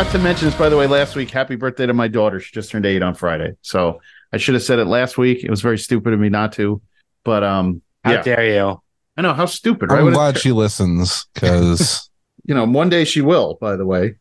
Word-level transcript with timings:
I, 0.00 0.02
I 0.02 0.04
forgot 0.04 0.18
to 0.18 0.24
mention 0.24 0.46
this, 0.46 0.54
by 0.54 0.70
the 0.70 0.78
way, 0.78 0.86
last 0.86 1.14
week. 1.14 1.30
Happy 1.30 1.56
birthday 1.56 1.84
to 1.84 1.92
my 1.92 2.08
daughter. 2.08 2.40
She 2.40 2.54
just 2.54 2.70
turned 2.70 2.86
eight 2.86 3.02
on 3.02 3.14
Friday. 3.14 3.52
So 3.60 4.00
I 4.32 4.38
should 4.38 4.54
have 4.54 4.62
said 4.62 4.78
it 4.78 4.86
last 4.86 5.18
week. 5.18 5.44
It 5.44 5.50
was 5.50 5.60
very 5.60 5.76
stupid 5.76 6.14
of 6.14 6.20
me 6.20 6.30
not 6.30 6.52
to. 6.54 6.80
But 7.22 7.44
um, 7.44 7.82
How 8.02 8.12
yeah, 8.12 8.22
dare 8.22 8.46
you? 8.46 8.82
I 9.18 9.20
know 9.20 9.34
how 9.34 9.44
stupid. 9.44 9.90
Right? 9.90 10.00
I'm 10.00 10.10
glad 10.10 10.38
she 10.38 10.52
listens 10.52 11.26
because 11.34 12.08
you 12.46 12.54
know, 12.54 12.64
one 12.64 12.88
day 12.88 13.04
she 13.04 13.20
will. 13.20 13.58
By 13.60 13.76
the 13.76 13.84
way, 13.84 14.14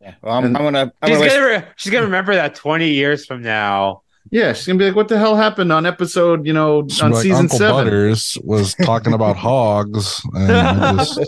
Yeah. 0.00 0.14
Well, 0.22 0.36
I'm, 0.36 0.44
I'm 0.44 0.52
gonna. 0.62 0.92
I'm 1.02 1.08
She's 1.08 1.18
gonna 1.18 1.30
gonna 1.30 1.46
re- 1.46 1.64
she's 1.74 1.92
gonna 1.92 2.06
remember 2.06 2.36
that 2.36 2.54
twenty 2.54 2.90
years 2.90 3.26
from 3.26 3.42
now. 3.42 4.02
yeah, 4.30 4.52
she's 4.52 4.68
gonna 4.68 4.78
be 4.78 4.84
like, 4.84 4.94
"What 4.94 5.08
the 5.08 5.18
hell 5.18 5.34
happened 5.34 5.72
on 5.72 5.84
episode? 5.84 6.46
You 6.46 6.52
know, 6.52 6.86
on 7.02 7.10
like 7.10 7.22
season 7.24 7.46
Uncle 7.46 7.58
seven? 7.58 7.74
Butters 7.86 8.38
was 8.44 8.76
talking 8.76 9.14
about 9.14 9.36
hogs 9.36 10.22
and 10.32 10.98
just 11.00 11.20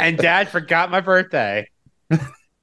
And 0.00 0.16
Dad 0.16 0.48
forgot 0.48 0.90
my 0.90 1.02
birthday. 1.02 1.68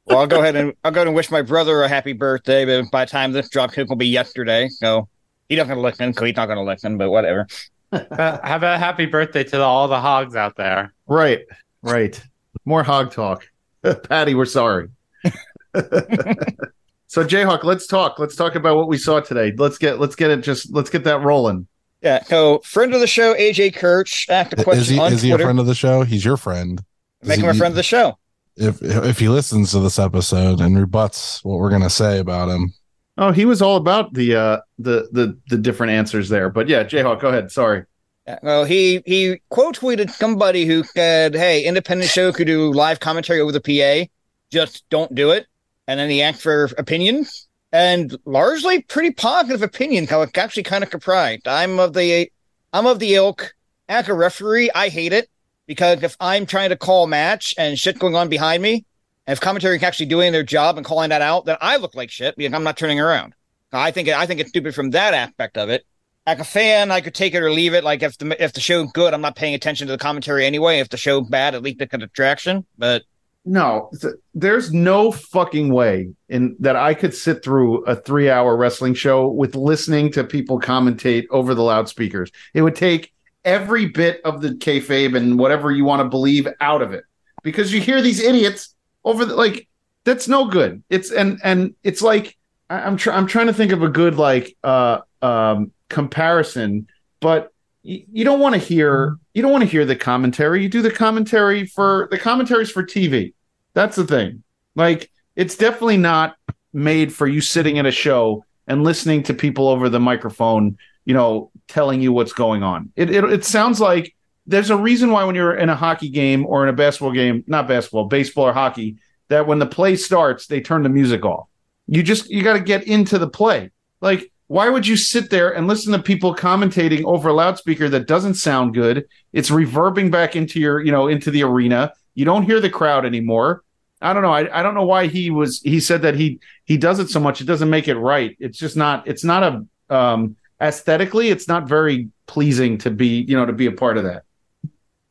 Well, 0.05 0.19
I'll 0.19 0.27
go 0.27 0.41
ahead 0.41 0.55
and 0.55 0.73
I'll 0.83 0.91
go 0.91 0.99
ahead 0.99 1.07
and 1.07 1.15
wish 1.15 1.31
my 1.31 1.41
brother 1.41 1.83
a 1.83 1.87
happy 1.87 2.13
birthday. 2.13 2.65
But 2.65 2.91
by 2.91 3.05
the 3.05 3.11
time 3.11 3.31
this 3.31 3.49
drops, 3.49 3.77
it 3.77 3.89
will 3.89 3.95
be 3.95 4.07
yesterday. 4.07 4.69
So 4.69 5.07
he's 5.49 5.57
not 5.57 5.67
gonna 5.67 5.81
listen. 5.81 6.13
So 6.13 6.25
he's 6.25 6.35
not 6.35 6.47
gonna 6.47 6.63
listen. 6.63 6.97
But 6.97 7.09
whatever. 7.09 7.47
Uh, 7.91 8.39
have 8.43 8.63
a 8.63 8.77
happy 8.77 9.05
birthday 9.05 9.43
to 9.45 9.61
all 9.61 9.87
the 9.87 9.99
hogs 9.99 10.35
out 10.35 10.57
there. 10.57 10.93
Right, 11.07 11.41
right. 11.81 12.21
More 12.65 12.83
hog 12.83 13.11
talk. 13.11 13.47
Patty, 14.09 14.35
we're 14.35 14.45
sorry. 14.45 14.89
so 15.23 17.23
Jayhawk, 17.23 17.63
let's 17.63 17.87
talk. 17.87 18.19
Let's 18.19 18.35
talk 18.35 18.55
about 18.55 18.75
what 18.75 18.87
we 18.87 18.97
saw 18.97 19.21
today. 19.21 19.53
Let's 19.57 19.77
get 19.77 19.99
let's 19.99 20.15
get 20.15 20.31
it 20.31 20.41
just 20.41 20.73
let's 20.73 20.89
get 20.89 21.03
that 21.05 21.21
rolling. 21.21 21.67
Yeah. 22.01 22.23
So 22.23 22.59
friend 22.59 22.93
of 22.93 22.99
the 22.99 23.07
show, 23.07 23.33
AJ 23.35 23.75
Kirch, 23.75 24.27
asked 24.29 24.53
a 24.53 24.63
question 24.63 24.81
is 24.81 24.89
he 24.89 24.99
on 24.99 25.13
is 25.13 25.21
he 25.21 25.31
a 25.31 25.37
friend 25.37 25.59
of 25.59 25.65
the 25.65 25.75
show? 25.75 26.03
He's 26.03 26.25
your 26.25 26.37
friend. 26.37 26.83
Does 27.21 27.29
Make 27.29 27.39
him 27.39 27.45
he- 27.45 27.51
a 27.51 27.55
friend 27.55 27.71
of 27.71 27.77
the 27.77 27.83
show. 27.83 28.17
If 28.57 28.81
if 28.81 29.19
he 29.19 29.27
listens 29.27 29.71
to 29.71 29.79
this 29.79 29.99
episode 29.99 30.61
and 30.61 30.77
rebuts 30.77 31.43
what 31.43 31.59
we're 31.59 31.69
gonna 31.69 31.89
say 31.89 32.19
about 32.19 32.49
him, 32.49 32.73
Oh, 33.17 33.31
he 33.31 33.45
was 33.45 33.61
all 33.61 33.77
about 33.77 34.13
the 34.13 34.35
uh 34.35 34.57
the 34.77 35.07
the 35.11 35.37
the 35.49 35.57
different 35.57 35.93
answers 35.93 36.29
there. 36.29 36.49
But 36.49 36.67
yeah, 36.67 36.83
Jayhawk, 36.83 37.21
go 37.21 37.29
ahead. 37.29 37.51
Sorry. 37.51 37.85
Yeah, 38.27 38.39
well, 38.41 38.65
he 38.65 39.01
he 39.05 39.41
quote 39.49 39.79
tweeted 39.79 40.09
somebody 40.09 40.65
who 40.65 40.83
said, 40.83 41.33
"Hey, 41.33 41.63
independent 41.63 42.09
show 42.09 42.33
could 42.33 42.47
do 42.47 42.71
live 42.73 42.99
commentary 42.99 43.39
over 43.39 43.51
the 43.51 43.61
PA, 43.61 44.09
just 44.51 44.83
don't 44.89 45.13
do 45.15 45.31
it." 45.31 45.47
And 45.87 45.99
then 45.99 46.09
he 46.09 46.21
asked 46.21 46.41
for 46.41 46.65
opinions, 46.77 47.47
and 47.71 48.17
largely 48.25 48.81
pretty 48.81 49.11
positive 49.11 49.61
opinions. 49.61 50.09
How 50.09 50.21
it's 50.21 50.37
actually 50.37 50.63
kind 50.63 50.83
of 50.83 50.89
surprised. 50.89 51.47
I'm 51.47 51.79
of 51.79 51.93
the 51.93 52.29
I'm 52.73 52.85
of 52.85 52.99
the 52.99 53.15
ilk. 53.15 53.53
As 53.87 54.09
a 54.09 54.15
referee, 54.15 54.71
I 54.73 54.89
hate 54.89 55.13
it 55.13 55.29
because 55.67 56.03
if 56.03 56.15
I'm 56.19 56.45
trying 56.45 56.69
to 56.69 56.77
call 56.77 57.07
match 57.07 57.53
and 57.57 57.77
shit 57.77 57.99
going 57.99 58.15
on 58.15 58.29
behind 58.29 58.61
me, 58.61 58.85
and 59.27 59.33
if 59.33 59.41
commentary 59.41 59.77
is 59.77 59.83
actually 59.83 60.05
doing 60.07 60.31
their 60.31 60.43
job 60.43 60.77
and 60.77 60.85
calling 60.85 61.09
that 61.09 61.21
out, 61.21 61.45
then 61.45 61.57
I 61.61 61.77
look 61.77 61.95
like 61.95 62.11
shit 62.11 62.35
because 62.35 62.53
I'm 62.53 62.63
not 62.63 62.77
turning 62.77 62.99
around. 62.99 63.33
I 63.71 63.91
think 63.91 64.07
I 64.07 64.25
think 64.25 64.39
it's 64.39 64.49
stupid 64.49 64.73
from 64.73 64.91
that 64.91 65.13
aspect 65.13 65.57
of 65.57 65.69
it 65.69 65.85
like 66.25 66.39
a 66.39 66.43
fan, 66.43 66.91
I 66.91 67.01
could 67.01 67.13
take 67.13 67.33
it 67.33 67.41
or 67.41 67.51
leave 67.51 67.73
it. 67.73 67.83
Like 67.83 68.01
if 68.01 68.17
the 68.17 68.43
if 68.43 68.53
the 68.53 68.59
show's 68.59 68.91
good, 68.91 69.13
I'm 69.13 69.21
not 69.21 69.35
paying 69.35 69.53
attention 69.53 69.87
to 69.87 69.93
the 69.93 69.97
commentary 69.97 70.45
anyway. 70.45 70.79
If 70.79 70.89
the 70.89 70.97
show's 70.97 71.27
bad, 71.29 71.55
at 71.55 71.61
least 71.61 71.81
it's 71.81 71.93
a 71.93 71.97
distraction. 71.97 72.65
But 72.77 73.03
No, 73.43 73.89
th- 74.01 74.15
there's 74.33 74.73
no 74.73 75.11
fucking 75.11 75.71
way 75.71 76.09
in 76.29 76.55
that 76.59 76.75
I 76.75 76.93
could 76.93 77.13
sit 77.13 77.43
through 77.43 77.83
a 77.83 77.95
three 77.95 78.29
hour 78.29 78.57
wrestling 78.57 78.95
show 78.95 79.27
with 79.27 79.55
listening 79.55 80.11
to 80.13 80.23
people 80.23 80.59
commentate 80.59 81.25
over 81.29 81.53
the 81.53 81.63
loudspeakers. 81.63 82.31
It 82.53 82.63
would 82.63 82.75
take 82.75 83.13
every 83.45 83.85
bit 83.85 84.19
of 84.25 84.41
the 84.41 84.49
kayfabe 84.49 85.15
and 85.15 85.39
whatever 85.39 85.71
you 85.71 85.85
want 85.85 86.01
to 86.01 86.09
believe 86.09 86.47
out 86.59 86.81
of 86.81 86.91
it 86.91 87.05
because 87.43 87.71
you 87.71 87.79
hear 87.79 88.01
these 88.01 88.19
idiots 88.19 88.75
over 89.03 89.23
the 89.23 89.35
like. 89.35 89.67
That's 90.03 90.27
no 90.27 90.45
good. 90.45 90.83
It's 90.89 91.11
and 91.11 91.39
and 91.43 91.73
it's 91.83 92.01
like 92.01 92.37
I, 92.69 92.81
I'm 92.81 92.97
trying. 92.97 93.17
I'm 93.17 93.27
trying 93.27 93.47
to 93.47 93.53
think 93.53 93.71
of 93.71 93.81
a 93.81 93.89
good 93.89 94.15
like 94.17 94.55
uh 94.63 94.99
um 95.21 95.71
comparison, 95.89 96.87
but 97.21 97.51
you, 97.81 98.03
you 98.11 98.25
don't 98.25 98.39
want 98.39 98.53
to 98.53 98.59
hear 98.59 99.17
you 99.33 99.41
don't 99.41 99.51
want 99.51 99.63
to 99.63 99.69
hear 99.69 99.85
the 99.85 99.95
commentary. 99.95 100.61
You 100.61 100.69
do 100.69 100.81
the 100.81 100.91
commentary 100.91 101.65
for 101.65 102.07
the 102.11 102.19
commentaries 102.19 102.69
for 102.69 102.83
TV. 102.83 103.33
That's 103.73 103.95
the 103.95 104.05
thing. 104.05 104.43
Like 104.75 105.09
it's 105.35 105.55
definitely 105.55 105.97
not 105.97 106.35
made 106.73 107.13
for 107.13 107.27
you 107.27 107.41
sitting 107.41 107.79
at 107.79 107.85
a 107.85 107.91
show 107.91 108.45
and 108.67 108.83
listening 108.83 109.23
to 109.23 109.33
people 109.33 109.67
over 109.67 109.89
the 109.89 109.99
microphone, 109.99 110.77
you 111.05 111.13
know, 111.13 111.51
telling 111.67 112.01
you 112.01 112.11
what's 112.11 112.33
going 112.33 112.63
on. 112.63 112.91
It 112.95 113.09
it, 113.09 113.23
it 113.25 113.45
sounds 113.45 113.79
like 113.79 114.15
there's 114.47 114.69
a 114.69 114.77
reason 114.77 115.11
why 115.11 115.23
when 115.23 115.35
you're 115.35 115.55
in 115.55 115.69
a 115.69 115.75
hockey 115.75 116.09
game 116.09 116.45
or 116.45 116.63
in 116.63 116.69
a 116.69 116.73
basketball 116.73 117.11
game, 117.11 117.43
not 117.47 117.67
basketball, 117.67 118.05
baseball 118.05 118.45
or 118.45 118.53
hockey, 118.53 118.97
that 119.29 119.47
when 119.47 119.59
the 119.59 119.65
play 119.65 119.95
starts, 119.95 120.47
they 120.47 120.61
turn 120.61 120.83
the 120.83 120.89
music 120.89 121.25
off. 121.25 121.47
You 121.87 122.03
just 122.03 122.29
you 122.29 122.43
got 122.43 122.53
to 122.53 122.59
get 122.59 122.83
into 122.83 123.17
the 123.17 123.29
play. 123.29 123.71
Like 124.01 124.31
why 124.47 124.69
would 124.69 124.85
you 124.85 124.95
sit 124.95 125.29
there 125.29 125.55
and 125.55 125.67
listen 125.67 125.91
to 125.93 125.99
people 125.99 126.35
commentating 126.35 127.03
over 127.05 127.29
a 127.29 127.33
loudspeaker 127.33 127.89
that 127.89 128.07
doesn't 128.07 128.35
sound 128.35 128.73
good? 128.73 129.07
It's 129.33 129.49
reverbing 129.49 130.11
back 130.11 130.35
into 130.35 130.59
your, 130.59 130.81
you 130.81 130.91
know, 130.91 131.07
into 131.07 131.31
the 131.31 131.43
arena. 131.43 131.93
You 132.13 132.25
don't 132.25 132.43
hear 132.43 132.59
the 132.59 132.69
crowd 132.69 133.05
anymore. 133.05 133.63
I 134.01 134.13
don't 134.13 134.21
know. 134.21 134.31
I, 134.31 134.59
I 134.59 134.61
don't 134.61 134.75
know 134.75 134.85
why 134.85 135.07
he 135.07 135.31
was 135.31 135.61
he 135.61 135.79
said 135.79 136.03
that 136.03 136.15
he 136.15 136.39
he 136.65 136.77
does 136.77 136.99
it 136.99 137.09
so 137.09 137.19
much. 137.19 137.41
It 137.41 137.45
doesn't 137.45 137.69
make 137.69 137.87
it 137.87 137.95
right. 137.95 138.35
It's 138.39 138.57
just 138.57 138.77
not 138.77 139.07
it's 139.07 139.23
not 139.23 139.43
a 139.89 139.95
um 139.95 140.35
aesthetically, 140.61 141.29
it's 141.29 141.47
not 141.47 141.67
very 141.67 142.09
pleasing 142.27 142.77
to 142.79 142.91
be, 142.91 143.21
you 143.27 143.35
know, 143.35 143.45
to 143.45 143.53
be 143.53 143.65
a 143.65 143.71
part 143.71 143.97
of 143.97 144.03
that. 144.03 144.23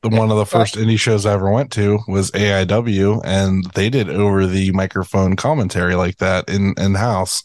the 0.03 0.09
one 0.11 0.31
of 0.31 0.37
the 0.37 0.47
first 0.47 0.75
indie 0.77 0.99
shows 0.99 1.25
I 1.27 1.33
ever 1.33 1.51
went 1.51 1.71
to 1.73 1.99
was 2.09 2.31
AIW, 2.33 3.21
and 3.25 3.65
they 3.75 3.89
did 3.91 4.11
over 4.11 4.47
the 4.47 4.71
microphone 4.73 5.37
commentary 5.37 5.95
like 5.95 6.19
that 6.19 6.49
in 6.49 6.75
in 6.79 6.95
house. 6.95 7.43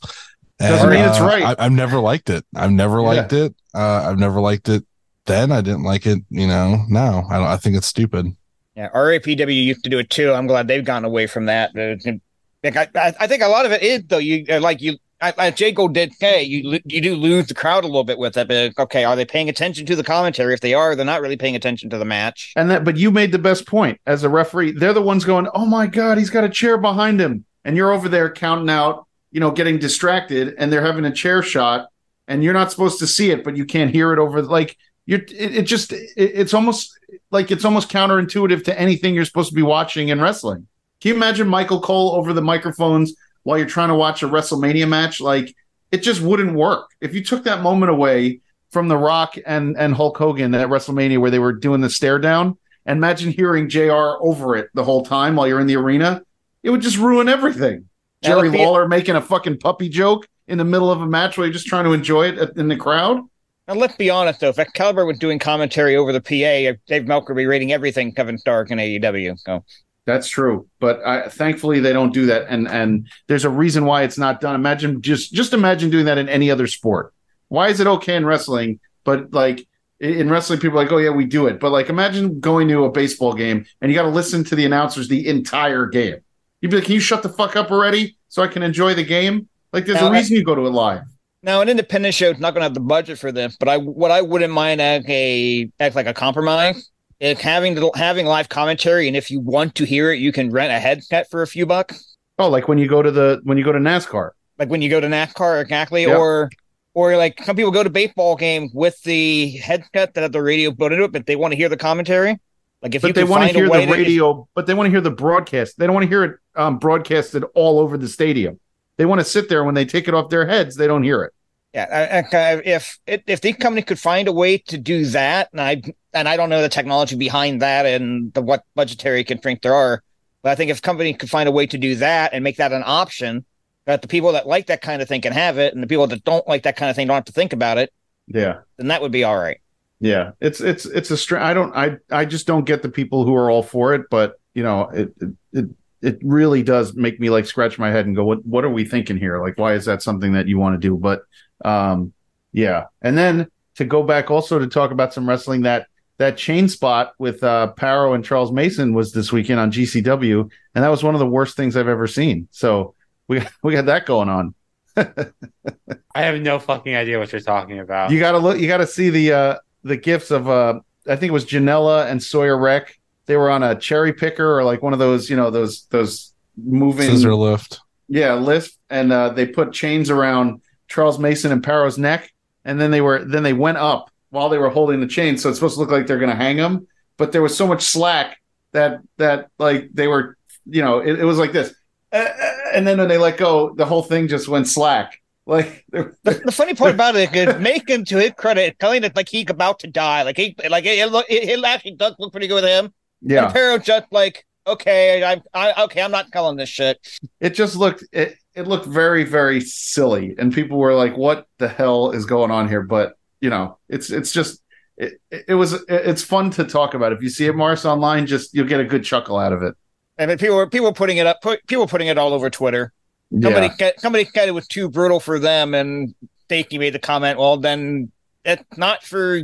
Doesn't 0.60 0.90
mean 0.90 1.06
it's 1.06 1.22
right. 1.22 1.44
I, 1.44 1.56
I've 1.58 1.72
never 1.72 2.00
liked 2.00 2.30
it. 2.30 2.46
I've 2.56 2.72
never 2.72 2.98
Yeah. 3.00 3.08
liked 3.08 3.34
it. 3.34 3.56
Uh, 3.74 4.10
I've 4.10 4.20
never 4.20 4.42
liked 4.42 4.68
it. 4.68 4.84
Then 5.26 5.52
I 5.54 5.62
didn't 5.62 5.84
like 5.84 6.06
it. 6.06 6.20
You 6.30 6.48
know, 6.48 6.84
now 6.90 7.26
I 7.30 7.38
don't. 7.38 7.48
I 7.48 7.56
think 7.58 7.78
it's 7.78 7.88
stupid. 7.88 8.36
yeah, 8.76 8.90
RAPW 8.90 9.64
used 9.66 9.84
to 9.86 9.90
do 9.90 10.00
it 10.00 10.10
too. 10.10 10.34
I'm 10.34 10.48
glad 10.48 10.68
they've 10.68 10.84
gone 10.84 11.06
away 11.06 11.28
from 11.28 11.46
that. 11.46 11.72
Like, 11.76 12.76
I, 12.76 12.88
I 12.96 13.14
I 13.22 13.28
think 13.28 13.42
a 13.42 13.48
lot 13.48 13.66
of 13.66 13.72
it 13.72 13.82
is 13.84 14.04
though. 14.08 14.18
You 14.18 14.44
uh, 14.50 14.60
like 14.60 14.82
you. 14.82 14.98
I, 15.22 15.34
I 15.38 15.52
J. 15.52 15.72
Gold 15.72 15.94
did 15.94 16.14
say 16.14 16.44
you 16.44 16.80
you 16.86 17.02
do 17.02 17.16
lose 17.16 17.48
the 17.48 17.54
crowd 17.54 17.84
a 17.84 17.88
little 17.88 18.04
bit 18.04 18.18
with 18.18 18.38
it, 18.38 18.48
but 18.48 18.78
okay, 18.78 19.04
are 19.04 19.16
they 19.16 19.26
paying 19.26 19.50
attention 19.50 19.86
to 19.88 19.96
the 19.96 20.04
commentary? 20.04 20.54
If 20.54 20.62
they 20.62 20.74
are, 20.74 20.96
they're 20.96 21.06
not 21.06 21.22
really 21.22 21.38
paying 21.38 21.56
attention 21.56 21.90
to 21.90 21.98
the 21.98 22.06
match. 22.06 22.54
And 22.56 22.70
that 22.70 22.84
but 22.84 22.98
you 22.98 23.12
made 23.12 23.32
the 23.32 23.40
best 23.40 23.66
point 23.66 24.00
as 24.06 24.24
a 24.24 24.30
referee. 24.30 24.72
They're 24.72 24.94
the 24.94 25.02
ones 25.02 25.26
going, 25.26 25.48
"Oh 25.54 25.66
my 25.66 25.88
god, 25.88 26.18
he's 26.18 26.30
got 26.30 26.44
a 26.44 26.50
chair 26.50 26.78
behind 26.78 27.20
him." 27.20 27.46
And 27.66 27.76
you're 27.76 27.92
over 27.92 28.08
there 28.08 28.32
counting 28.32 28.70
out, 28.70 29.06
you 29.32 29.40
know, 29.40 29.52
getting 29.52 29.78
distracted 29.78 30.56
and 30.58 30.72
they're 30.72 30.86
having 30.86 31.06
a 31.06 31.12
chair 31.12 31.44
shot 31.44 31.90
and 32.28 32.44
you're 32.44 32.54
not 32.54 32.72
supposed 32.72 33.00
to 33.00 33.08
see 33.08 33.32
it, 33.32 33.44
but 33.44 33.58
you 33.58 33.66
can't 33.66 33.92
hear 33.92 34.14
it 34.14 34.20
over 34.20 34.42
like 34.42 34.78
you're 35.06 35.20
it, 35.20 35.58
it 35.58 35.62
just 35.64 35.92
it, 35.92 36.12
it's 36.16 36.54
almost 36.54 36.98
like 37.32 37.52
it's 37.52 37.66
almost 37.66 37.92
counterintuitive 37.92 38.64
to 38.64 38.80
anything 38.80 39.16
you're 39.16 39.26
supposed 39.26 39.50
to 39.50 39.56
be 39.56 39.64
watching 39.64 40.10
in 40.10 40.22
wrestling. 40.22 40.68
Can 41.02 41.10
you 41.10 41.16
imagine 41.16 41.48
Michael 41.48 41.82
Cole 41.82 42.12
over 42.12 42.32
the 42.34 42.42
microphones 42.42 43.14
while 43.50 43.58
you're 43.58 43.68
trying 43.68 43.90
to 43.90 43.96
watch 43.96 44.22
a 44.22 44.28
WrestleMania 44.28 44.88
match? 44.88 45.20
Like 45.20 45.56
it 45.92 46.04
just 46.04 46.22
wouldn't 46.22 46.54
work. 46.54 46.92
If 47.02 47.16
you 47.16 47.24
took 47.24 47.46
that 47.46 47.64
moment 47.64 47.90
away 47.90 48.42
from 48.70 48.88
The 48.88 48.98
Rock 48.98 49.38
and 49.44 49.76
and 49.76 49.96
Hulk 49.96 50.18
Hogan 50.20 50.54
at 50.54 50.68
WrestleMania 50.68 51.18
where 51.20 51.32
they 51.32 51.40
were 51.40 51.54
doing 51.54 51.82
the 51.82 51.90
stare 51.90 52.20
down, 52.20 52.60
and 52.86 52.98
imagine 52.98 53.32
hearing 53.32 53.68
JR 53.68 54.22
over 54.22 54.56
it 54.56 54.70
the 54.76 54.84
whole 54.84 55.04
time 55.04 55.36
while 55.36 55.48
you're 55.48 55.60
in 55.60 55.66
the 55.66 55.78
arena, 55.78 56.22
it 56.62 56.70
would 56.70 56.82
just 56.82 57.00
ruin 57.00 57.28
everything. 57.28 57.90
Jerry 58.22 58.50
Lawler 58.50 58.88
making 58.88 59.16
a 59.16 59.22
fucking 59.22 59.58
puppy 59.58 59.90
joke 59.90 60.28
in 60.48 60.60
the 60.60 60.64
middle 60.64 60.92
of 60.92 61.02
a 61.02 61.08
match 61.08 61.36
while 61.36 61.48
you're 61.48 61.54
just 61.54 61.66
trying 61.66 61.86
to 61.86 61.94
enjoy 61.94 62.28
it 62.28 62.56
in 62.56 62.68
the 62.68 62.76
crowd. 62.76 63.22
Now 63.68 63.74
let's 63.74 63.96
be 63.96 64.12
honest 64.12 64.42
though, 64.42 64.50
if 64.50 64.60
Excalibur 64.60 65.06
was 65.06 65.18
doing 65.18 65.40
commentary 65.40 65.96
over 65.96 66.14
the 66.14 66.22
PA, 66.22 66.78
Dave 66.88 67.08
Meltzer 67.08 67.34
would 67.34 67.40
be 67.40 67.48
rating 67.48 67.72
everything 67.72 68.14
Kevin 68.14 68.38
Stark 68.38 68.70
and 68.70 68.80
AEW. 68.80 69.40
So 69.40 69.64
That's 70.06 70.28
true, 70.28 70.68
but 70.80 71.06
I, 71.06 71.28
thankfully 71.30 71.80
they 71.82 71.94
don't 71.94 72.14
do 72.14 72.26
that, 72.28 72.48
and 72.50 72.68
and 72.68 73.08
there's 73.28 73.46
a 73.46 73.50
reason 73.50 73.86
why 73.86 74.04
it's 74.04 74.18
not 74.18 74.42
done. 74.42 74.56
Imagine 74.56 75.02
just 75.02 75.34
just 75.34 75.54
imagine 75.54 75.90
doing 75.92 76.06
that 76.06 76.18
in 76.18 76.28
any 76.28 76.50
other 76.50 76.66
sport. 76.68 77.14
Why 77.50 77.68
is 77.70 77.80
it 77.80 77.86
okay 77.88 78.16
in 78.16 78.26
wrestling, 78.26 78.80
but 79.04 79.32
like 79.34 79.68
in 80.00 80.14
in 80.14 80.30
wrestling, 80.30 80.60
people 80.60 80.80
are 80.80 80.84
like, 80.84 80.92
oh 80.92 80.98
yeah, 80.98 81.12
we 81.12 81.26
do 81.26 81.46
it. 81.48 81.60
But 81.60 81.72
like, 81.72 81.90
imagine 81.90 82.40
going 82.40 82.68
to 82.70 82.86
a 82.86 82.92
baseball 82.92 83.34
game 83.34 83.66
and 83.82 83.92
you 83.92 83.96
got 83.98 84.04
to 84.04 84.10
listen 84.10 84.44
to 84.46 84.56
the 84.56 84.66
announcers 84.66 85.08
the 85.10 85.28
entire 85.28 85.86
game. 85.86 86.16
You'd 86.62 86.72
be 86.72 86.78
like, 86.78 86.86
can 86.86 86.94
you 86.96 87.00
shut 87.00 87.22
the 87.22 87.30
fuck 87.30 87.56
up 87.56 87.70
already 87.72 88.18
so 88.30 88.42
I 88.42 88.48
can 88.48 88.64
enjoy 88.64 88.94
the 88.96 89.04
game? 89.04 89.48
Like, 89.74 89.86
there's 89.86 90.00
Now, 90.02 90.08
a 90.08 90.12
I- 90.12 90.18
reason 90.18 90.36
you 90.38 90.44
go 90.44 90.56
to 90.56 90.66
it 90.66 90.72
live. 90.72 91.04
Now, 91.44 91.62
an 91.62 91.70
independent 91.70 92.14
show 92.16 92.32
is 92.32 92.40
not 92.40 92.54
going 92.54 92.62
to 92.62 92.66
have 92.66 92.74
the 92.74 92.80
budget 92.82 93.18
for 93.20 93.32
this, 93.32 93.56
but 93.58 93.70
I 93.70 93.78
what 93.78 94.12
I 94.12 94.22
wouldn't 94.22 94.52
mind 94.54 94.82
as 94.82 95.04
a 95.08 95.70
as 95.80 95.96
like 95.96 96.08
a 96.08 96.14
compromise 96.14 96.90
is 97.20 97.40
having 97.40 97.78
having 97.96 98.26
live 98.26 98.50
commentary, 98.50 99.08
and 99.08 99.16
if 99.18 99.30
you 99.30 99.40
want 99.40 99.76
to 99.76 99.86
hear 99.86 100.12
it, 100.12 100.20
you 100.20 100.32
can 100.32 100.50
rent 100.50 100.72
a 100.72 100.80
headset 100.80 101.30
for 101.30 101.42
a 101.42 101.48
few 101.48 101.66
bucks, 101.66 102.16
Oh, 102.38 102.48
like 102.50 102.68
when 102.68 102.78
you 102.78 102.88
go 102.88 103.02
to 103.02 103.12
the 103.12 103.42
when 103.44 103.58
you 103.58 103.64
go 103.64 103.72
to 103.72 103.80
NASCAR. 103.80 104.32
like 104.58 104.70
when 104.70 104.82
you 104.82 104.90
go 104.90 105.00
to 105.00 105.08
NASCAR, 105.08 105.62
exactly, 105.62 106.04
Yep. 106.04 106.18
or 106.18 106.50
or 106.94 107.18
like 107.18 107.44
some 107.44 107.56
people 107.56 107.72
go 107.72 107.84
to 107.84 107.90
baseball 107.90 108.36
game 108.36 108.70
with 108.74 109.02
the 109.04 109.52
headset 109.58 110.14
that 110.14 110.22
have 110.22 110.32
the 110.32 110.42
radio 110.42 110.72
put 110.72 110.92
into 110.94 111.04
it, 111.06 111.12
but 111.12 111.26
they 111.26 111.36
want 111.36 111.52
to 111.52 111.58
hear 111.58 111.70
the 111.70 111.78
commentary. 111.78 112.38
Like 112.82 112.96
if 112.96 113.02
but 113.02 113.14
they 113.14 113.26
want 113.26 113.44
to 113.52 113.54
hear 113.58 113.68
the 113.70 113.88
radio. 113.92 114.48
but 114.56 114.66
they 114.66 114.74
want 114.74 114.88
to 114.88 114.92
hear 114.92 115.02
the 115.02 115.12
broadcast. 115.12 115.78
They 115.78 115.86
don't 115.86 115.94
want 115.94 116.06
to 116.06 116.10
hear 116.10 116.24
it 116.24 116.38
um, 116.56 116.80
broadcasted 116.80 117.44
all 117.54 117.80
over 117.80 117.98
the 117.98 118.08
stadium. 118.08 118.58
They 118.96 119.06
want 119.06 119.20
to 119.20 119.26
sit 119.26 119.50
there 119.50 119.64
when 119.66 119.76
they 119.76 119.86
take 119.86 120.08
it 120.08 120.14
off 120.14 120.30
their 120.30 120.48
heads. 120.48 120.78
They 120.78 120.88
don't 120.88 121.04
hear 121.04 121.24
it. 121.24 121.34
Yeah, 121.74 122.24
I, 122.34 122.38
I, 122.38 122.62
if 122.66 122.98
if 123.06 123.42
the 123.42 123.54
company 123.54 123.82
could 123.82 124.00
find 124.00 124.28
a 124.28 124.32
way 124.32 124.58
to 124.58 124.78
do 124.78 125.06
that, 125.08 125.50
and 125.52 125.62
I 125.62 125.82
and 126.14 126.28
I 126.28 126.38
don't 126.38 126.50
know 126.50 126.62
the 126.62 126.70
technology 126.70 127.16
behind 127.16 127.62
that 127.62 127.86
and 127.86 128.34
the 128.34 128.42
what 128.42 128.64
budgetary 128.76 129.24
constraints 129.24 129.62
there 129.64 129.74
are, 129.74 130.04
but 130.44 130.52
I 130.52 130.56
think 130.56 130.72
if 130.72 130.82
company 130.82 131.14
could 131.14 131.30
find 131.30 131.48
a 131.50 131.52
way 131.52 131.66
to 131.68 131.78
do 131.78 131.96
that 131.96 132.34
and 132.34 132.44
make 132.44 132.58
that 132.58 132.72
an 132.72 132.84
option, 132.86 133.46
that 133.86 134.02
the 134.02 134.08
people 134.08 134.32
that 134.34 134.48
like 134.48 134.68
that 134.68 134.82
kind 134.82 135.02
of 135.02 135.08
thing 135.08 135.22
can 135.22 135.34
have 135.34 135.58
it, 135.58 135.74
and 135.74 135.82
the 135.84 135.88
people 135.88 136.08
that 136.08 136.24
don't 136.24 136.48
like 136.48 136.64
that 136.64 136.76
kind 136.78 136.90
of 136.90 136.96
thing 136.96 137.08
don't 137.08 137.16
have 137.16 137.26
to 137.26 137.32
think 137.32 137.54
about 137.54 137.78
it, 137.78 137.92
Yeah, 138.28 138.60
then 138.78 138.88
that 138.88 139.02
would 139.02 139.12
be 139.12 139.24
all 139.24 139.38
right. 139.38 139.60
yeah. 140.00 140.32
It's 140.40 140.62
it's 140.62 140.86
it's 140.86 141.12
a 141.12 141.18
str. 141.18 141.38
I 141.38 141.54
don't. 141.54 141.76
I 141.76 141.98
I 142.12 142.26
just 142.26 142.48
don't 142.48 142.66
get 142.66 142.82
the 142.82 142.90
people 142.90 143.26
who 143.26 143.36
are 143.36 143.50
all 143.50 143.64
for 143.64 143.94
it. 143.94 144.04
But 144.10 144.40
you 144.54 144.64
know, 144.64 144.90
it 144.90 145.14
it 145.20 145.30
it, 145.54 145.66
it 146.02 146.20
really 146.24 146.64
does 146.64 146.94
make 146.96 147.20
me 147.20 147.30
like 147.30 147.46
scratch 147.46 147.78
my 147.78 147.92
head 147.92 148.06
and 148.06 148.16
go, 148.16 148.24
what 148.26 148.46
what 148.46 148.64
are 148.64 148.70
we 148.70 148.86
thinking 148.86 149.18
here? 149.18 149.42
Like, 149.42 149.58
why 149.58 149.74
is 149.74 149.86
that 149.86 150.02
something 150.02 150.34
that 150.34 150.48
you 150.48 150.58
want 150.58 150.76
to 150.76 150.88
do? 150.88 150.96
But 150.96 151.24
um, 151.66 152.14
yeah. 152.54 152.86
And 153.02 153.18
then 153.18 153.48
to 153.76 153.86
go 153.86 154.04
back 154.04 154.30
also 154.32 154.60
to 154.60 154.68
talk 154.68 154.92
about 154.92 155.14
some 155.14 155.28
wrestling 155.28 155.62
that 155.64 155.88
that 156.20 156.38
chain 156.38 156.68
spot 156.68 157.14
with 157.18 157.44
uh 157.44 157.72
Parrow 157.72 158.14
and 158.14 158.24
Charles 158.24 158.52
Mason 158.52 158.94
was 158.94 159.12
this 159.12 159.32
weekend 159.32 159.60
on 159.60 159.72
GCW, 159.72 160.50
and 160.76 160.84
that 160.84 160.90
was 160.90 161.04
one 161.04 161.16
of 161.16 161.20
the 161.20 161.26
worst 161.26 161.58
things 161.58 161.76
I've 161.76 161.88
ever 161.88 162.06
seen. 162.08 162.48
So 162.52 162.94
we 163.28 163.42
we 163.64 163.74
got 163.74 163.88
that 163.88 164.06
going 164.06 164.30
on. 164.30 164.54
I 164.98 166.22
have 166.22 166.40
no 166.42 166.60
fucking 166.60 166.96
idea 166.96 167.18
what 167.20 167.32
you're 167.32 167.42
talking 167.42 167.80
about. 167.80 168.12
You 168.12 168.20
gotta 168.20 168.38
look 168.38 168.60
you 168.60 168.68
gotta 168.68 168.88
see 168.88 169.10
the 169.10 169.34
uh 169.34 169.56
the 169.84 169.98
gifts 169.98 170.30
of 170.30 170.48
uh 170.48 170.82
I 171.08 171.16
think 171.16 171.30
it 171.30 171.34
was 171.34 171.46
Janela 171.46 172.06
and 172.06 172.22
Sawyer 172.22 172.58
Wreck. 172.58 173.00
They 173.26 173.38
were 173.38 173.50
on 173.50 173.64
a 173.64 173.76
cherry 173.76 174.12
picker 174.14 174.60
or 174.60 174.64
like 174.64 174.84
one 174.84 174.92
of 174.94 175.00
those, 175.00 175.30
you 175.30 175.38
know, 175.38 175.50
those 175.50 175.86
those 175.86 176.34
moving 176.58 177.10
Scissor 177.10 177.34
lift. 177.34 177.80
yeah, 178.10 178.34
lift, 178.34 178.76
and 178.90 179.14
uh, 179.14 179.30
they 179.30 179.46
put 179.46 179.72
chains 179.72 180.10
around 180.10 180.62
Charles 180.90 181.18
Mason 181.18 181.52
and 181.52 181.64
Parrow's 181.64 181.98
neck, 181.98 182.34
and 182.66 182.82
then 182.82 182.92
they 182.92 183.00
were 183.00 183.24
then 183.24 183.44
they 183.44 183.54
went 183.54 183.78
up 183.78 184.12
while 184.30 184.50
they 184.50 184.58
were 184.58 184.70
holding 184.70 185.00
the 185.00 185.08
chain, 185.08 185.38
so 185.38 185.50
it's 185.50 185.58
supposed 185.58 185.76
to 185.76 185.80
look 185.82 185.92
like 185.92 186.08
they're 186.08 186.20
going 186.20 186.30
to 186.30 186.36
hang 186.36 186.58
them, 186.58 186.88
but 187.18 187.32
there 187.32 187.42
was 187.42 187.56
so 187.58 187.66
much 187.68 187.84
slack 187.84 188.38
that 188.72 189.00
that 189.18 189.50
like 189.58 189.90
they 189.94 190.08
were, 190.08 190.38
you 190.66 190.82
know, 190.82 191.00
it, 191.00 191.20
it 191.20 191.24
was 191.26 191.38
like 191.40 191.52
this, 191.52 191.74
Uh, 192.12 192.18
uh, 192.18 192.52
and 192.74 192.86
then 192.88 192.98
when 193.00 193.08
they 193.08 193.18
let 193.18 193.38
go, 193.38 193.74
the 193.76 193.86
whole 193.86 194.04
thing 194.04 194.28
just 194.28 194.48
went 194.48 194.68
slack. 194.68 195.20
Like, 195.50 195.84
The, 195.92 196.16
the 196.46 196.52
funny 196.52 196.76
part 196.76 196.94
about 196.94 197.16
it 197.16 197.36
is 197.36 197.60
making 197.60 198.06
to 198.06 198.18
his 198.18 198.34
credit, 198.38 198.78
telling 198.78 199.04
it 199.04 199.16
like 199.16 199.28
he's 199.30 199.50
about 199.50 199.80
to 199.80 199.88
die, 199.88 200.22
like 200.22 200.38
he 200.38 200.56
like 200.70 200.86
it, 200.86 201.00
it, 201.00 201.12
look, 201.12 201.26
it, 201.28 201.50
it 201.50 201.64
actually 201.66 201.96
does 201.96 202.14
look 202.20 202.32
pretty 202.32 202.46
good 202.46 202.62
with 202.62 202.66
him. 202.66 202.94
yeah, 203.24 203.46
And 203.46 203.54
Parrow 203.54 203.80
just 203.80 204.06
like 204.12 204.46
okay, 204.68 205.24
I, 205.24 205.42
I 205.56 205.84
okay, 205.86 206.04
I'm 206.04 206.12
not 206.12 206.32
calling 206.32 206.56
this 206.56 206.70
shit. 206.70 207.00
it 207.40 207.56
just 207.56 207.76
looked 207.76 208.04
it, 208.12 208.36
it 208.54 208.68
looked 208.68 208.86
very 208.86 209.24
very 209.24 209.60
silly 209.62 210.36
and 210.38 210.54
people 210.54 210.78
were 210.78 210.94
like 210.94 211.18
what 211.18 211.48
the 211.58 211.68
hell 211.68 212.12
is 212.12 212.26
going 212.28 212.52
on 212.52 212.68
here 212.68 212.84
but 212.84 213.14
you 213.42 213.50
know 213.50 213.78
it's 213.90 214.10
it's 214.10 214.32
just 214.32 214.62
it, 214.98 215.20
it 215.32 215.54
was 215.56 215.74
it's 215.88 216.24
fun 216.24 216.50
to 216.52 216.64
talk 216.66 216.94
about 216.94 217.14
if 217.14 217.22
you 217.22 217.30
see 217.30 217.46
it 217.46 217.56
Morris 217.56 217.86
online 217.86 218.26
just 218.26 218.54
you'll 218.54 218.68
get 218.68 218.80
a 218.80 218.86
good 218.86 219.04
chuckle 219.04 219.38
out 219.38 219.54
of 219.54 219.64
it 219.64 219.76
I 220.18 220.26
mean, 220.26 220.38
people 220.38 220.58
were 220.58 220.68
people 220.70 220.88
were 220.88 220.94
putting 220.94 221.16
it 221.18 221.26
up, 221.26 221.42
put, 221.42 221.66
people 221.68 221.86
were 221.86 221.90
putting 221.90 222.08
it 222.10 222.18
all 222.18 222.34
over 222.34 222.50
Twitter. 222.50 222.92
Somebody 223.32 223.68
yeah 223.68 223.76
ca- 223.92 224.00
somebody 224.00 224.26
said 224.26 224.50
it 224.50 224.52
was 224.52 224.68
too 224.68 224.90
brutal 224.90 225.22
for 225.22 225.40
them, 225.40 225.74
and 225.74 226.14
Stakey 226.50 226.78
made 226.78 226.94
the 226.94 227.00
comment, 227.00 227.40
"Well, 227.40 227.56
then 227.56 228.12
it's 228.44 228.78
not 228.78 229.04
for 229.06 229.40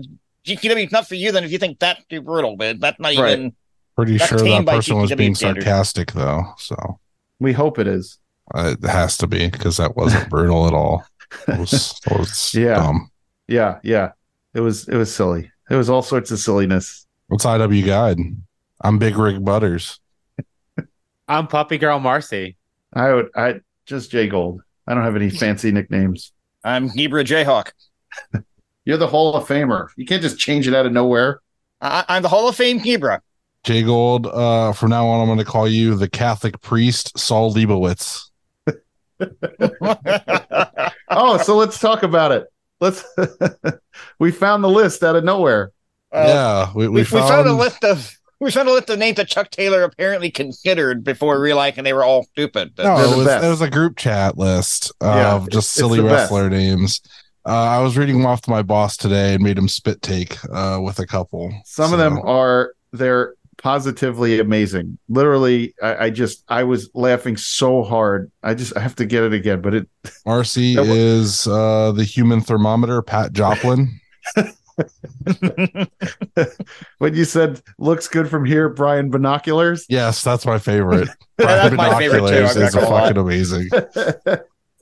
GCW. 0.45 0.83
It's 0.83 0.91
not 0.91 1.07
for 1.07 1.15
you. 1.15 1.31
Then 1.31 1.45
if 1.45 1.51
you 1.53 1.59
think 1.59 1.79
that's 1.79 2.03
too 2.09 2.21
brutal, 2.21 2.57
but 2.57 2.81
that's 2.81 2.99
not 2.99 3.15
Right. 3.15 3.31
even." 3.39 3.55
Pretty 3.95 4.17
That's 4.17 4.27
sure 4.29 4.39
that 4.39 4.43
tamed 4.43 4.65
by 4.65 4.75
person 4.75 4.97
was 4.97 5.13
being 5.15 5.33
standards. 5.33 5.65
sarcastic 5.65 6.11
though. 6.11 6.43
So 6.57 6.99
we 7.39 7.53
hope 7.53 7.79
it 7.79 7.87
is 7.87 8.17
uh, 8.53 8.75
it 8.77 8.85
has 8.85 9.15
to 9.19 9.27
be 9.27 9.47
because 9.49 9.77
that 9.77 9.95
wasn't 9.95 10.29
brutal 10.29 10.67
at 10.67 10.73
all. 10.73 11.05
It 11.47 11.57
was, 11.57 11.97
it 12.05 12.19
was 12.19 12.53
Yeah. 12.57 12.75
dumb. 12.75 13.09
Yeah 13.47 13.79
yeah 13.83 14.11
it 14.53 14.61
was 14.61 14.87
it 14.87 14.95
was 14.95 15.13
silly 15.13 15.51
it 15.69 15.75
was 15.75 15.89
all 15.89 16.01
sorts 16.01 16.31
of 16.31 16.39
silliness 16.39 17.05
What's 17.27 17.43
IW 17.43 17.83
Guide? 17.83 18.19
I'm 18.81 18.99
Big 18.99 19.17
Rig 19.17 19.43
Butters. 19.43 19.99
I'm 21.27 21.47
Puppy 21.47 21.79
Girl 21.79 21.99
Marcy. 21.99 22.55
I 22.93 23.13
would 23.13 23.29
I 23.35 23.61
just 23.87 24.11
Jay 24.11 24.27
Gold 24.27 24.61
I 24.87 24.93
don't 24.93 25.03
have 25.03 25.15
any 25.15 25.31
fancy 25.31 25.71
nicknames 25.71 26.33
I'm 26.63 26.89
Hebrew 26.89 27.23
Jayhawk. 27.23 27.71
you're 28.85 28.97
the 28.97 29.07
Hall 29.07 29.33
of 29.33 29.47
Famer 29.47 29.87
you 29.97 30.05
can't 30.05 30.21
just 30.21 30.37
change 30.37 30.67
it 30.67 30.75
out 30.75 30.85
of 30.85 30.91
nowhere 30.91 31.41
I, 31.81 32.05
I'm 32.07 32.21
the 32.21 32.29
Hall 32.29 32.47
of 32.47 32.55
Fame 32.55 32.79
Hebrew. 32.79 33.17
Jay 33.63 33.81
Gold, 33.81 34.27
uh, 34.27 34.71
from 34.73 34.91
now 34.91 35.07
on, 35.07 35.21
I'm 35.21 35.27
going 35.27 35.39
to 35.39 35.43
call 35.43 35.67
you 35.67 35.95
the 35.95 36.07
Catholic 36.07 36.61
priest 36.61 37.17
Saul 37.17 37.51
Leibowitz. 37.51 38.29
oh 41.09 41.37
so 41.37 41.55
let's 41.55 41.79
talk 41.79 42.03
about 42.03 42.31
it 42.31 42.45
let's 42.81 43.03
we 44.19 44.31
found 44.31 44.63
the 44.63 44.69
list 44.69 45.03
out 45.03 45.15
of 45.15 45.23
nowhere 45.23 45.71
Uh, 46.11 46.25
yeah, 46.27 46.71
we, 46.75 46.87
we, 46.87 46.89
we, 46.89 46.95
we 47.01 47.03
found, 47.03 47.27
found 47.29 47.47
a 47.47 47.53
list 47.53 47.83
of 47.83 48.11
we 48.39 48.51
found 48.51 48.67
a 48.67 48.73
list 48.73 48.89
of 48.89 48.99
names 48.99 49.15
that 49.17 49.27
Chuck 49.29 49.49
Taylor 49.49 49.83
apparently 49.83 50.29
considered 50.29 51.03
before 51.03 51.39
realizing 51.39 51.83
they 51.85 51.93
were 51.93 52.03
all 52.03 52.23
stupid. 52.23 52.73
No, 52.77 52.97
it 52.97 53.17
was, 53.17 53.27
it 53.27 53.47
was 53.47 53.61
a 53.61 53.69
group 53.69 53.95
chat 53.97 54.37
list 54.37 54.91
Yeah, 55.01 55.35
of 55.35 55.49
just 55.49 55.71
silly 55.71 55.99
the 56.01 56.03
best. 56.03 56.31
wrestler 56.31 56.49
names. 56.49 56.99
Uh, 57.47 57.51
I 57.53 57.79
was 57.79 57.97
reading 57.97 58.17
them 58.17 58.25
off 58.25 58.41
to 58.41 58.49
my 58.51 58.61
boss 58.61 58.97
today 58.97 59.35
and 59.35 59.43
made 59.43 59.57
him 59.57 59.69
spit 59.69 60.01
take 60.01 60.37
uh, 60.51 60.79
with 60.83 60.99
a 60.99 61.05
couple. 61.07 61.53
Some 61.63 61.93
of 61.93 61.99
them 61.99 62.19
are 62.23 62.73
they're 62.91 63.35
positively 63.65 64.39
amazing. 64.39 64.95
Literally, 65.09 65.73
I, 65.81 66.05
I 66.05 66.09
just 66.11 66.43
I 66.47 66.63
was 66.65 66.91
laughing 66.93 67.35
so 67.35 67.81
hard. 67.81 68.31
I 68.43 68.53
just 68.53 68.77
I 68.77 68.79
have 68.79 68.93
to 68.97 69.07
get 69.07 69.23
it 69.23 69.33
again, 69.33 69.61
but 69.61 69.73
it 69.73 69.89
Marcy 70.25 70.75
That 70.75 70.85
wa- 70.85 70.93
is 70.93 71.47
uh, 71.47 71.91
the 71.91 72.03
human 72.03 72.41
thermometer, 72.41 73.01
Pat 73.01 73.33
Joplin. 73.33 73.99
when 76.99 77.15
you 77.15 77.25
said 77.25 77.59
looks 77.79 78.07
good 78.07 78.29
from 78.29 78.45
here, 78.45 78.69
Brian 78.69 79.09
binoculars. 79.09 79.87
yes, 79.89 80.23
that's 80.23 80.45
my 80.45 80.59
favorite. 80.59 81.09
That's 81.37 81.75
my 81.75 81.97
favorite 81.97 82.29
too, 82.29 82.45
I'm 82.45 82.65
is 82.67 82.75
fucking 82.75 83.17
amazing. 83.17 83.69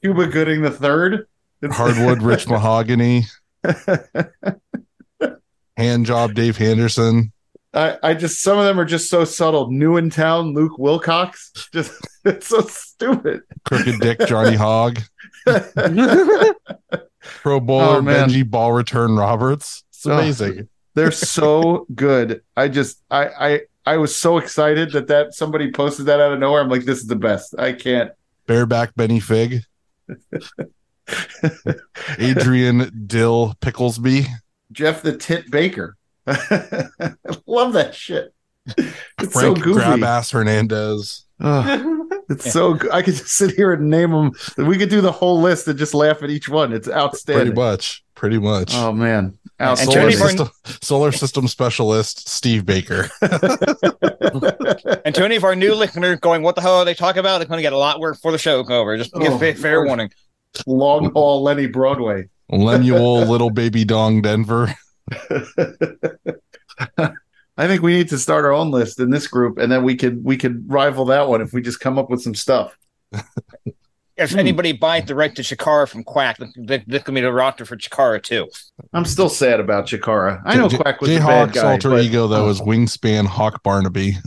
Cuba 0.02 0.28
Gooding 0.28 0.62
the 0.62 0.70
third. 0.72 1.26
Hardwood, 1.64 2.22
Rich 2.22 2.48
Mahogany, 2.50 3.24
hand 5.78 6.06
job, 6.06 6.34
Dave 6.34 6.58
Henderson. 6.58 7.32
I, 7.74 7.98
I 8.04 8.14
just 8.14 8.42
some 8.42 8.58
of 8.60 8.66
them 8.66 8.80
are 8.80 8.86
just 8.86 9.10
so 9.10 9.26
subtle. 9.26 9.72
New 9.72 9.98
in 9.98 10.10
town, 10.10 10.54
Luke 10.54 10.78
Wilcox. 10.78 11.52
Just 11.74 11.92
it's 12.24 12.48
so 12.48 12.62
stupid. 12.62 13.42
Crooked 13.66 14.00
Dick, 14.00 14.20
Johnny 14.28 14.56
Hogg, 14.58 15.00
Pro 17.42 17.60
Bowler, 17.60 17.98
Oh, 17.98 18.02
man. 18.02 18.30
Benji 18.30 18.48
Ball 18.50 18.72
Return 18.74 19.16
Roberts. 19.16 19.84
It's 19.90 20.06
Oh. 20.06 20.12
amazing. 20.12 20.70
They're 20.94 21.10
so 21.12 21.88
good. 21.96 22.42
I 22.56 22.68
just 22.68 23.02
I 23.10 23.26
I 23.28 23.60
I 23.86 23.98
was 23.98 24.16
so 24.16 24.38
excited 24.38 24.92
that 24.92 25.08
that 25.08 25.34
somebody 25.34 25.72
posted 25.72 26.06
that 26.06 26.20
out 26.20 26.32
of 26.34 26.40
nowhere. 26.40 26.62
I'm 26.62 26.70
like, 26.70 26.86
this 26.86 27.00
is 27.00 27.08
the 27.08 27.16
best. 27.16 27.56
I 27.58 27.74
can't. 27.74 28.12
Bareback 28.46 28.94
Benny 28.96 29.20
Fig, 29.20 29.62
Adrian 32.20 33.06
Dill 33.08 33.56
Picklesby, 33.62 34.28
Jeff 34.72 35.02
the 35.02 35.16
Tit 35.18 35.50
Baker. 35.50 35.96
I 36.28 36.88
love 37.48 37.74
that 37.74 37.94
shit. 37.96 38.34
It's 38.78 39.34
Frank 39.34 39.34
so 39.36 39.54
goofy. 39.56 39.80
Grabass 39.82 40.32
Hernandez. 40.32 41.26
Ugh, 41.42 42.08
it's 42.30 42.52
so 42.52 42.76
good. 42.76 42.92
I 42.92 43.02
could 43.02 43.16
just 43.16 43.28
sit 43.30 43.52
here 43.56 43.74
and 43.74 43.90
name 43.90 44.12
them. 44.12 44.32
We 44.58 44.78
could 44.78 44.90
do 44.90 45.02
the 45.02 45.12
whole 45.12 45.42
list 45.42 45.68
and 45.68 45.78
just 45.78 45.94
laugh 45.94 46.24
at 46.24 46.30
each 46.30 46.48
one. 46.48 46.72
It's 46.72 46.88
outstanding. 46.90 47.48
Pretty 47.48 47.60
much. 47.62 48.04
Pretty 48.16 48.40
much. 48.40 48.74
Oh 48.76 48.94
man. 48.94 49.38
Al 49.60 49.72
And 49.72 49.80
Solar 49.80 49.94
Tony 50.02 50.14
Solar- 50.14 50.30
system, 50.30 50.50
solar 50.82 51.12
system 51.12 51.48
specialist 51.48 52.30
Steve 52.30 52.66
Baker. 52.66 53.10
and 53.22 55.14
to 55.16 55.24
any 55.24 55.36
of 55.36 55.44
our 55.44 55.56
new 55.56 55.76
listeners 55.76 56.20
going, 56.20 56.42
what 56.42 56.56
the 56.56 56.62
hell 56.62 56.76
are 56.78 56.86
they 56.86 56.94
talking 56.94 57.20
about? 57.20 57.40
They're 57.40 57.48
going 57.48 57.58
to 57.60 57.64
get 57.64 57.74
a 57.74 57.78
lot 57.78 58.00
work 58.00 58.18
for 58.22 58.32
the 58.32 58.38
show 58.38 58.66
over. 58.68 58.98
Just 58.98 59.14
give 59.14 59.34
Oh, 59.34 59.38
fa- 59.38 59.56
fair 59.56 59.76
Lord. 59.78 59.88
warning. 59.88 60.12
long 60.66 61.12
haul 61.14 61.44
Lenny 61.44 61.68
Broadway. 61.68 62.30
Lemuel 62.50 63.26
Little 63.26 63.50
Baby 63.50 63.84
Dong 63.86 64.22
Denver. 64.22 64.74
I 67.56 67.68
think 67.68 67.82
we 67.84 67.94
need 67.94 68.10
to 68.10 68.18
start 68.18 68.46
our 68.46 68.52
own 68.54 68.72
list 68.72 69.00
in 69.00 69.10
this 69.12 69.28
group, 69.28 69.58
and 69.60 69.72
then 69.72 69.84
we 69.84 69.96
could 69.96 70.24
we 70.24 70.38
could 70.38 70.66
rival 70.72 71.06
that 71.06 71.28
one 71.30 71.42
if 71.42 71.54
we 71.54 71.62
just 71.62 71.80
come 71.80 72.00
up 72.00 72.10
with 72.10 72.22
some 72.22 72.36
stuff. 72.36 72.78
If 74.16 74.34
Hmm. 74.34 74.38
anybody 74.40 74.74
buys 74.74 75.06
the 75.06 75.16
right 75.16 75.36
to 75.36 75.42
Chikara 75.42 75.90
from 75.90 76.04
Quack, 76.04 76.38
this 76.56 76.82
this 76.86 77.02
could 77.02 77.16
be 77.16 77.22
the 77.22 77.34
roster 77.34 77.66
for 77.66 77.76
Chikara 77.76 78.22
too. 78.22 78.48
I'm 78.94 79.06
still 79.06 79.28
sad 79.28 79.60
about 79.60 79.88
Chikara. 79.88 80.40
I 80.46 80.56
know 80.56 80.70
J- 80.70 80.78
Quack 80.78 81.02
was 81.02 81.10
Jay 81.10 81.16
a 81.16 81.20
bad 81.20 81.48
Hawk's 81.48 81.54
guy. 81.60 81.72
alter 81.72 81.90
but- 81.90 82.04
ego 82.04 82.28
though 82.28 82.48
is 82.50 82.62
Wingspan 82.62 83.26
Hawk 83.26 83.64
Barnaby. 83.64 84.18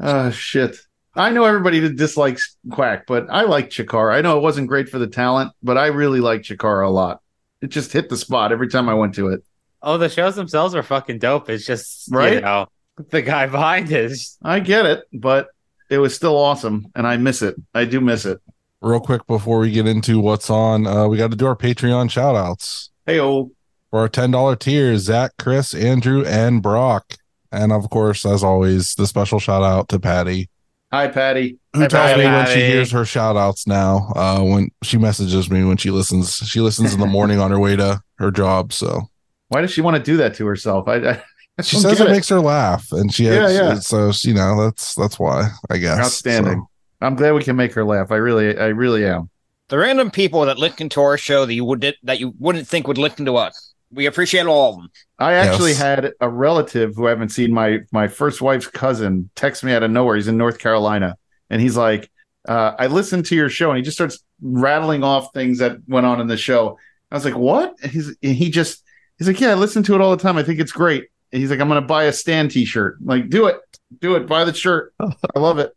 oh 0.00 0.30
shit. 0.32 0.76
I 1.20 1.30
know 1.30 1.44
everybody 1.44 1.80
that 1.80 1.96
dislikes 1.96 2.56
Quack, 2.70 3.06
but 3.06 3.26
I 3.30 3.42
like 3.42 3.70
Chikara. 3.70 4.14
I 4.14 4.20
know 4.22 4.36
it 4.38 4.42
wasn't 4.42 4.68
great 4.68 4.88
for 4.88 4.98
the 4.98 5.06
talent, 5.06 5.52
but 5.62 5.76
I 5.78 5.86
really 5.88 6.20
like 6.20 6.42
Chikara 6.42 6.86
a 6.86 6.90
lot. 6.90 7.20
It 7.60 7.68
just 7.68 7.92
hit 7.92 8.08
the 8.08 8.16
spot 8.16 8.52
every 8.52 8.68
time 8.68 8.88
I 8.88 8.94
went 8.94 9.14
to 9.16 9.28
it. 9.28 9.44
Oh, 9.82 9.98
the 9.98 10.08
shows 10.08 10.34
themselves 10.36 10.74
are 10.74 10.82
fucking 10.82 11.18
dope. 11.18 11.48
It's 11.50 11.66
just 11.66 12.08
Right? 12.10 12.34
you 12.34 12.40
know 12.40 12.66
the 13.10 13.22
guy 13.22 13.46
behind 13.46 13.90
it. 13.90 14.10
is- 14.12 14.36
I 14.42 14.60
get 14.60 14.86
it, 14.86 15.04
but 15.12 15.48
it 15.88 15.98
was 15.98 16.14
still 16.14 16.36
awesome, 16.36 16.86
and 16.94 17.06
I 17.06 17.16
miss 17.16 17.42
it. 17.42 17.54
I 17.74 17.84
do 17.84 18.00
miss 18.00 18.24
it. 18.26 18.40
Real 18.82 19.00
quick 19.00 19.26
before 19.26 19.58
we 19.60 19.70
get 19.70 19.86
into 19.86 20.20
what's 20.20 20.48
on, 20.48 20.86
uh, 20.86 21.06
we 21.06 21.18
got 21.18 21.30
to 21.32 21.36
do 21.36 21.46
our 21.46 21.56
Patreon 21.56 22.10
shout 22.10 22.34
outs. 22.36 22.90
Hey, 23.06 23.20
oh, 23.20 23.50
For 23.90 24.00
our 24.00 24.08
$10 24.08 24.56
tiers, 24.58 25.02
Zach, 25.02 25.32
Chris, 25.38 25.74
Andrew, 25.74 26.24
and 26.24 26.62
Brock. 26.62 27.16
And 27.52 27.72
of 27.72 27.90
course, 27.90 28.24
as 28.24 28.44
always, 28.44 28.94
the 28.94 29.06
special 29.06 29.38
shout 29.40 29.62
out 29.62 29.88
to 29.88 29.98
Patty, 29.98 30.48
hi, 30.92 31.08
Patty. 31.08 31.58
who 31.74 31.80
Hi, 31.80 31.88
tells 31.88 32.18
me 32.18 32.24
when 32.24 32.46
she 32.46 32.60
hears 32.60 32.90
her 32.92 33.04
shout 33.04 33.36
outs 33.36 33.66
now, 33.66 34.12
uh, 34.16 34.40
when 34.42 34.70
she 34.82 34.98
messages 34.98 35.50
me 35.50 35.64
when 35.64 35.76
she 35.76 35.90
listens. 35.90 36.36
She 36.36 36.60
listens 36.60 36.94
in 36.94 37.00
the 37.00 37.06
morning 37.06 37.38
on 37.40 37.50
her 37.50 37.58
way 37.60 37.76
to 37.76 38.00
her 38.18 38.30
job. 38.30 38.72
So 38.72 39.02
Why 39.48 39.60
does 39.60 39.70
she 39.70 39.80
want 39.80 39.96
to 39.96 40.02
do 40.02 40.16
that 40.18 40.34
to 40.36 40.46
herself? 40.46 40.88
I, 40.88 40.94
I, 40.96 41.22
I 41.58 41.62
she 41.62 41.76
says 41.76 41.98
get 41.98 42.08
it, 42.08 42.10
makes 42.10 42.28
her 42.28 42.40
laugh. 42.40 42.90
And 42.92 43.12
she, 43.12 43.24
Yeah, 43.26 43.48
yeah. 43.50 43.74
so, 43.74 44.10
you 44.22 44.34
know, 44.34 44.64
that's, 44.64 44.94
that's 44.94 45.18
why, 45.18 45.50
I 45.70 45.78
guess. 45.78 45.98
outstanding. 45.98 46.60
So, 46.60 46.66
I'm 47.02 47.14
glad 47.14 47.32
we 47.32 47.42
can 47.42 47.56
make 47.56 47.72
her 47.74 47.84
laugh. 47.84 48.10
I 48.10 48.16
really, 48.16 48.56
I 48.58 48.66
really 48.66 49.04
am. 49.06 49.30
The 49.68 49.78
random 49.78 50.10
people 50.10 50.44
that 50.46 50.58
listen 50.58 50.88
to 50.90 51.00
our 51.00 51.16
show 51.16 51.46
that 51.46 51.54
you 51.54 51.64
would 51.64 51.94
that 52.02 52.18
you 52.18 52.34
wouldn't 52.40 52.66
think 52.66 52.88
would 52.88 52.98
listen 52.98 53.24
to 53.26 53.36
us. 53.36 53.69
We 53.92 54.06
appreciate 54.06 54.46
all 54.46 54.70
of 54.70 54.76
them. 54.76 54.90
I 55.18 55.34
actually 55.34 55.70
Yes. 55.70 55.78
had 55.80 56.12
a 56.20 56.28
relative 56.28 56.94
who 56.94 57.06
I 57.06 57.10
haven't 57.10 57.30
seen 57.30 57.52
my 57.52 57.80
my 57.92 58.08
first 58.08 58.40
wife's 58.40 58.66
cousin 58.66 59.30
text 59.34 59.64
me 59.64 59.72
out 59.72 59.82
of 59.82 59.90
nowhere. 59.90 60.16
He's 60.16 60.28
in 60.28 60.36
North 60.36 60.58
Carolina, 60.58 61.16
and 61.50 61.60
he's 61.60 61.76
like, 61.76 62.10
uh, 62.48 62.72
"I 62.78 62.86
listened 62.86 63.26
to 63.26 63.34
your 63.36 63.48
show," 63.48 63.70
and 63.70 63.76
he 63.78 63.82
just 63.82 63.96
starts 63.96 64.22
rattling 64.40 65.02
off 65.02 65.32
things 65.34 65.58
that 65.58 65.78
went 65.88 66.06
on 66.06 66.20
in 66.20 66.26
the 66.28 66.36
show. 66.36 66.78
I 67.10 67.16
was 67.16 67.24
like, 67.24 67.36
"What?" 67.36 67.74
And 67.82 67.90
he's 67.90 68.08
and 68.22 68.34
he 68.36 68.50
just 68.50 68.82
he's 69.18 69.26
like, 69.26 69.40
"Yeah, 69.40 69.50
I 69.50 69.54
listen 69.54 69.82
to 69.84 69.94
it 69.94 70.00
all 70.00 70.16
the 70.16 70.22
time. 70.22 70.36
I 70.36 70.42
think 70.44 70.60
it's 70.60 70.72
great." 70.72 71.08
And 71.32 71.40
he's 71.40 71.50
like, 71.50 71.60
"I'm 71.60 71.68
gonna 71.68 71.80
buy 71.82 72.04
a 72.04 72.12
Stan 72.12 72.48
T-shirt." 72.48 72.98
I'm 73.00 73.06
like, 73.06 73.28
do 73.28 73.46
it, 73.46 73.56
do 74.00 74.14
it, 74.16 74.26
buy 74.28 74.44
the 74.44 74.54
shirt. 74.54 74.94
I 75.00 75.38
love 75.38 75.58
it. 75.58 75.72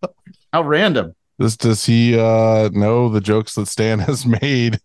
How 0.51 0.61
random. 0.63 1.15
Does, 1.39 1.57
does 1.57 1.83
he 1.85 2.17
uh, 2.17 2.69
know 2.73 3.09
the 3.09 3.19
jokes 3.19 3.55
that 3.55 3.67
Stan 3.67 3.97
has 4.07 4.23
made 4.25 4.79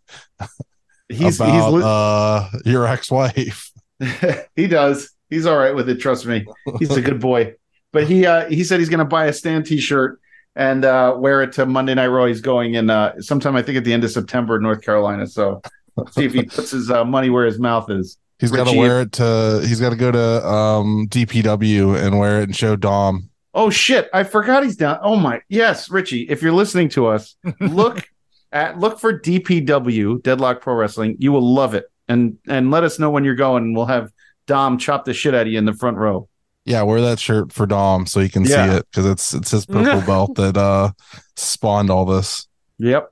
He's 1.08 1.40
about 1.40 1.52
he's 1.52 1.74
li- 1.74 1.82
uh, 1.84 2.48
your 2.64 2.86
ex-wife? 2.86 3.70
he 4.56 4.66
does. 4.66 5.10
He's 5.30 5.46
all 5.46 5.56
right 5.56 5.74
with 5.74 5.88
it. 5.88 5.96
Trust 5.96 6.26
me. 6.26 6.46
He's 6.78 6.96
a 6.96 7.02
good 7.02 7.20
boy. 7.20 7.54
But 7.92 8.06
he 8.06 8.26
uh, 8.26 8.48
he 8.48 8.64
said 8.64 8.80
he's 8.80 8.88
going 8.88 8.98
to 8.98 9.04
buy 9.04 9.26
a 9.26 9.32
Stan 9.32 9.62
T-shirt 9.62 10.20
and 10.54 10.84
uh, 10.84 11.14
wear 11.16 11.42
it 11.42 11.52
to 11.54 11.66
Monday 11.66 11.94
Night 11.94 12.08
Raw. 12.08 12.26
He's 12.26 12.40
going 12.40 12.74
in 12.74 12.90
uh, 12.90 13.20
sometime 13.20 13.56
I 13.56 13.62
think 13.62 13.78
at 13.78 13.84
the 13.84 13.92
end 13.92 14.04
of 14.04 14.10
September 14.10 14.56
in 14.56 14.62
North 14.62 14.82
Carolina. 14.82 15.26
So 15.26 15.62
see 16.10 16.24
if 16.24 16.32
he 16.32 16.42
puts 16.44 16.72
his 16.72 16.90
uh, 16.90 17.04
money 17.04 17.30
where 17.30 17.46
his 17.46 17.58
mouth 17.58 17.90
is. 17.90 18.18
He's 18.38 18.52
got 18.52 18.68
to 18.68 18.76
wear 18.76 19.00
it 19.02 19.12
to. 19.12 19.64
He's 19.66 19.80
got 19.80 19.90
to 19.90 19.96
go 19.96 20.12
to 20.12 20.46
um, 20.46 21.08
DPW 21.08 22.00
and 22.00 22.18
wear 22.18 22.40
it 22.40 22.44
and 22.44 22.56
show 22.56 22.76
Dom. 22.76 23.30
Oh 23.52 23.70
shit! 23.70 24.08
I 24.12 24.22
forgot 24.22 24.62
he's 24.62 24.76
down. 24.76 25.00
Oh 25.02 25.16
my 25.16 25.40
yes, 25.48 25.90
Richie. 25.90 26.22
If 26.28 26.42
you're 26.42 26.52
listening 26.52 26.88
to 26.90 27.06
us, 27.06 27.34
look 27.58 28.08
at 28.52 28.78
look 28.78 28.98
for 28.98 29.18
DPW 29.18 30.22
Deadlock 30.22 30.60
Pro 30.60 30.74
Wrestling. 30.74 31.16
You 31.18 31.32
will 31.32 31.54
love 31.54 31.74
it, 31.74 31.84
and 32.08 32.38
and 32.48 32.70
let 32.70 32.84
us 32.84 32.98
know 32.98 33.10
when 33.10 33.24
you're 33.24 33.34
going, 33.34 33.64
and 33.64 33.76
we'll 33.76 33.86
have 33.86 34.10
Dom 34.46 34.78
chop 34.78 35.04
the 35.04 35.12
shit 35.14 35.34
out 35.34 35.42
of 35.42 35.48
you 35.48 35.58
in 35.58 35.64
the 35.64 35.72
front 35.74 35.96
row. 35.98 36.28
Yeah, 36.64 36.82
wear 36.82 37.00
that 37.00 37.18
shirt 37.18 37.52
for 37.52 37.66
Dom 37.66 38.06
so 38.06 38.20
he 38.20 38.28
can 38.28 38.44
Yeah. 38.44 38.70
see 38.72 38.76
it 38.78 38.86
because 38.90 39.06
it's 39.06 39.34
it's 39.34 39.50
his 39.50 39.66
purple 39.66 40.00
belt 40.06 40.34
that 40.36 40.56
uh 40.56 40.90
spawned 41.36 41.90
all 41.90 42.04
this. 42.04 42.46
Yep. 42.78 43.10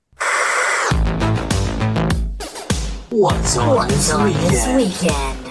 What's 3.11 3.57
on, 3.57 3.77
What's 3.77 3.95
this 3.95 4.13
on 4.13 4.27
this 4.33 4.67
weekend? 4.67 4.77
weekend? 4.77 5.43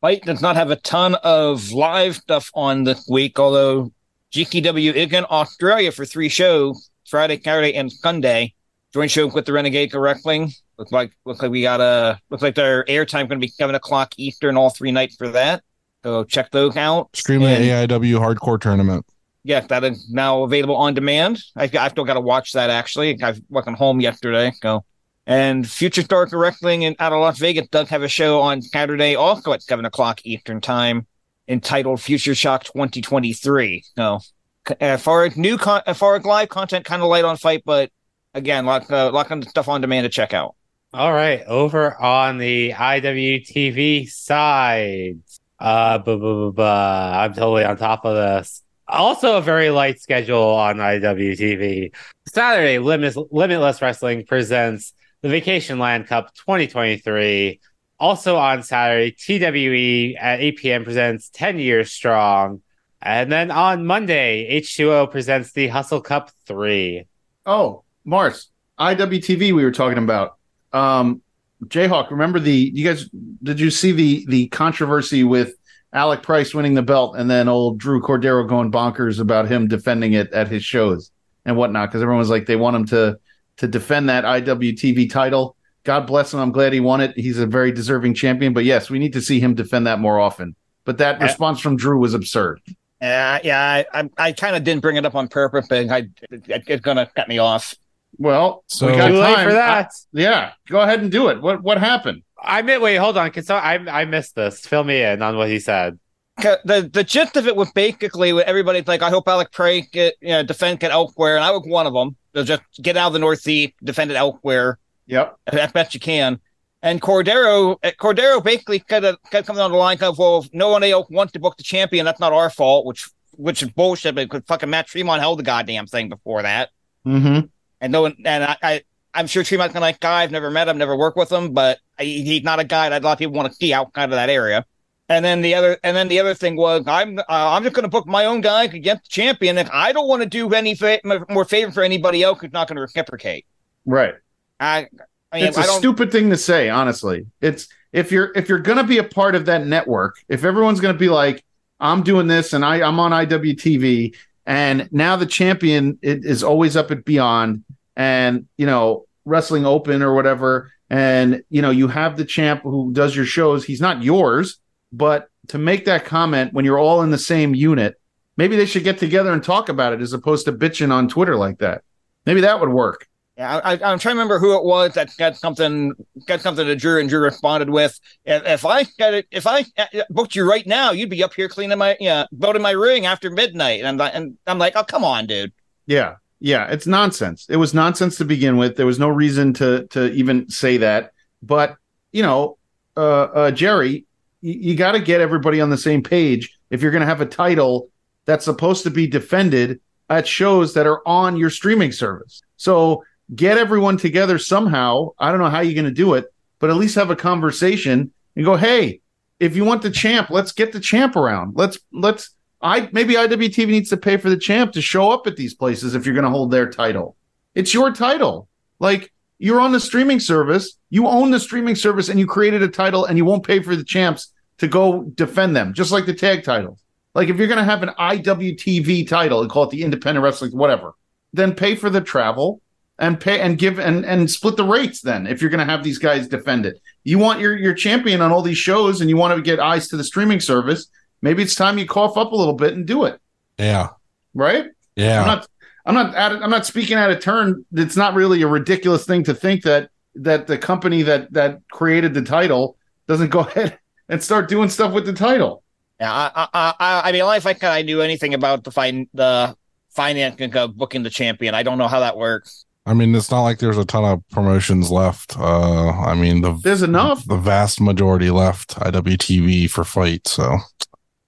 Fight 0.00 0.22
does 0.24 0.42
not 0.42 0.56
have 0.56 0.70
a 0.70 0.76
ton 0.76 1.14
of 1.22 1.70
live 1.72 2.16
stuff 2.16 2.50
on 2.54 2.84
this 2.84 3.06
week, 3.08 3.38
although 3.38 3.92
GCW 4.32 4.94
is 4.94 5.12
in 5.12 5.26
Australia 5.28 5.92
for 5.92 6.06
three 6.06 6.30
shows 6.30 6.88
Friday, 7.06 7.38
Saturday, 7.42 7.74
and 7.74 7.92
Sunday. 7.92 8.54
Joint 8.94 9.10
show 9.10 9.26
with 9.26 9.44
the 9.44 9.52
Renegade 9.52 9.92
Wrestling. 9.94 10.50
Looks 10.78 10.90
like 10.90 11.12
looks 11.26 11.42
like 11.42 11.50
we 11.50 11.62
got 11.62 11.80
a 11.82 12.18
looks 12.30 12.42
like 12.42 12.54
their 12.54 12.84
airtime 12.84 13.28
going 13.28 13.40
to 13.40 13.46
be 13.46 13.48
seven 13.48 13.74
o'clock 13.74 14.14
Eastern 14.16 14.56
all 14.56 14.70
three 14.70 14.90
nights 14.90 15.16
for 15.16 15.28
that. 15.28 15.62
So 16.02 16.24
check 16.24 16.50
those 16.50 16.76
out. 16.78 17.14
Stream 17.14 17.42
the 17.42 17.48
And- 17.48 17.90
AIW 17.90 18.18
Hardcore 18.18 18.58
Tournament. 18.60 19.04
Yeah, 19.44 19.60
that 19.60 19.84
is 19.84 20.08
now 20.10 20.44
available 20.44 20.76
on 20.76 20.94
demand. 20.94 21.42
I, 21.56 21.68
I 21.78 21.88
still 21.88 22.04
got 22.04 22.14
to 22.14 22.20
watch 22.20 22.52
that 22.52 22.70
actually. 22.70 23.22
I 23.22 23.34
wasn't 23.50 23.76
home 23.76 24.00
yesterday, 24.00 24.52
so. 24.62 24.84
And 25.26 25.68
Future 25.68 26.02
Star 26.02 26.26
Wrestling 26.32 26.82
in 26.82 26.96
out 26.98 27.12
of 27.12 27.20
Las 27.20 27.38
Vegas 27.38 27.68
does 27.68 27.88
have 27.90 28.02
a 28.02 28.08
show 28.08 28.40
on 28.40 28.62
Saturday, 28.62 29.14
also 29.14 29.52
at 29.52 29.62
seven 29.62 29.84
o'clock 29.84 30.20
Eastern 30.24 30.60
time, 30.60 31.06
entitled 31.48 32.00
Future 32.00 32.34
Shock 32.34 32.64
2023. 32.64 33.84
So, 33.96 34.20
c- 34.68 34.96
far 34.98 35.28
new, 35.36 35.58
con- 35.58 35.82
far 35.94 36.18
live 36.20 36.48
content, 36.48 36.84
kind 36.84 37.02
of 37.02 37.08
light 37.08 37.24
on 37.24 37.36
fight, 37.36 37.62
but 37.64 37.90
again, 38.34 38.66
lot, 38.66 38.90
uh, 38.90 39.10
lot 39.10 39.30
of 39.30 39.44
stuff 39.48 39.68
on 39.68 39.80
demand 39.80 40.04
to 40.04 40.08
check 40.08 40.32
out. 40.32 40.54
All 40.94 41.12
right, 41.12 41.42
over 41.46 42.00
on 42.00 42.38
the 42.38 42.72
IWTV 42.72 44.10
side, 44.10 45.18
uh, 45.58 45.98
bu- 45.98 46.52
bu- 46.52 46.62
I'm 46.62 47.32
totally 47.32 47.64
on 47.64 47.76
top 47.76 48.04
of 48.04 48.14
this. 48.14 48.62
Also, 48.88 49.38
a 49.38 49.40
very 49.40 49.70
light 49.70 50.00
schedule 50.00 50.42
on 50.42 50.76
IWTV. 50.76 51.94
Saturday, 52.28 52.78
Limitless, 52.78 53.26
Limitless 53.30 53.80
Wrestling 53.80 54.26
presents 54.26 54.92
the 55.22 55.28
Vacation 55.30 55.78
Land 55.78 56.08
Cup 56.08 56.34
2023. 56.34 57.60
Also 58.02 58.34
on 58.34 58.64
Saturday, 58.64 59.12
TWE 59.12 60.16
at 60.18 60.40
8 60.40 60.56
p.m. 60.56 60.82
presents 60.82 61.28
10 61.28 61.60
Years 61.60 61.92
Strong. 61.92 62.60
And 63.00 63.30
then 63.30 63.52
on 63.52 63.86
Monday, 63.86 64.60
H2O 64.60 65.08
presents 65.08 65.52
the 65.52 65.68
Hustle 65.68 66.00
Cup 66.00 66.32
3. 66.46 67.06
Oh, 67.46 67.84
Mars, 68.04 68.48
IWTV 68.80 69.52
we 69.52 69.62
were 69.62 69.70
talking 69.70 69.98
about. 69.98 70.36
Um 70.72 71.22
Jayhawk, 71.66 72.10
remember 72.10 72.40
the 72.40 72.72
you 72.74 72.84
guys 72.84 73.08
did 73.40 73.60
you 73.60 73.70
see 73.70 73.92
the 73.92 74.26
the 74.28 74.48
controversy 74.48 75.22
with 75.22 75.54
Alec 75.92 76.24
Price 76.24 76.52
winning 76.52 76.74
the 76.74 76.82
belt 76.82 77.14
and 77.16 77.30
then 77.30 77.46
old 77.46 77.78
Drew 77.78 78.02
Cordeiro 78.02 78.48
going 78.48 78.72
bonkers 78.72 79.20
about 79.20 79.46
him 79.46 79.68
defending 79.68 80.14
it 80.14 80.32
at 80.32 80.48
his 80.48 80.64
shows 80.64 81.12
and 81.44 81.56
whatnot 81.56 81.90
because 81.90 82.02
everyone 82.02 82.18
was 82.18 82.30
like 82.30 82.46
they 82.46 82.56
want 82.56 82.74
him 82.74 82.86
to 82.86 83.16
to 83.58 83.68
defend 83.68 84.08
that 84.08 84.24
IWTV 84.24 85.08
title. 85.08 85.54
God 85.84 86.06
bless 86.06 86.32
him. 86.32 86.40
I'm 86.40 86.52
glad 86.52 86.72
he 86.72 86.80
won 86.80 87.00
it. 87.00 87.12
He's 87.16 87.38
a 87.38 87.46
very 87.46 87.72
deserving 87.72 88.14
champion. 88.14 88.52
But 88.52 88.64
yes, 88.64 88.88
we 88.90 88.98
need 88.98 89.12
to 89.14 89.20
see 89.20 89.40
him 89.40 89.54
defend 89.54 89.86
that 89.86 89.98
more 89.98 90.18
often. 90.20 90.54
But 90.84 90.98
that 90.98 91.18
Yeah. 91.18 91.26
response 91.26 91.60
from 91.60 91.76
Drew 91.76 91.98
was 91.98 92.14
absurd. 92.14 92.60
Uh, 93.00 93.40
yeah, 93.42 93.84
I, 93.92 94.00
I, 94.00 94.10
I 94.18 94.32
kind 94.32 94.54
of 94.54 94.62
didn't 94.62 94.80
bring 94.82 94.96
it 94.96 95.04
up 95.04 95.14
on 95.16 95.26
purpose, 95.26 95.66
but 95.68 95.88
I, 95.90 96.08
it, 96.30 96.62
it's 96.68 96.82
going 96.82 96.96
to 96.98 97.06
cut 97.16 97.28
me 97.28 97.38
off. 97.38 97.74
Well, 98.18 98.62
So- 98.68 98.86
we 98.86 98.96
got 98.96 99.08
Too 99.08 99.14
late 99.18 99.34
time. 99.34 99.48
for 99.48 99.52
that. 99.54 99.90
yeah, 100.12 100.52
go 100.68 100.80
ahead 100.80 101.00
and 101.00 101.10
do 101.10 101.28
it. 101.28 101.40
What 101.42 101.62
what 101.62 101.78
happened? 101.78 102.22
I 102.40 102.62
mean, 102.62 102.80
wait, 102.80 102.96
hold 102.96 103.16
on. 103.16 103.30
Cause 103.30 103.46
so 103.46 103.54
I 103.56 103.74
I 103.88 104.04
missed 104.04 104.34
this. 104.34 104.60
Fill 104.60 104.84
me 104.84 105.02
in 105.02 105.22
on 105.22 105.36
what 105.36 105.48
he 105.48 105.58
said. 105.60 105.98
The 106.36 106.90
the 106.92 107.04
gist 107.04 107.36
of 107.36 107.46
it 107.46 107.54
was 107.56 107.70
basically 107.72 108.32
with 108.32 108.46
everybody's 108.46 108.86
like, 108.86 109.00
I 109.02 109.10
hope 109.10 109.28
Alec 109.28 109.50
Pray 109.52 109.82
get 109.82 110.14
you 110.20 110.28
know 110.30 110.42
defend 110.42 110.80
get 110.80 110.90
elsewhere, 110.90 111.36
and 111.36 111.44
I 111.44 111.50
was 111.52 111.62
one 111.66 111.86
of 111.86 111.92
them. 111.94 112.16
They'll 112.32 112.44
just 112.44 112.62
get 112.82 112.96
out 112.96 113.08
of 113.08 113.12
the 113.12 113.18
Northeast, 113.20 113.74
defend 113.82 114.10
it 114.10 114.14
elsewhere 114.16 114.78
Yep. 115.06 115.36
as 115.48 115.72
best 115.72 115.94
you 115.94 116.00
can. 116.00 116.40
And 116.82 117.00
Cordeiro 117.00 117.76
uh, 117.82 117.90
Cordeiro 118.00 118.42
basically 118.42 118.80
kind 118.80 119.04
of 119.04 119.16
kind 119.30 119.40
of 119.42 119.46
coming 119.46 119.60
on 119.62 119.70
the 119.70 119.76
line 119.76 119.98
kind 119.98 120.10
of 120.12 120.18
well, 120.18 120.40
if 120.40 120.48
no 120.52 120.68
one 120.68 120.82
else 120.82 121.08
wants 121.10 121.32
to 121.34 121.38
book 121.40 121.56
the 121.56 121.62
champion, 121.62 122.04
that's 122.04 122.20
not 122.20 122.32
our 122.32 122.50
fault, 122.50 122.86
which 122.86 123.08
which 123.32 123.62
is 123.62 123.70
bullshit. 123.70 124.14
Because 124.14 124.42
fucking 124.46 124.68
Matt 124.70 124.88
Tremont 124.88 125.20
held 125.20 125.38
the 125.38 125.42
goddamn 125.44 125.86
thing 125.86 126.08
before 126.08 126.42
that, 126.42 126.70
Mm-hmm. 127.06 127.46
and 127.80 127.92
no 127.92 128.02
one 128.02 128.16
and 128.24 128.44
I. 128.44 128.56
I 128.62 128.82
I'm 129.14 129.26
sure 129.26 129.42
Tremont's 129.44 129.74
kind 129.74 129.82
of 129.84 129.86
like 129.88 130.00
guy. 130.00 130.22
I've 130.22 130.30
never 130.30 130.50
met 130.50 130.68
him, 130.68 130.78
never 130.78 130.96
worked 130.96 131.18
with 131.18 131.30
him, 131.30 131.52
but 131.52 131.78
he, 131.98 132.22
he's 132.22 132.42
not 132.44 132.60
a 132.60 132.64
guy 132.64 132.88
that 132.88 133.02
a 133.02 133.04
lot 133.04 133.12
of 133.12 133.18
people 133.18 133.34
want 133.34 133.46
to 133.50 133.54
see 133.54 133.70
outside 133.74 134.04
of 134.04 134.12
that 134.12 134.30
area. 134.30 134.64
And 135.10 135.22
then 135.22 135.42
the 135.42 135.54
other, 135.54 135.76
and 135.84 135.94
then 135.94 136.08
the 136.08 136.18
other 136.18 136.32
thing 136.32 136.56
was, 136.56 136.84
I'm 136.86 137.18
uh, 137.18 137.22
I'm 137.28 137.62
just 137.62 137.74
going 137.74 137.82
to 137.82 137.90
book 137.90 138.06
my 138.06 138.24
own 138.24 138.40
guy 138.40 138.64
against 138.64 139.04
the 139.04 139.08
champion, 139.10 139.58
and 139.58 139.68
I 139.68 139.92
don't 139.92 140.08
want 140.08 140.22
to 140.22 140.28
do 140.28 140.48
any 140.54 140.74
fa- 140.74 141.00
more 141.28 141.44
favor 141.44 141.70
for 141.70 141.82
anybody 141.82 142.22
else 142.22 142.40
who's 142.40 142.54
not 142.54 142.68
going 142.68 142.76
to 142.76 142.80
reciprocate. 142.80 143.44
Right. 143.84 144.14
I, 144.62 144.88
I 145.32 145.38
it's 145.40 145.58
a 145.58 145.64
stupid 145.64 146.12
thing 146.12 146.30
to 146.30 146.36
say, 146.36 146.68
honestly. 146.68 147.26
It's 147.40 147.68
if 147.92 148.12
you're 148.12 148.32
if 148.36 148.48
you're 148.48 148.60
gonna 148.60 148.84
be 148.84 148.98
a 148.98 149.04
part 149.04 149.34
of 149.34 149.46
that 149.46 149.66
network, 149.66 150.16
if 150.28 150.44
everyone's 150.44 150.80
gonna 150.80 150.94
be 150.94 151.08
like, 151.08 151.44
I'm 151.80 152.02
doing 152.02 152.28
this 152.28 152.52
and 152.52 152.64
I, 152.64 152.86
I'm 152.86 153.00
on 153.00 153.10
IWTV, 153.10 154.14
and 154.46 154.88
now 154.92 155.16
the 155.16 155.26
champion 155.26 155.98
is 156.02 156.44
always 156.44 156.76
up 156.76 156.92
at 156.92 157.04
Beyond 157.04 157.64
and 157.96 158.46
you 158.56 158.66
know, 158.66 159.06
wrestling 159.24 159.66
open 159.66 160.00
or 160.00 160.14
whatever, 160.14 160.70
and 160.88 161.42
you 161.50 161.60
know, 161.60 161.70
you 161.70 161.88
have 161.88 162.16
the 162.16 162.24
champ 162.24 162.62
who 162.62 162.92
does 162.92 163.16
your 163.16 163.26
shows, 163.26 163.64
he's 163.64 163.80
not 163.80 164.02
yours, 164.02 164.60
but 164.92 165.28
to 165.48 165.58
make 165.58 165.86
that 165.86 166.04
comment 166.04 166.52
when 166.52 166.64
you're 166.64 166.78
all 166.78 167.02
in 167.02 167.10
the 167.10 167.18
same 167.18 167.52
unit, 167.52 168.00
maybe 168.36 168.54
they 168.54 168.66
should 168.66 168.84
get 168.84 168.98
together 168.98 169.32
and 169.32 169.42
talk 169.42 169.68
about 169.68 169.92
it 169.92 170.00
as 170.00 170.12
opposed 170.12 170.44
to 170.44 170.52
bitching 170.52 170.92
on 170.92 171.08
Twitter 171.08 171.34
like 171.34 171.58
that. 171.58 171.82
Maybe 172.26 172.42
that 172.42 172.60
would 172.60 172.68
work. 172.68 173.08
I, 173.42 173.72
I'm 173.72 173.98
trying 173.98 173.98
to 173.98 174.08
remember 174.10 174.38
who 174.38 174.56
it 174.56 174.64
was 174.64 174.94
that 174.94 175.16
got 175.16 175.36
something 175.36 175.92
got 176.26 176.40
something 176.40 176.66
to 176.66 176.76
Drew, 176.76 177.00
and 177.00 177.08
Drew 177.08 177.20
responded 177.20 177.70
with, 177.70 177.98
"If, 178.24 178.44
if 178.46 178.66
I 178.66 178.84
got 178.98 179.14
it, 179.14 179.26
if 179.30 179.46
I 179.46 179.64
uh, 179.78 180.02
booked 180.10 180.34
you 180.34 180.48
right 180.48 180.66
now, 180.66 180.92
you'd 180.92 181.10
be 181.10 181.22
up 181.22 181.34
here 181.34 181.48
cleaning 181.48 181.78
my, 181.78 181.96
yeah, 182.00 182.26
building 182.38 182.62
my 182.62 182.72
ring 182.72 183.06
after 183.06 183.30
midnight." 183.30 183.80
And 183.80 183.88
I'm 183.88 183.96
like, 183.96 184.14
and 184.14 184.36
I'm 184.46 184.58
like, 184.58 184.74
"Oh, 184.76 184.84
come 184.84 185.04
on, 185.04 185.26
dude." 185.26 185.52
Yeah, 185.86 186.16
yeah, 186.40 186.66
it's 186.68 186.86
nonsense. 186.86 187.46
It 187.48 187.56
was 187.56 187.74
nonsense 187.74 188.16
to 188.18 188.24
begin 188.24 188.56
with. 188.56 188.76
There 188.76 188.86
was 188.86 188.98
no 188.98 189.08
reason 189.08 189.52
to 189.54 189.86
to 189.88 190.12
even 190.12 190.48
say 190.48 190.76
that. 190.78 191.12
But 191.42 191.76
you 192.12 192.22
know, 192.22 192.58
uh, 192.96 193.22
uh, 193.22 193.50
Jerry, 193.50 194.06
you, 194.40 194.52
you 194.52 194.76
got 194.76 194.92
to 194.92 195.00
get 195.00 195.20
everybody 195.20 195.60
on 195.60 195.70
the 195.70 195.78
same 195.78 196.02
page 196.02 196.58
if 196.70 196.82
you're 196.82 196.90
going 196.90 197.00
to 197.02 197.06
have 197.06 197.20
a 197.20 197.26
title 197.26 197.88
that's 198.24 198.44
supposed 198.44 198.82
to 198.84 198.90
be 198.90 199.06
defended 199.06 199.80
at 200.08 200.26
shows 200.26 200.74
that 200.74 200.86
are 200.86 201.06
on 201.06 201.36
your 201.36 201.50
streaming 201.50 201.92
service. 201.92 202.42
So 202.56 203.02
get 203.34 203.58
everyone 203.58 203.96
together 203.96 204.38
somehow. 204.38 205.10
I 205.18 205.30
don't 205.30 205.40
know 205.40 205.50
how 205.50 205.60
you're 205.60 205.74
going 205.74 205.84
to 205.84 205.90
do 205.90 206.14
it, 206.14 206.32
but 206.58 206.70
at 206.70 206.76
least 206.76 206.94
have 206.96 207.10
a 207.10 207.16
conversation 207.16 208.12
and 208.36 208.44
go, 208.44 208.56
hey, 208.56 209.00
if 209.40 209.56
you 209.56 209.64
want 209.64 209.82
the 209.82 209.90
champ, 209.90 210.30
let's 210.30 210.52
get 210.52 210.72
the 210.72 210.80
champ 210.80 211.16
around. 211.16 211.56
Let's 211.56 211.78
let's 211.92 212.30
I 212.60 212.88
maybe 212.92 213.14
IWTV 213.14 213.66
needs 213.66 213.90
to 213.90 213.96
pay 213.96 214.16
for 214.16 214.30
the 214.30 214.36
champ 214.36 214.72
to 214.72 214.80
show 214.80 215.10
up 215.10 215.26
at 215.26 215.36
these 215.36 215.54
places 215.54 215.94
if 215.94 216.06
you're 216.06 216.14
going 216.14 216.24
to 216.24 216.30
hold 216.30 216.50
their 216.50 216.70
title. 216.70 217.16
It's 217.54 217.74
your 217.74 217.92
title. 217.92 218.48
Like 218.78 219.12
you're 219.38 219.60
on 219.60 219.72
the 219.72 219.80
streaming 219.80 220.20
service, 220.20 220.78
you 220.90 221.08
own 221.08 221.32
the 221.32 221.40
streaming 221.40 221.74
service, 221.74 222.08
and 222.08 222.20
you 222.20 222.26
created 222.26 222.62
a 222.62 222.68
title, 222.68 223.04
and 223.04 223.18
you 223.18 223.24
won't 223.24 223.44
pay 223.44 223.60
for 223.60 223.74
the 223.74 223.82
champs 223.82 224.32
to 224.58 224.68
go 224.68 225.02
defend 225.02 225.56
them, 225.56 225.74
just 225.74 225.90
like 225.90 226.06
the 226.06 226.14
tag 226.14 226.44
titles. 226.44 226.80
Like 227.16 227.28
if 227.28 227.36
you're 227.36 227.48
going 227.48 227.58
to 227.58 227.64
have 227.64 227.82
an 227.82 227.90
IWTV 227.98 229.08
title 229.08 229.42
and 229.42 229.50
call 229.50 229.64
it 229.64 229.70
the 229.70 229.82
Independent 229.82 230.22
Wrestling, 230.22 230.52
whatever, 230.52 230.94
then 231.32 231.54
pay 231.54 231.74
for 231.74 231.90
the 231.90 232.00
travel 232.00 232.61
and 232.98 233.18
pay 233.18 233.40
and 233.40 233.58
give 233.58 233.78
and 233.78 234.04
and 234.04 234.30
split 234.30 234.56
the 234.56 234.64
rates. 234.64 235.00
Then 235.00 235.26
if 235.26 235.40
you're 235.40 235.50
going 235.50 235.66
to 235.66 235.70
have 235.70 235.82
these 235.82 235.98
guys 235.98 236.28
defend 236.28 236.66
it, 236.66 236.80
you 237.04 237.18
want 237.18 237.40
your 237.40 237.56
your 237.56 237.74
champion 237.74 238.20
on 238.20 238.32
all 238.32 238.42
these 238.42 238.58
shows, 238.58 239.00
and 239.00 239.10
you 239.10 239.16
want 239.16 239.36
to 239.36 239.42
get 239.42 239.60
eyes 239.60 239.88
to 239.88 239.96
the 239.96 240.04
streaming 240.04 240.40
service. 240.40 240.88
Maybe 241.20 241.42
it's 241.42 241.54
time 241.54 241.78
you 241.78 241.86
cough 241.86 242.16
up 242.16 242.32
a 242.32 242.36
little 242.36 242.54
bit 242.54 242.74
and 242.74 242.86
do 242.86 243.04
it. 243.04 243.20
Yeah. 243.58 243.90
Right. 244.34 244.66
Yeah. 244.96 245.20
I'm 245.20 245.26
not. 245.26 245.48
I'm 245.84 245.94
not. 245.94 246.14
At, 246.14 246.42
I'm 246.42 246.50
not 246.50 246.66
speaking 246.66 246.96
out 246.96 247.10
of 247.10 247.20
turn. 247.20 247.64
It's 247.72 247.96
not 247.96 248.14
really 248.14 248.42
a 248.42 248.46
ridiculous 248.46 249.04
thing 249.04 249.24
to 249.24 249.34
think 249.34 249.62
that 249.64 249.90
that 250.14 250.46
the 250.46 250.58
company 250.58 251.02
that 251.02 251.32
that 251.32 251.60
created 251.70 252.14
the 252.14 252.22
title 252.22 252.76
doesn't 253.08 253.30
go 253.30 253.40
ahead 253.40 253.78
and 254.08 254.22
start 254.22 254.48
doing 254.48 254.68
stuff 254.68 254.92
with 254.92 255.06
the 255.06 255.12
title. 255.12 255.62
Yeah, 256.00 256.12
I, 256.12 256.48
I, 256.52 256.74
I, 256.80 257.08
I 257.08 257.12
mean, 257.12 257.22
if 257.22 257.46
I 257.46 257.54
could, 257.54 257.64
I 257.64 257.82
knew 257.82 258.00
anything 258.00 258.34
about 258.34 258.64
the 258.64 258.72
fin- 258.72 259.08
the 259.14 259.56
financing 259.90 260.50
of 260.50 260.56
uh, 260.56 260.66
booking 260.68 261.02
the 261.02 261.10
champion. 261.10 261.54
I 261.54 261.62
don't 261.62 261.78
know 261.78 261.86
how 261.86 262.00
that 262.00 262.16
works. 262.16 262.64
I 262.84 262.94
mean, 262.94 263.14
it's 263.14 263.30
not 263.30 263.42
like 263.42 263.58
there's 263.58 263.78
a 263.78 263.84
ton 263.84 264.04
of 264.04 264.28
promotions 264.30 264.90
left. 264.90 265.38
Uh, 265.38 265.90
I 265.90 266.14
mean, 266.14 266.40
the 266.40 266.52
There's 266.64 266.82
enough. 266.82 267.24
the 267.26 267.36
vast 267.36 267.80
majority 267.80 268.30
left 268.30 268.76
IWTV 268.76 269.70
for 269.70 269.84
fight. 269.84 270.26
So 270.26 270.58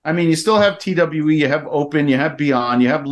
I 0.05 0.13
mean, 0.13 0.29
you 0.29 0.37
still 0.37 0.59
have 0.59 0.79
TWE, 0.79 1.35
you 1.35 1.49
have 1.49 1.67
Open, 1.69 2.09
you 2.09 2.17
have 2.17 2.37
Beyond, 2.37 2.83
you 2.83 2.89
have 2.89 3.07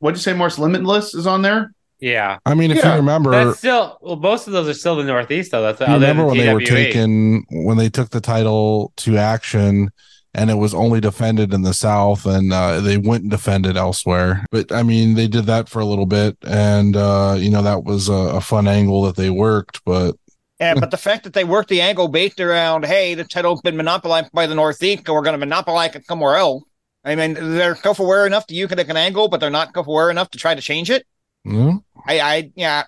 what'd 0.00 0.18
you 0.18 0.22
say, 0.22 0.32
Morse? 0.32 0.58
Limitless 0.58 1.14
is 1.14 1.26
on 1.26 1.42
there. 1.42 1.72
Yeah. 2.00 2.38
I 2.44 2.54
mean, 2.54 2.70
if 2.70 2.78
Yeah, 2.78 2.90
you 2.90 2.96
remember, 2.96 3.30
That's 3.30 3.58
still 3.58 3.96
well, 4.02 4.16
most 4.16 4.46
of 4.46 4.52
those 4.52 4.68
are 4.68 4.74
still 4.74 4.96
the 4.96 5.04
Northeast 5.04 5.52
though. 5.52 5.62
That's 5.62 5.80
you 5.80 5.86
remember 5.86 6.22
than 6.22 6.26
when 6.26 6.38
they 6.38 6.52
were 6.52 6.60
taken 6.60 7.44
when 7.50 7.76
they 7.76 7.88
took 7.88 8.10
the 8.10 8.20
title 8.20 8.92
to 8.96 9.16
action 9.16 9.90
and 10.34 10.50
it 10.50 10.54
was 10.54 10.74
only 10.74 11.00
defended 11.00 11.52
in 11.54 11.62
the 11.62 11.74
south 11.74 12.26
and 12.26 12.52
uh, 12.52 12.80
they 12.80 12.96
went 12.96 13.22
and 13.22 13.30
defended 13.30 13.76
elsewhere 13.76 14.44
but 14.50 14.70
i 14.72 14.82
mean 14.82 15.14
they 15.14 15.28
did 15.28 15.46
that 15.46 15.68
for 15.68 15.80
a 15.80 15.84
little 15.84 16.06
bit 16.06 16.36
and 16.46 16.96
uh, 16.96 17.36
you 17.38 17.50
know 17.50 17.62
that 17.62 17.84
was 17.84 18.08
a, 18.08 18.12
a 18.12 18.40
fun 18.40 18.66
angle 18.66 19.02
that 19.02 19.16
they 19.16 19.30
worked 19.30 19.80
but 19.84 20.16
And 20.60 20.80
but 20.80 20.90
the 20.90 20.96
fact 20.96 21.24
that 21.24 21.32
they 21.32 21.44
worked 21.44 21.68
the 21.68 21.80
angle 21.80 22.06
based 22.08 22.40
around, 22.40 22.84
hey, 22.84 23.14
the 23.14 23.24
title's 23.24 23.60
been 23.60 23.76
monopolized 23.76 24.30
by 24.32 24.46
the 24.46 24.54
Northeast, 24.54 25.02
and 25.06 25.14
we're 25.14 25.22
going 25.22 25.38
to 25.38 25.46
monopolize 25.46 25.94
it 25.96 26.06
somewhere 26.06 26.36
else. 26.36 26.62
I 27.04 27.16
mean, 27.16 27.34
they're 27.34 27.74
self-aware 27.76 28.24
enough 28.26 28.46
to 28.46 28.54
use 28.54 28.70
it 28.70 28.78
as 28.78 28.88
an 28.88 28.96
angle, 28.96 29.28
but 29.28 29.40
they're 29.40 29.50
not 29.50 29.74
self-aware 29.74 30.10
enough 30.10 30.30
to 30.30 30.38
try 30.38 30.54
to 30.54 30.60
change 30.62 30.90
it. 30.90 31.06
you 31.44 31.52
know, 31.52 31.84
I, 32.06 32.20
I, 32.20 32.52
yeah. 32.54 32.84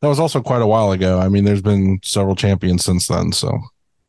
that 0.00 0.08
was 0.08 0.18
also 0.18 0.40
quite 0.42 0.62
a 0.62 0.66
while 0.66 0.92
ago 0.92 1.18
i 1.18 1.28
mean 1.28 1.44
there's 1.44 1.62
been 1.62 2.00
several 2.02 2.36
champions 2.36 2.84
since 2.84 3.06
then 3.06 3.32
so 3.32 3.58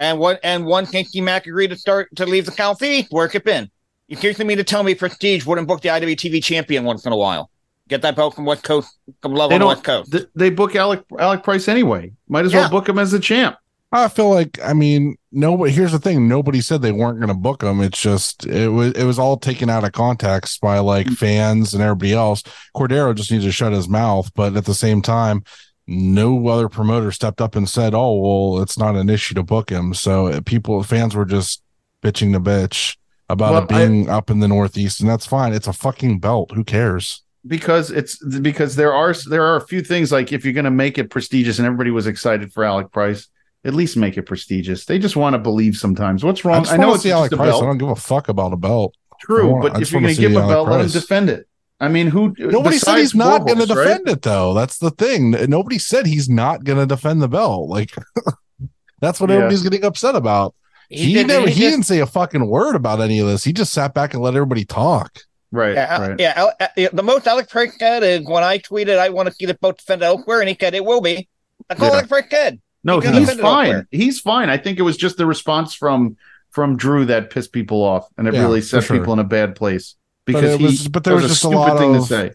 And 0.01 0.17
what? 0.17 0.39
And 0.43 0.65
one 0.65 0.87
Kinky 0.87 1.21
Mac 1.21 1.45
agreed 1.45 1.69
to 1.69 1.77
start 1.77 2.13
to 2.15 2.25
leave 2.25 2.47
the 2.47 2.51
county. 2.51 3.07
Work 3.11 3.35
it 3.35 3.45
been? 3.45 3.69
You 4.07 4.17
seriously 4.17 4.43
mean 4.43 4.57
to 4.57 4.63
tell 4.63 4.81
me 4.83 4.95
Prestige 4.95 5.45
wouldn't 5.45 5.67
book 5.67 5.81
the 5.81 5.89
IWTV 5.89 6.43
champion 6.43 6.83
once 6.83 7.05
in 7.05 7.13
a 7.13 7.15
while? 7.15 7.51
Get 7.87 8.01
that 8.01 8.15
belt 8.15 8.33
from 8.33 8.45
West 8.45 8.63
Coast, 8.63 8.97
from 9.21 9.33
Love 9.33 9.51
They 9.51 9.57
on 9.57 9.67
West 9.67 9.83
Coast. 9.83 10.11
Th- 10.11 10.25
they 10.35 10.49
book 10.49 10.75
Alec 10.75 11.03
Alec 11.19 11.43
Price 11.43 11.67
anyway. 11.67 12.11
Might 12.27 12.45
as 12.45 12.53
well 12.53 12.69
book 12.69 12.89
him 12.89 12.97
as 12.97 13.11
the 13.11 13.19
champ. 13.19 13.57
I 13.91 14.07
feel 14.07 14.29
like 14.29 14.57
I 14.63 14.73
mean 14.73 15.17
nobody. 15.31 15.71
Here's 15.71 15.91
the 15.91 15.99
thing: 15.99 16.27
nobody 16.27 16.61
said 16.61 16.81
they 16.81 16.91
weren't 16.91 17.19
going 17.19 17.27
to 17.27 17.35
book 17.35 17.61
him. 17.61 17.79
It's 17.79 18.01
just 18.01 18.47
it 18.47 18.69
was 18.69 18.93
it 18.93 19.03
was 19.03 19.19
all 19.19 19.37
taken 19.37 19.69
out 19.69 19.83
of 19.83 19.91
context 19.91 20.61
by 20.61 20.79
like 20.79 21.05
mm-hmm. 21.05 21.15
fans 21.15 21.75
and 21.75 21.83
everybody 21.83 22.13
else. 22.13 22.41
Cordeiro 22.75 23.13
just 23.13 23.31
needs 23.31 23.43
to 23.43 23.51
shut 23.51 23.71
his 23.71 23.87
mouth, 23.87 24.31
but 24.33 24.55
at 24.55 24.65
the 24.65 24.73
same 24.73 25.03
time, 25.03 25.43
no 25.87 26.47
other 26.47 26.69
promoter 26.69 27.11
stepped 27.11 27.41
up 27.41 27.55
and 27.55 27.67
said, 27.67 27.93
"Oh, 27.93 28.19
well, 28.19 28.61
it's 28.61 28.77
not 28.77 28.95
an 28.95 29.09
issue 29.09 29.33
to 29.35 29.43
book 29.43 29.69
him." 29.69 29.93
So 29.93 30.27
uh, 30.27 30.41
people, 30.41 30.81
fans 30.83 31.15
were 31.15 31.25
just 31.25 31.61
bitching 32.01 32.33
the 32.33 32.39
bitch 32.39 32.97
about 33.29 33.51
Well, 33.51 33.63
it 33.63 33.69
being 33.69 34.09
up 34.09 34.29
in 34.29 34.39
the 34.39 34.47
Northeast, 34.47 35.01
and 35.01 35.09
that's 35.09 35.25
fine. 35.25 35.53
It's 35.53 35.67
a 35.67 35.73
fucking 35.73 36.19
belt. 36.19 36.51
Who 36.53 36.63
cares? 36.63 37.23
because 37.47 37.89
it's 37.89 38.23
because 38.39 38.75
there 38.75 38.93
are 38.93 39.13
there 39.27 39.43
are 39.43 39.55
a 39.55 39.65
few 39.67 39.81
things 39.81 40.11
like 40.11 40.31
if 40.31 40.43
you're 40.43 40.53
going 40.53 40.65
to 40.65 40.71
make 40.71 40.97
it 40.97 41.09
prestigious 41.09 41.57
and 41.57 41.65
everybody 41.65 41.91
was 41.91 42.07
excited 42.07 42.53
for 42.53 42.63
Alec 42.63 42.91
Price, 42.91 43.27
at 43.65 43.73
least 43.73 43.97
make 43.97 44.17
it 44.17 44.23
prestigious. 44.23 44.85
They 44.85 44.99
just 44.99 45.15
want 45.15 45.33
to 45.33 45.39
believe 45.39 45.75
sometimes. 45.75 46.23
What's 46.23 46.45
I, 46.45 46.49
wrong? 46.49 46.63
just 46.63 46.73
I, 46.73 46.77
know 46.77 46.93
it's 46.93 47.05
Alec 47.05 47.31
Price. 47.31 47.55
I 47.55 47.61
don't 47.61 47.77
give 47.77 47.89
a 47.89 47.95
fuck 47.95 48.29
about 48.29 48.53
a 48.53 48.57
belt. 48.57 48.95
True, 49.19 49.49
wanna- 49.49 49.69
but 49.71 49.81
if 49.81 49.91
you're 49.91 50.01
going 50.01 50.15
to 50.15 50.21
give 50.21 50.33
a 50.33 50.47
belt, 50.47 50.67
let 50.69 50.81
him 50.81 50.89
defend 50.89 51.29
it. 51.29 51.47
I 51.81 51.87
mean, 51.89 52.07
who? 52.07 52.33
Nobody 52.37 52.77
said 52.77 52.99
he's 52.99 53.15
not 53.15 53.39
going 53.47 53.57
to 53.57 53.65
Warhorse, 53.65 53.75
right? 53.77 53.83
defend 53.97 54.07
it, 54.09 54.21
though. 54.21 54.53
That's 54.53 54.77
the 54.77 54.91
thing. 54.91 55.31
Nobody 55.49 55.79
said 55.79 56.05
he's 56.05 56.29
not 56.29 56.63
going 56.63 56.77
to 56.77 56.85
defend 56.85 57.21
the 57.21 57.27
belt. 57.27 57.67
Like 57.69 57.91
that's 59.01 59.19
what 59.19 59.29
Yeah. 59.29 59.37
everybody's 59.37 59.63
getting 59.63 59.83
upset 59.83 60.15
about. 60.15 60.53
He, 60.89 61.13
did- 61.13 61.27
never. 61.27 61.47
He, 61.47 61.53
just- 61.55 61.59
didn't 61.59 61.83
say 61.85 61.99
a 61.99 62.05
fucking 62.05 62.45
word 62.47 62.75
about 62.75 63.01
any 63.01 63.19
of 63.19 63.27
this. 63.27 63.43
He 63.43 63.51
just 63.53 63.73
sat 63.73 63.93
back 63.93 64.13
and 64.13 64.21
let 64.21 64.35
everybody 64.35 64.65
talk. 64.65 65.19
Right, 65.53 65.73
Yeah, 65.73 66.01
right. 66.09 66.19
yeah, 66.19 66.33
Al- 66.37 66.53
uh, 66.61 66.67
yeah. 66.77 66.87
The 66.93 67.03
most 67.03 67.27
Alex 67.27 67.51
Price 67.51 67.73
said 67.77 68.03
is 68.03 68.25
when 68.25 68.41
I 68.43 68.57
tweeted, 68.59 68.97
I 68.97 69.09
want 69.09 69.27
to 69.27 69.33
see 69.35 69.45
the 69.45 69.53
boat 69.55 69.79
defended 69.79 70.05
elsewhere, 70.05 70.39
and 70.39 70.47
he 70.47 70.55
said 70.57 70.73
it 70.75 70.85
will 70.85 71.01
be. 71.01 71.27
That's 71.67 71.81
all 71.81 71.87
Yeah. 71.87 71.93
Alex 71.95 72.07
Price 72.07 72.23
said. 72.31 72.61
No, 72.85 73.01
He 73.01 73.11
he's 73.11 73.33
fine. 73.33 73.65
elsewhere. 73.67 73.87
He's 73.91 74.19
fine. 74.21 74.49
I 74.49 74.57
think 74.57 74.79
it 74.79 74.83
was 74.83 74.95
just 74.95 75.17
the 75.17 75.25
response 75.25 75.73
from 75.73 76.15
from 76.51 76.75
Drew 76.77 77.05
that 77.05 77.29
pissed 77.31 77.51
people 77.53 77.81
off, 77.83 78.07
and 78.17 78.27
it 78.27 78.33
Yeah, 78.33 78.41
really 78.41 78.61
set 78.61 78.83
sure. 78.83 78.97
people 78.97 79.11
in 79.13 79.19
a 79.19 79.23
bad 79.25 79.55
place 79.55 79.95
But 80.25 80.33
because 80.33 80.53
it 80.53 80.59
he. 80.59 80.65
was- 80.65 80.87
but 80.87 81.03
there 81.03 81.15
that 81.15 81.21
was 81.23 81.31
just 81.31 81.43
a 81.43 81.47
stupid 81.47 81.55
lot 81.57 81.77
thing 81.77 81.95
of 81.95 82.01
to 82.03 82.07
say. 82.07 82.25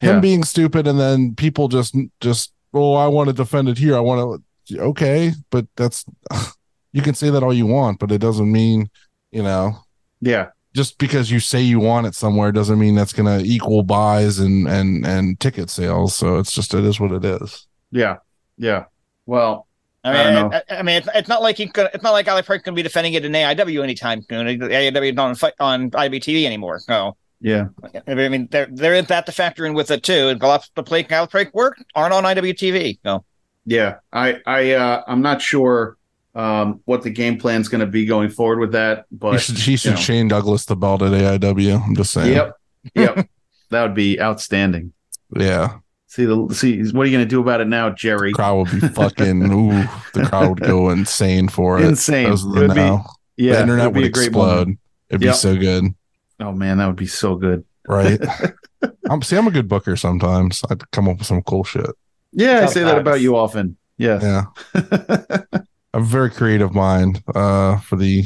Him 0.00 0.16
Yeah. 0.16 0.20
being 0.20 0.44
stupid, 0.44 0.86
and 0.86 0.98
then 1.00 1.34
people 1.34 1.68
just 1.68 1.94
just 2.20 2.52
oh, 2.74 2.94
I 2.94 3.06
want 3.08 3.28
to 3.28 3.32
defend 3.32 3.68
it 3.68 3.78
here. 3.78 3.96
I 3.96 4.00
want 4.00 4.42
to. 4.68 4.78
Okay, 4.80 5.32
but 5.50 5.66
that's 5.76 6.04
you 6.92 7.02
can 7.02 7.14
say 7.14 7.30
that 7.30 7.42
all 7.42 7.54
you 7.54 7.66
want, 7.66 7.98
but 7.98 8.10
it 8.12 8.18
doesn't 8.18 8.50
mean 8.50 8.90
you 9.32 9.42
know 9.42 9.76
Yeah, 10.20 10.48
just 10.74 10.98
because 10.98 11.30
you 11.30 11.40
say 11.40 11.60
you 11.62 11.78
want 11.80 12.06
it 12.06 12.14
somewhere 12.14 12.52
doesn't 12.52 12.78
mean 12.78 12.94
that's 12.94 13.12
going 13.12 13.38
to 13.38 13.46
equal 13.46 13.82
buys 13.84 14.38
and 14.38 14.68
and 14.68 15.06
and 15.06 15.40
ticket 15.40 15.70
sales. 15.70 16.14
So 16.14 16.38
it's 16.38 16.52
just 16.52 16.74
it 16.74 16.84
is 16.84 16.98
what 17.00 17.12
it 17.12 17.24
is. 17.24 17.66
yeah, 17.90 18.16
yeah. 18.58 18.84
Well, 19.24 19.66
I 20.04 20.10
I 20.10 20.24
mean, 20.24 20.34
don't. 20.34 20.54
I, 20.54 20.62
I 20.70 20.82
mean, 20.82 20.96
it's, 20.96 21.08
it's 21.14 21.28
not 21.28 21.42
like 21.42 21.56
he 21.56 21.68
could. 21.68 21.88
It's 21.94 22.02
not 22.04 22.12
like 22.12 22.28
Alex 22.28 22.46
Price 22.46 22.62
can 22.62 22.74
be 22.74 22.82
defending 22.82 23.14
it 23.14 23.24
in 23.24 23.32
AIW 23.32 23.82
anytime 23.82 24.22
soon. 24.28 24.46
AIW 24.46 25.08
is 25.10 25.14
not 25.14 25.28
on, 25.28 25.34
fi- 25.36 25.52
on 25.58 25.90
IWTV 25.90 26.44
anymore. 26.44 26.78
So 26.80 27.16
yeah, 27.40 27.66
I 28.06 28.14
mean, 28.14 28.48
there 28.50 28.68
there 28.70 28.94
is 28.94 29.06
that 29.06 29.26
to 29.26 29.32
factor 29.32 29.66
in 29.66 29.74
with 29.74 29.90
it 29.90 30.02
too. 30.02 30.28
And 30.28 30.40
the 30.40 30.62
the 30.74 30.82
play 30.82 31.06
Alex 31.10 31.30
Price 31.30 31.48
work 31.52 31.76
aren't 31.94 32.12
on 32.14 32.24
IWTV. 32.24 32.98
No. 33.04 33.24
yeah. 33.64 33.96
I, 34.12 34.36
I, 34.46 34.72
uh, 34.72 35.02
I'm 35.06 35.20
not 35.22 35.42
sure 35.42 35.96
um, 36.34 36.80
what 36.84 37.02
the 37.02 37.10
game 37.10 37.38
plan 37.38 37.60
is 37.60 37.68
going 37.68 37.80
to 37.80 37.86
be 37.86 38.06
going 38.06 38.30
forward 38.30 38.58
with 38.58 38.72
that, 38.72 39.06
but 39.10 39.32
he 39.34 39.38
should, 39.38 39.58
he 39.58 39.76
should 39.76 39.84
you 39.90 39.90
know. 39.96 40.00
Shane 40.00 40.28
Douglas 40.28 40.64
the 40.64 40.76
belt 40.76 41.02
at 41.02 41.12
AIW. 41.12 41.82
I'm 41.86 41.94
just 41.96 42.12
saying. 42.12 42.32
Yep, 42.34 42.56
yep. 42.94 43.28
that 43.70 43.82
would 43.82 43.94
be 43.94 44.20
outstanding. 44.20 44.92
Yeah. 45.36 45.78
See 46.08 46.24
the 46.24 46.48
see. 46.54 46.82
What 46.92 47.02
are 47.02 47.06
you 47.10 47.16
going 47.16 47.24
to 47.24 47.28
do 47.28 47.40
about 47.40 47.60
it 47.60 47.66
now, 47.68 47.90
Jerry? 47.90 48.30
The 48.30 48.36
Crowd 48.36 48.56
would 48.72 48.80
be 48.80 48.88
fucking. 48.88 49.42
ooh, 49.52 49.82
the 50.14 50.24
crowd 50.24 50.48
would 50.48 50.60
go 50.60 50.88
insane 50.90 51.48
for 51.48 51.78
it. 51.78 51.84
Insane. 51.84 52.30
Those 52.30 52.44
It 52.44 52.48
the 52.54 52.60
would 52.60 52.74
be- 52.74 52.98
Yeah, 53.44 53.54
the 53.56 53.60
internet 53.62 53.92
be 53.92 54.00
would 54.00 54.08
explode. 54.08 54.78
It'd 55.10 55.22
Yep. 55.22 55.32
be 55.32 55.36
so 55.36 55.56
good, 55.56 55.94
Oh 56.40 56.52
man, 56.52 56.78
that 56.78 56.86
would 56.86 56.96
be 56.96 57.06
so 57.06 57.36
good. 57.36 57.64
right? 57.88 58.20
I'm 59.10 59.22
see. 59.22 59.36
I'm 59.36 59.46
a 59.46 59.50
good 59.50 59.68
booker. 59.68 59.96
Sometimes 59.96 60.62
I'd 60.70 60.90
come 60.90 61.08
up 61.08 61.18
with 61.18 61.26
some 61.26 61.42
cool 61.42 61.64
shit. 61.64 61.90
Yeah, 62.32 62.60
I 62.62 62.66
say 62.66 62.82
that 62.84 62.98
about 62.98 63.20
you 63.20 63.36
often. 63.36 63.76
Yes. 63.98 64.22
Yeah. 64.22 64.44
a 65.94 66.00
very 66.00 66.30
creative 66.30 66.74
mind 66.74 67.22
uh 67.34 67.78
for 67.78 67.96
the 67.96 68.24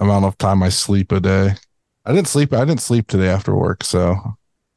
amount 0.00 0.24
of 0.24 0.36
time 0.38 0.62
I 0.62 0.68
sleep 0.70 1.12
a 1.12 1.20
day. 1.20 1.54
I 2.04 2.12
didn't 2.12 2.26
sleep 2.28 2.52
I 2.52 2.64
didn't 2.64 2.80
sleep 2.80 3.06
today 3.06 3.28
after 3.28 3.54
work, 3.54 3.84
so 3.84 4.16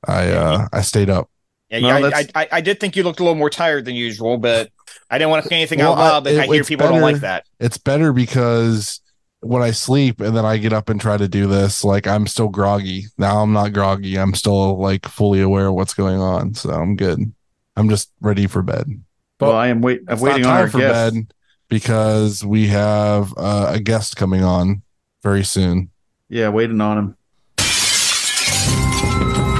I 0.08 0.32
uh 0.32 0.67
I 0.71 0.82
stayed 0.82 1.10
up. 1.10 1.30
Yeah, 1.69 1.80
No, 1.80 1.98
yeah, 1.98 2.08
I, 2.13 2.19
I, 2.19 2.28
I, 2.43 2.48
I 2.52 2.62
did 2.62 2.80
think 2.80 2.95
you 2.95 3.02
looked 3.02 3.19
a 3.19 3.24
little 3.24 3.36
more 3.38 3.50
tired 3.50 3.86
than 3.86 3.95
usual, 3.95 4.38
but 4.38 4.69
I 5.10 5.17
didn't 5.17 5.32
want 5.32 5.41
to 5.43 5.50
say 5.50 5.56
anything 5.56 5.80
Well, 5.80 5.93
out 5.93 5.98
loud. 5.98 6.17
I- 6.17 6.19
But 6.19 6.39
I, 6.41 6.43
it- 6.43 6.50
hear 6.52 6.60
it's 6.60 6.69
people 6.69 6.88
don't 6.88 7.02
like 7.02 7.21
that. 7.21 7.45
It's 7.60 7.80
better 7.80 8.13
because 8.13 9.02
when 9.45 9.62
I 9.62 9.71
sleep 9.71 10.21
and 10.21 10.36
then 10.36 10.43
I 10.43 10.58
get 10.58 10.73
up 10.73 10.89
and 10.89 10.99
try 10.99 11.17
to 11.17 11.27
do 11.27 11.45
this, 11.45 11.84
like 11.84 12.08
I'm 12.08 12.25
still 12.25 12.49
groggy. 12.49 13.05
Now 13.17 13.41
I'm 13.43 13.53
not 13.53 13.73
groggy. 13.73 14.17
I'm 14.17 14.34
still 14.34 14.79
like 14.79 15.08
fully 15.08 15.41
aware 15.41 15.67
of 15.67 15.75
what's 15.75 15.93
going 15.93 16.19
on. 16.19 16.55
So 16.55 16.71
I'm 16.71 16.95
good. 16.95 17.31
I'm 17.75 17.88
just 17.89 18.12
ready 18.21 18.47
for 18.47 18.63
bed. 18.63 19.03
well, 19.39 19.51
I 19.51 19.67
am 19.67 19.81
wait. 19.81 20.01
I'm 20.08 20.19
waiting 20.19 20.45
on 20.45 20.51
our 20.51 20.69
for 20.69 20.79
guest. 20.79 21.13
bed 21.13 21.34
because 21.69 22.43
we 22.43 22.67
have 22.67 23.34
uh, 23.38 23.71
a 23.73 23.79
guest 23.79 24.15
coming 24.15 24.43
on 24.43 24.81
very 25.21 25.43
soon. 25.43 25.91
Yeah, 26.27 26.49
waiting 26.49 26.81
on 26.81 26.97
him. 26.97 27.17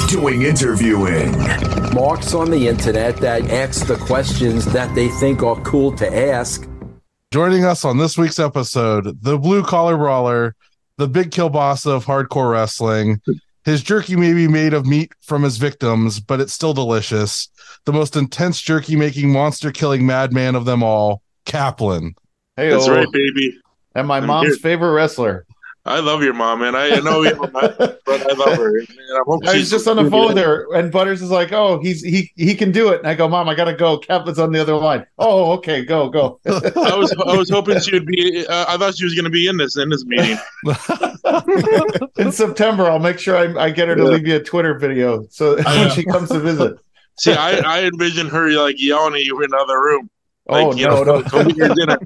Doing 0.08 0.43
interviewing. 0.43 1.32
marks 1.93 2.34
on 2.34 2.50
the 2.50 2.67
internet 2.67 3.17
that 3.17 3.50
ask 3.52 3.86
the 3.86 3.98
questions 3.98 4.65
that 4.74 4.93
they 4.95 5.10
think 5.10 5.43
are 5.43 5.60
cool 5.62 5.91
to 5.98 6.32
ask. 6.32 6.67
Joining 7.36 7.65
us 7.65 7.84
on 7.84 7.98
this 7.98 8.17
week's 8.17 8.39
episode, 8.39 9.21
the 9.21 9.38
blue 9.38 9.62
collar 9.62 9.98
brawler, 9.98 10.56
the 10.98 11.06
big 11.10 11.32
kill 11.32 11.50
boss 11.50 11.86
of 11.86 12.06
hardcore 12.06 12.54
wrestling. 12.54 13.19
His 13.65 13.84
jerky 13.84 14.15
may 14.15 14.32
be 14.32 14.48
made 14.48 14.74
of 14.74 14.86
meat 14.86 15.12
from 15.21 15.43
his 15.43 15.58
victims, 15.58 16.21
but 16.21 16.39
it's 16.39 16.54
still 16.54 16.74
delicious. 16.74 17.50
The 17.84 17.91
most 17.91 18.15
intense 18.15 18.62
jerky 18.62 18.95
making 18.95 19.34
monster 19.34 19.74
killing 19.74 20.06
madman 20.06 20.56
of 20.56 20.63
them 20.63 20.82
all, 20.82 21.24
Kaplan. 21.45 22.15
Hey, 22.56 22.69
That's 22.69 22.88
right, 22.88 23.12
baby. 23.12 23.60
and 23.95 24.08
my 24.08 24.19
I'm 24.19 24.28
mom's 24.28 24.48
here. 24.48 24.56
favorite 24.56 24.93
wrestler. 24.93 25.44
I 25.88 26.00
love 26.00 26.24
your 26.24 26.34
mom, 26.34 26.62
man. 26.62 26.76
I, 26.76 26.89
I 26.95 27.00
know 27.00 27.21
you, 27.21 27.36
but 27.54 27.80
I 28.08 28.34
love 28.34 28.58
her. 28.58 28.80
And 28.80 28.88
I, 28.89 29.19
hope 29.26 29.43
I 29.45 29.52
was 29.52 29.54
she's 29.54 29.69
just 29.69 29.88
on 29.88 29.98
the 29.98 30.10
phone 30.10 30.30
with 30.34 30.38
her, 30.43 30.67
and 30.74 30.91
Butters 30.91 31.21
is 31.21 31.30
like, 31.30 31.52
"Oh, 31.54 31.80
he's 31.80 32.02
he 32.02 32.32
he 32.36 32.56
can 32.56 32.71
do 32.71 32.89
it." 32.89 33.00
And 33.00 33.08
I 33.08 33.13
go, 33.13 33.28
"Mom, 33.28 33.48
I 33.50 33.54
gotta 33.54 33.76
go. 33.76 34.00
Kaplan's 34.00 34.39
on 34.39 34.52
the 34.52 34.60
other 34.60 34.76
line." 34.76 35.06
Oh, 35.19 35.52
okay, 35.54 35.86
go 35.86 36.10
go. 36.10 36.39
I 36.48 36.95
was 36.95 37.13
I 37.28 37.38
was 37.38 37.52
hoping 37.52 37.80
she 37.80 37.91
would 37.93 38.08
be. 38.08 38.48
Uh, 38.48 38.65
I 38.67 38.78
thought 38.78 38.95
she 38.95 39.06
was 39.06 39.13
going 39.13 39.26
to 39.26 39.30
be 39.30 39.48
in 39.48 39.58
this 39.58 39.78
in 39.78 39.89
this 39.89 40.04
meeting. 40.06 40.38
In 42.17 42.32
September, 42.32 42.86
I'll 42.86 43.00
make 43.00 43.19
sure 43.19 43.36
I, 43.38 43.65
I 43.65 43.69
get 43.71 43.88
her 43.88 43.95
to 43.95 44.04
Yeah. 44.04 44.10
leave 44.10 44.28
you 44.28 44.36
a 44.38 44.43
Twitter 44.43 44.78
video 44.78 45.26
so 45.30 45.56
when 45.62 45.89
she 45.91 46.04
comes 46.06 46.30
to 46.30 46.39
visit. 46.39 46.78
See, 47.19 47.34
I, 47.34 47.58
I 47.58 47.84
envision 47.86 48.28
her 48.28 48.50
like 48.52 48.76
yelling 48.82 49.15
at 49.15 49.24
you 49.24 49.38
in 49.41 49.54
another 49.54 49.80
room. 49.82 50.10
Oh 50.48 50.76
you 50.76 50.88
no, 50.88 51.04
know, 51.04 51.19
no. 51.19 51.24
come 51.24 51.48
get 51.48 51.58
your 51.58 51.76
dinner. 51.76 51.98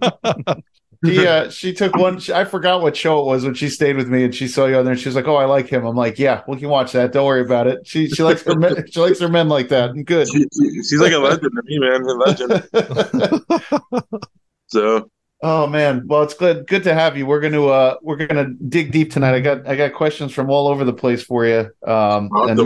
She 1.06 1.26
uh, 1.28 1.50
she 1.50 1.74
took 1.74 1.96
one. 1.96 2.20
She, 2.20 2.34
I 2.34 2.44
forgot 2.46 2.82
what 2.82 2.96
show 2.98 3.20
it 3.22 3.26
was 3.26 3.46
when 3.46 3.54
she 3.54 3.70
stayed 3.70 3.96
with 3.96 4.10
me, 4.10 4.24
and 4.26 4.36
she 4.36 4.48
saw 4.48 4.66
you 4.66 4.76
on 4.78 4.84
there. 4.86 4.92
And 4.94 5.00
she 5.02 5.08
was 5.08 5.16
like, 5.16 5.28
"Oh, 5.28 5.36
I 5.36 5.46
like 5.46 5.68
him." 5.68 5.86
I'm 5.86 5.96
like, 5.96 6.20
"Yeah, 6.20 6.42
we 6.48 6.58
can 6.58 6.70
watch 6.70 6.92
that. 6.92 7.14
Don't 7.14 7.26
worry 7.26 7.42
about 7.42 7.68
it." 7.68 7.88
She 7.88 8.10
she 8.10 8.22
likes 8.24 8.42
her 8.44 8.56
men. 8.56 8.86
She 8.92 9.00
likes 9.00 9.20
her 9.20 9.30
men 9.30 9.48
like 9.50 9.70
that. 9.70 9.94
Good. 10.06 10.28
She- 10.28 10.40
she- 10.40 10.84
she's 10.84 11.00
like 11.00 11.14
a 11.14 11.18
legend 11.20 11.52
to 11.56 11.62
me, 11.64 11.80
man. 11.80 12.02
A 12.04 12.14
legend. 12.14 14.10
So 14.68 15.10
Oh 15.42 15.68
man, 15.68 16.04
well 16.06 16.22
it's 16.24 16.34
good 16.34 16.68
good 16.68 16.84
to 16.84 16.94
have 16.94 17.18
you. 17.18 17.26
We're 17.26 17.40
gonna 17.40 17.66
uh 17.66 17.96
we're 18.02 18.18
gonna 18.18 18.50
dig 18.68 18.92
deep 18.92 19.12
tonight. 19.12 19.34
I 19.36 19.40
got 19.40 19.66
I 19.68 19.76
got 19.76 19.94
questions 19.94 20.34
from 20.34 20.50
all 20.50 20.68
over 20.68 20.84
the 20.84 20.94
place 20.94 21.24
for 21.24 21.46
you. 21.46 21.72
Um 21.88 22.30
and, 22.34 22.60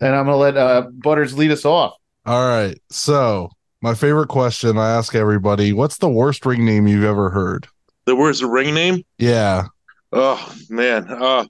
and 0.00 0.14
I'm 0.14 0.24
gonna 0.26 0.36
let 0.36 0.56
uh 0.56 0.88
Butters 0.92 1.38
lead 1.38 1.52
us 1.52 1.64
off. 1.64 1.94
All 2.26 2.44
right. 2.46 2.76
So, 2.90 3.50
my 3.82 3.94
favorite 3.94 4.28
question 4.28 4.78
I 4.78 4.90
ask 4.90 5.14
everybody 5.14 5.72
what's 5.72 5.98
the 5.98 6.08
worst 6.08 6.44
ring 6.46 6.64
name 6.64 6.86
you've 6.86 7.04
ever 7.04 7.30
heard? 7.30 7.68
The 8.06 8.16
worst 8.16 8.42
ring 8.42 8.74
name? 8.74 9.04
Yeah. 9.18 9.66
Oh 10.12 10.54
man. 10.70 11.08
Uh, 11.08 11.46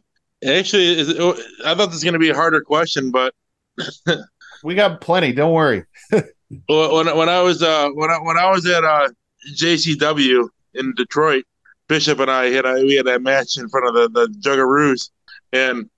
actually, 0.46 0.98
is 0.98 1.10
it, 1.10 1.20
I 1.64 1.74
thought 1.74 1.86
this 1.86 1.94
was 1.94 2.04
going 2.04 2.14
to 2.14 2.18
be 2.18 2.30
a 2.30 2.34
harder 2.34 2.60
question, 2.60 3.10
but 3.10 3.34
We 4.62 4.74
got 4.74 5.00
plenty, 5.00 5.32
don't 5.32 5.52
worry. 5.52 5.84
when 6.10 7.16
when 7.16 7.28
I 7.28 7.42
was 7.42 7.62
uh 7.62 7.88
when 7.90 8.10
I 8.10 8.18
when 8.18 8.36
I 8.36 8.50
was 8.50 8.66
at 8.66 8.84
uh 8.84 9.08
JCW 9.54 10.48
in 10.74 10.94
Detroit, 10.96 11.44
Bishop 11.88 12.20
and 12.20 12.30
I 12.30 12.46
had 12.46 12.64
a, 12.64 12.74
we 12.74 12.96
had 12.96 13.06
that 13.06 13.22
match 13.22 13.58
in 13.58 13.68
front 13.68 13.86
of 13.86 13.94
the 13.94 14.08
the 14.08 14.28
Juggaroos, 14.40 15.10
and 15.52 15.88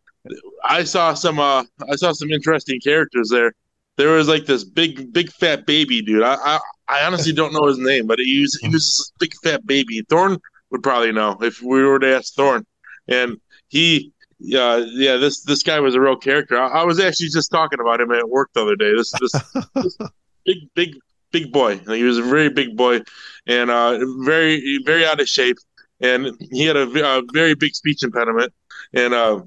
I 0.64 0.84
saw 0.84 1.14
some 1.14 1.38
uh 1.38 1.64
I 1.90 1.96
saw 1.96 2.12
some 2.12 2.30
interesting 2.30 2.80
characters 2.80 3.30
there. 3.30 3.52
There 3.98 4.10
was 4.10 4.28
like 4.28 4.46
this 4.46 4.64
big 4.64 5.12
big 5.12 5.30
fat 5.32 5.66
baby 5.66 6.00
dude. 6.00 6.22
I 6.22 6.34
I, 6.34 6.60
I 6.88 7.04
honestly 7.04 7.32
don't 7.32 7.52
know 7.52 7.66
his 7.66 7.78
name, 7.78 8.06
but 8.06 8.18
he 8.18 8.40
was 8.40 8.54
he 8.62 8.68
was 8.68 8.84
this 8.84 9.12
big 9.18 9.34
fat 9.42 9.66
baby. 9.66 10.02
Thorn 10.08 10.38
would 10.70 10.82
probably 10.82 11.12
know 11.12 11.36
if 11.42 11.60
we 11.60 11.82
were 11.84 11.98
to 11.98 12.16
ask 12.16 12.34
Thorn, 12.34 12.64
and 13.06 13.36
he. 13.68 14.12
Yeah, 14.40 14.76
yeah. 14.76 15.16
This 15.16 15.42
this 15.42 15.64
guy 15.64 15.80
was 15.80 15.96
a 15.96 16.00
real 16.00 16.14
character. 16.14 16.56
I, 16.56 16.68
I 16.68 16.84
was 16.84 17.00
actually 17.00 17.30
just 17.30 17.50
talking 17.50 17.80
about 17.80 18.00
him 18.00 18.12
at 18.12 18.28
work 18.28 18.50
the 18.54 18.62
other 18.62 18.76
day. 18.76 18.92
This 18.96 19.12
this, 19.20 19.32
this 19.74 19.98
big 20.46 20.58
big 20.76 20.94
big 21.32 21.52
boy. 21.52 21.80
Like, 21.86 21.96
he 21.96 22.04
was 22.04 22.18
a 22.18 22.22
very 22.22 22.48
big 22.48 22.76
boy, 22.76 23.00
and 23.48 23.68
uh, 23.68 23.98
very 24.20 24.78
very 24.84 25.04
out 25.04 25.20
of 25.20 25.28
shape. 25.28 25.56
And 26.00 26.36
he 26.52 26.66
had 26.66 26.76
a 26.76 26.86
very 27.32 27.54
big 27.54 27.74
speech 27.74 28.04
impediment, 28.04 28.52
and 28.94 29.12
uh, 29.12 29.40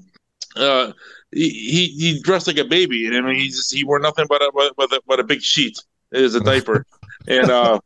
uh, 0.56 0.92
he, 1.32 1.88
he 1.98 2.20
dressed 2.22 2.46
like 2.46 2.58
a 2.58 2.64
baby. 2.64 3.08
I 3.16 3.20
mean, 3.20 3.36
he 3.36 3.48
just 3.48 3.74
he 3.74 3.84
wore 3.84 3.98
nothing 3.98 4.26
but 4.28 4.42
a 4.42 4.50
but, 4.54 4.74
but, 4.76 4.92
a, 4.92 5.00
but 5.06 5.20
a 5.20 5.24
big 5.24 5.42
sheet 5.42 5.78
as 6.12 6.34
a 6.34 6.40
diaper, 6.40 6.84
and 7.28 7.50
uh, 7.50 7.78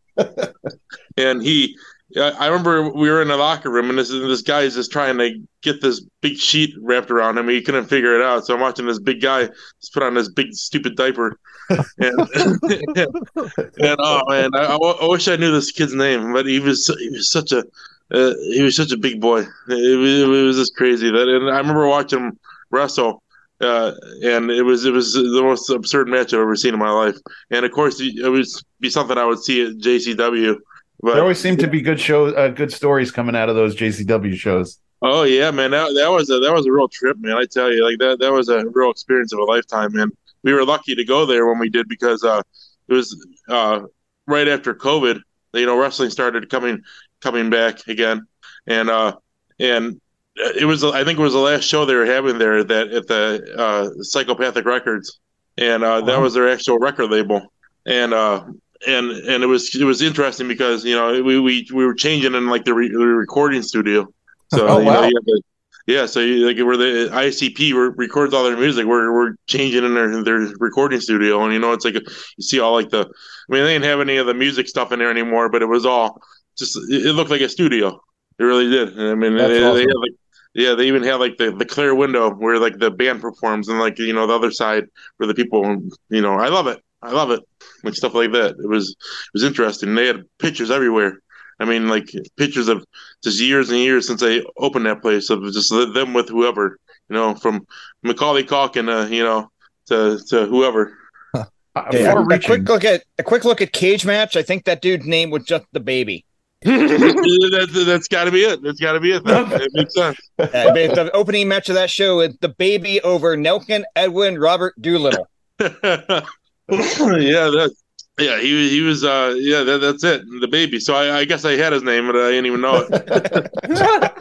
and 1.17 1.43
he. 1.43 1.77
I 2.17 2.47
remember 2.47 2.89
we 2.89 3.11
were 3.11 3.21
in 3.21 3.27
the 3.29 3.37
locker 3.37 3.69
room, 3.69 3.91
and 3.91 3.99
this 3.99 4.11
this 4.11 4.41
guy 4.41 4.61
is 4.63 4.77
just 4.77 4.93
trying 4.93 5.19
to 5.19 5.41
get 5.63 5.83
this 5.83 6.07
big 6.21 6.37
sheet 6.37 6.73
wrapped 6.81 7.11
around 7.11 7.37
him. 7.37 7.49
He 7.49 7.61
couldn't 7.61 7.87
figure 7.87 8.15
it 8.15 8.23
out, 8.23 8.47
so 8.47 8.55
I'm 8.55 8.61
watching 8.61 8.87
this 8.87 9.01
big 9.01 9.21
guy 9.21 9.47
just 9.81 9.93
put 9.93 10.05
on 10.05 10.15
this 10.15 10.29
big 10.31 10.53
stupid 10.55 10.95
diaper, 10.97 11.37
and 11.69 11.81
and 12.97 13.97
oh 13.99 14.23
man, 14.29 14.51
I, 14.55 14.65
I 14.67 14.69
w- 14.73 14.95
I 15.03 15.07
wish 15.09 15.27
I 15.29 15.37
knew 15.37 15.51
this 15.51 15.73
kid's 15.73 15.95
name, 15.95 16.33
but 16.33 16.47
he 16.47 16.61
was 16.61 16.87
he 16.99 17.11
was 17.11 17.29
such 17.29 17.53
a 17.53 17.65
uh, 18.13 18.35
he 18.53 18.63
was 18.63 18.77
such 18.77 18.93
a 18.93 18.97
big 18.97 19.21
boy. 19.21 19.41
It, 19.41 19.99
was- 19.99 20.23
it 20.23 20.27
was 20.47 20.57
just 20.57 20.77
crazy 20.77 21.11
that, 21.11 21.29
and 21.29 21.51
I 21.51 21.59
remember 21.59 21.89
watching 21.89 22.21
him 22.21 22.39
wrestle, 22.71 23.23
uh, 23.61 23.93
and 24.23 24.51
it 24.51 24.63
was 24.63 24.85
it 24.85 24.93
was 24.93 25.15
the 25.15 25.43
most 25.43 25.71
absurd 25.71 26.09
match 26.09 26.35
I've 26.35 26.41
ever 26.41 26.57
seen 26.57 26.75
in 26.75 26.81
my 26.81 26.91
life. 26.91 27.17
And 27.51 27.65
of 27.65 27.73
course, 27.73 28.01
it 28.01 28.29
would 28.29 28.47
be 28.81 28.91
something 28.91 29.17
I 29.17 29.25
would 29.25 29.39
see 29.39 29.65
at 29.67 29.79
JCW. 29.79 30.57
But 31.01 31.15
There 31.15 31.23
always 31.23 31.41
seem 31.41 31.57
to 31.59 31.67
be 31.67 31.81
good 31.81 32.01
shows, 32.01 32.35
uh, 32.35 32.49
good 32.49 32.73
stories 32.73 33.11
coming 33.11 33.37
out 33.37 33.49
of 33.49 33.57
those 33.57 33.77
JCW 33.77 34.35
shows. 34.35 34.79
Oh 35.03 35.25
yeah, 35.25 35.51
man, 35.51 35.71
that 35.73 35.95
that 35.95 36.09
was 36.09 36.31
a 36.31 36.39
that 36.41 36.53
was 36.53 36.67
a 36.67 36.73
real 36.73 36.89
trip, 36.89 37.19
man. 37.19 37.37
I 37.37 37.45
tell 37.45 37.73
you, 37.73 37.85
like 37.85 37.99
that 37.99 38.19
that 38.21 38.33
was 38.33 38.49
a 38.49 38.67
real 38.67 38.91
experience 38.91 39.33
of 39.33 39.39
a 39.39 39.45
lifetime, 39.45 39.93
man. 39.93 40.11
We 40.43 40.53
were 40.53 40.65
lucky 40.65 40.95
to 40.95 41.05
go 41.05 41.27
there 41.27 41.47
when 41.47 41.59
we 41.59 41.69
did 41.69 41.89
because 41.89 42.25
uh, 42.25 42.43
it 42.89 42.95
was 42.95 43.27
uh, 43.49 43.83
right 44.27 44.49
after 44.49 44.75
COVID. 44.75 45.21
You 45.53 45.67
know, 45.67 45.79
wrestling 45.79 46.11
started 46.11 46.49
coming 46.51 46.83
coming 47.21 47.51
back 47.51 47.87
again, 47.89 48.27
and 48.67 48.89
uh, 48.89 49.17
and 49.59 50.01
it 50.37 50.65
was 50.67 50.85
I 50.85 51.05
think 51.05 51.19
it 51.19 51.23
was 51.23 51.33
the 51.33 51.39
last 51.39 51.65
show 51.65 51.85
they 51.85 51.95
were 51.95 52.07
having 52.07 52.39
there 52.39 52.63
that 52.63 52.89
at 52.89 53.07
the 53.07 53.55
uh, 53.57 54.03
Psychopathic 54.03 54.65
Records, 54.65 55.19
and 55.57 55.83
uh, 55.83 56.01
that 56.03 56.21
was 56.21 56.35
their 56.35 56.49
actual 56.49 56.79
record 56.79 57.11
label, 57.11 57.53
and 57.87 58.13
uh, 58.13 58.45
and 58.87 59.11
and 59.11 59.43
it 59.43 59.47
was 59.47 59.75
it 59.75 59.85
was 59.85 60.03
interesting 60.03 60.49
because 60.49 60.85
you 60.85 60.95
know 60.95 61.23
we 61.23 61.41
we, 61.41 61.67
we 61.73 61.87
were 61.87 61.95
changing 61.95 62.35
in 62.35 62.49
like 62.49 62.65
the, 62.65 62.75
re- 62.75 62.91
the 62.91 62.99
recording 62.99 63.63
studio, 63.63 64.07
so 64.53 64.69
Oh, 64.69 64.79
you 64.79 64.85
know, 64.85 65.01
wow. 65.03 65.09
to- 65.09 65.43
yeah, 65.87 66.07
so 66.07 66.19
you, 66.19 66.45
like 66.49 66.57
where 66.59 66.77
the 66.77 67.09
ICP 67.13 67.73
re- 67.73 67.95
records 67.97 68.35
all 68.35 68.43
their 68.43 68.57
music, 68.57 68.87
we're 68.87 69.13
we're 69.13 69.37
changing 69.47 69.85
in 69.85 69.95
their 69.95 70.23
their 70.23 70.39
recording 70.59 71.01
studio, 71.01 71.45
and 71.45 71.53
you 71.53 71.61
know 71.61 71.73
it's 71.73 71.85
like 71.85 71.95
a, 71.95 72.01
you 72.37 72.43
see 72.43 72.59
all 72.59 72.73
like 72.73 72.91
the, 72.91 73.03
I 73.03 73.53
mean 73.53 73.63
they 73.63 73.73
didn't 73.75 73.85
have 73.85 74.01
any 74.01 74.17
of 74.17 74.27
the 74.27 74.35
music 74.35 74.67
stuff 74.67 74.91
in 74.91 74.99
there 74.99 75.11
anymore, 75.11 75.49
but 75.49 75.63
it 75.63 75.67
was 75.67 75.87
all 75.87 76.21
just 76.59 76.77
it, 76.91 77.07
it 77.07 77.13
looked 77.13 77.31
like 77.31 77.41
a 77.41 77.49
studio. 77.49 78.01
It 78.39 78.43
really 78.43 78.69
did. 78.69 78.99
I 78.99 79.15
mean 79.15 79.37
That's 79.37 79.49
they, 79.49 79.61
they 79.61 79.81
had 79.83 79.97
like 79.97 80.13
yeah 80.57 80.75
they 80.75 80.87
even 80.89 81.03
had 81.03 81.17
like 81.17 81.37
the 81.39 81.53
the 81.53 81.65
clear 81.65 81.95
window 81.95 82.31
where 82.31 82.59
like 82.59 82.79
the 82.79 82.91
band 82.91 83.21
performs, 83.21 83.69
and 83.69 83.79
like 83.79 83.99
you 83.99 84.13
know 84.13 84.27
the 84.27 84.35
other 84.35 84.51
side 84.51 84.85
where 85.17 85.27
the 85.27 85.35
people 85.35 85.63
you 86.09 86.21
know 86.21 86.35
I 86.35 86.49
love 86.49 86.67
it. 86.67 86.81
I 87.03 87.13
love 87.13 87.31
it. 87.31 87.41
Like 87.85 87.95
stuff 87.95 88.15
like 88.15 88.33
that. 88.33 88.57
It 88.59 88.69
was 88.69 88.91
it 88.91 89.33
was 89.35 89.45
interesting. 89.45 89.95
They 89.95 90.07
had 90.07 90.25
pictures 90.39 90.71
everywhere. 90.71 91.19
I 91.61 91.65
mean, 91.65 91.89
like 91.89 92.09
pictures 92.37 92.69
of 92.69 92.85
just 93.23 93.41
years 93.41 93.71
and 93.71 93.79
years 93.79 94.07
since 94.07 94.21
they 94.21 94.45
opened 94.59 94.87
that 94.87 95.03
place 95.03 95.31
of 95.31 95.43
just 95.53 95.71
them 95.71 96.13
with 96.13 96.29
whoever, 96.29 96.79
you 97.09 97.15
know, 97.15 97.35
from 97.35 97.67
Macaulay 98.03 98.45
Culkin, 98.45 98.89
uh, 98.89 99.09
you 99.09 99.23
know, 99.23 99.51
to 99.87 100.19
to 100.31 100.47
whoever. 100.47 100.97
Uh, 101.35 101.45
Yeah, 101.93 102.19
a 102.19 102.39
quick 102.41 102.69
look 102.69 102.85
at 102.85 103.05
a 103.19 103.23
quick 103.23 103.45
look 103.45 103.61
at 103.61 103.73
cage 103.73 104.05
match. 104.07 104.37
I 104.37 104.43
think 104.43 104.65
that 104.65 104.81
dude's 104.81 105.07
name 105.07 105.31
was 105.31 105.45
just 105.45 105.65
the 105.73 105.81
baby. 105.81 106.25
That, 106.67 107.85
that's 107.87 108.09
got 108.09 108.25
to 108.25 108.31
be 108.31 108.43
it. 108.43 108.63
That's 108.63 108.81
got 108.81 108.93
to 108.93 109.01
be 109.01 109.13
it. 109.13 109.25
Then. 109.25 109.53
It 109.53 109.71
makes 109.73 109.95
sense. 109.95 110.19
Uh, 110.39 110.45
the 110.47 111.11
opening 111.15 111.49
match 111.49 111.69
of 111.69 111.75
that 111.77 111.91
show 111.91 112.21
is 112.21 112.37
the 112.41 112.49
baby 112.49 113.01
over 113.03 113.37
Nelkin 113.37 113.85
Edwin 113.95 114.39
Robert 114.39 114.81
Doolittle. 114.81 115.29
yeah, 115.61 116.27
that. 116.69 117.75
Yeah, 118.19 118.41
he 118.41 118.71
he 118.71 118.81
was. 118.81 119.05
Uh, 119.05 119.35
yeah, 119.39 119.63
that, 119.63 119.79
that's 119.79 120.03
it. 120.03 120.23
The 120.41 120.49
baby. 120.49 120.81
So 120.81 120.95
I, 120.95 121.19
I 121.19 121.25
guess 121.27 121.45
I 121.45 121.53
had 121.53 121.73
his 121.73 121.83
name, 121.83 122.07
but 122.07 122.17
I 122.17 122.31
didn't 122.31 122.47
even 122.47 122.63
know 122.63 122.87
it. 122.89 123.51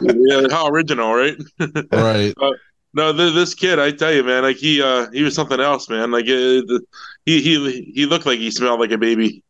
yeah, 0.00 0.54
how 0.54 0.68
original, 0.68 1.14
right? 1.14 1.36
Right. 1.92 2.34
no, 2.92 3.12
th- 3.14 3.34
this 3.34 3.54
kid, 3.54 3.78
I 3.78 3.92
tell 3.92 4.12
you, 4.12 4.22
man, 4.22 4.42
like 4.42 4.56
he 4.56 4.82
uh 4.82 5.10
he 5.12 5.22
was 5.22 5.34
something 5.34 5.60
else, 5.60 5.88
man. 5.88 6.10
Like 6.10 6.26
uh, 6.26 6.60
he 7.24 7.40
he 7.40 7.90
he 7.94 8.04
looked 8.04 8.26
like 8.26 8.38
he 8.38 8.50
smelled 8.50 8.80
like 8.80 8.90
a 8.90 8.98
baby. 8.98 9.42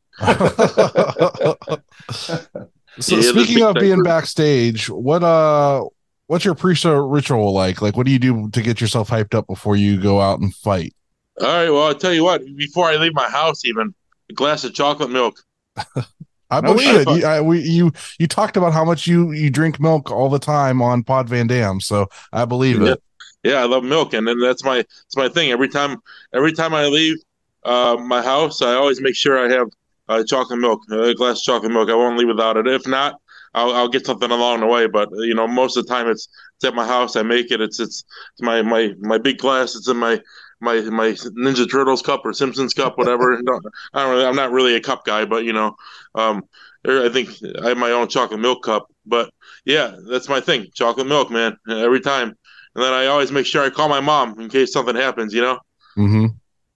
So 3.00 3.16
Yeah, 3.16 3.30
speaking 3.30 3.62
of 3.62 3.78
being 3.78 4.02
backstage, 4.02 4.88
what 4.88 5.22
uh 5.22 5.84
what's 6.26 6.44
your 6.44 6.54
pre-show 6.54 6.94
ritual 7.06 7.52
like? 7.52 7.82
Like 7.82 7.96
what 7.96 8.06
do 8.06 8.12
you 8.12 8.18
do 8.18 8.48
to 8.50 8.62
get 8.62 8.80
yourself 8.80 9.10
hyped 9.10 9.34
up 9.34 9.46
before 9.46 9.76
you 9.76 10.00
go 10.00 10.20
out 10.20 10.40
and 10.40 10.54
fight? 10.54 10.94
All 11.40 11.46
right, 11.46 11.70
well, 11.70 11.82
I'll 11.84 11.94
tell 11.94 12.14
you 12.14 12.24
what. 12.24 12.42
Before 12.56 12.86
I 12.86 12.96
leave 12.96 13.14
my 13.14 13.28
house, 13.28 13.64
even 13.64 13.94
a 14.30 14.32
glass 14.32 14.64
of 14.64 14.74
chocolate 14.74 15.10
milk. 15.10 15.42
I 16.50 16.60
No 16.60 16.72
believe 16.72 16.94
shit. 16.94 17.08
it. 17.08 17.20
You, 17.20 17.26
I, 17.26 17.40
we, 17.40 17.60
you 17.60 17.92
you 18.18 18.26
talked 18.28 18.56
about 18.56 18.72
how 18.72 18.84
much 18.84 19.06
you 19.06 19.32
you 19.32 19.50
drink 19.50 19.80
milk 19.80 20.10
all 20.10 20.28
the 20.30 20.38
time 20.38 20.80
on 20.80 21.02
Pod 21.02 21.28
Van 21.28 21.46
Dam, 21.48 21.80
so 21.80 22.06
I 22.32 22.44
believe 22.44 22.80
it. 22.82 23.02
Yeah, 23.42 23.56
I 23.56 23.64
love 23.64 23.84
milk, 23.84 24.12
and 24.14 24.26
then 24.26 24.40
that's 24.40 24.64
my 24.64 24.78
it's 24.78 25.16
my 25.16 25.28
thing. 25.28 25.50
Every 25.50 25.68
time 25.68 25.98
every 26.32 26.52
time 26.52 26.72
I 26.72 26.86
leave 26.86 27.16
uh, 27.64 27.96
my 28.00 28.22
house, 28.22 28.62
I 28.62 28.74
always 28.74 29.00
make 29.00 29.16
sure 29.16 29.38
I 29.38 29.52
have 29.52 29.68
uh, 30.08 30.24
chocolate 30.24 30.60
milk, 30.60 30.80
a 30.90 31.14
glass 31.14 31.38
of 31.38 31.44
chocolate 31.44 31.72
milk. 31.72 31.88
I 31.90 31.94
won't 31.94 32.18
leave 32.18 32.28
without 32.28 32.56
it. 32.56 32.66
If 32.66 32.86
not, 32.86 33.20
I'll, 33.54 33.72
I'll 33.72 33.88
get 33.88 34.06
something 34.06 34.30
along 34.30 34.60
the 34.60 34.66
way. 34.66 34.86
But 34.86 35.08
you 35.12 35.34
know, 35.34 35.46
most 35.46 35.76
of 35.76 35.86
the 35.86 35.92
time 35.92 36.08
it's 36.08 36.28
it's 36.56 36.64
at 36.64 36.74
my 36.74 36.86
house. 36.86 37.16
I 37.16 37.22
make 37.22 37.50
it. 37.50 37.60
It's 37.60 37.80
it's, 37.80 38.04
it's 38.32 38.42
my 38.42 38.62
my 38.62 38.92
my 39.00 39.18
big 39.18 39.38
glass. 39.38 39.74
It's 39.74 39.88
in 39.88 39.96
my 39.96 40.20
my 40.60 40.80
my 40.82 41.08
Ninja 41.12 41.70
Turtles 41.70 42.02
cup 42.02 42.22
or 42.24 42.32
Simpsons 42.32 42.74
cup, 42.74 42.98
whatever. 42.98 43.34
I 43.94 44.02
don't 44.02 44.10
really, 44.10 44.24
I'm 44.24 44.36
not 44.36 44.52
really 44.52 44.74
a 44.76 44.80
cup 44.80 45.04
guy, 45.04 45.24
but 45.24 45.44
you 45.44 45.52
know, 45.52 45.76
um, 46.14 46.42
I 46.86 47.08
think 47.08 47.30
I 47.62 47.68
have 47.68 47.78
my 47.78 47.90
own 47.90 48.08
chocolate 48.08 48.40
milk 48.40 48.62
cup. 48.64 48.86
But 49.04 49.30
yeah, 49.64 49.96
that's 50.08 50.28
my 50.28 50.40
thing. 50.40 50.66
Chocolate 50.74 51.06
milk, 51.06 51.30
man. 51.30 51.56
Every 51.68 52.00
time. 52.00 52.36
And 52.74 52.84
then 52.84 52.92
I 52.92 53.06
always 53.06 53.32
make 53.32 53.46
sure 53.46 53.64
I 53.64 53.70
call 53.70 53.88
my 53.88 54.00
mom 54.00 54.38
in 54.38 54.50
case 54.50 54.72
something 54.72 54.94
happens, 54.94 55.32
you 55.32 55.40
know, 55.40 55.58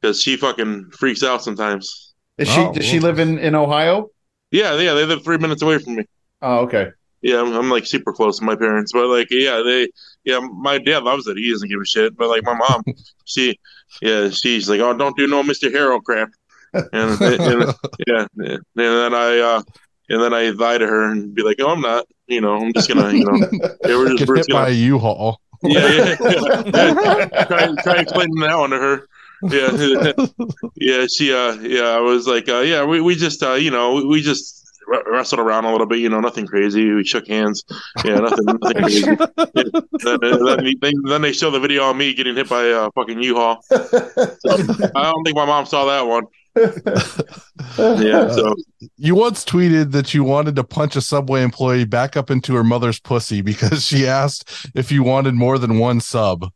because 0.01 0.23
she 0.23 0.37
fucking 0.37 0.91
freaks 0.93 1.23
out 1.23 1.43
sometimes. 1.43 2.10
Is 2.41 2.49
she 2.49 2.61
Oh, 2.61 2.73
does 2.73 2.85
she 2.87 3.01
live 3.01 3.19
in 3.19 3.39
in 3.39 3.55
Ohio? 3.55 4.11
Yeah, 4.51 4.77
yeah, 4.81 4.95
they 4.95 5.05
live 5.05 5.23
three 5.23 5.39
minutes 5.39 5.63
away 5.63 5.79
from 5.79 5.97
me. 5.97 6.05
Oh, 6.43 6.61
okay. 6.61 6.91
Yeah, 7.23 7.41
I'm, 7.41 7.53
I'm 7.53 7.71
like 7.71 7.87
super 7.87 8.13
close 8.13 8.39
to 8.39 8.45
my 8.45 8.57
parents, 8.57 8.93
but 8.93 9.07
like, 9.07 9.29
yeah, 9.31 9.63
they, 9.65 9.89
yeah, 10.25 10.41
my 10.41 10.79
dad 10.79 11.03
loves 11.03 11.27
it. 11.27 11.37
He 11.37 11.51
doesn't 11.53 11.69
give 11.69 11.81
a 11.81 11.85
shit. 11.85 12.17
But 12.17 12.29
like 12.29 12.43
my 12.45 12.55
mom, 12.55 12.83
she, 13.27 13.59
yeah, 14.01 14.31
she's 14.31 14.69
like, 14.71 14.81
oh, 14.81 14.97
don't 14.97 15.17
do 15.17 15.27
no 15.27 15.43
Mister 15.43 15.69
Hero 15.71 16.01
crap, 16.01 16.31
and, 16.73 16.89
and 16.95 17.21
yeah, 18.07 18.27
yeah. 18.37 18.57
and 18.57 18.63
then 18.75 19.15
I, 19.15 19.39
uh, 19.39 19.63
and 20.09 20.23
then 20.23 20.33
I 20.33 20.49
lie 20.51 20.79
to 20.79 20.87
her 20.87 21.13
and 21.13 21.35
be 21.35 21.43
like, 21.43 21.57
oh, 21.61 21.69
I'm 21.69 21.83
not, 21.83 22.07
you 22.27 22.41
know, 22.41 22.57
I'm 22.57 22.73
just 22.73 22.89
gonna, 22.89 23.13
you 23.13 23.25
know, 23.27 23.37
yeah, 23.85 23.97
we're 23.97 24.09
just, 24.17 24.27
Get 24.27 24.37
hit 24.37 24.47
by 24.49 24.65
gonna, 24.65 24.71
a 24.71 24.75
U-Haul. 24.75 25.41
yeah, 25.63 25.89
yeah, 25.89 26.17
yeah. 26.21 26.65
yeah. 26.65 27.45
Try, 27.45 27.75
try 27.83 28.01
explaining 28.01 28.35
that 28.41 28.57
one 28.57 28.71
to 28.71 28.79
her. 28.79 29.07
Yeah, 29.43 30.13
yeah, 30.77 31.07
she, 31.13 31.33
uh, 31.33 31.55
yeah, 31.61 31.89
I 31.91 32.01
was 32.01 32.27
like, 32.27 32.49
uh, 32.49 32.61
yeah, 32.61 32.85
we, 32.85 33.01
we 33.01 33.15
just, 33.15 33.43
uh, 33.43 33.55
you 33.55 33.71
know, 33.71 33.95
we, 33.95 34.07
we 34.07 34.23
just 34.23 34.61
wrestled 35.07 35.41
around 35.41 35.65
a 35.65 35.73
little 35.73 35.87
bit, 35.87 36.01
you 36.01 36.09
know, 36.09 36.21
nothing 36.21 36.47
crazy. 36.47 36.91
We 36.91 37.05
shook 37.05 37.29
hands. 37.29 37.65
Yeah, 38.05 38.17
nothing, 38.17 38.45
nothing 38.45 38.83
crazy. 38.83 39.01
Yeah. 39.07 39.65
Then, 40.03 40.45
then, 40.45 40.65
they, 40.81 40.93
then 41.05 41.23
they 41.23 41.33
show 41.33 41.51
the 41.51 41.61
video 41.61 41.85
on 41.85 41.97
me 41.97 42.13
getting 42.15 42.35
hit 42.35 42.49
by 42.49 42.65
a 42.65 42.91
fucking 42.93 43.23
U-Haul. 43.23 43.65
I 43.73 43.77
don't 45.11 45.25
think 45.25 45.37
my 45.37 45.47
mom 45.47 45.67
saw 45.67 45.85
that 45.87 46.07
one. 46.07 46.25
Yeah, 47.79 48.31
so 48.33 48.55
You 48.97 49.15
once 49.15 49.45
tweeted 49.45 49.93
that 49.93 50.13
you 50.13 50.25
wanted 50.25 50.57
to 50.57 50.65
punch 50.65 50.97
a 50.97 51.01
subway 51.01 51.43
employee 51.43 51.85
back 51.85 52.17
up 52.17 52.31
into 52.31 52.55
her 52.55 52.65
mother's 52.65 52.99
pussy 52.99 53.41
because 53.41 53.87
she 53.87 54.07
asked 54.07 54.69
if 54.75 54.91
you 54.91 55.03
wanted 55.03 55.35
more 55.35 55.59
than 55.59 55.79
one 55.79 56.01
sub. 56.01 56.51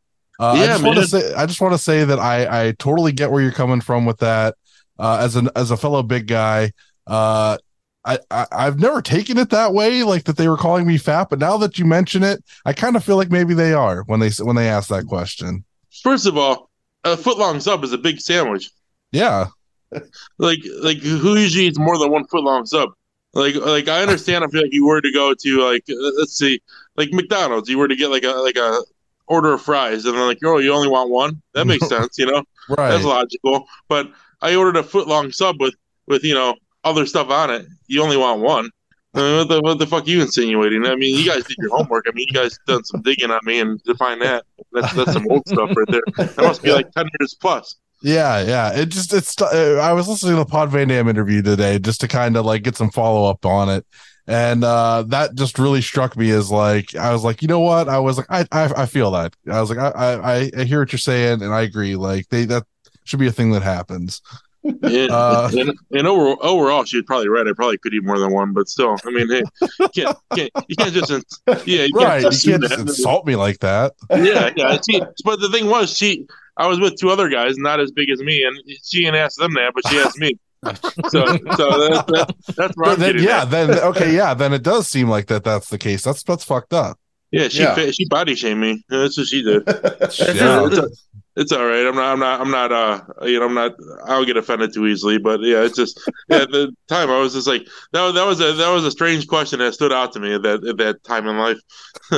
Uh, 0.44 0.56
I 0.58 0.66
Yeah, 0.66 0.68
just 0.68 0.82
want 0.82 0.98
to 0.98 1.04
say, 1.04 1.32
I 1.34 1.46
just 1.46 1.60
want 1.60 1.74
to 1.74 1.78
say 1.78 2.04
that 2.04 2.18
I, 2.18 2.68
I 2.68 2.72
totally 2.72 3.12
get 3.12 3.30
where 3.30 3.42
you're 3.42 3.52
coming 3.52 3.80
from 3.80 4.04
with 4.04 4.18
that. 4.18 4.54
Uh, 4.98 5.18
as 5.20 5.34
an 5.36 5.48
as 5.56 5.70
a 5.72 5.76
fellow 5.76 6.02
big 6.02 6.28
guy, 6.28 6.70
uh, 7.08 7.58
I, 8.04 8.18
I 8.30 8.46
I've 8.52 8.78
never 8.78 9.02
taken 9.02 9.38
it 9.38 9.50
that 9.50 9.72
way, 9.72 10.04
like 10.04 10.24
that 10.24 10.36
they 10.36 10.48
were 10.48 10.56
calling 10.56 10.86
me 10.86 10.98
fat. 10.98 11.30
But 11.30 11.40
now 11.40 11.56
that 11.58 11.78
you 11.78 11.84
mention 11.84 12.22
it, 12.22 12.44
I 12.64 12.72
kind 12.74 12.94
of 12.96 13.02
feel 13.04 13.16
like 13.16 13.30
maybe 13.30 13.54
they 13.54 13.72
are 13.72 14.04
when 14.06 14.20
they 14.20 14.30
when 14.40 14.56
they 14.56 14.68
ask 14.68 14.88
that 14.90 15.06
question. 15.06 15.64
first 16.02 16.26
of 16.26 16.36
all, 16.36 16.70
a 17.04 17.16
foot 17.16 17.38
long 17.38 17.60
sub 17.60 17.84
is 17.84 17.92
a 17.92 17.98
big 17.98 18.20
sandwich. 18.20 18.70
Yeah, 19.12 19.48
like 20.38 20.58
like 20.80 20.98
who 20.98 21.36
usually 21.36 21.66
eats 21.66 21.78
more 21.78 21.98
than 21.98 22.10
one 22.10 22.26
foot 22.26 22.42
long 22.44 22.64
sub 22.66 22.90
like 23.34 23.54
like 23.56 23.88
i 23.88 24.02
understand 24.02 24.44
if 24.44 24.54
like 24.54 24.72
you 24.72 24.86
were 24.86 25.00
to 25.00 25.12
go 25.12 25.34
to 25.34 25.64
like 25.68 25.84
uh, 25.90 26.10
let's 26.18 26.36
see 26.36 26.60
like 26.96 27.10
mcdonald's 27.12 27.68
you 27.68 27.78
were 27.78 27.88
to 27.88 27.96
get 27.96 28.10
like 28.10 28.24
a 28.24 28.30
like 28.30 28.56
a 28.56 28.80
order 29.26 29.54
of 29.54 29.62
fries 29.62 30.04
and 30.04 30.14
they're 30.14 30.26
like 30.26 30.38
oh 30.44 30.58
you 30.58 30.72
only 30.72 30.88
want 30.88 31.10
one 31.10 31.40
that 31.54 31.66
makes 31.66 31.88
sense 31.88 32.18
you 32.18 32.26
know 32.26 32.42
right. 32.68 32.90
that's 32.90 33.04
logical 33.04 33.66
but 33.88 34.10
i 34.42 34.54
ordered 34.54 34.76
a 34.76 34.82
foot 34.82 35.08
long 35.08 35.32
sub 35.32 35.60
with 35.60 35.74
with 36.06 36.22
you 36.24 36.34
know 36.34 36.54
other 36.84 37.06
stuff 37.06 37.30
on 37.30 37.50
it 37.50 37.66
you 37.86 38.02
only 38.02 38.16
want 38.16 38.40
one 38.40 38.68
I 39.14 39.20
mean, 39.20 39.36
what 39.36 39.48
the 39.48 39.60
what 39.60 39.78
the 39.78 39.86
fuck 39.86 40.06
are 40.06 40.10
you 40.10 40.22
insinuating? 40.22 40.84
I 40.86 40.96
mean, 40.96 41.16
you 41.16 41.24
guys 41.24 41.44
did 41.44 41.56
your 41.58 41.70
homework. 41.70 42.06
I 42.08 42.12
mean, 42.14 42.26
you 42.28 42.34
guys 42.34 42.58
done 42.66 42.82
some 42.82 43.00
digging 43.02 43.30
on 43.30 43.38
me 43.44 43.60
and 43.60 43.82
to 43.84 43.94
find 43.94 44.20
that. 44.22 44.44
That's 44.72 44.92
that's 44.92 45.12
some 45.12 45.26
old 45.30 45.46
stuff 45.46 45.70
right 45.76 45.86
there. 45.88 46.26
That 46.26 46.36
must 46.38 46.62
be 46.64 46.72
like 46.72 46.90
ten 46.90 47.06
years 47.20 47.34
plus. 47.40 47.76
Yeah, 48.02 48.42
yeah. 48.42 48.72
It 48.74 48.86
just 48.86 49.14
it's. 49.14 49.40
Uh, 49.40 49.78
I 49.80 49.92
was 49.92 50.08
listening 50.08 50.32
to 50.32 50.38
the 50.38 50.46
Pod 50.46 50.70
Van 50.70 50.88
Dam 50.88 51.08
interview 51.08 51.42
today 51.42 51.78
just 51.78 52.00
to 52.00 52.08
kind 52.08 52.36
of 52.36 52.44
like 52.44 52.64
get 52.64 52.76
some 52.76 52.90
follow 52.90 53.30
up 53.30 53.46
on 53.46 53.68
it, 53.68 53.86
and 54.26 54.64
uh 54.64 55.02
that 55.08 55.34
just 55.34 55.58
really 55.58 55.82
struck 55.82 56.16
me 56.16 56.30
as 56.30 56.50
like 56.50 56.94
I 56.96 57.12
was 57.12 57.24
like, 57.24 57.42
you 57.42 57.48
know 57.48 57.60
what? 57.60 57.88
I 57.88 57.98
was 57.98 58.16
like, 58.16 58.26
I 58.30 58.46
I, 58.52 58.82
I 58.82 58.86
feel 58.86 59.10
that. 59.12 59.34
I 59.50 59.60
was 59.60 59.70
like, 59.70 59.78
I, 59.78 59.90
I 60.14 60.50
I 60.58 60.64
hear 60.64 60.80
what 60.80 60.92
you're 60.92 60.98
saying, 60.98 61.42
and 61.42 61.52
I 61.52 61.62
agree. 61.62 61.96
Like 61.96 62.28
they 62.28 62.44
that 62.46 62.64
should 63.04 63.18
be 63.20 63.26
a 63.26 63.32
thing 63.32 63.52
that 63.52 63.62
happens. 63.62 64.20
And, 64.64 65.10
Uh, 65.10 65.50
and, 65.52 65.72
and 65.92 66.06
over, 66.06 66.42
overall, 66.42 66.84
she's 66.84 67.02
probably 67.02 67.28
right. 67.28 67.46
I 67.46 67.52
probably 67.52 67.76
could 67.76 67.92
eat 67.92 68.02
more 68.02 68.18
than 68.18 68.32
one, 68.32 68.54
but 68.54 68.66
still, 68.66 68.96
I 69.04 69.10
mean, 69.10 69.28
hey, 69.28 69.42
you 69.78 69.88
can't, 69.94 70.16
can't 70.34 70.50
you 70.68 70.76
can't 70.76 70.92
just 70.94 71.10
yeah, 71.66 71.82
you 71.84 71.90
Right? 71.92 72.22
You 72.22 72.30
can't 72.30 72.62
just 72.62 72.70
that. 72.70 72.80
insult 72.80 73.26
me 73.26 73.36
like 73.36 73.58
that. 73.58 73.92
Yeah, 74.10 74.52
yeah. 74.56 74.78
She, 74.88 75.02
but 75.22 75.40
the 75.40 75.50
thing 75.50 75.66
was, 75.68 75.94
she, 75.94 76.26
I 76.56 76.66
was 76.66 76.80
with 76.80 76.96
two 76.98 77.10
other 77.10 77.28
guys, 77.28 77.58
not 77.58 77.78
as 77.78 77.90
big 77.90 78.08
as 78.08 78.20
me, 78.20 78.42
and 78.42 78.56
she 78.82 79.00
didn't 79.04 79.16
ask 79.16 79.38
them 79.38 79.52
that, 79.52 79.72
but 79.74 79.86
she 79.86 79.98
asked 79.98 80.18
me. 80.18 80.38
So, 81.10 81.24
so 81.26 81.26
that, 81.26 82.04
that, 82.08 82.34
that's 82.56 82.76
where 82.76 82.92
I'm 82.92 82.98
then, 82.98 83.18
yeah, 83.18 83.42
at. 83.42 83.50
then 83.50 83.70
okay, 83.70 84.14
yeah, 84.14 84.34
then 84.34 84.52
it 84.52 84.62
does 84.62 84.88
seem 84.88 85.08
like 85.08 85.26
that. 85.26 85.44
That's 85.44 85.68
the 85.68 85.78
case. 85.78 86.02
That's 86.02 86.22
that's 86.22 86.44
fucked 86.44 86.72
up. 86.72 86.98
Yeah, 87.30 87.48
she, 87.48 87.62
Yeah. 87.62 87.90
she 87.90 88.06
body 88.06 88.34
shamed 88.34 88.60
me. 88.60 88.84
That's 88.88 89.18
what 89.18 89.26
she 89.26 89.42
did. 89.42 89.62
Yeah. 89.68 90.68
It's, 90.70 91.08
it's 91.36 91.50
all 91.50 91.66
right. 91.66 91.84
I'm 91.84 91.96
not. 91.96 92.12
I'm 92.12 92.20
not. 92.20 92.40
I'm 92.40 92.50
not. 92.52 92.70
Uh, 92.72 93.00
you 93.26 93.40
know, 93.40 93.46
I'm 93.46 93.54
not. 93.54 93.72
I'll 94.06 94.24
get 94.24 94.36
offended 94.36 94.72
too 94.72 94.86
easily. 94.86 95.18
But 95.18 95.40
yeah, 95.40 95.62
it's 95.64 95.74
just 95.76 96.00
yeah. 96.28 96.42
At 96.42 96.50
the 96.52 96.72
time, 96.88 97.10
I 97.10 97.18
was 97.18 97.32
just 97.32 97.48
like 97.48 97.66
that. 97.92 98.02
Was, 98.04 98.14
that 98.14 98.24
was 98.24 98.40
a 98.40 98.52
that 98.52 98.70
was 98.70 98.84
a 98.84 98.90
strange 98.92 99.26
question 99.26 99.58
that 99.58 99.74
stood 99.74 99.92
out 99.92 100.12
to 100.12 100.20
me 100.20 100.34
at 100.34 100.42
that 100.42 100.64
at 100.64 100.76
that 100.78 101.02
time 101.02 101.26
in 101.26 101.36
life. 101.38 101.58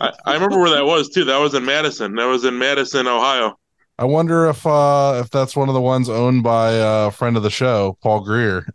I, 0.00 0.12
I 0.24 0.34
remember 0.34 0.60
where 0.60 0.70
that 0.70 0.86
was 0.86 1.08
too. 1.08 1.24
That 1.24 1.38
was 1.38 1.54
in 1.54 1.64
Madison. 1.64 2.14
That 2.14 2.26
was 2.26 2.44
in 2.44 2.58
Madison, 2.58 3.08
Ohio. 3.08 3.58
I 4.00 4.04
wonder 4.04 4.46
if 4.46 4.66
uh 4.66 5.20
if 5.22 5.28
that's 5.28 5.54
one 5.54 5.68
of 5.68 5.74
the 5.74 5.80
ones 5.80 6.08
owned 6.08 6.42
by 6.42 6.72
a 6.72 7.10
friend 7.10 7.36
of 7.36 7.42
the 7.42 7.50
show, 7.50 7.98
Paul 8.02 8.20
Greer. 8.20 8.66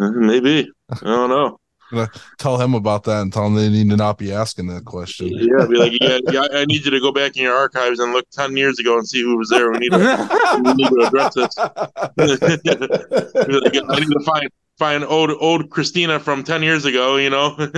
Uh, 0.00 0.10
Maybe. 0.12 0.72
I 0.90 1.04
don't 1.04 1.28
know. 1.28 1.60
tell 2.38 2.58
him 2.58 2.72
about 2.72 3.04
that 3.04 3.20
and 3.20 3.30
tell 3.30 3.46
him 3.46 3.54
they 3.54 3.68
need 3.68 3.90
to 3.90 3.98
not 3.98 4.16
be 4.16 4.32
asking 4.32 4.68
that 4.68 4.86
question. 4.86 5.28
Yeah, 5.28 5.66
be 5.66 5.76
like, 5.76 5.92
yeah, 6.00 6.20
yeah, 6.30 6.46
I 6.52 6.64
need 6.64 6.86
you 6.86 6.90
to 6.90 7.00
go 7.00 7.12
back 7.12 7.36
in 7.36 7.42
your 7.42 7.54
archives 7.54 8.00
and 8.00 8.14
look 8.14 8.24
ten 8.30 8.56
years 8.56 8.78
ago 8.78 8.96
and 8.96 9.06
see 9.06 9.20
who 9.20 9.36
was 9.36 9.50
there. 9.50 9.70
We 9.70 9.78
need 9.78 9.92
to, 9.92 10.60
we 10.64 10.72
need 10.72 10.88
to 10.88 11.06
address 11.06 11.34
this. 11.34 11.54
Like, 11.58 11.78
I 13.90 14.00
need 14.00 14.08
to 14.08 14.22
find 14.24 14.48
find 14.78 15.04
old 15.04 15.32
old 15.38 15.68
Christina 15.68 16.18
from 16.18 16.44
ten 16.44 16.62
years 16.62 16.86
ago. 16.86 17.16
You 17.16 17.28
know. 17.28 17.56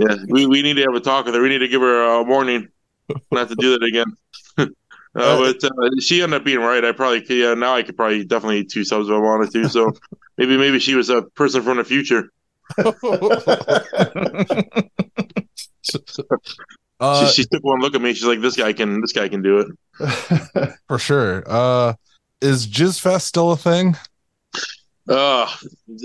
yeah, 0.00 0.16
we, 0.26 0.46
we 0.46 0.62
need 0.62 0.74
to 0.74 0.82
have 0.82 0.94
a 0.96 1.00
talk 1.00 1.26
with 1.26 1.36
her. 1.36 1.42
We 1.42 1.48
need 1.48 1.58
to 1.58 1.68
give 1.68 1.80
her 1.80 2.18
a 2.18 2.24
warning 2.24 2.70
not 3.30 3.48
to 3.50 3.54
do 3.54 3.78
that 3.78 3.84
again. 3.84 4.06
Uh, 5.16 5.38
but 5.38 5.64
uh, 5.64 5.70
she 6.00 6.22
ended 6.22 6.40
up 6.40 6.44
being 6.44 6.58
right. 6.58 6.84
I 6.84 6.92
probably 6.92 7.20
could, 7.20 7.36
yeah. 7.36 7.54
Now 7.54 7.74
I 7.74 7.82
could 7.82 7.96
probably 7.96 8.24
definitely 8.24 8.60
eat 8.60 8.70
two 8.70 8.84
subs 8.84 9.08
if 9.08 9.14
I 9.14 9.18
wanted 9.18 9.52
to. 9.52 9.68
So 9.68 9.92
maybe 10.38 10.56
maybe 10.56 10.80
she 10.80 10.94
was 10.94 11.10
a 11.10 11.22
person 11.22 11.62
from 11.62 11.76
the 11.76 11.84
future. 11.84 12.30
Uh, 17.00 17.26
she, 17.26 17.42
she 17.42 17.48
took 17.48 17.62
one 17.64 17.80
look 17.80 17.94
at 17.94 18.00
me. 18.00 18.14
She's 18.14 18.24
like, 18.24 18.40
"This 18.40 18.56
guy 18.56 18.72
can. 18.72 19.00
This 19.00 19.12
guy 19.12 19.28
can 19.28 19.42
do 19.42 19.58
it." 19.58 20.74
for 20.88 20.98
sure. 20.98 21.42
Uh, 21.46 21.94
is 22.40 22.66
Jizz 22.66 23.00
Fest 23.00 23.26
still 23.26 23.52
a 23.52 23.56
thing? 23.56 23.96
Uh, 25.08 25.50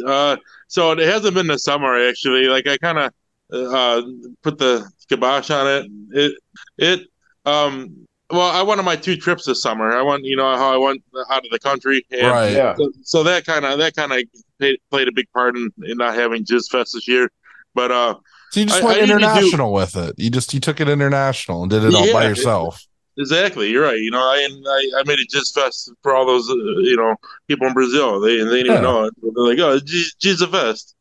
uh, 0.05 0.37
so 0.67 0.91
it 0.91 0.99
hasn't 0.99 1.35
been 1.35 1.47
the 1.47 1.59
summer 1.59 2.09
actually. 2.09 2.47
Like 2.47 2.67
I 2.67 2.77
kind 2.77 2.97
of 2.97 3.13
uh 3.51 4.01
put 4.41 4.57
the 4.57 4.89
kibosh 5.07 5.49
on 5.51 5.67
it. 5.67 5.91
It 6.11 6.39
it 6.77 7.07
um. 7.45 8.07
Well, 8.31 8.41
I 8.41 8.61
went 8.61 8.79
on 8.79 8.85
my 8.85 8.95
two 8.95 9.15
trips 9.15 9.45
this 9.45 9.61
summer. 9.61 9.91
I 9.91 10.01
went, 10.03 10.23
you 10.23 10.35
know, 10.35 10.55
how 10.55 10.71
I 10.73 10.77
went 10.77 11.01
out 11.31 11.43
of 11.43 11.49
the 11.51 11.59
country, 11.59 12.05
and 12.11 12.27
Right. 12.27 12.51
yeah. 12.51 12.75
so, 12.75 12.91
so 13.03 13.23
that 13.23 13.45
kind 13.45 13.65
of 13.65 13.79
that 13.79 13.95
kind 13.95 14.11
of 14.11 14.21
played, 14.59 14.77
played 14.91 15.07
a 15.07 15.11
big 15.11 15.25
part 15.33 15.57
in, 15.57 15.71
in 15.83 15.97
not 15.97 16.13
having 16.15 16.45
Jizz 16.45 16.69
Fest 16.69 16.93
this 16.93 17.07
year. 17.07 17.31
But 17.73 17.91
uh, 17.91 18.15
So 18.51 18.59
you 18.59 18.65
just 18.67 18.81
I- 18.81 18.85
went 18.85 18.97
I 18.97 19.01
usually 19.01 19.19
do- 19.19 19.25
international 19.25 19.73
with 19.73 19.95
it. 19.95 20.15
You 20.17 20.29
just 20.29 20.53
you 20.53 20.59
took 20.59 20.79
it 20.79 20.87
international 20.89 21.63
and 21.63 21.69
did 21.71 21.83
it 21.83 21.93
all 21.95 22.11
by 22.13 22.27
yourself. 22.27 22.85
Exactly, 23.19 23.69
you're 23.69 23.83
right. 23.83 23.99
You 23.99 24.11
know, 24.11 24.19
I 24.19 24.47
I, 24.67 24.91
I 24.99 25.03
made 25.05 25.19
it 25.19 25.29
just 25.29 25.53
fest 25.53 25.91
for 26.03 26.15
all 26.15 26.25
those 26.25 26.49
uh, 26.49 26.55
you 26.55 26.95
know 26.95 27.15
people 27.49 27.67
in 27.67 27.73
Brazil. 27.73 28.21
They 28.21 28.37
they 28.37 28.63
didn't 28.63 28.67
even 28.67 28.81
know 28.81 29.05
it. 29.05 29.13
They're 29.21 29.43
like, 29.45 29.59
oh, 29.59 29.79
Jesus 30.19 30.49
fest. 30.49 30.95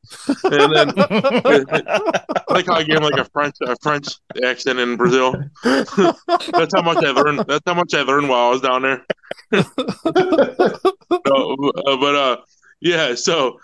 And 0.50 0.72
then 0.74 0.92
I 0.96 2.22
like 2.50 2.66
how 2.66 2.74
I 2.74 2.82
gave 2.82 2.96
him 2.96 3.04
like 3.04 3.18
a 3.18 3.24
French 3.26 3.54
a 3.64 3.76
French 3.82 4.08
accent 4.44 4.80
in 4.80 4.96
Brazil. 4.96 5.34
that's 5.64 6.74
how 6.74 6.82
much 6.82 7.04
I 7.04 7.10
learned. 7.10 7.44
That's 7.46 7.62
how 7.66 7.74
much 7.74 7.94
I 7.94 8.02
learned 8.02 8.28
while 8.28 8.48
I 8.48 8.50
was 8.50 8.60
down 8.62 8.82
there. 8.82 9.06
So, 11.26 11.56
uh, 11.86 11.96
but 11.96 12.14
uh, 12.14 12.36
yeah. 12.80 13.14
So 13.14 13.58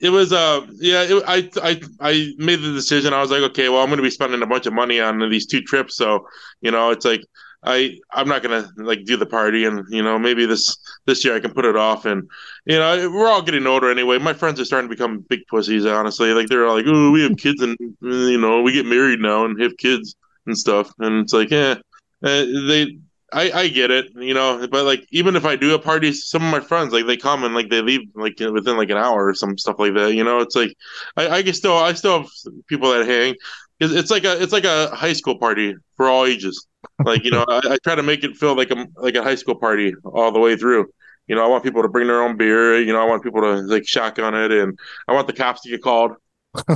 it 0.00 0.10
was 0.10 0.32
uh, 0.32 0.66
yeah. 0.76 1.02
It, 1.04 1.24
I 1.26 1.50
I 1.62 1.80
I 2.00 2.32
made 2.38 2.60
the 2.60 2.72
decision. 2.72 3.12
I 3.14 3.20
was 3.20 3.30
like, 3.30 3.42
okay, 3.50 3.68
well, 3.68 3.80
I'm 3.82 3.88
going 3.88 3.98
to 3.98 4.02
be 4.02 4.10
spending 4.10 4.42
a 4.42 4.46
bunch 4.46 4.66
of 4.66 4.72
money 4.72 5.00
on 5.00 5.18
these 5.30 5.46
two 5.46 5.62
trips. 5.62 5.96
So 5.96 6.26
you 6.60 6.70
know, 6.70 6.90
it's 6.90 7.04
like 7.06 7.22
I 7.62 7.98
I'm 8.12 8.28
not 8.28 8.42
gonna 8.42 8.68
like 8.76 9.04
do 9.04 9.16
the 9.16 9.26
party, 9.26 9.64
and 9.64 9.84
you 9.90 10.02
know 10.02 10.18
maybe 10.18 10.46
this 10.46 10.76
this 11.06 11.24
year 11.24 11.34
I 11.34 11.40
can 11.40 11.52
put 11.52 11.64
it 11.64 11.76
off, 11.76 12.04
and 12.04 12.28
you 12.64 12.78
know 12.78 13.10
we're 13.10 13.28
all 13.28 13.42
getting 13.42 13.66
older 13.66 13.90
anyway. 13.90 14.18
My 14.18 14.32
friends 14.32 14.60
are 14.60 14.64
starting 14.64 14.88
to 14.88 14.94
become 14.94 15.20
big 15.28 15.40
pussies, 15.48 15.86
honestly. 15.86 16.32
Like 16.32 16.48
they're 16.48 16.66
all 16.66 16.76
like, 16.76 16.86
oh, 16.86 17.10
we 17.10 17.22
have 17.22 17.36
kids, 17.36 17.62
and 17.62 17.76
you 18.00 18.38
know 18.38 18.62
we 18.62 18.72
get 18.72 18.86
married 18.86 19.20
now 19.20 19.44
and 19.44 19.60
have 19.60 19.76
kids 19.76 20.14
and 20.46 20.56
stuff, 20.56 20.92
and 20.98 21.22
it's 21.22 21.32
like, 21.32 21.52
eh, 21.52 21.76
uh, 22.22 22.44
they. 22.68 22.98
I, 23.32 23.50
I 23.50 23.68
get 23.68 23.90
it, 23.90 24.12
you 24.14 24.34
know, 24.34 24.68
but 24.70 24.84
like 24.84 25.04
even 25.10 25.34
if 25.34 25.44
I 25.44 25.56
do 25.56 25.74
a 25.74 25.80
party, 25.80 26.12
some 26.12 26.44
of 26.44 26.50
my 26.52 26.60
friends 26.60 26.92
like 26.92 27.06
they 27.06 27.16
come 27.16 27.42
and 27.42 27.56
like 27.56 27.68
they 27.68 27.82
leave 27.82 28.02
like 28.14 28.38
within 28.38 28.76
like 28.76 28.88
an 28.88 28.96
hour 28.96 29.26
or 29.26 29.34
some 29.34 29.58
stuff 29.58 29.80
like 29.80 29.94
that. 29.94 30.14
You 30.14 30.22
know, 30.22 30.38
it's 30.38 30.54
like 30.54 30.72
I, 31.16 31.28
I 31.28 31.42
can 31.42 31.52
still 31.52 31.76
I 31.76 31.92
still 31.94 32.22
have 32.22 32.30
people 32.68 32.92
that 32.92 33.04
hang. 33.04 33.34
It's 33.80 34.12
like 34.12 34.22
a 34.24 34.40
it's 34.40 34.52
like 34.52 34.64
a 34.64 34.94
high 34.94 35.12
school 35.12 35.38
party 35.38 35.74
for 35.96 36.06
all 36.06 36.24
ages 36.24 36.68
like 37.04 37.24
you 37.24 37.30
know 37.30 37.44
I, 37.48 37.60
I 37.70 37.78
try 37.82 37.94
to 37.94 38.02
make 38.02 38.24
it 38.24 38.36
feel 38.36 38.56
like 38.56 38.70
a 38.70 38.86
like 38.96 39.14
a 39.14 39.22
high 39.22 39.34
school 39.34 39.56
party 39.56 39.94
all 40.04 40.32
the 40.32 40.40
way 40.40 40.56
through. 40.56 40.86
You 41.26 41.34
know 41.34 41.44
i 41.44 41.48
want 41.48 41.64
people 41.64 41.82
to 41.82 41.88
bring 41.88 42.06
their 42.06 42.22
own 42.22 42.36
beer. 42.36 42.80
You 42.80 42.92
know 42.92 43.00
i 43.00 43.04
want 43.04 43.22
people 43.22 43.40
to 43.42 43.54
like 43.62 43.86
shotgun 43.86 44.34
it 44.34 44.52
and 44.52 44.78
i 45.08 45.12
want 45.12 45.26
the 45.26 45.32
cops 45.32 45.62
to 45.62 45.70
get 45.70 45.82
called. 45.82 46.12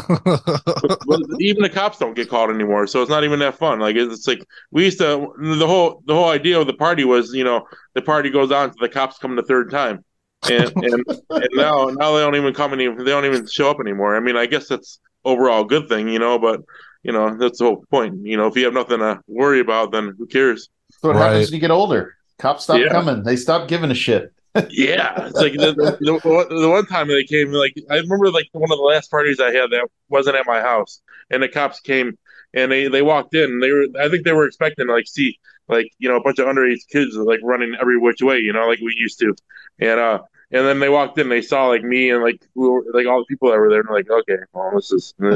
But 1.06 1.20
even 1.40 1.62
the 1.62 1.70
cops 1.72 1.98
don't 1.98 2.14
get 2.14 2.28
called 2.28 2.50
anymore 2.50 2.86
so 2.86 3.00
it's 3.00 3.10
not 3.10 3.24
even 3.24 3.38
that 3.40 3.56
fun. 3.56 3.80
Like 3.80 3.96
it's, 3.96 4.12
it's 4.12 4.28
like 4.28 4.44
we 4.70 4.84
used 4.84 4.98
to 4.98 5.32
the 5.38 5.66
whole 5.66 6.02
the 6.06 6.14
whole 6.14 6.28
idea 6.28 6.60
of 6.60 6.66
the 6.66 6.74
party 6.74 7.04
was 7.04 7.32
you 7.32 7.44
know 7.44 7.66
the 7.94 8.02
party 8.02 8.30
goes 8.30 8.50
on 8.52 8.70
to 8.70 8.76
the 8.80 8.88
cops 8.88 9.18
come 9.18 9.36
the 9.36 9.42
third 9.42 9.70
time. 9.70 10.04
And 10.50 10.72
and, 10.76 11.04
and 11.30 11.48
now 11.54 11.86
now 11.86 12.12
they 12.12 12.20
don't 12.20 12.36
even 12.36 12.54
come 12.54 12.72
any 12.72 12.88
they 12.88 13.04
don't 13.04 13.24
even 13.24 13.46
show 13.46 13.70
up 13.70 13.80
anymore. 13.80 14.16
I 14.16 14.20
mean 14.20 14.36
i 14.36 14.46
guess 14.46 14.68
that's 14.68 14.98
overall 15.24 15.62
a 15.62 15.66
good 15.66 15.88
thing 15.88 16.08
you 16.08 16.18
know 16.18 16.38
but 16.38 16.60
you 17.02 17.12
know 17.12 17.36
that's 17.36 17.58
the 17.58 17.64
whole 17.64 17.84
point 17.90 18.14
you 18.22 18.36
know 18.36 18.46
if 18.46 18.56
you 18.56 18.64
have 18.64 18.74
nothing 18.74 18.98
to 18.98 19.18
worry 19.26 19.60
about 19.60 19.92
then 19.92 20.14
who 20.18 20.26
cares 20.26 20.68
That's 20.90 21.02
what 21.02 21.16
Right. 21.16 21.26
happens 21.32 21.46
when 21.48 21.54
you 21.54 21.60
get 21.60 21.70
older. 21.70 22.14
Cops 22.38 22.64
stop 22.64 22.78
Yeah. 22.78 22.88
coming. 22.88 23.22
They 23.22 23.36
stop 23.36 23.68
giving 23.68 23.90
a 23.90 23.94
shit. 23.94 24.32
yeah, 24.70 25.26
it's 25.28 25.36
like 25.36 25.52
the, 25.52 25.72
the, 26.00 26.48
the, 26.60 26.68
one- 26.68 26.86
time 26.86 27.06
they 27.06 27.22
came, 27.22 27.52
like 27.52 27.72
I 27.88 27.96
remember, 27.98 28.30
like 28.32 28.48
one 28.52 28.64
of 28.72 28.78
the 28.78 28.82
last 28.84 29.08
parties 29.08 29.38
I 29.38 29.52
had 29.52 29.70
that 29.70 29.86
wasn't 30.08 30.34
at 30.36 30.44
my 30.46 30.60
house, 30.60 31.00
and 31.30 31.40
the 31.42 31.48
cops 31.48 31.78
came 31.80 32.18
and 32.52 32.72
they 32.72 32.88
they 32.88 33.02
walked 33.02 33.32
in. 33.34 33.44
And 33.52 33.62
they 33.62 33.70
were, 33.70 33.86
I 34.00 34.08
think 34.08 34.24
they 34.24 34.32
were 34.32 34.46
expecting 34.46 34.88
to 34.88 34.92
like 34.92 35.06
see 35.06 35.38
like 35.68 35.88
you 36.00 36.08
know 36.08 36.16
a 36.16 36.22
bunch 36.22 36.40
of 36.40 36.46
underage 36.46 36.80
kids 36.90 37.14
like 37.14 37.38
running 37.44 37.76
every 37.80 37.96
which 37.96 38.22
way, 38.22 38.38
you 38.38 38.52
know, 38.52 38.66
like 38.66 38.80
we 38.80 38.92
used 38.98 39.18
to, 39.20 39.34
and 39.78 40.00
uh. 40.00 40.18
And 40.52 40.66
then 40.66 40.80
they 40.80 40.88
walked 40.88 41.18
in. 41.18 41.28
They 41.28 41.42
saw 41.42 41.66
like 41.66 41.84
me 41.84 42.10
and 42.10 42.22
like 42.22 42.44
were, 42.54 42.84
like 42.92 43.06
all 43.06 43.20
the 43.20 43.26
people 43.26 43.50
that 43.50 43.58
were 43.58 43.68
there. 43.68 43.80
And 43.80 43.88
they're 43.88 43.96
like, 43.96 44.10
okay, 44.10 44.42
well, 44.52 44.72
this 44.74 44.90
is 44.90 45.14
all 45.22 45.28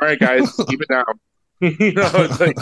right, 0.00 0.18
guys, 0.18 0.54
keep 0.68 0.80
it 0.80 0.88
down. 0.88 1.04
you 1.60 1.92
know, 1.92 2.10
it's 2.14 2.40
like 2.40 2.56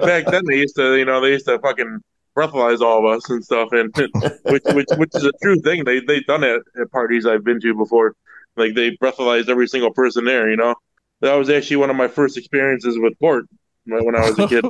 back 0.00 0.26
then 0.26 0.42
they 0.46 0.58
used 0.58 0.76
to, 0.76 0.96
you 0.96 1.04
know, 1.04 1.20
they 1.20 1.30
used 1.30 1.46
to 1.46 1.58
fucking 1.58 2.00
breathalyze 2.36 2.80
all 2.80 2.98
of 2.98 3.16
us 3.16 3.28
and 3.30 3.44
stuff, 3.44 3.68
and 3.72 3.94
which 4.44 4.62
which 4.66 4.86
which 4.96 5.10
is 5.14 5.24
a 5.24 5.32
true 5.42 5.56
thing. 5.60 5.84
They 5.84 6.00
they 6.00 6.20
done 6.20 6.44
it 6.44 6.62
at 6.80 6.90
parties 6.92 7.26
I've 7.26 7.44
been 7.44 7.60
to 7.60 7.74
before. 7.74 8.14
Like 8.56 8.74
they 8.74 8.96
breathalyzed 8.96 9.48
every 9.48 9.68
single 9.68 9.92
person 9.92 10.24
there. 10.24 10.48
You 10.50 10.56
know, 10.56 10.74
that 11.20 11.34
was 11.34 11.50
actually 11.50 11.76
one 11.76 11.90
of 11.90 11.96
my 11.96 12.08
first 12.08 12.36
experiences 12.36 12.98
with 12.98 13.18
port 13.18 13.46
when 13.86 14.14
I 14.14 14.28
was 14.28 14.38
a 14.38 14.48
kid. 14.48 14.64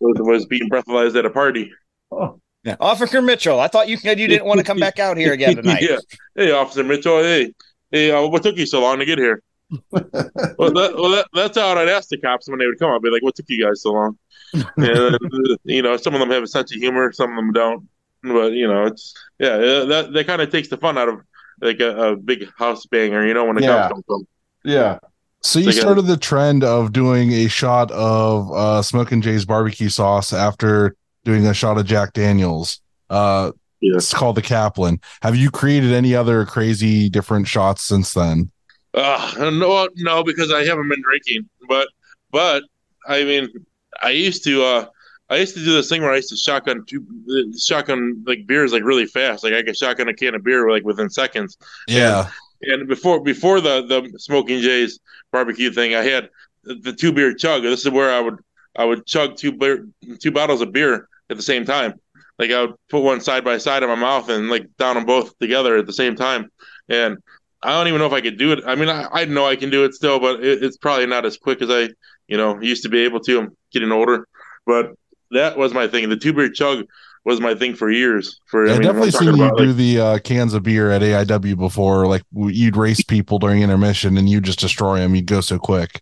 was, 0.00 0.16
was 0.18 0.46
being 0.46 0.68
breathalyzed 0.70 1.16
at 1.16 1.26
a 1.26 1.30
party. 1.30 1.72
Oh. 2.10 2.40
Yeah. 2.64 2.76
Officer 2.78 3.22
Mitchell, 3.22 3.58
I 3.58 3.68
thought 3.68 3.88
you 3.88 3.96
said 3.96 4.18
you 4.20 4.28
didn't 4.28 4.46
want 4.46 4.58
to 4.58 4.64
come 4.64 4.78
back 4.78 4.98
out 4.98 5.16
here 5.16 5.32
again 5.32 5.56
tonight. 5.62 5.82
yeah. 5.82 5.96
Hey, 6.34 6.50
Officer 6.52 6.84
Mitchell. 6.84 7.22
Hey, 7.22 7.54
hey, 7.90 8.10
uh, 8.10 8.26
what 8.26 8.42
took 8.42 8.56
you 8.56 8.66
so 8.66 8.82
long 8.82 8.98
to 8.98 9.06
get 9.06 9.18
here? 9.18 9.42
well, 9.90 10.02
that, 10.10 10.92
well 10.96 11.10
that, 11.10 11.26
that's 11.32 11.56
how 11.56 11.68
I'd 11.76 11.88
ask 11.88 12.08
the 12.08 12.18
cops 12.18 12.48
when 12.48 12.58
they 12.58 12.66
would 12.66 12.78
come. 12.78 12.92
I'd 12.92 13.02
be 13.02 13.08
like, 13.10 13.22
"What 13.22 13.36
took 13.36 13.46
you 13.48 13.64
guys 13.64 13.82
so 13.82 13.92
long?" 13.92 14.18
And 14.76 15.14
uh, 15.14 15.18
you 15.64 15.80
know, 15.80 15.96
some 15.96 16.12
of 16.14 16.20
them 16.20 16.30
have 16.30 16.42
a 16.42 16.46
sense 16.48 16.74
of 16.74 16.80
humor, 16.80 17.12
some 17.12 17.30
of 17.30 17.36
them 17.36 17.52
don't. 17.52 17.88
But 18.22 18.52
you 18.52 18.66
know, 18.66 18.86
it's 18.86 19.14
yeah, 19.38 19.50
uh, 19.54 19.84
that 19.86 20.12
that 20.12 20.26
kind 20.26 20.42
of 20.42 20.50
takes 20.50 20.68
the 20.68 20.76
fun 20.76 20.98
out 20.98 21.08
of 21.08 21.20
like 21.60 21.78
a, 21.80 21.96
a 22.12 22.16
big 22.16 22.48
house 22.58 22.84
banger. 22.86 23.24
You 23.26 23.32
know, 23.32 23.44
when 23.44 23.56
the 23.56 23.62
Yeah. 23.62 23.88
cops 23.88 23.94
don't 23.94 24.06
come. 24.08 24.24
Yeah. 24.64 24.98
So 25.42 25.58
you 25.60 25.70
started 25.72 26.02
the 26.02 26.16
trend 26.18 26.64
of 26.64 26.92
doing 26.92 27.30
a 27.32 27.46
shot 27.48 27.90
of 27.92 28.52
uh 28.52 28.82
Smoking 28.82 29.22
Jay's 29.22 29.44
barbecue 29.46 29.88
sauce 29.88 30.32
after 30.32 30.96
doing 31.24 31.46
a 31.46 31.54
shot 31.54 31.78
of 31.78 31.86
Jack 31.86 32.12
Daniels. 32.12 32.80
Uh 33.08 33.52
Yeah. 33.80 33.96
it's 33.96 34.12
called 34.14 34.36
the 34.36 34.42
Kaplan. 34.42 35.00
Have 35.22 35.36
you 35.36 35.50
created 35.50 35.92
any 35.92 36.14
other 36.14 36.44
crazy 36.46 37.08
different 37.08 37.46
shots 37.48 37.82
since 37.82 38.12
then? 38.12 38.50
Uh, 38.92 39.32
no, 39.38 39.88
no, 39.96 40.24
because 40.24 40.52
I 40.52 40.64
haven't 40.64 40.88
been 40.88 41.02
drinking. 41.02 41.48
But, 41.68 41.88
but 42.32 42.64
I 43.06 43.22
mean, 43.24 43.48
I 44.02 44.10
used 44.10 44.42
to, 44.44 44.64
uh, 44.64 44.86
I 45.28 45.36
used 45.36 45.54
to 45.54 45.64
do 45.64 45.72
this 45.72 45.88
thing 45.88 46.02
where 46.02 46.10
I 46.12 46.16
used 46.16 46.30
to 46.30 46.36
shotgun 46.36 46.84
two, 46.86 47.06
shotgun 47.56 48.24
like 48.26 48.46
beers 48.48 48.72
like 48.72 48.82
really 48.82 49.06
fast. 49.06 49.44
Like 49.44 49.52
I 49.54 49.62
could 49.62 49.76
shotgun 49.76 50.08
a 50.08 50.14
can 50.14 50.34
of 50.34 50.42
beer 50.42 50.68
like 50.68 50.84
within 50.84 51.08
seconds. 51.08 51.56
Yeah. 51.86 52.28
And 52.62 52.88
before 52.88 53.22
before 53.22 53.60
the 53.60 53.86
the 53.86 54.18
smoking 54.18 54.60
jays 54.60 54.98
barbecue 55.32 55.70
thing, 55.70 55.94
I 55.94 56.02
had 56.02 56.28
the, 56.64 56.74
the 56.74 56.92
two 56.92 57.12
beer 57.12 57.32
chug. 57.32 57.62
This 57.62 57.86
is 57.86 57.90
where 57.92 58.12
I 58.12 58.20
would 58.20 58.38
I 58.76 58.84
would 58.84 59.06
chug 59.06 59.36
two 59.36 59.52
beer 59.52 59.86
two 60.18 60.32
bottles 60.32 60.62
of 60.62 60.72
beer 60.72 61.08
at 61.30 61.36
the 61.36 61.42
same 61.42 61.64
time. 61.64 61.94
Like 62.38 62.50
I 62.50 62.62
would 62.62 62.74
put 62.88 63.02
one 63.02 63.20
side 63.20 63.44
by 63.44 63.58
side 63.58 63.82
in 63.82 63.88
my 63.88 63.94
mouth 63.94 64.28
and 64.28 64.48
like 64.48 64.66
down 64.78 64.94
them 64.96 65.04
both 65.04 65.38
together 65.38 65.76
at 65.76 65.86
the 65.86 65.92
same 65.92 66.16
time. 66.16 66.50
And 66.88 67.18
I 67.62 67.72
don't 67.72 67.88
even 67.88 68.00
know 68.00 68.06
if 68.06 68.12
I 68.12 68.22
could 68.22 68.38
do 68.38 68.52
it. 68.52 68.60
I 68.66 68.74
mean, 68.74 68.88
I, 68.88 69.06
I 69.12 69.24
know 69.26 69.46
I 69.46 69.56
can 69.56 69.70
do 69.70 69.84
it 69.84 69.94
still, 69.94 70.18
but 70.18 70.42
it, 70.42 70.62
it's 70.62 70.78
probably 70.78 71.06
not 71.06 71.26
as 71.26 71.36
quick 71.36 71.60
as 71.60 71.68
I, 71.70 71.90
you 72.28 72.36
know, 72.36 72.60
used 72.60 72.82
to 72.84 72.88
be 72.88 73.00
able 73.00 73.20
to. 73.20 73.40
I'm 73.40 73.56
getting 73.72 73.92
older, 73.92 74.26
but 74.66 74.94
that 75.30 75.58
was 75.58 75.74
my 75.74 75.86
thing. 75.86 76.08
The 76.08 76.16
two 76.16 76.32
beer 76.32 76.50
chug 76.50 76.86
was 77.24 77.40
my 77.40 77.54
thing 77.54 77.74
for 77.74 77.90
years. 77.90 78.40
For 78.46 78.66
I 78.66 78.70
I 78.70 78.72
mean, 78.74 78.82
definitely 78.82 79.10
seen 79.10 79.36
you 79.36 79.44
about, 79.44 79.58
do 79.58 79.66
like, 79.66 79.76
the 79.76 80.00
uh, 80.00 80.18
cans 80.20 80.54
of 80.54 80.62
beer 80.62 80.90
at 80.90 81.02
AIW 81.02 81.58
before. 81.58 82.06
Like 82.06 82.22
you'd 82.32 82.76
race 82.76 83.02
people 83.02 83.38
during 83.38 83.62
intermission 83.62 84.16
and 84.16 84.28
you 84.28 84.40
just 84.40 84.60
destroy 84.60 85.00
them. 85.00 85.14
You'd 85.14 85.26
go 85.26 85.42
so 85.42 85.58
quick. 85.58 86.00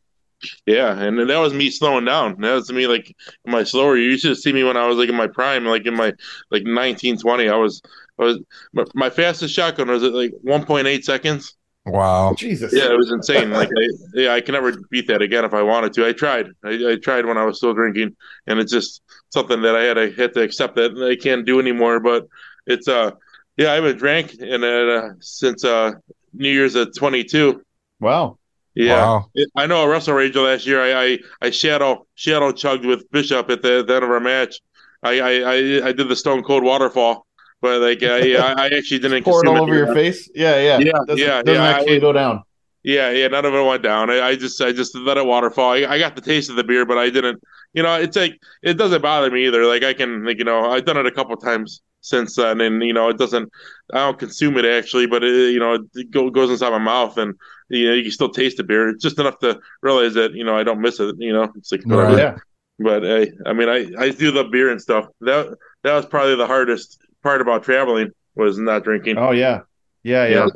Yeah, 0.66 0.96
and 0.96 1.18
that 1.18 1.38
was 1.38 1.52
me 1.52 1.70
slowing 1.70 2.04
down. 2.04 2.40
That 2.40 2.54
was 2.54 2.70
me 2.70 2.86
like 2.86 3.14
in 3.44 3.52
my 3.52 3.64
slower. 3.64 3.96
You 3.96 4.10
used 4.10 4.24
to 4.24 4.36
see 4.36 4.52
me 4.52 4.64
when 4.64 4.76
I 4.76 4.86
was 4.86 4.96
like 4.96 5.08
in 5.08 5.16
my 5.16 5.26
prime, 5.26 5.64
like 5.64 5.86
in 5.86 5.94
my 5.94 6.12
like 6.50 6.62
nineteen 6.64 7.18
twenty. 7.18 7.48
I 7.48 7.56
was, 7.56 7.82
I 8.18 8.24
was 8.24 8.38
my, 8.72 8.84
my 8.94 9.10
fastest 9.10 9.54
shotgun 9.54 9.88
was 9.88 10.02
at 10.02 10.12
like 10.12 10.32
one 10.42 10.64
point 10.64 10.86
eight 10.86 11.04
seconds. 11.04 11.56
Wow. 11.84 12.34
Jesus. 12.36 12.72
Yeah, 12.72 12.92
it 12.92 12.96
was 12.96 13.10
insane. 13.10 13.50
Like, 13.50 13.68
I, 13.68 13.88
yeah, 14.14 14.34
I 14.34 14.42
can 14.42 14.52
never 14.52 14.78
beat 14.90 15.08
that 15.08 15.22
again 15.22 15.44
if 15.44 15.54
I 15.54 15.62
wanted 15.62 15.94
to. 15.94 16.06
I 16.06 16.12
tried. 16.12 16.48
I, 16.62 16.90
I 16.90 16.96
tried 16.96 17.24
when 17.24 17.38
I 17.38 17.44
was 17.44 17.56
still 17.56 17.72
drinking, 17.72 18.14
and 18.46 18.58
it's 18.58 18.72
just 18.72 19.02
something 19.30 19.62
that 19.62 19.74
I 19.74 19.82
had 19.82 19.98
I 19.98 20.10
had 20.10 20.34
to 20.34 20.42
accept 20.42 20.76
that 20.76 20.96
I 21.02 21.16
can't 21.16 21.46
do 21.46 21.58
anymore. 21.58 21.98
But 22.00 22.28
it's 22.66 22.88
uh, 22.88 23.12
yeah, 23.56 23.72
I 23.72 23.76
haven't 23.76 23.98
drank 23.98 24.34
and 24.38 24.64
uh, 24.64 25.10
since 25.20 25.64
uh 25.64 25.92
New 26.32 26.50
Year's 26.50 26.76
at 26.76 26.94
twenty 26.94 27.24
two. 27.24 27.62
Wow. 28.00 28.37
Yeah. 28.78 28.94
Wow. 29.02 29.30
I 29.56 29.66
know 29.66 29.82
a 29.82 29.88
Wrestle 29.88 30.14
Rager 30.14 30.44
last 30.44 30.66
year. 30.66 30.80
I, 30.80 31.04
I 31.04 31.18
I 31.42 31.50
shadow 31.50 32.06
shadow 32.14 32.52
chugged 32.52 32.86
with 32.86 33.10
Bishop 33.10 33.50
at 33.50 33.60
the, 33.62 33.82
the 33.84 33.94
end 33.96 34.04
of 34.04 34.10
our 34.10 34.20
match. 34.20 34.60
I, 35.02 35.20
I 35.20 35.32
I 35.54 35.88
I 35.88 35.92
did 35.92 36.08
the 36.08 36.16
Stone 36.16 36.42
Cold 36.44 36.62
Waterfall, 36.62 37.26
but 37.60 37.80
like 37.80 38.02
I 38.02 38.34
I, 38.36 38.52
I 38.56 38.66
actually 38.66 39.00
didn't 39.00 39.24
Pour 39.24 39.44
it 39.44 39.48
all 39.48 39.62
over 39.62 39.74
your 39.74 39.92
face. 39.94 40.30
Yeah, 40.34 40.56
yeah. 40.60 40.78
Yeah, 40.78 40.92
Doesn't, 41.06 41.18
yeah, 41.18 41.42
doesn't 41.42 41.62
yeah, 41.62 41.68
actually 41.70 41.96
I- 41.96 42.00
go 42.00 42.12
down. 42.12 42.44
Yeah, 42.84 43.10
yeah, 43.10 43.28
none 43.28 43.44
of 43.44 43.54
it 43.54 43.64
went 43.64 43.82
down. 43.82 44.10
I, 44.10 44.20
I 44.28 44.36
just 44.36 44.60
I 44.62 44.72
just 44.72 44.94
let 44.96 45.16
it 45.18 45.26
waterfall. 45.26 45.72
I, 45.72 45.84
I 45.84 45.98
got 45.98 46.14
the 46.14 46.22
taste 46.22 46.48
of 46.48 46.56
the 46.56 46.64
beer, 46.64 46.86
but 46.86 46.96
I 46.98 47.10
didn't. 47.10 47.42
You 47.74 47.82
know, 47.82 47.94
it's 47.96 48.16
like 48.16 48.40
it 48.62 48.74
doesn't 48.74 49.02
bother 49.02 49.30
me 49.30 49.46
either. 49.46 49.64
Like 49.66 49.82
I 49.82 49.92
can 49.92 50.24
like 50.24 50.38
you 50.38 50.44
know 50.44 50.70
I've 50.70 50.84
done 50.84 50.96
it 50.96 51.06
a 51.06 51.10
couple 51.10 51.36
times 51.36 51.82
since 52.00 52.36
then, 52.36 52.60
and 52.60 52.82
you 52.82 52.92
know 52.92 53.08
it 53.08 53.18
doesn't. 53.18 53.50
I 53.92 53.98
don't 53.98 54.18
consume 54.18 54.56
it 54.58 54.64
actually, 54.64 55.06
but 55.06 55.24
it, 55.24 55.52
you 55.52 55.58
know 55.58 55.84
it 55.94 56.10
go, 56.10 56.30
goes 56.30 56.50
inside 56.50 56.70
my 56.70 56.78
mouth, 56.78 57.18
and 57.18 57.34
you 57.68 57.88
know 57.88 57.94
you 57.94 58.02
can 58.02 58.12
still 58.12 58.30
taste 58.30 58.56
the 58.58 58.64
beer. 58.64 58.88
It's 58.90 59.02
just 59.02 59.18
enough 59.18 59.38
to 59.40 59.60
realize 59.82 60.14
that 60.14 60.32
you 60.32 60.44
know 60.44 60.56
I 60.56 60.62
don't 60.62 60.80
miss 60.80 61.00
it. 61.00 61.16
You 61.18 61.32
know, 61.32 61.52
it's 61.56 61.72
like 61.72 61.84
whatever. 61.84 62.10
Right. 62.10 62.18
Yeah. 62.18 62.36
But 62.78 63.04
I, 63.04 63.26
I 63.44 63.52
mean, 63.54 63.68
I, 63.68 63.86
I 63.98 64.10
do 64.10 64.30
love 64.30 64.52
beer 64.52 64.70
and 64.70 64.80
stuff. 64.80 65.08
That 65.20 65.56
that 65.82 65.94
was 65.94 66.06
probably 66.06 66.36
the 66.36 66.46
hardest 66.46 67.00
part 67.22 67.40
about 67.40 67.64
traveling 67.64 68.10
was 68.36 68.58
not 68.58 68.84
drinking. 68.84 69.18
Oh 69.18 69.32
yeah. 69.32 69.62
Yeah, 70.04 70.26
You 70.26 70.34
yeah. 70.36 70.48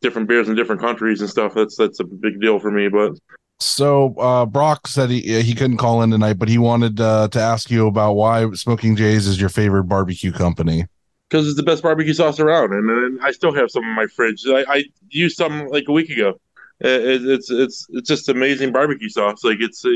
Different 0.00 0.28
beers 0.28 0.48
in 0.48 0.54
different 0.54 0.80
countries 0.80 1.20
and 1.20 1.30
stuff. 1.30 1.54
That's 1.54 1.76
that's 1.76 2.00
a 2.00 2.04
big 2.04 2.40
deal 2.40 2.58
for 2.58 2.70
me. 2.70 2.88
But 2.88 3.12
So 3.60 4.14
uh, 4.18 4.46
Brock 4.46 4.86
said 4.86 5.10
he 5.10 5.42
he 5.42 5.54
couldn't 5.54 5.78
call 5.78 6.02
in 6.02 6.10
tonight, 6.10 6.38
but 6.38 6.48
he 6.48 6.58
wanted 6.58 7.00
uh, 7.00 7.28
to 7.28 7.40
ask 7.40 7.70
you 7.70 7.86
about 7.86 8.14
why 8.14 8.50
Smoking 8.52 8.96
Jays 8.96 9.26
is 9.26 9.40
your 9.40 9.48
favorite 9.48 9.84
barbecue 9.84 10.32
company. 10.32 10.86
because 11.28 11.46
it's 11.48 11.56
the 11.56 11.62
best 11.62 11.82
barbecue 11.82 12.12
sauce 12.12 12.38
around, 12.38 12.72
and, 12.72 12.88
and 12.88 13.20
I 13.22 13.32
still 13.32 13.52
have 13.54 13.70
some 13.70 13.82
in 13.84 13.94
my 13.94 14.06
fridge. 14.06 14.44
I, 14.46 14.64
I 14.68 14.84
used 15.08 15.36
some 15.36 15.66
like 15.68 15.84
a 15.88 15.92
week 15.92 16.10
ago. 16.10 16.38
It, 16.80 17.24
it's 17.26 17.50
it's 17.50 17.86
it's 17.90 18.08
just 18.08 18.28
amazing 18.28 18.72
barbecue 18.72 19.08
sauce. 19.08 19.42
Like 19.44 19.58
it's 19.60 19.84
uh, 19.84 19.90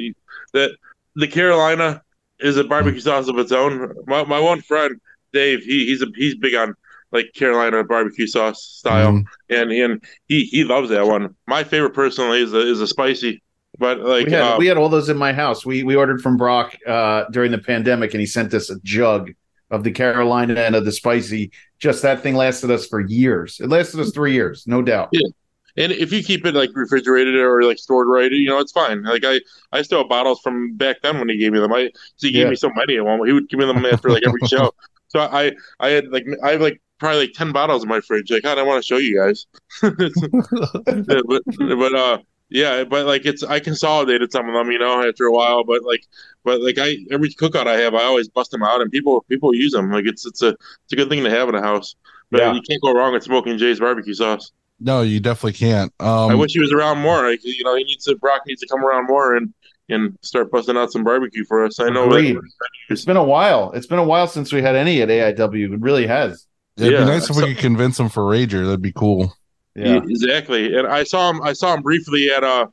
that 0.55 0.71
the 1.15 1.29
Carolina 1.29 2.03
is 2.39 2.57
a 2.57 2.65
barbecue 2.65 3.01
sauce 3.01 3.29
of 3.29 3.39
its 3.39 3.53
own. 3.53 3.95
My 4.07 4.25
my 4.25 4.41
one 4.41 4.63
friend 4.63 4.99
Dave, 5.33 5.61
he 5.63 5.87
he's 5.87 6.03
a 6.03 6.07
he's 6.17 6.35
big 6.37 6.55
on 6.55 6.75
like 7.13 7.33
Carolina 7.35 7.83
barbecue 7.85 8.27
sauce 8.27 8.63
style, 8.63 9.13
Mhm. 9.13 9.25
and 9.49 9.73
and 9.73 10.05
he 10.27 10.45
he 10.45 10.65
loves 10.65 10.91
that 10.91 11.07
one. 11.07 11.35
My 11.47 11.65
favorite 11.65 11.95
personally 11.95 12.43
is 12.43 12.53
a, 12.53 12.61
is 12.61 12.81
a 12.81 12.87
spicy, 12.87 13.43
but 13.79 14.01
like 14.01 14.27
we 14.27 14.33
had 14.33 14.43
uh, 14.43 14.57
we 14.59 14.67
had 14.67 14.77
all 14.77 14.89
those 14.89 15.09
in 15.09 15.17
my 15.17 15.33
house. 15.33 15.67
We 15.67 15.83
we 15.83 15.97
ordered 15.97 16.21
from 16.23 16.37
Brock 16.37 16.77
uh, 16.87 17.25
during 17.33 17.51
the 17.51 17.59
pandemic, 17.59 18.15
and 18.15 18.21
he 18.21 18.27
sent 18.27 18.55
us 18.55 18.71
a 18.71 18.79
jug 18.81 19.31
of 19.71 19.85
the 19.85 19.91
Carolina 19.93 20.55
and 20.61 20.75
of 20.75 20.85
the 20.85 20.93
spicy. 20.93 21.51
Just 21.79 22.03
that 22.03 22.23
thing 22.23 22.35
lasted 22.35 22.71
us 22.71 22.87
for 22.87 23.01
years. 23.01 23.59
It 23.61 23.69
lasted 23.69 24.01
us 24.01 24.11
three 24.13 24.33
years, 24.33 24.65
no 24.67 24.83
doubt. 24.83 25.09
Yeah. 25.13 25.29
And 25.77 25.93
if 25.93 26.13
you 26.13 26.23
keep 26.25 26.45
it 26.45 26.55
like 26.55 26.71
refrigerated 26.75 27.37
or 27.37 27.63
like 27.63 27.79
stored 27.79 28.09
right, 28.09 28.31
you 28.31 28.49
know 28.49 28.59
it's 28.59 28.73
fine. 28.73 29.05
Like 29.05 29.23
I, 29.25 29.41
I 29.73 29.83
still 29.83 29.99
have 29.99 30.09
bottles 30.09 30.41
from 30.43 30.75
back 30.77 30.97
then 31.03 31.19
when 31.21 31.29
he 31.29 31.39
gave 31.39 31.53
me 31.53 31.61
them. 31.61 31.73
I, 31.73 31.91
so 32.17 32.27
he 32.27 32.33
gave 32.33 32.45
Yeah. 32.47 32.51
me 32.51 32.57
so 32.57 32.71
many 32.75 32.97
of 32.97 33.07
them. 33.07 33.25
He 33.25 33.33
would 33.33 33.49
give 33.49 33.61
me 33.61 33.67
them 33.67 33.87
after 33.87 34.11
like 34.11 34.23
every 34.27 34.41
show. 34.47 34.73
So 35.13 35.19
I, 35.21 35.51
I 35.81 35.89
had 35.89 36.07
like 36.13 36.25
I 36.45 36.51
have 36.53 36.61
like 36.61 36.81
probably 37.01 37.21
like 37.23 37.33
ten 37.33 37.51
bottles 37.53 37.83
in 37.83 37.89
my 37.89 38.01
fridge. 38.01 38.31
Like 38.31 38.45
God, 38.45 38.59
I 38.59 38.63
want 38.63 38.83
to 38.83 38.87
show 38.87 38.99
you 38.99 39.17
guys. 39.19 39.47
Yeah, 39.83 41.21
but 41.27 41.43
but 41.59 41.95
uh 41.95 42.19
yeah, 42.53 42.83
but 42.85 43.07
like 43.07 43.27
it's 43.27 43.43
I 43.45 43.61
consolidated 43.61 44.33
some 44.33 44.49
of 44.49 44.55
them, 44.55 44.71
you 44.73 44.79
know, 44.79 45.07
after 45.07 45.25
a 45.27 45.33
while. 45.33 45.65
But 45.65 45.83
like 45.85 46.05
but 46.45 46.61
like 46.61 46.79
I 46.79 46.97
every 47.11 47.31
cookout 47.31 47.67
I 47.67 47.77
have, 47.79 47.95
I 47.95 48.03
always 48.03 48.29
bust 48.29 48.51
them 48.51 48.63
out, 48.63 48.81
and 48.81 48.91
people 48.91 49.25
people 49.29 49.55
use 49.55 49.73
them. 49.73 49.91
Like 49.91 50.07
it's 50.07 50.27
it's 50.27 50.43
a 50.43 50.49
it's 50.49 50.93
a 50.93 50.97
good 50.97 51.09
thing 51.09 51.25
to 51.25 51.31
have 51.31 51.49
in 51.49 51.55
a 51.55 51.63
house. 51.63 51.95
But 52.31 52.41
Yeah. 52.41 52.53
you 52.55 52.61
can't 52.63 52.81
go 52.83 52.93
wrong 52.93 53.13
with 53.13 53.23
smoking 53.25 53.59
Jay's 53.59 53.81
barbecue 53.81 54.15
sauce. 54.15 54.53
No, 54.81 55.03
you 55.03 55.21
definitely 55.21 55.53
can't. 55.55 55.93
Um, 56.01 56.31
I 56.31 56.35
wish 56.35 56.53
he 56.53 56.61
was 56.61 56.73
around 56.73 56.99
more. 56.99 57.29
Like 57.31 57.41
you 57.45 57.63
know, 57.65 57.77
he 57.77 57.85
needs 57.85 58.05
to 58.07 58.17
Brock 58.17 58.43
needs 58.47 58.61
to 58.63 58.67
come 58.69 58.85
around 58.85 59.07
more 59.07 59.37
and 59.37 59.53
and 59.89 60.17
start 60.23 60.51
busting 60.51 60.77
out 60.77 60.91
some 60.93 61.05
barbecue 61.05 61.45
for 61.45 61.65
us. 61.65 61.79
I 61.81 61.91
know 61.91 62.09
It's 62.89 63.05
been 63.05 63.17
a 63.17 63.25
while. 63.25 63.73
It's 63.73 63.87
been 63.87 63.99
a 63.99 64.05
while 64.05 64.27
since 64.27 64.53
we 64.53 64.63
had 64.63 64.77
any 64.77 65.03
at 65.03 65.09
AIW. 65.09 65.75
It 65.75 65.81
really 65.81 66.07
has. 66.07 66.47
It'd 66.77 66.93
yeah, 66.93 67.01
be 67.01 67.05
nice 67.07 67.29
if 67.31 67.37
we 67.37 67.55
could 67.55 67.59
convince 67.59 67.99
him 67.99 68.09
for 68.09 68.23
Rager. 68.25 68.65
That'd 68.65 68.83
be 68.83 68.93
cool. 68.93 69.35
Yeah. 69.75 70.01
exactly. 70.03 70.75
And 70.77 70.87
I 70.87 71.05
saw 71.05 71.31
him. 71.31 71.43
I 71.43 71.53
saw 71.53 71.75
him 71.75 71.83
briefly 71.83 72.29
at 72.31 72.43
uh 72.45 72.67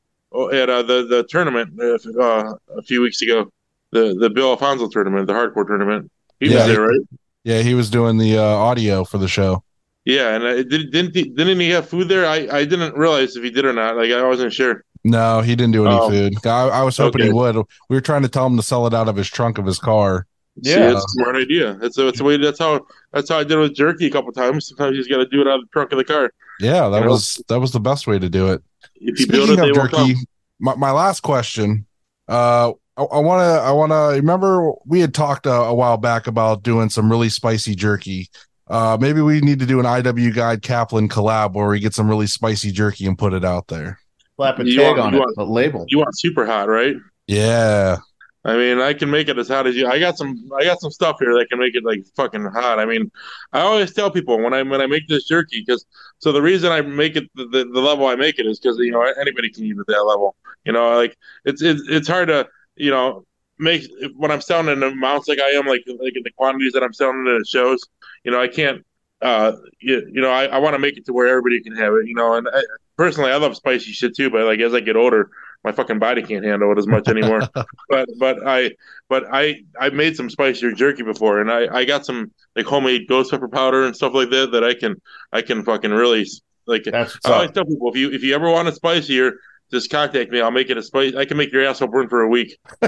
at 0.53 0.69
uh, 0.69 0.81
the 0.83 1.05
the 1.07 1.25
tournament 1.29 1.79
uh, 1.79 2.21
uh, 2.21 2.53
a 2.75 2.81
few 2.81 3.01
weeks 3.01 3.21
ago. 3.21 3.51
The 3.91 4.15
the 4.19 4.29
Bill 4.29 4.49
Alfonso 4.51 4.87
tournament, 4.89 5.27
the 5.27 5.33
hardcore 5.33 5.65
tournament. 5.67 6.11
He 6.39 6.47
Yeah. 6.49 6.65
was 6.65 6.67
there, 6.75 6.81
right? 6.87 6.99
Yeah, 7.43 7.61
he 7.61 7.73
was 7.75 7.89
doing 7.89 8.17
the 8.17 8.37
uh, 8.37 8.41
audio 8.43 9.03
for 9.05 9.17
the 9.19 9.27
show. 9.27 9.63
Yeah, 10.03 10.35
and 10.35 10.43
uh, 10.43 10.55
did, 10.63 10.91
didn't 10.91 11.15
he, 11.15 11.29
didn't 11.29 11.59
he 11.59 11.69
have 11.69 11.87
food 11.87 12.09
there? 12.09 12.25
I, 12.25 12.47
I 12.51 12.65
didn't 12.65 12.95
realize 12.95 13.35
if 13.35 13.43
he 13.43 13.49
did 13.49 13.65
or 13.65 13.73
not. 13.73 13.95
Like 13.95 14.11
I 14.11 14.25
wasn't 14.27 14.53
sure. 14.53 14.83
No, 15.03 15.41
he 15.41 15.55
didn't 15.55 15.73
do 15.73 15.85
any 15.85 15.95
Oh. 15.95 16.09
food. 16.09 16.45
I, 16.45 16.67
I 16.67 16.83
was 16.83 16.97
hoping 16.97 17.23
he 17.23 17.31
would. 17.31 17.55
We 17.55 17.95
were 17.95 18.01
trying 18.01 18.23
to 18.23 18.27
tell 18.29 18.45
him 18.47 18.57
to 18.57 18.63
sell 18.63 18.85
it 18.87 18.93
out 18.93 19.07
of 19.07 19.15
his 19.15 19.29
trunk 19.29 19.57
of 19.57 19.65
his 19.65 19.79
car. 19.79 20.25
See, 20.63 20.71
Yeah. 20.71 20.91
that's 20.93 21.05
a 21.05 21.09
smart 21.09 21.35
idea. 21.35 21.73
That's 21.75 21.95
that's 21.95 22.17
the 22.17 22.23
way. 22.23 22.37
That's 22.37 22.59
how 22.59 22.85
that's 23.13 23.29
how 23.29 23.39
I 23.39 23.43
did 23.43 23.53
it 23.53 23.57
with 23.61 23.75
jerky 23.75 24.07
a 24.07 24.11
couple 24.11 24.31
times. 24.31 24.67
Sometimes 24.67 24.95
you 24.95 25.01
just 25.01 25.09
got 25.09 25.17
to 25.17 25.25
do 25.27 25.41
it 25.41 25.47
out 25.47 25.55
of 25.59 25.61
the 25.61 25.67
trunk 25.73 25.91
of 25.91 25.97
the 25.97 26.03
car. 26.03 26.31
Yeah, 26.59 26.89
that 26.89 26.99
You 26.99 27.05
know? 27.05 27.11
was 27.11 27.41
that 27.47 27.59
was 27.59 27.71
the 27.71 27.79
best 27.79 28.07
way 28.07 28.17
to 28.19 28.29
do 28.29 28.51
it. 28.51 28.61
If 28.95 29.19
you 29.19 29.27
build 29.27 29.47
Speaking 29.49 29.63
it, 29.65 29.71
of 29.71 29.77
will 29.77 29.87
jerky, 30.05 30.15
my, 30.59 30.75
my 30.75 30.91
last 30.91 31.21
question. 31.21 31.85
Uh, 32.27 32.71
I 32.97 33.19
want 33.19 33.41
to 33.41 33.61
I 33.63 33.71
want 33.71 33.91
to 33.91 34.17
remember 34.19 34.71
we 34.85 34.99
had 35.01 35.13
talked 35.13 35.45
a, 35.45 35.51
a 35.51 35.73
while 35.73 35.97
back 35.97 36.25
about 36.25 36.63
doing 36.63 36.89
some 36.89 37.11
really 37.11 37.29
spicy 37.29 37.75
jerky. 37.75 38.29
Uh, 38.67 38.97
maybe 38.99 39.21
we 39.21 39.39
need 39.39 39.59
to 39.59 39.65
do 39.67 39.79
an 39.79 39.85
IW 39.85 40.33
Guide 40.33 40.61
Kaplan 40.63 41.07
collab 41.07 41.53
where 41.53 41.67
we 41.69 41.79
get 41.79 41.93
some 41.93 42.09
really 42.09 42.27
spicy 42.27 42.71
jerky 42.71 43.05
and 43.05 43.17
put 43.17 43.33
it 43.33 43.45
out 43.45 43.67
there. 43.67 43.99
Slap 44.35 44.59
a 44.59 44.63
tag 44.65 44.97
want- 44.97 44.99
on 44.99 45.13
it, 45.13 45.19
want- 45.19 45.35
a 45.37 45.43
label. 45.45 45.85
You 45.89 45.99
want 45.99 46.17
super 46.17 46.45
hot, 46.45 46.67
right? 46.67 46.95
Yeah, 47.27 47.97
I 48.45 48.55
mean, 48.55 48.79
I 48.79 48.93
can 48.93 49.09
make 49.09 49.27
it 49.27 49.37
as 49.37 49.47
hot 49.47 49.67
as 49.67 49.75
you. 49.75 49.87
I 49.87 49.99
got 49.99 50.17
some. 50.17 50.49
I 50.57 50.63
got 50.63 50.79
some 50.79 50.91
stuff 50.91 51.17
here 51.19 51.33
that 51.37 51.49
can 51.49 51.59
make 51.59 51.75
it 51.75 51.83
like 51.83 52.05
fucking 52.15 52.45
hot. 52.45 52.79
I 52.79 52.85
mean, 52.85 53.11
I 53.51 53.61
always 53.61 53.93
tell 53.93 54.09
people 54.09 54.39
when 54.39 54.53
I 54.53 54.61
when 54.63 54.79
I 54.79 54.87
make 54.87 55.07
this 55.07 55.25
jerky 55.25 55.63
because 55.65 55.85
so 56.19 56.31
the 56.31 56.41
reason 56.41 56.71
I 56.71 56.81
make 56.81 57.15
it 57.15 57.29
the, 57.35 57.45
the, 57.45 57.65
the 57.65 57.81
level 57.81 58.05
I 58.05 58.15
make 58.15 58.39
it 58.39 58.45
is 58.45 58.59
because 58.59 58.77
you 58.77 58.91
know 58.91 59.01
anybody 59.01 59.49
can 59.49 59.65
eat 59.65 59.77
at 59.77 59.87
that 59.87 60.03
level. 60.03 60.35
You 60.63 60.71
know, 60.71 60.95
like 60.95 61.17
it's 61.45 61.61
it's 61.61 61.81
it's 61.89 62.07
hard 62.07 62.29
to 62.29 62.47
you 62.75 62.91
know 62.91 63.25
make 63.59 63.83
when 64.15 64.31
I'm 64.31 64.41
selling 64.41 64.69
in 64.69 64.83
amounts 64.83 65.27
like 65.27 65.39
I 65.39 65.49
am 65.49 65.65
like 65.65 65.83
like 65.99 66.15
in 66.15 66.23
the 66.23 66.31
quantities 66.37 66.73
that 66.73 66.83
I'm 66.83 66.93
selling 66.93 67.25
it 67.27 67.41
at 67.41 67.47
shows. 67.47 67.83
You 68.23 68.31
know, 68.31 68.41
I 68.41 68.47
can't. 68.47 68.85
Uh, 69.19 69.53
you, 69.79 70.07
you 70.11 70.21
know, 70.21 70.29
I, 70.29 70.45
I 70.45 70.59
want 70.59 70.75
to 70.75 70.79
make 70.79 70.95
it 70.95 71.07
to 71.07 71.13
where 71.13 71.27
everybody 71.27 71.59
can 71.59 71.75
have 71.75 71.93
it. 71.95 72.07
You 72.07 72.13
know, 72.13 72.35
and 72.35 72.47
I, 72.47 72.61
personally, 72.97 73.31
I 73.31 73.37
love 73.37 73.55
spicy 73.55 73.91
shit 73.91 74.15
too. 74.15 74.29
But 74.29 74.45
like 74.45 74.59
as 74.59 74.75
I 74.75 74.79
get 74.79 74.95
older, 74.95 75.31
my 75.63 75.71
fucking 75.71 75.99
body 75.99 76.21
can't 76.21 76.45
handle 76.45 76.71
it 76.71 76.77
as 76.77 76.87
much 76.87 77.07
anymore 77.07 77.41
but 77.89 78.07
but 78.19 78.47
I 78.47 78.71
but 79.09 79.25
I 79.31 79.61
I 79.79 79.89
made 79.89 80.15
some 80.15 80.29
spicier 80.29 80.71
jerky 80.71 81.03
before, 81.03 81.41
and 81.41 81.51
I 81.51 81.67
I 81.73 81.85
got 81.85 82.05
some 82.05 82.31
like 82.55 82.65
homemade 82.65 83.07
ghost 83.07 83.31
pepper 83.31 83.47
powder 83.49 83.85
and 83.85 83.95
stuff 83.95 84.13
like 84.13 84.29
that 84.29 84.51
that 84.51 84.63
I 84.63 84.73
can 84.73 84.95
I 85.33 85.41
can 85.41 85.63
fucking 85.63 85.91
really 85.91 86.25
like. 86.65 86.83
That's 86.85 87.17
I 87.25 87.33
always 87.33 87.51
tell 87.51 87.65
people 87.65 87.89
if 87.89 87.97
you 87.97 88.11
if 88.11 88.23
you 88.23 88.33
ever 88.35 88.49
want 88.49 88.67
it 88.67 88.75
spicier, 88.75 89.33
just 89.71 89.89
contact 89.89 90.31
me. 90.31 90.39
I'll 90.41 90.51
make 90.51 90.69
it 90.69 90.77
a 90.77 90.83
spice. 90.83 91.15
I 91.15 91.25
can 91.25 91.37
make 91.37 91.51
your 91.51 91.65
asshole 91.65 91.89
burn 91.89 92.07
for 92.07 92.21
a 92.21 92.29
week. 92.29 92.57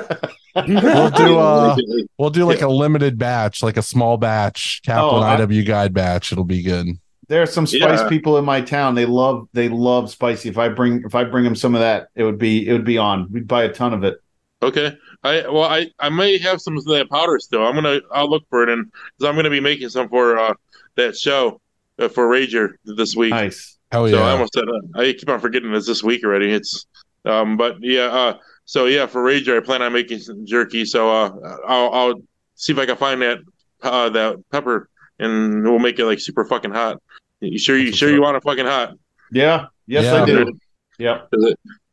we'll 0.56 1.10
do 1.10 1.38
uh 1.38 1.76
we'll 2.18 2.30
do 2.30 2.46
like 2.46 2.62
a 2.62 2.68
limited 2.68 3.18
batch, 3.18 3.62
like 3.64 3.78
a 3.78 3.82
small 3.82 4.18
batch 4.18 4.82
Kaplan 4.86 5.24
Oh, 5.24 5.26
I- 5.26 5.38
IW 5.38 5.66
Guide 5.66 5.94
batch. 5.94 6.32
It'll 6.32 6.44
be 6.46 6.62
good. 6.64 6.88
There 7.30 7.42
are 7.42 7.46
some 7.46 7.66
spice 7.66 8.02
Yeah. 8.02 8.10
people 8.10 8.38
in 8.38 8.44
my 8.46 8.60
town. 8.60 8.96
They 8.96 9.06
love 9.06 9.48
they 9.54 9.70
love 9.70 10.10
spicy. 10.12 10.50
If 10.50 10.58
I 10.58 10.68
bring 10.70 11.04
if 11.06 11.16
I 11.16 11.24
bring 11.24 11.44
them 11.46 11.56
some 11.56 11.76
of 11.76 11.82
that, 11.82 12.10
it 12.16 12.24
would 12.24 12.38
be 12.38 12.68
it 12.68 12.74
would 12.74 12.84
be 12.86 12.98
on. 12.98 13.32
We'd 13.32 13.48
buy 13.48 13.64
a 13.64 13.74
ton 13.74 13.94
of 13.94 14.04
it. 14.04 14.18
Okay. 14.62 14.98
I 15.24 15.48
well 15.48 15.64
I 15.64 15.88
I 16.00 16.10
may 16.10 16.38
have 16.40 16.60
some 16.60 16.76
of 16.76 16.84
that 16.86 17.10
powder 17.10 17.40
still. 17.40 17.66
I'm 17.66 17.76
gonna 17.76 18.02
I'll 18.12 18.30
look 18.30 18.44
for 18.50 18.64
it 18.64 18.70
and 18.70 18.86
because 18.92 19.30
I'm 19.30 19.36
gonna 19.36 19.50
be 19.50 19.60
making 19.62 19.90
some 19.90 20.10
for 20.10 20.38
uh 20.38 20.54
that 20.96 21.16
show 21.16 21.62
uh, 22.00 22.10
for 22.10 22.28
Rager 22.28 22.74
this 22.84 23.16
week. 23.16 23.30
Nice. 23.32 23.78
Hell 23.92 24.10
yeah. 24.10 24.16
So 24.18 24.24
I 24.24 24.32
almost 24.32 24.54
said 24.54 24.66
uh, 24.68 25.00
I 25.00 25.14
keep 25.14 25.30
on 25.30 25.40
forgetting 25.40 25.74
it's 25.74 25.88
this 25.88 26.04
week 26.04 26.24
already. 26.24 26.52
It's 26.52 26.86
um, 27.26 27.58
but 27.58 27.78
yeah. 27.82 28.06
Uh, 28.06 28.38
so 28.66 28.86
yeah, 28.86 29.06
for 29.08 29.24
Rager, 29.24 29.58
I 29.58 29.66
plan 29.66 29.82
on 29.82 29.94
making 29.94 30.20
some 30.20 30.46
jerky. 30.46 30.86
So 30.86 31.10
uh, 31.10 31.32
I'll, 31.68 31.92
I'll 31.92 32.14
see 32.56 32.72
if 32.74 32.80
I 32.80 32.86
can 32.86 32.98
find 32.98 33.22
that 33.22 33.40
uh, 33.82 34.10
that 34.10 34.38
pepper, 34.52 34.90
and 35.20 35.64
we'll 35.64 35.80
make 35.80 36.00
it 36.00 36.06
like 36.06 36.20
super 36.20 36.46
fucking 36.46 36.72
hot. 36.72 37.02
You 37.42 37.58
sure 37.60 37.78
you 37.78 37.92
sure 37.92 38.10
you 38.12 38.22
want 38.22 38.38
it 38.38 38.44
fucking 38.44 38.66
hot? 38.66 38.94
Yeah. 39.32 39.68
Yes, 39.88 40.06
Yeah. 40.06 40.24
I 40.24 40.26
do. 40.26 40.60
Yep. 40.98 41.32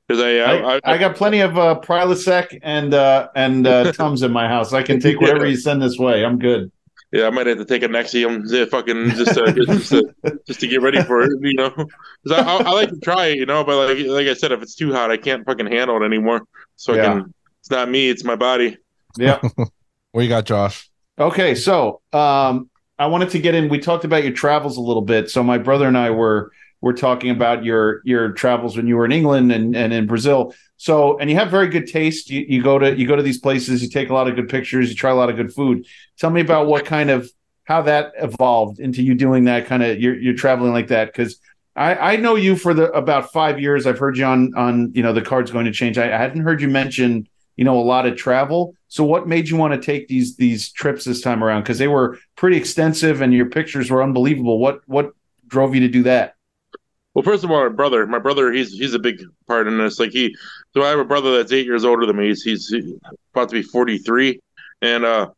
Because 0.08 0.20
I, 0.22 0.36
I, 0.38 0.54
I, 0.54 0.74
I, 0.76 0.80
I 0.84 0.98
got 0.98 1.16
plenty 1.16 1.40
of 1.40 1.56
uh, 1.58 1.80
Prilosec 1.82 2.58
and 2.62 2.94
uh, 2.94 3.28
and 3.34 3.66
uh, 3.66 3.92
Tums 3.92 4.22
in 4.22 4.32
my 4.32 4.48
house. 4.48 4.72
I 4.72 4.82
can 4.82 5.00
take 5.00 5.20
whatever 5.20 5.46
you 5.46 5.56
send 5.56 5.80
this 5.82 5.98
way. 5.98 6.24
I'm 6.24 6.38
good. 6.38 6.70
yeah, 7.12 7.26
I 7.26 7.30
might 7.30 7.46
have 7.46 7.58
to 7.58 7.64
take 7.64 7.82
a 7.82 7.88
Nexium, 7.88 8.44
uh, 8.52 8.66
fucking 8.66 9.10
just 9.10 9.34
to, 9.34 9.52
just, 9.52 9.90
to, 9.90 10.12
just 10.46 10.60
to 10.60 10.66
get 10.68 10.82
ready 10.82 11.00
for 11.02 11.22
it, 11.22 11.30
you 11.40 11.54
know. 11.54 11.70
Because 11.70 12.32
I, 12.32 12.38
I, 12.40 12.56
I 12.62 12.70
like 12.72 12.90
to 12.90 12.98
try 12.98 13.26
it, 13.26 13.38
you 13.38 13.46
know, 13.46 13.62
but 13.64 13.76
like 13.96 14.06
like 14.06 14.26
I 14.26 14.34
said, 14.34 14.50
if 14.52 14.60
it's 14.62 14.74
too 14.74 14.92
hot, 14.92 15.10
I 15.10 15.16
can't 15.16 15.44
fucking 15.46 15.66
handle 15.66 16.00
it 16.02 16.04
anymore. 16.04 16.42
So 16.76 16.92
I 16.92 16.96
Yeah. 16.96 17.02
can. 17.04 17.34
It's 17.60 17.70
not 17.70 17.88
me; 17.88 18.08
it's 18.08 18.22
my 18.24 18.36
body. 18.36 18.78
Yeah. 19.16 19.40
What 20.12 20.22
you 20.22 20.28
got, 20.30 20.46
Josh? 20.46 20.88
Okay, 21.18 21.54
so 21.54 22.00
um, 22.14 22.70
I 22.98 23.06
wanted 23.06 23.30
to 23.30 23.38
get 23.38 23.54
in. 23.54 23.68
We 23.68 23.78
talked 23.78 24.04
about 24.04 24.24
your 24.24 24.32
travels 24.32 24.76
a 24.76 24.80
little 24.80 25.02
bit. 25.02 25.30
So 25.30 25.42
my 25.42 25.58
brother 25.58 25.86
and 25.86 25.98
I 25.98 26.10
were 26.10 26.52
were 26.80 26.94
talking 26.94 27.30
about 27.30 27.64
your 27.64 28.00
your 28.04 28.32
travels 28.32 28.76
when 28.76 28.86
you 28.86 28.96
were 28.96 29.04
in 29.04 29.12
England 29.12 29.52
and, 29.52 29.76
and 29.76 29.92
in 29.92 30.06
Brazil. 30.06 30.54
So 30.76 31.18
and 31.18 31.30
you 31.30 31.36
have 31.36 31.50
very 31.50 31.68
good 31.68 31.86
taste. 31.86 32.30
You, 32.30 32.44
you 32.48 32.62
go 32.62 32.78
to 32.78 32.96
you 32.96 33.06
go 33.06 33.16
to 33.16 33.22
these 33.22 33.38
places. 33.38 33.82
You 33.82 33.88
take 33.88 34.10
a 34.10 34.14
lot 34.14 34.28
of 34.28 34.36
good 34.36 34.48
pictures. 34.48 34.88
You 34.88 34.94
try 34.94 35.10
a 35.10 35.14
lot 35.14 35.30
of 35.30 35.36
good 35.36 35.52
food. 35.52 35.86
Tell 36.18 36.30
me 36.30 36.40
about 36.40 36.66
what 36.66 36.84
kind 36.84 37.10
of 37.10 37.30
how 37.64 37.82
that 37.82 38.12
evolved 38.18 38.78
into 38.78 39.02
you 39.02 39.14
doing 39.14 39.44
that 39.44 39.66
kind 39.66 39.82
of 39.82 40.00
you're 40.00 40.16
you're 40.16 40.34
traveling 40.34 40.72
like 40.72 40.88
that 40.88 41.12
because. 41.12 41.38
I, 41.78 42.14
I 42.14 42.16
know 42.16 42.36
you 42.36 42.56
for 42.56 42.72
the 42.72 42.90
about 42.92 43.34
five 43.34 43.60
years. 43.60 43.86
I've 43.86 43.98
heard 43.98 44.16
you 44.16 44.24
on 44.24 44.54
on 44.54 44.92
you 44.94 45.02
know 45.02 45.12
the 45.12 45.20
card's 45.20 45.50
going 45.50 45.66
to 45.66 45.72
change. 45.72 45.98
I, 45.98 46.06
I 46.06 46.16
hadn't 46.16 46.40
heard 46.40 46.62
you 46.62 46.68
mention 46.68 47.28
you 47.56 47.66
know 47.66 47.78
a 47.78 47.84
lot 47.84 48.06
of 48.06 48.16
travel. 48.16 48.74
So 48.88 49.04
what 49.04 49.26
made 49.26 49.48
you 49.48 49.56
want 49.56 49.74
to 49.74 49.84
take 49.84 50.08
these 50.08 50.36
these 50.36 50.70
trips 50.70 51.04
this 51.04 51.20
time 51.20 51.42
around? 51.42 51.62
Because 51.62 51.78
they 51.78 51.88
were 51.88 52.18
pretty 52.36 52.56
extensive 52.56 53.20
and 53.20 53.32
your 53.34 53.46
pictures 53.46 53.90
were 53.90 54.02
unbelievable. 54.02 54.58
What 54.58 54.80
what 54.86 55.12
drove 55.48 55.74
you 55.74 55.80
to 55.82 55.88
do 55.88 56.02
that? 56.04 56.34
Well, 57.14 57.22
first 57.24 57.44
of 57.44 57.50
all, 57.50 57.62
my 57.62 57.74
brother, 57.74 58.06
my 58.06 58.18
brother, 58.18 58.52
he's 58.52 58.72
he's 58.72 58.94
a 58.94 58.98
big 58.98 59.22
part 59.48 59.66
in 59.66 59.78
this. 59.78 59.98
Like 59.98 60.10
he, 60.10 60.36
so 60.74 60.82
I 60.82 60.88
have 60.90 60.98
a 60.98 61.04
brother 61.04 61.36
that's 61.36 61.50
eight 61.52 61.66
years 61.66 61.84
older 61.84 62.04
than 62.06 62.16
me. 62.16 62.26
He's 62.28 62.42
he's 62.42 62.72
about 63.34 63.48
to 63.48 63.54
be 63.54 63.62
forty 63.62 63.98
three, 63.98 64.40
and 64.82 65.04
uh, 65.04 65.30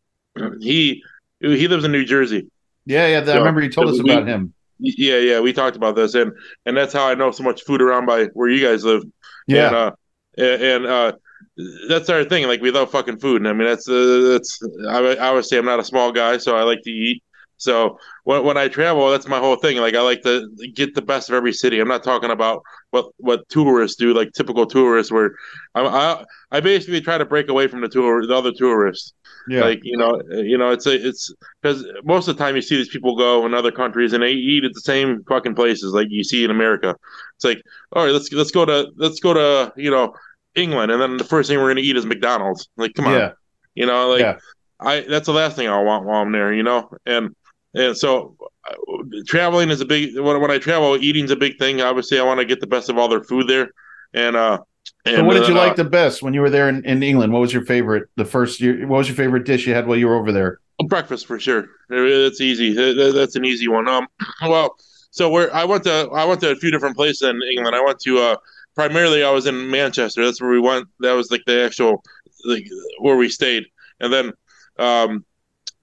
he 0.61 1.03
he 1.41 1.69
lives 1.69 1.85
in 1.85 1.93
New 1.93 2.05
Jersey. 2.05 2.49
Yeah, 2.85 3.07
yeah. 3.07 3.21
I 3.21 3.25
So, 3.25 3.39
remember 3.39 3.63
you 3.63 3.71
told 3.71 3.89
us 3.89 4.03
we- 4.03 4.11
about 4.11 4.27
him. 4.27 4.53
Yeah, 4.81 5.17
yeah, 5.19 5.41
we 5.41 5.53
talked 5.53 5.77
about 5.77 5.97
this, 5.97 6.15
and 6.15 6.33
and 6.65 6.77
that's 6.77 6.93
how 6.93 7.09
I 7.09 7.15
know 7.15 7.31
so 7.33 7.43
much 7.43 7.63
food 7.63 7.83
around 7.83 8.07
by 8.07 8.27
where 8.35 8.49
you 8.49 8.65
guys 8.65 8.85
live. 8.85 9.03
Yeah, 9.49 9.67
and, 9.67 9.77
uh, 9.77 9.93
and 10.65 10.87
uh, 10.87 11.13
that's 11.89 12.09
our 12.09 12.25
thing. 12.25 12.47
Like 12.47 12.61
we 12.61 12.71
love 12.71 12.91
fucking 12.91 13.19
food, 13.19 13.43
and 13.43 13.49
I 13.49 13.53
mean 13.53 13.67
that's 13.67 13.89
uh, 13.89 14.29
that's 14.33 14.61
I, 14.89 14.99
I 14.99 15.29
always 15.29 15.49
say 15.49 15.59
I'm 15.59 15.65
not 15.65 15.81
a 15.81 15.85
small 15.85 16.13
guy, 16.13 16.39
so 16.39 16.57
I 16.57 16.63
like 16.63 16.83
to 16.83 16.91
eat. 16.91 17.23
So 17.59 17.99
when 18.25 18.45
when 18.45 18.57
I 18.57 18.69
travel, 18.69 19.11
that's 19.11 19.27
my 19.27 19.39
whole 19.39 19.57
thing. 19.57 19.79
Like 19.79 19.95
I 19.95 20.01
like 20.01 20.23
to 20.23 20.49
get 20.75 20.95
the 20.95 21.03
best 21.03 21.29
of 21.29 21.35
every 21.35 21.53
city. 21.53 21.81
I'm 21.81 21.89
not 21.89 22.05
talking 22.05 22.31
about 22.31 22.63
what 22.91 23.07
what 23.17 23.49
tourists 23.49 23.97
do, 23.97 24.15
like 24.15 24.33
typical 24.33 24.65
tourists, 24.67 25.13
where 25.13 25.33
I 25.75 25.83
I, 25.83 26.25
I 26.53 26.61
basically 26.61 27.01
try 27.01 27.19
to 27.19 27.25
break 27.25 27.49
away 27.49 27.67
from 27.67 27.81
the 27.81 27.89
tour 27.89 28.25
the 28.25 28.37
other 28.37 28.53
tourists. 28.53 29.13
Yeah. 29.49 29.63
Like 29.63 29.81
you 29.83 29.97
know, 29.97 30.21
you 30.31 30.57
know, 30.57 30.71
it's 30.71 30.87
a, 30.87 31.09
it's 31.09 31.35
because 31.61 31.85
most 32.05 32.29
of 32.29 32.37
the 32.37 32.45
time 32.45 32.55
you 32.55 32.63
see 32.63 32.77
these 32.77 32.91
people 32.91 33.17
go 33.17 33.45
in 33.45 33.55
other 33.55 33.73
countries 33.73 34.13
and 34.13 34.23
they 34.23 34.33
eat 34.33 34.65
at 34.65 34.75
the 34.75 34.81
same 34.81 35.25
fucking 35.25 35.57
places 35.57 35.93
like 35.93 36.09
you 36.11 36.23
see 36.23 36.45
in 36.45 36.51
America. 36.51 36.95
It's 37.35 37.45
like, 37.45 37.61
all 37.93 38.05
right, 38.05 38.13
let's 38.13 38.33
let's 38.33 38.53
go 38.53 38.65
to 38.67 38.89
let's 38.97 39.19
go 39.19 39.35
to 39.35 39.73
you 39.77 39.91
know 39.91 40.15
England, 40.59 40.91
and 40.93 41.01
then 41.01 41.17
the 41.17 41.25
first 41.25 41.49
thing 41.49 41.59
we're 41.59 41.71
gonna 41.71 41.81
eat 41.81 41.97
is 41.97 42.05
McDonald's. 42.05 42.69
Like, 42.77 42.95
come 42.95 43.07
on, 43.07 43.15
yeah. 43.15 43.31
you 43.75 43.87
know, 43.87 44.09
like 44.11 44.21
Yeah. 44.21 44.39
I 44.81 45.01
that's 45.01 45.27
the 45.27 45.33
last 45.33 45.57
thing 45.57 45.69
I 45.69 45.81
want 45.83 46.05
while 46.05 46.23
I'm 46.23 46.33
there, 46.33 46.53
you 46.53 46.63
know, 46.63 46.91
and 47.07 47.35
and 47.75 47.97
so 47.97 48.37
uh, 48.69 48.75
traveling 49.27 49.71
is 49.71 49.81
a 49.81 49.85
big 49.87 50.19
when 50.19 50.41
when 50.41 50.51
I 50.51 50.59
travel, 50.59 50.97
eating's 50.97 51.31
a 51.31 51.37
big 51.37 51.59
thing. 51.59 51.81
Obviously, 51.81 52.19
I 52.19 52.23
want 52.25 52.41
to 52.41 52.47
get 52.47 52.61
the 52.61 52.67
best 52.67 52.89
of 52.89 52.99
all 52.99 53.09
their 53.09 53.23
food 53.25 53.49
there, 53.49 53.71
and 54.15 54.37
uh. 54.37 54.59
And, 55.05 55.17
So 55.17 55.25
what 55.25 55.35
did 55.35 55.49
you 55.49 55.55
uh, 55.55 55.59
like 55.59 55.77
the 55.77 55.85
best 55.85 56.23
when 56.23 56.33
you 56.33 56.41
were 56.41 56.49
there 56.51 56.69
in, 56.69 56.83
in 56.85 57.03
England? 57.03 57.33
What 57.33 57.41
was 57.41 57.53
your 57.53 57.65
favorite? 57.65 58.09
The 58.17 58.25
first 58.25 58.59
year, 58.61 58.87
what 58.87 58.99
was 58.99 59.09
your 59.09 59.17
favorite 59.17 59.45
dish 59.45 59.67
you 59.67 59.75
had 59.75 59.87
while 59.87 59.99
you 59.99 60.07
were 60.09 60.17
over 60.17 60.33
there? 60.33 60.61
breakfast 60.87 61.27
for 61.27 61.39
sure. 61.39 61.67
That's 61.89 62.41
easy. 62.41 62.73
That- 62.73 62.97
that- 62.97 63.15
That's 63.15 63.37
an 63.37 63.45
easy 63.45 63.69
one. 63.69 63.89
Um, 63.89 64.07
well, 64.43 64.77
so 65.11 65.29
where 65.29 65.55
I 65.55 65.65
went 65.65 65.85
to, 65.85 66.09
I 66.13 66.25
went 66.25 66.41
to 66.43 66.51
a 66.51 66.57
few 66.57 66.71
different 66.71 66.97
places 66.97 67.23
in 67.23 67.41
England. 67.43 67.75
I 67.75 67.83
went 67.85 67.99
to, 68.01 68.19
uh, 68.19 68.37
primarily 68.79 69.25
I 69.25 69.31
was 69.33 69.47
in 69.47 69.71
Manchester. 69.71 70.25
That's 70.25 70.41
where 70.41 70.53
we 70.53 70.61
went. 70.61 70.87
That 71.01 71.15
was 71.15 71.33
like 71.33 71.43
the 71.47 71.65
actual, 71.65 72.01
like 72.47 72.65
where 73.01 73.17
we 73.17 73.29
stayed. 73.29 73.65
And 73.99 74.13
then, 74.13 74.33
um, 74.79 75.25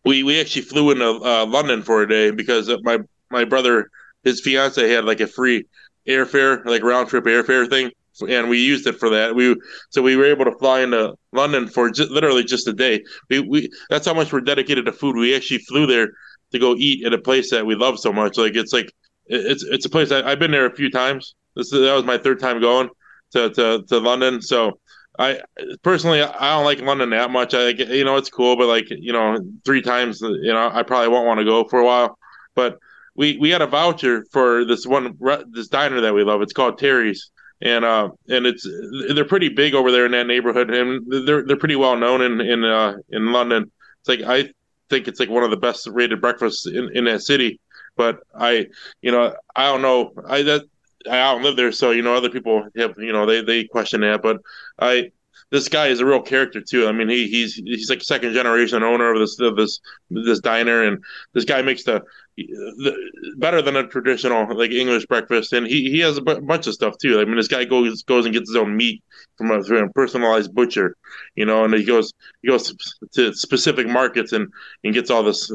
we 0.06 0.24
we 0.24 0.39
actually 0.39 0.62
flew 0.62 0.91
into 0.91 1.06
uh, 1.06 1.46
London 1.46 1.82
for 1.84 2.02
a 2.04 2.08
day 2.08 2.32
because 2.32 2.72
my 2.84 3.00
my 3.30 3.43
brother, 3.43 3.89
his 4.24 4.39
fiance 4.39 4.89
had 4.89 5.04
like 5.04 5.20
a 5.20 5.28
free 5.28 5.66
airfare, 6.08 6.64
like 6.66 6.84
round 6.84 7.10
trip 7.10 7.26
airfare 7.26 7.70
thing, 7.70 7.91
and 8.30 8.48
we 8.48 8.60
used 8.64 8.88
it 8.88 8.98
for 8.98 9.10
that. 9.10 9.36
We 9.36 9.58
so 9.89 10.02
we 10.02 10.16
were 10.16 10.26
able 10.26 10.46
to 10.46 10.58
fly 10.58 10.80
into 10.82 11.16
London 11.34 11.68
for 11.68 11.91
ju- 11.91 12.08
literally 12.10 12.46
just 12.46 12.68
a 12.70 12.74
day. 12.74 13.04
We 13.30 13.41
we 13.41 13.70
that's 13.89 14.06
how 14.06 14.14
much 14.14 14.32
we're 14.32 14.41
dedicated 14.41 14.86
to 14.86 14.93
food. 14.93 15.18
We 15.18 15.36
actually 15.36 15.60
flew 15.60 15.86
there 15.86 16.10
to 16.54 16.60
go 16.60 16.76
eat 16.78 17.06
at 17.06 17.14
a 17.14 17.18
place 17.18 17.52
that 17.52 17.66
we 17.66 17.76
love 17.76 18.00
so 18.00 18.14
much. 18.14 18.38
Like 18.38 18.56
it's 18.56 18.72
like 18.72 18.89
it's 19.26 19.64
it's 19.64 19.86
a 19.86 19.89
place 19.89 20.12
I, 20.12 20.22
I've 20.22 20.39
been 20.39 20.52
there 20.52 20.66
a 20.68 20.76
few 20.76 20.89
times. 20.89 21.36
This 21.56 21.72
is, 21.72 21.82
that 21.82 21.93
was 21.93 22.03
my 22.03 22.18
third 22.18 22.39
time 22.39 22.60
going 22.60 22.89
to 23.32 23.49
to, 23.49 23.84
to 23.88 23.99
London. 23.99 24.41
So 24.41 24.80
I 25.18 25.41
personally 25.84 26.22
I 26.22 26.56
don't 26.56 26.66
like 26.66 26.82
London 26.82 27.10
that 27.12 27.32
much. 27.32 27.53
I 27.53 27.70
you 27.70 28.03
know 28.03 28.18
it's 28.18 28.30
cool, 28.30 28.56
but 28.58 28.68
like 28.68 28.86
you 28.89 29.14
know 29.14 29.39
three 29.64 29.82
times 29.82 30.22
you 30.22 30.53
know 30.53 30.70
I 30.72 30.84
probably 30.84 31.10
won't 31.10 31.28
want 31.28 31.39
to 31.39 31.45
go 31.45 31.68
for 31.68 31.80
a 31.80 31.86
while. 31.86 32.18
But 32.56 32.80
we 33.16 33.38
we 33.38 33.49
had 33.49 33.62
a 33.62 33.68
voucher 33.68 34.26
for 34.32 34.66
this 34.66 34.86
one 34.86 35.18
this 35.51 35.68
diner 35.68 36.01
that 36.01 36.14
we 36.14 36.24
love. 36.24 36.41
It's 36.41 36.53
called 36.53 36.78
Terry's. 36.78 37.32
And 37.62 37.86
uh, 37.86 38.10
and 38.28 38.45
it's 38.45 38.68
they're 39.14 39.24
pretty 39.24 39.47
big 39.47 39.76
over 39.76 39.89
there 39.89 40.06
in 40.06 40.12
that 40.12 40.28
neighborhood, 40.28 40.70
and 40.70 41.01
they're 41.26 41.41
they're 41.45 41.56
pretty 41.56 41.78
well 41.78 41.95
known 41.95 42.22
in 42.22 42.41
in 42.41 42.66
uh, 42.66 42.97
in 43.10 43.32
London. 43.32 43.72
It's 44.01 44.10
like 44.10 44.30
I 44.30 44.51
think 44.89 45.08
it's 45.08 45.20
like 45.22 45.30
one 45.30 45.43
of 45.43 45.51
the 45.51 45.58
best 45.58 45.88
rated 45.88 46.22
breakfasts 46.22 46.68
in, 46.68 46.89
in 46.93 47.06
that 47.06 47.22
city. 47.22 47.60
But 47.95 48.20
I, 48.38 48.68
you 49.01 49.12
know, 49.12 49.34
I 49.56 49.72
don't 49.72 49.82
know. 49.82 50.12
I 50.28 50.41
that 50.43 50.66
I 51.10 51.32
don't 51.34 51.43
live 51.43 51.56
there, 51.56 51.72
so 51.72 51.91
you 51.91 52.01
know, 52.01 52.16
other 52.16 52.30
people 52.30 52.68
have, 52.78 52.95
you 52.97 53.14
know, 53.14 53.26
they 53.26 53.41
they 53.41 53.64
question 53.66 54.01
that. 54.01 54.22
But 54.22 54.38
I, 54.80 55.12
this 55.51 55.70
guy 55.70 55.88
is 55.88 55.99
a 55.99 56.06
real 56.06 56.22
character 56.22 56.62
too. 56.62 56.88
I 56.88 56.91
mean, 56.91 57.10
he 57.10 57.28
he's 57.28 57.56
he's 57.56 57.89
like 57.89 58.01
second 58.01 58.34
generation 58.34 58.84
owner 58.84 59.14
of 59.14 59.20
this 59.20 59.39
of 59.39 59.56
this 59.56 59.80
this 60.10 60.39
diner, 60.39 60.84
and 60.84 61.03
this 61.34 61.45
guy 61.45 61.62
makes 61.62 61.84
the, 61.84 62.01
the 62.38 62.95
better 63.38 63.62
than 63.62 63.76
a 63.76 63.88
traditional 63.88 64.58
like 64.58 64.72
English 64.72 65.06
breakfast, 65.06 65.53
and 65.53 65.68
he 65.68 65.91
he 65.91 65.99
has 65.99 66.18
a 66.18 66.22
bunch 66.22 66.68
of 66.68 66.74
stuff 66.74 66.97
too. 66.97 67.20
I 67.20 67.26
mean, 67.26 67.38
this 67.38 67.47
guy 67.47 67.64
goes 67.66 68.03
goes 68.03 68.26
and 68.26 68.34
gets 68.34 68.49
his 68.49 68.58
own 68.58 68.76
meat 68.76 69.03
from 69.38 69.51
a, 69.51 69.64
from 69.64 69.78
a 69.86 69.89
personalized 69.89 70.53
butcher, 70.53 70.95
you 71.36 71.45
know, 71.45 71.64
and 71.64 71.74
he 71.74 71.86
goes 71.86 72.12
he 72.41 72.49
goes 72.49 72.76
to 73.14 73.34
specific 73.34 73.88
markets 73.88 74.32
and 74.34 74.47
and 74.84 74.93
gets 74.93 75.10
all 75.12 75.24
this 75.24 75.51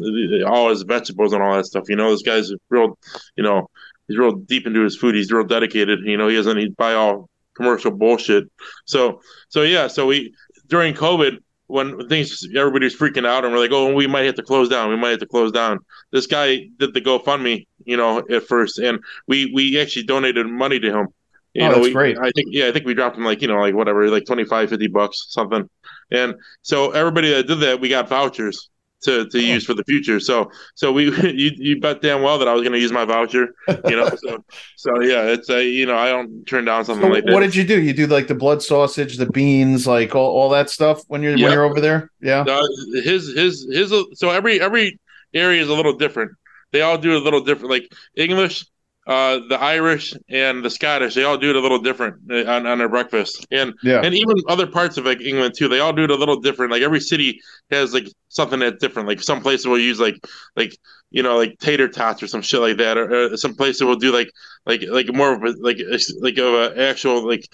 all 0.47 0.71
his 0.71 0.83
vegetables 0.83 1.33
and 1.33 1.43
all 1.43 1.57
that 1.57 1.67
stuff. 1.67 1.85
You 1.89 1.97
know, 1.97 2.11
this 2.11 2.23
guy's 2.23 2.53
real, 2.71 2.97
you 3.37 3.43
know, 3.45 3.69
he's 4.11 4.19
real 4.19 4.33
deep 4.33 4.67
into 4.67 4.83
his 4.83 4.97
food. 4.97 5.15
He's 5.15 5.33
real 5.33 5.45
dedicated. 5.47 6.01
You 6.05 6.17
know, 6.17 6.29
he 6.29 6.37
doesn't 6.37 6.57
he 6.59 6.69
buy 6.69 6.95
all 6.95 7.31
commercial 7.57 7.91
bullshit. 7.91 8.45
So 8.85 9.21
so 9.49 9.63
yeah, 9.63 9.87
so 9.87 10.07
we 10.07 10.35
during 10.69 10.95
COVID 10.95 11.39
when 11.67 12.09
things 12.09 12.47
everybody's 12.57 12.97
freaking 12.97 13.27
out 13.27 13.45
and 13.45 13.53
we're 13.53 13.61
like, 13.61 13.71
oh, 13.73 13.95
we 13.95 14.07
might 14.07 14.27
have 14.27 14.35
to 14.37 14.43
close 14.43 14.69
down. 14.69 14.91
We 14.91 14.97
might 14.97 15.11
have 15.11 15.21
to 15.21 15.27
close 15.27 15.53
down. 15.53 15.79
This 16.13 16.27
guy 16.27 16.69
did 16.79 16.95
the 16.95 17.01
GoFundMe, 17.01 17.67
you 17.85 17.97
know, 17.97 18.19
at 18.31 18.45
first, 18.49 18.79
and 18.79 18.99
we 19.29 19.53
we 19.55 19.81
actually 19.81 20.05
donated 20.05 20.47
money 20.47 20.81
to 20.81 20.91
him. 20.93 21.09
You 21.55 21.65
Oh, 21.65 21.69
know, 21.69 21.75
that's 21.75 21.87
we, 21.87 21.93
great. 21.93 22.17
I 22.19 22.31
think 22.31 22.49
yeah, 22.51 22.69
I 22.69 22.73
think 22.73 22.87
we 22.87 22.95
dropped 22.95 23.17
him 23.17 23.25
like 23.25 23.43
you 23.43 23.49
know 23.49 23.61
like 23.61 23.75
whatever 23.75 24.09
like 24.09 24.25
25, 24.27 24.71
50 24.71 24.87
bucks 24.89 25.27
something, 25.31 25.69
and 26.11 26.35
so 26.63 26.91
everybody 26.93 27.31
that 27.31 27.47
did 27.47 27.61
that 27.61 27.81
we 27.81 27.89
got 27.89 28.09
vouchers 28.09 28.69
to, 29.03 29.29
to 29.29 29.41
use 29.41 29.65
for 29.65 29.75
the 29.75 29.85
future. 29.85 30.21
So 30.21 30.51
so 30.75 30.93
we 30.93 31.05
you, 31.33 31.51
you 31.57 31.81
bet 31.81 32.03
damn 32.03 32.23
well 32.23 32.39
that 32.39 32.49
I 32.49 32.53
was 32.53 32.63
going 32.63 32.73
to 32.73 32.79
use 32.79 32.93
my 32.93 33.05
voucher. 33.05 33.49
You 33.69 33.97
know, 33.97 34.09
so 34.17 34.45
so 34.77 35.01
yeah, 35.03 35.25
it's 35.25 35.49
a 35.51 35.65
you 35.65 35.87
know 35.87 35.97
I 35.97 36.09
don't 36.11 36.45
turn 36.45 36.65
down 36.65 36.85
something 36.85 37.07
So 37.07 37.13
like 37.13 37.25
that. 37.25 37.33
what 37.33 37.41
did 37.41 37.55
you 37.55 37.65
do? 37.65 37.81
You 37.81 37.93
do 37.93 38.07
like 38.07 38.27
the 38.29 38.35
blood 38.35 38.63
sausage, 38.63 39.17
the 39.17 39.27
beans, 39.27 39.87
like 39.87 40.15
all, 40.15 40.31
all 40.31 40.49
that 40.51 40.71
stuff 40.71 41.03
when 41.09 41.23
you're 41.23 41.33
when 41.33 41.53
you're 41.53 41.65
over 41.65 41.81
there? 41.81 42.11
Yeah. 42.21 42.45
Uh, 42.47 42.63
his 43.03 43.35
his 43.35 43.67
his 43.71 43.93
so 44.15 44.31
every 44.31 44.61
every 44.61 44.99
area 45.35 45.63
is 45.63 45.69
a 45.69 45.75
little 45.75 45.97
different. 45.97 46.33
They 46.73 46.83
all 46.83 46.99
do 46.99 47.17
a 47.17 47.19
little 47.19 47.43
different. 47.43 47.71
Like 47.71 47.93
English, 48.17 48.65
uh, 49.07 49.41
the 49.49 49.59
Irish, 49.61 50.15
and 50.29 50.65
the 50.65 50.71
Scottish, 50.71 51.15
they 51.15 51.25
all 51.25 51.39
do 51.39 51.51
it 51.51 51.57
a 51.57 51.61
little 51.61 51.79
different 51.81 52.17
uh, 52.31 52.45
on, 52.51 52.67
on 52.67 52.79
their 52.79 52.89
breakfast. 52.89 53.47
And 53.51 53.75
Yeah. 53.83 54.01
and 54.03 54.15
even 54.15 54.37
other 54.49 54.67
parts 54.67 54.99
of 54.99 55.07
like 55.07 55.21
England 55.21 55.55
too, 55.57 55.69
they 55.69 55.81
all 55.81 55.93
do 55.93 56.05
it 56.05 56.11
a 56.11 56.17
little 56.17 56.41
different. 56.41 56.71
Like 56.71 56.83
every 56.83 57.01
city 57.01 57.41
has 57.71 57.95
like 57.95 58.07
something 58.29 58.61
that's 58.61 58.79
different. 58.81 59.09
Like 59.09 59.23
some 59.23 59.41
places 59.41 59.67
will 59.67 59.79
use 59.79 59.99
like 59.99 60.17
like 60.57 60.77
you 61.11 61.23
know 61.23 61.37
like 61.39 61.59
tater 61.59 61.89
tots 61.89 62.23
or 62.23 62.27
some 62.29 62.43
shit 62.43 62.61
like 62.61 62.77
that, 62.77 62.99
or, 62.99 63.33
or 63.33 63.37
some 63.37 63.55
places 63.55 63.83
will 63.83 63.97
do 63.97 64.13
like 64.13 64.31
like 64.67 64.83
like 64.89 65.13
more 65.13 65.33
of 65.33 65.43
a 65.43 65.55
like 65.61 65.79
like 66.21 66.39
of 66.39 66.73
an 66.73 66.79
actual 66.79 67.27
like 67.27 67.45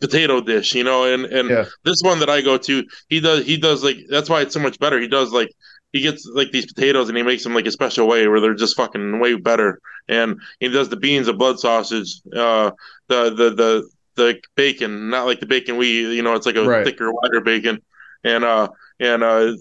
potato 0.00 0.40
dish, 0.40 0.74
you 0.74 0.84
know. 0.84 1.04
And 1.04 1.24
and 1.26 1.48
Yeah. 1.48 1.64
this 1.84 2.00
one 2.02 2.18
that 2.20 2.30
I 2.30 2.40
go 2.40 2.58
to, 2.58 2.84
he 3.08 3.20
does 3.20 3.46
he 3.46 3.56
does 3.56 3.82
like 3.84 3.98
that's 4.10 4.28
why 4.28 4.42
it's 4.42 4.54
so 4.54 4.60
much 4.60 4.78
better. 4.78 5.00
He 5.00 5.08
does 5.08 5.32
like 5.32 5.50
he 5.92 6.00
gets 6.00 6.26
like 6.26 6.50
these 6.52 6.66
potatoes 6.72 7.08
and 7.08 7.16
he 7.16 7.22
makes 7.22 7.42
them 7.44 7.54
like 7.54 7.66
a 7.66 7.70
special 7.70 8.06
way 8.06 8.26
where 8.28 8.40
they're 8.40 8.54
just 8.54 8.76
fucking 8.76 9.20
way 9.20 9.34
better. 9.36 9.80
And 10.08 10.40
he 10.60 10.68
does 10.68 10.88
the 10.88 10.96
beans, 10.96 11.26
the 11.26 11.32
blood 11.34 11.58
sausage, 11.58 12.20
uh, 12.36 12.70
the 13.08 13.30
the 13.30 13.50
the 13.54 13.90
the 14.16 14.40
bacon, 14.56 15.10
not 15.10 15.26
like 15.26 15.40
the 15.40 15.46
bacon 15.46 15.76
we 15.76 16.14
you 16.14 16.22
know 16.22 16.34
it's 16.34 16.46
like 16.46 16.56
a 16.56 16.64
Right. 16.64 16.84
thicker, 16.84 17.10
wider 17.12 17.40
bacon, 17.40 17.80
and 18.24 18.44
uh 18.44 18.68
and 19.00 19.22
uh. 19.22 19.52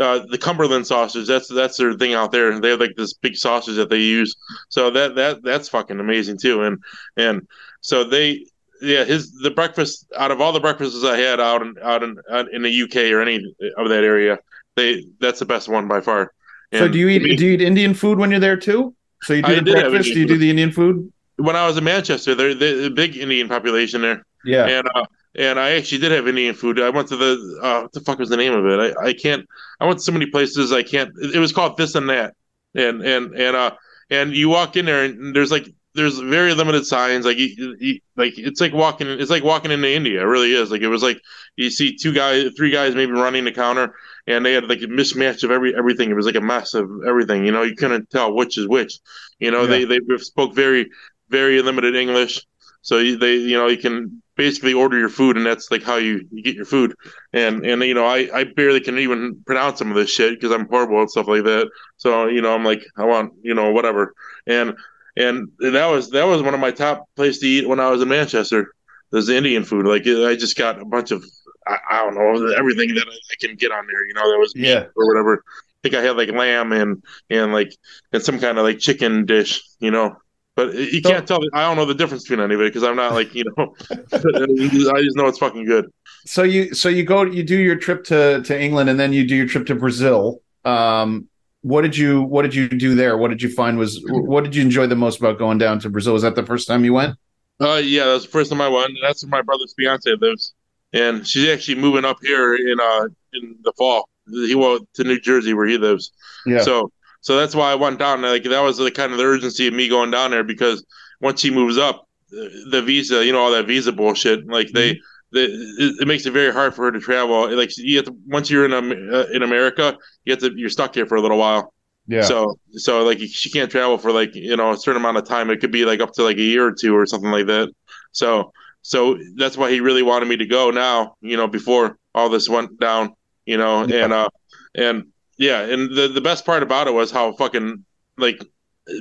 Uh, 0.00 0.20
the 0.30 0.38
Cumberland 0.38 0.86
sausage, 0.86 1.26
that's 1.26 1.48
that's 1.48 1.76
their 1.76 1.92
thing 1.92 2.14
out 2.14 2.32
there. 2.32 2.58
They 2.58 2.70
have 2.70 2.80
like 2.80 2.96
this 2.96 3.12
big 3.12 3.36
sausage 3.36 3.76
that 3.76 3.90
they 3.90 3.98
use, 4.00 4.34
so 4.70 4.90
that 4.90 5.16
that 5.16 5.42
that's 5.42 5.68
fucking 5.68 6.00
amazing 6.00 6.38
too. 6.38 6.62
And 6.62 6.78
and 7.18 7.46
so 7.82 8.02
they 8.02 8.46
yeah, 8.80 9.04
his 9.04 9.32
the 9.42 9.50
breakfast 9.50 10.06
out 10.16 10.30
of 10.30 10.40
all 10.40 10.52
the 10.52 10.60
breakfasts 10.60 11.04
I 11.04 11.18
had 11.18 11.40
out 11.40 11.60
in 11.60 11.74
out 11.82 12.02
in 12.02 12.16
out 12.30 12.50
in 12.54 12.62
the 12.62 12.70
UK 12.70 13.12
or 13.12 13.20
any 13.20 13.36
of 13.76 13.90
that 13.90 14.02
area, 14.02 14.38
they 14.76 15.04
that's 15.20 15.38
the 15.38 15.46
best 15.46 15.68
one 15.68 15.88
by 15.88 16.00
far. 16.00 16.32
So 16.74 16.88
do 16.88 16.98
you 16.98 17.08
eat 17.08 17.22
me, 17.22 17.36
do 17.36 17.46
you 17.46 17.52
eat 17.52 17.60
Indian 17.60 17.92
food 17.92 18.18
when 18.18 18.30
you're 18.30 18.40
there 18.40 18.56
too? 18.56 18.94
So 19.22 19.34
you 19.34 19.42
do 19.42 19.52
I 19.52 19.54
the 19.56 19.72
breakfast? 19.72 20.14
Do 20.14 20.20
you 20.20 20.26
do 20.26 20.38
the 20.38 20.48
Indian 20.50 20.72
food? 20.72 21.12
when 21.36 21.56
I 21.56 21.66
was 21.66 21.76
in 21.76 21.84
Manchester? 21.84 22.34
There 22.34 22.54
the 22.54 22.90
big 22.94 23.16
Indian 23.16 23.48
population 23.48 24.02
there, 24.02 24.24
Yeah. 24.44 24.66
and 24.66 24.88
uh, 24.94 25.04
and 25.34 25.58
I 25.58 25.72
actually 25.72 25.98
did 25.98 26.12
have 26.12 26.28
Indian 26.28 26.54
food. 26.54 26.80
I 26.80 26.90
went 26.90 27.08
to 27.08 27.16
the 27.16 27.60
uh, 27.62 27.80
what 27.82 27.92
the 27.92 28.00
fuck 28.00 28.18
was 28.18 28.28
the 28.28 28.36
name 28.36 28.52
of 28.52 28.64
it? 28.66 28.96
I, 28.98 29.08
I 29.08 29.12
can't. 29.12 29.46
I 29.80 29.86
went 29.86 29.98
to 29.98 30.04
so 30.04 30.12
many 30.12 30.26
places 30.26 30.72
I 30.72 30.82
can't. 30.82 31.10
It, 31.20 31.36
it 31.36 31.38
was 31.38 31.52
called 31.52 31.76
this 31.76 31.94
and 31.94 32.08
that, 32.08 32.34
and 32.74 33.02
and 33.02 33.34
and 33.34 33.56
uh 33.56 33.72
and 34.10 34.34
you 34.34 34.48
walk 34.48 34.76
in 34.76 34.84
there 34.84 35.04
and 35.04 35.34
there's 35.34 35.50
like 35.50 35.68
there's 35.94 36.18
very 36.18 36.54
limited 36.54 36.86
signs 36.86 37.26
like 37.26 37.36
you, 37.36 37.76
you, 37.78 38.00
like 38.16 38.38
it's 38.38 38.60
like 38.60 38.72
walking 38.72 39.08
it's 39.08 39.30
like 39.30 39.44
walking 39.44 39.70
into 39.70 39.90
India. 39.90 40.20
It 40.20 40.24
really 40.24 40.52
is. 40.54 40.70
Like 40.70 40.82
it 40.82 40.88
was 40.88 41.02
like 41.02 41.20
you 41.56 41.70
see 41.70 41.96
two 41.96 42.12
guys, 42.12 42.52
three 42.56 42.70
guys 42.70 42.94
maybe 42.94 43.12
running 43.12 43.44
the 43.44 43.52
counter, 43.52 43.94
and 44.26 44.44
they 44.44 44.52
had 44.52 44.68
like 44.68 44.82
a 44.82 44.86
mismatch 44.86 45.42
of 45.44 45.50
every 45.50 45.76
everything. 45.76 46.10
It 46.10 46.14
was 46.14 46.26
like 46.26 46.34
a 46.36 46.40
mess 46.40 46.74
of 46.74 46.88
everything. 47.06 47.44
You 47.44 47.52
know, 47.52 47.62
you 47.62 47.74
couldn't 47.74 48.10
tell 48.10 48.34
which 48.34 48.56
is 48.58 48.68
which. 48.68 48.98
You 49.38 49.50
know, 49.50 49.66
they 49.66 49.84
they 49.84 49.98
spoke 50.18 50.54
very 50.54 50.90
very 51.28 51.60
limited 51.62 51.96
English, 51.96 52.40
so 52.82 52.96
they 52.98 53.34
you 53.34 53.56
know 53.56 53.68
you 53.68 53.78
can 53.78 54.22
basically 54.36 54.72
order 54.72 54.98
your 54.98 55.08
food, 55.08 55.36
and 55.36 55.44
that's 55.44 55.70
like 55.70 55.82
how 55.82 55.96
you, 55.96 56.26
you 56.30 56.42
get 56.42 56.54
your 56.54 56.64
food. 56.64 56.94
And 57.32 57.64
and 57.66 57.82
you 57.82 57.94
know, 57.94 58.06
I 58.06 58.28
I 58.32 58.44
barely 58.44 58.80
can 58.80 58.98
even 58.98 59.42
pronounce 59.46 59.78
some 59.78 59.90
of 59.90 59.96
this 59.96 60.10
shit 60.10 60.38
because 60.38 60.52
I'm 60.52 60.68
horrible 60.68 61.00
and 61.00 61.10
stuff 61.10 61.28
like 61.28 61.44
that. 61.44 61.70
So 61.96 62.26
you 62.26 62.42
know, 62.42 62.54
I'm 62.54 62.64
like 62.64 62.82
I 62.96 63.04
want 63.04 63.34
you 63.42 63.54
know 63.54 63.70
whatever. 63.72 64.14
And 64.46 64.74
and 65.16 65.48
that 65.60 65.86
was 65.86 66.10
that 66.10 66.26
was 66.26 66.42
one 66.42 66.54
of 66.54 66.60
my 66.60 66.70
top 66.70 67.06
places 67.16 67.40
to 67.40 67.46
eat 67.46 67.68
when 67.68 67.80
I 67.80 67.90
was 67.90 68.02
in 68.02 68.08
Manchester. 68.08 68.72
there's 69.10 69.26
the 69.26 69.36
Indian 69.36 69.64
food. 69.64 69.86
Like 69.86 70.02
I 70.06 70.34
just 70.36 70.56
got 70.56 70.80
a 70.80 70.84
bunch 70.84 71.10
of 71.10 71.24
I, 71.66 71.76
I 71.90 72.04
don't 72.04 72.14
know 72.14 72.52
everything 72.54 72.94
that 72.94 73.06
I, 73.08 73.12
I 73.12 73.34
can 73.40 73.56
get 73.56 73.70
on 73.72 73.86
there. 73.86 74.04
You 74.06 74.14
know, 74.14 74.30
that 74.30 74.38
was 74.38 74.54
meat 74.54 74.68
Yeah. 74.68 74.84
or 74.96 75.06
whatever. 75.08 75.42
I 75.46 75.78
think 75.82 75.94
I 75.94 76.02
had 76.02 76.16
like 76.16 76.30
lamb 76.30 76.72
and 76.72 77.02
and 77.30 77.52
like 77.52 77.72
and 78.12 78.22
some 78.22 78.38
kind 78.38 78.58
of 78.58 78.64
like 78.64 78.78
chicken 78.78 79.26
dish. 79.26 79.62
You 79.80 79.90
know. 79.90 80.16
But 80.54 80.74
you 80.74 81.00
So- 81.00 81.10
can't 81.10 81.26
tell. 81.26 81.40
I 81.54 81.62
don't 81.66 81.76
know 81.76 81.86
the 81.86 81.94
difference 81.94 82.24
between 82.24 82.40
any 82.44 82.54
of 82.54 82.60
it 82.60 82.64
because 82.64 82.82
I'm 82.84 82.96
not 82.96 83.12
like 83.14 83.34
you 83.34 83.44
know. 83.56 83.74
I 84.12 85.02
just 85.02 85.16
know 85.16 85.26
it's 85.26 85.38
fucking 85.38 85.64
good. 85.64 85.90
So 86.26 86.42
you 86.42 86.74
so 86.74 86.88
you 86.88 87.04
go 87.04 87.22
you 87.22 87.42
do 87.42 87.56
your 87.56 87.76
trip 87.76 88.04
to 88.04 88.42
to 88.42 88.60
England 88.60 88.90
and 88.90 88.98
then 89.00 89.12
you 89.12 89.26
do 89.26 89.34
your 89.34 89.46
trip 89.46 89.66
to 89.66 89.74
Brazil. 89.74 90.40
Um, 90.64 91.28
what 91.62 91.82
did 91.82 91.96
you 91.96 92.22
what 92.22 92.42
did 92.42 92.54
you 92.54 92.68
do 92.68 92.94
there? 92.94 93.16
What 93.16 93.28
did 93.28 93.40
you 93.42 93.48
find 93.48 93.78
was 93.78 94.00
what 94.06 94.44
did 94.44 94.54
you 94.54 94.62
enjoy 94.62 94.86
the 94.88 94.96
most 94.96 95.18
about 95.20 95.38
going 95.38 95.58
down 95.58 95.78
to 95.80 95.90
Brazil? 95.90 96.12
Was 96.12 96.22
that 96.22 96.34
the 96.34 96.44
first 96.46 96.68
time 96.68 96.84
you 96.84 96.92
went? 96.92 97.16
Uh, 97.60 97.80
yeah, 97.82 98.04
that's 98.06 98.24
the 98.24 98.30
first 98.30 98.50
time 98.50 98.60
I 98.60 98.68
went. 98.68 98.92
That's 99.02 99.24
where 99.24 99.30
my 99.30 99.42
brother's 99.42 99.72
fiance 99.76 100.10
lives, 100.20 100.52
and 100.92 101.26
she's 101.26 101.48
actually 101.48 101.76
moving 101.76 102.04
up 102.04 102.18
here 102.22 102.54
in 102.54 102.78
uh 102.80 103.06
in 103.32 103.56
the 103.62 103.72
fall. 103.76 104.08
He 104.28 104.54
went 104.54 104.88
to 104.94 105.04
New 105.04 105.20
Jersey 105.20 105.54
where 105.54 105.66
he 105.66 105.78
lives. 105.78 106.12
Yeah. 106.46 106.60
So 106.60 106.92
so 107.20 107.36
that's 107.36 107.54
why 107.54 107.70
I 107.70 107.76
went 107.76 107.98
down. 107.98 108.22
Like 108.22 108.44
that 108.44 108.60
was 108.62 108.78
the 108.78 108.90
kind 108.90 109.12
of 109.12 109.18
the 109.18 109.24
urgency 109.24 109.68
of 109.68 109.74
me 109.74 109.88
going 109.88 110.10
down 110.10 110.32
there 110.32 110.44
because 110.44 110.84
once 111.20 111.40
he 111.40 111.50
moves 111.50 111.78
up, 111.78 112.08
the 112.30 112.50
the 112.70 112.82
visa, 112.82 113.24
you 113.24 113.32
know, 113.32 113.40
all 113.40 113.52
that 113.52 113.66
visa 113.66 113.92
bullshit. 113.92 114.46
Like 114.46 114.70
they, 114.72 114.94
they 115.32 115.44
it, 115.44 116.00
it 116.00 116.08
makes 116.08 116.26
it 116.26 116.32
very 116.32 116.52
hard 116.52 116.74
for 116.74 116.84
her 116.84 116.92
to 116.92 117.00
travel. 117.00 117.54
Like 117.56 117.70
you 117.76 117.96
have 117.98 118.06
to, 118.06 118.16
once 118.26 118.50
you're 118.50 118.64
in 118.64 118.72
um, 118.72 118.90
uh, 118.90 119.26
in 119.32 119.42
America, 119.42 119.96
you 120.24 120.32
have 120.32 120.40
to 120.40 120.52
you're 120.56 120.68
stuck 120.70 120.94
here 120.94 121.06
for 121.06 121.16
a 121.16 121.20
little 121.20 121.38
while. 121.38 121.72
yeah. 122.06 122.22
So 122.22 122.58
so 122.72 123.04
like 123.04 123.20
she 123.20 123.50
can't 123.50 123.70
travel 123.70 123.98
for 123.98 124.12
like 124.12 124.34
you 124.34 124.56
know 124.56 124.72
a 124.72 124.76
certain 124.76 125.00
amount 125.00 125.18
of 125.18 125.24
time. 125.26 125.50
It 125.50 125.60
could 125.60 125.72
be 125.72 125.84
like 125.84 126.00
up 126.00 126.12
to 126.14 126.24
like 126.24 126.38
a 126.38 126.42
year 126.42 126.66
or 126.66 126.72
two 126.72 126.96
or 126.96 127.06
something 127.06 127.30
like 127.30 127.46
that. 127.46 127.72
So 128.12 128.52
so 128.82 129.18
that's 129.36 129.56
why 129.56 129.70
he 129.70 129.80
really 129.80 130.02
wanted 130.02 130.28
me 130.28 130.36
to 130.36 130.46
go 130.46 130.70
now. 130.70 131.16
You 131.20 131.36
know 131.36 131.48
before 131.48 131.96
all 132.14 132.28
this 132.28 132.48
went 132.48 132.78
down. 132.80 133.14
You 133.46 133.56
know 133.56 133.86
Yeah. 133.86 134.04
and 134.04 134.12
uh 134.12 134.28
and 134.74 135.04
yeah 135.38 135.60
and 135.62 135.90
the 135.96 136.08
the 136.08 136.20
best 136.20 136.44
part 136.46 136.62
about 136.62 136.86
it 136.88 136.94
was 136.94 137.10
how 137.10 137.32
fucking 137.32 137.84
like 138.18 138.44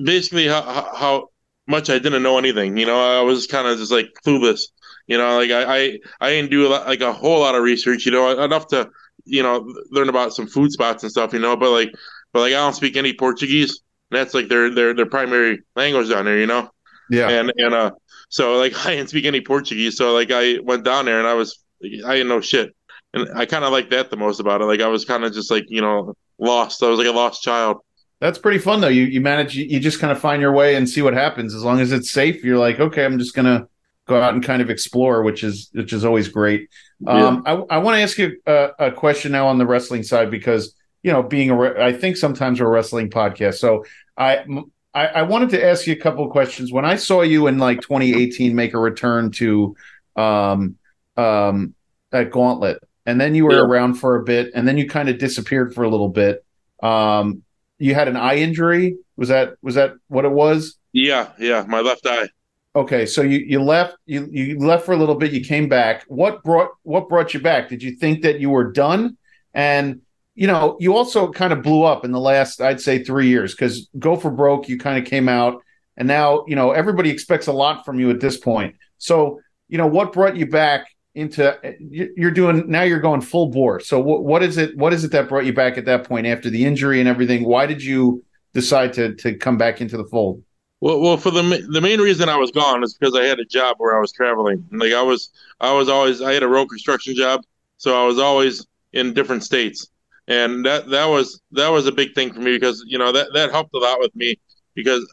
basically 0.04 0.48
how 0.48 0.62
how- 0.62 1.28
much 1.68 1.90
I 1.90 2.00
didn't 2.00 2.24
know 2.24 2.38
anything. 2.38 2.76
You 2.76 2.86
know 2.86 3.00
I 3.00 3.22
was 3.22 3.48
kind 3.48 3.68
of 3.68 3.78
just 3.78 3.92
like 3.92 4.08
clueless. 4.26 4.62
You 5.08 5.18
know 5.18 5.38
like 5.38 5.52
I 5.52 5.64
I, 5.78 6.00
I 6.20 6.30
didn't 6.32 6.50
do 6.52 6.68
a 6.68 6.70
lot, 6.70 6.88
like 6.88 7.02
a 7.02 7.14
whole 7.14 7.40
lot 7.40 7.56
of 7.56 7.64
research. 7.64 8.06
You 8.06 8.12
know 8.12 8.44
enough 8.44 8.68
to 8.70 8.90
you 9.26 9.44
know 9.44 9.72
learn 9.92 10.10
about 10.10 10.34
some 10.34 10.48
food 10.48 10.72
spots 10.72 11.04
and 11.04 11.12
stuff. 11.12 11.34
You 11.34 11.40
know 11.40 11.56
but 11.56 11.70
like 11.72 11.92
but 12.34 12.40
like 12.42 12.54
I 12.54 12.58
don't 12.58 12.74
speak 12.74 12.98
any 12.98 13.14
Portuguese. 13.14 13.80
And 14.10 14.20
that's 14.20 14.34
like 14.34 14.50
their 14.50 14.74
their 14.74 14.94
their 14.94 15.06
primary 15.06 15.62
language 15.76 16.10
down 16.10 16.26
there, 16.26 16.38
you 16.40 16.48
know. 16.48 16.70
yeah. 17.10 17.30
And 17.30 17.54
and 17.58 17.74
uh, 17.74 17.92
so 18.32 18.58
like 18.58 18.74
I 18.86 18.96
didn't 18.96 19.10
speak 19.10 19.26
any 19.26 19.42
Portuguese, 19.42 19.98
so 19.98 20.14
like 20.14 20.32
I 20.32 20.58
went 20.64 20.84
down 20.84 21.06
there 21.06 21.20
and 21.20 21.28
I 21.28 21.36
was 21.36 21.60
I 21.84 22.14
didn't 22.14 22.30
know 22.30 22.42
shit, 22.42 22.74
and 23.14 23.28
I 23.38 23.46
kind 23.46 23.64
of 23.64 23.72
like 23.72 23.92
that 23.92 24.10
the 24.10 24.18
most 24.18 24.40
about 24.40 24.62
it. 24.62 24.66
Like 24.66 24.82
I 24.82 24.88
was 24.88 25.06
kind 25.06 25.24
of 25.24 25.34
just 25.34 25.52
like 25.52 25.66
you 25.68 25.82
know 25.82 26.16
lost. 26.40 26.82
I 26.82 26.90
was 26.90 26.98
like 26.98 27.08
a 27.08 27.12
lost 27.12 27.44
child. 27.44 27.78
That's 28.20 28.40
pretty 28.40 28.60
fun 28.60 28.82
though. 28.82 28.88
You 28.88 29.04
you 29.04 29.22
manage 29.22 29.56
you, 29.56 29.80
just 29.80 30.00
kind 30.00 30.12
of 30.12 30.20
find 30.20 30.42
your 30.42 30.54
way 30.54 30.76
and 30.76 30.90
see 30.90 31.02
what 31.02 31.14
happens. 31.14 31.54
As 31.54 31.64
long 31.64 31.80
as 31.80 31.92
it's 31.92 32.12
safe, 32.12 32.44
you're 32.44 32.58
like, 32.58 32.80
okay, 32.80 33.04
I'm 33.04 33.20
just 33.20 33.36
gonna 33.36 33.68
go 34.08 34.22
out 34.22 34.34
and 34.34 34.44
kind 34.44 34.62
of 34.62 34.70
explore, 34.70 35.24
which 35.24 35.44
is 35.44 35.70
which 35.74 35.92
is 35.92 36.06
always 36.06 36.28
great. 36.30 36.70
Um, 37.06 37.44
I 37.46 37.54
I 37.54 37.78
want 37.80 37.98
to 37.98 38.02
ask 38.02 38.18
you 38.18 38.40
a, 38.46 38.70
a 38.80 38.92
question 38.92 39.32
now 39.32 39.48
on 39.48 39.58
the 39.58 39.66
wrestling 39.66 40.04
side 40.04 40.30
because 40.32 40.76
you 41.04 41.12
know 41.12 41.24
being 41.24 41.50
a 41.50 41.56
re- 41.56 41.84
I 41.84 41.94
think 41.94 42.16
sometimes 42.16 42.62
we're 42.62 42.68
a 42.68 42.70
wrestling 42.70 43.10
podcast, 43.10 43.56
so 43.56 43.86
I. 44.16 44.38
m- 44.38 44.72
I, 44.94 45.08
I 45.08 45.22
wanted 45.24 45.50
to 45.52 45.64
ask 45.66 45.88
you 45.88 45.94
a 45.94 45.98
couple 45.98 46.26
of 46.26 46.32
questions. 46.32 46.72
When 46.72 46.86
I 46.86 46.96
saw 46.96 47.22
you 47.22 47.48
in 47.48 47.58
like 47.58 47.82
2018 47.82 48.56
make 48.56 48.74
a 48.74 48.78
return 48.80 49.32
to 49.32 49.76
um, 50.16 50.76
um, 51.18 51.74
at 52.12 52.30
Gauntlet, 52.32 52.80
and 53.06 53.20
then 53.20 53.34
you 53.36 53.46
were 53.46 53.54
Yeah. 53.54 53.62
around 53.62 53.96
for 53.96 54.16
a 54.18 54.24
bit, 54.24 54.52
and 54.54 54.68
then 54.68 54.78
you 54.78 54.88
kind 54.88 55.10
of 55.10 55.18
disappeared 55.18 55.74
for 55.74 55.84
a 55.84 55.90
little 55.90 56.10
bit. 56.10 56.44
Um, 56.84 57.44
you 57.80 57.96
had 57.96 58.08
an 58.08 58.18
eye 58.18 58.36
injury. 58.38 58.98
Was 59.16 59.30
that 59.30 59.54
was 59.62 59.76
that 59.76 59.94
what 60.08 60.26
it 60.26 60.32
was? 60.32 60.78
Yeah, 60.94 61.30
yeah, 61.40 61.64
my 61.68 61.80
left 61.80 62.06
eye. 62.06 62.28
Okay, 62.76 63.06
so 63.06 63.22
you 63.22 63.40
you 63.40 63.62
left 63.62 63.96
you 64.06 64.28
you 64.32 64.60
left 64.60 64.86
for 64.86 64.94
a 64.94 64.98
little 64.98 65.16
bit. 65.16 65.32
You 65.32 65.44
came 65.44 65.70
back. 65.70 66.04
What 66.08 66.44
brought 66.44 66.70
what 66.84 67.08
brought 67.10 67.34
you 67.34 67.40
back? 67.40 67.70
Did 67.70 67.82
you 67.82 67.92
think 67.96 68.24
that 68.24 68.40
you 68.40 68.50
were 68.50 68.72
done? 68.72 69.18
And 69.54 70.02
you 70.42 70.48
know, 70.48 70.76
you 70.80 70.96
also 70.98 71.32
kind 71.32 71.54
of 71.54 71.62
blew 71.62 71.84
up 71.84 72.04
in 72.04 72.12
the 72.12 72.20
last, 72.20 72.62
I'd 72.62 72.82
say, 72.82 73.04
three 73.04 73.28
years 73.28 73.54
because 73.54 73.88
Go 74.00 74.16
for 74.16 74.32
Broke. 74.32 74.68
You 74.68 74.78
kind 74.78 74.98
of 74.98 75.06
came 75.10 75.30
out, 75.30 75.62
and 75.98 76.08
now 76.08 76.44
you 76.48 76.56
know 76.56 76.72
everybody 76.72 77.10
expects 77.12 77.48
a 77.48 77.54
lot 77.54 77.86
from 77.86 78.00
you 78.00 78.10
at 78.10 78.20
this 78.20 78.38
point. 78.38 78.76
So 78.98 79.40
you 79.70 79.78
know, 79.78 79.88
what 79.88 80.14
brought 80.14 80.36
you 80.36 80.48
back 80.48 80.88
into? 81.14 81.44
Eh, 81.64 81.74
you- 81.80 82.14
You're 82.18 82.32
doing 82.42 82.58
now. 82.68 82.82
You're 82.82 83.00
going 83.10 83.22
full 83.22 83.48
bore. 83.50 83.80
So 83.82 84.00
what 84.00 84.24
what 84.24 84.42
is 84.42 84.58
it? 84.58 84.76
What 84.76 84.94
is 84.94 85.04
it 85.04 85.12
that 85.12 85.30
brought 85.30 85.46
you 85.46 85.54
back 85.54 85.78
at 85.78 85.86
that 85.86 86.06
point 86.06 86.26
after 86.26 86.50
the 86.50 86.66
injury 86.66 87.00
and 87.00 87.08
everything? 87.08 87.44
Why 87.46 87.68
did 87.68 87.84
you 87.84 88.24
decide 88.56 88.94
to 88.94 89.14
to 89.18 89.36
come 89.36 89.58
back 89.60 89.80
into 89.80 89.96
the 89.96 90.06
fold? 90.06 90.42
Well, 90.80 91.00
well, 91.02 91.18
for 91.18 91.30
the 91.30 91.44
the 91.70 91.82
main 91.82 92.02
reason 92.02 92.30
I 92.30 92.38
was 92.38 92.50
gone 92.50 92.84
is 92.84 92.96
because 92.98 93.16
I 93.16 93.24
had 93.26 93.40
a 93.40 93.46
job 93.46 93.76
where 93.78 93.96
I 93.96 94.00
was 94.02 94.12
traveling. 94.12 94.66
Like 94.72 94.94
I 94.94 95.04
was, 95.04 95.30
I 95.60 95.72
was 95.74 95.88
always, 95.88 96.20
I 96.24 96.34
had 96.34 96.42
a 96.42 96.48
road 96.48 96.68
construction 96.70 97.14
job, 97.16 97.42
so 97.78 97.90
I 98.04 98.08
was 98.08 98.18
always 98.18 98.66
in 98.92 99.14
different 99.14 99.44
states, 99.44 99.88
and 100.28 100.66
that 100.66 100.90
that 100.90 101.06
was 101.06 101.42
that 101.52 101.70
was 101.70 101.88
a 101.88 101.92
big 101.92 102.14
thing 102.14 102.34
for 102.34 102.40
me 102.40 102.56
because 102.56 102.84
you 102.88 102.98
know 102.98 103.12
that 103.12 103.28
that 103.34 103.52
helped 103.52 103.74
a 103.74 103.80
lot 103.80 104.00
with 104.00 104.16
me 104.16 104.36
because 104.76 105.06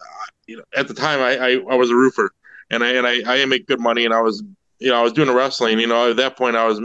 you 0.47 0.57
know 0.57 0.63
at 0.77 0.89
the 0.89 0.95
time 0.95 1.21
I 1.21 1.39
I, 1.39 1.51
I 1.71 1.75
was 1.75 1.91
a 1.91 1.95
roofer 1.95 2.31
and 2.71 2.85
I 2.85 2.93
and 2.93 3.07
I 3.07 3.13
I 3.13 3.37
didn't 3.37 3.51
make 3.51 3.67
good 3.67 3.81
money 3.81 4.05
and 4.05 4.15
I 4.15 4.21
was 4.21 4.43
you 4.79 4.89
know 4.89 4.99
I 4.99 5.03
was 5.03 5.13
doing 5.13 5.31
wrestling. 5.31 5.79
You 5.79 5.87
know 5.87 6.11
at 6.11 6.17
that 6.17 6.37
point 6.37 6.57
I 6.57 6.67
was 6.67 6.81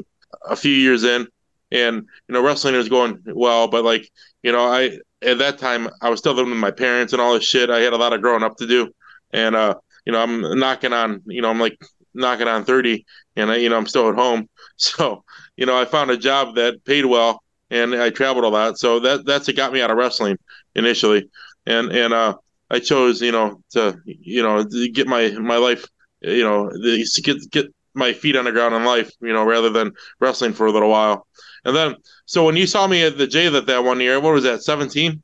a 0.45 0.55
few 0.55 0.71
years 0.71 1.03
in, 1.03 1.27
and 1.71 1.97
you 2.27 2.33
know 2.33 2.43
wrestling 2.43 2.75
was 2.75 2.89
going 2.89 3.19
well, 3.27 3.67
but 3.67 3.83
like 3.83 4.09
you 4.41 4.51
know 4.51 4.65
I 4.65 4.99
at 5.21 5.37
that 5.39 5.57
time 5.57 5.89
I 6.01 6.09
was 6.09 6.19
still 6.19 6.33
living 6.33 6.51
with 6.51 6.59
my 6.59 6.71
parents 6.71 7.13
and 7.13 7.21
all 7.21 7.33
this 7.33 7.45
shit. 7.45 7.69
I 7.69 7.79
had 7.79 7.93
a 7.93 7.97
lot 7.97 8.13
of 8.13 8.21
growing 8.21 8.43
up 8.43 8.57
to 8.57 8.67
do, 8.67 8.91
and 9.31 9.55
uh, 9.55 9.75
you 10.05 10.13
know 10.13 10.21
I'm 10.21 10.57
knocking 10.59 10.93
on, 10.93 11.21
you 11.25 11.41
know 11.41 11.49
I'm 11.49 11.59
like 11.59 11.77
knocking 12.13 12.47
on 12.47 12.65
thirty, 12.65 13.05
and 13.35 13.51
I, 13.51 13.57
you 13.57 13.69
know 13.69 13.77
I'm 13.77 13.87
still 13.87 14.09
at 14.09 14.15
home. 14.15 14.49
So 14.75 15.23
you 15.55 15.67
know 15.67 15.79
I 15.79 15.85
found 15.85 16.09
a 16.09 16.17
job 16.17 16.55
that 16.55 16.83
paid 16.83 17.05
well, 17.05 17.42
and 17.73 17.95
I 17.95 18.09
traveled 18.09 18.45
a 18.45 18.49
lot. 18.49 18.77
So 18.79 18.99
that 19.01 19.25
that's 19.25 19.47
what 19.47 19.57
got 19.57 19.73
me 19.73 19.81
out 19.81 19.91
of 19.91 19.97
wrestling 19.97 20.37
initially, 20.75 21.29
and 21.65 21.91
and 21.91 22.13
uh, 22.13 22.35
I 22.69 22.79
chose 22.79 23.21
you 23.21 23.31
know 23.31 23.61
to 23.71 23.97
you 24.05 24.43
know 24.43 24.63
to 24.63 24.89
get 24.89 25.07
my 25.07 25.29
my 25.31 25.57
life, 25.57 25.85
you 26.21 26.43
know 26.43 26.69
to 26.69 27.21
get 27.21 27.37
get 27.51 27.65
my 27.95 28.13
feet 28.13 28.35
on 28.35 28.45
the 28.45 28.51
ground 28.51 28.73
in 28.73 28.83
life, 28.85 29.11
you 29.21 29.31
know, 29.31 29.43
rather 29.45 29.69
than 29.69 29.91
wrestling 30.19 30.53
for 30.53 30.65
a 30.65 30.71
little 30.71 30.89
while. 30.89 31.27
And 31.63 31.75
then, 31.75 31.95
so 32.25 32.43
when 32.45 32.55
you 32.55 32.65
saw 32.65 32.87
me 32.87 33.03
at 33.03 33.19
the 33.19 33.27
J 33.27 33.49
that 33.49 33.67
that 33.67 33.83
one 33.83 33.99
year, 33.99 34.19
what 34.19 34.33
was 34.33 34.43
that, 34.45 34.63
17? 34.63 35.21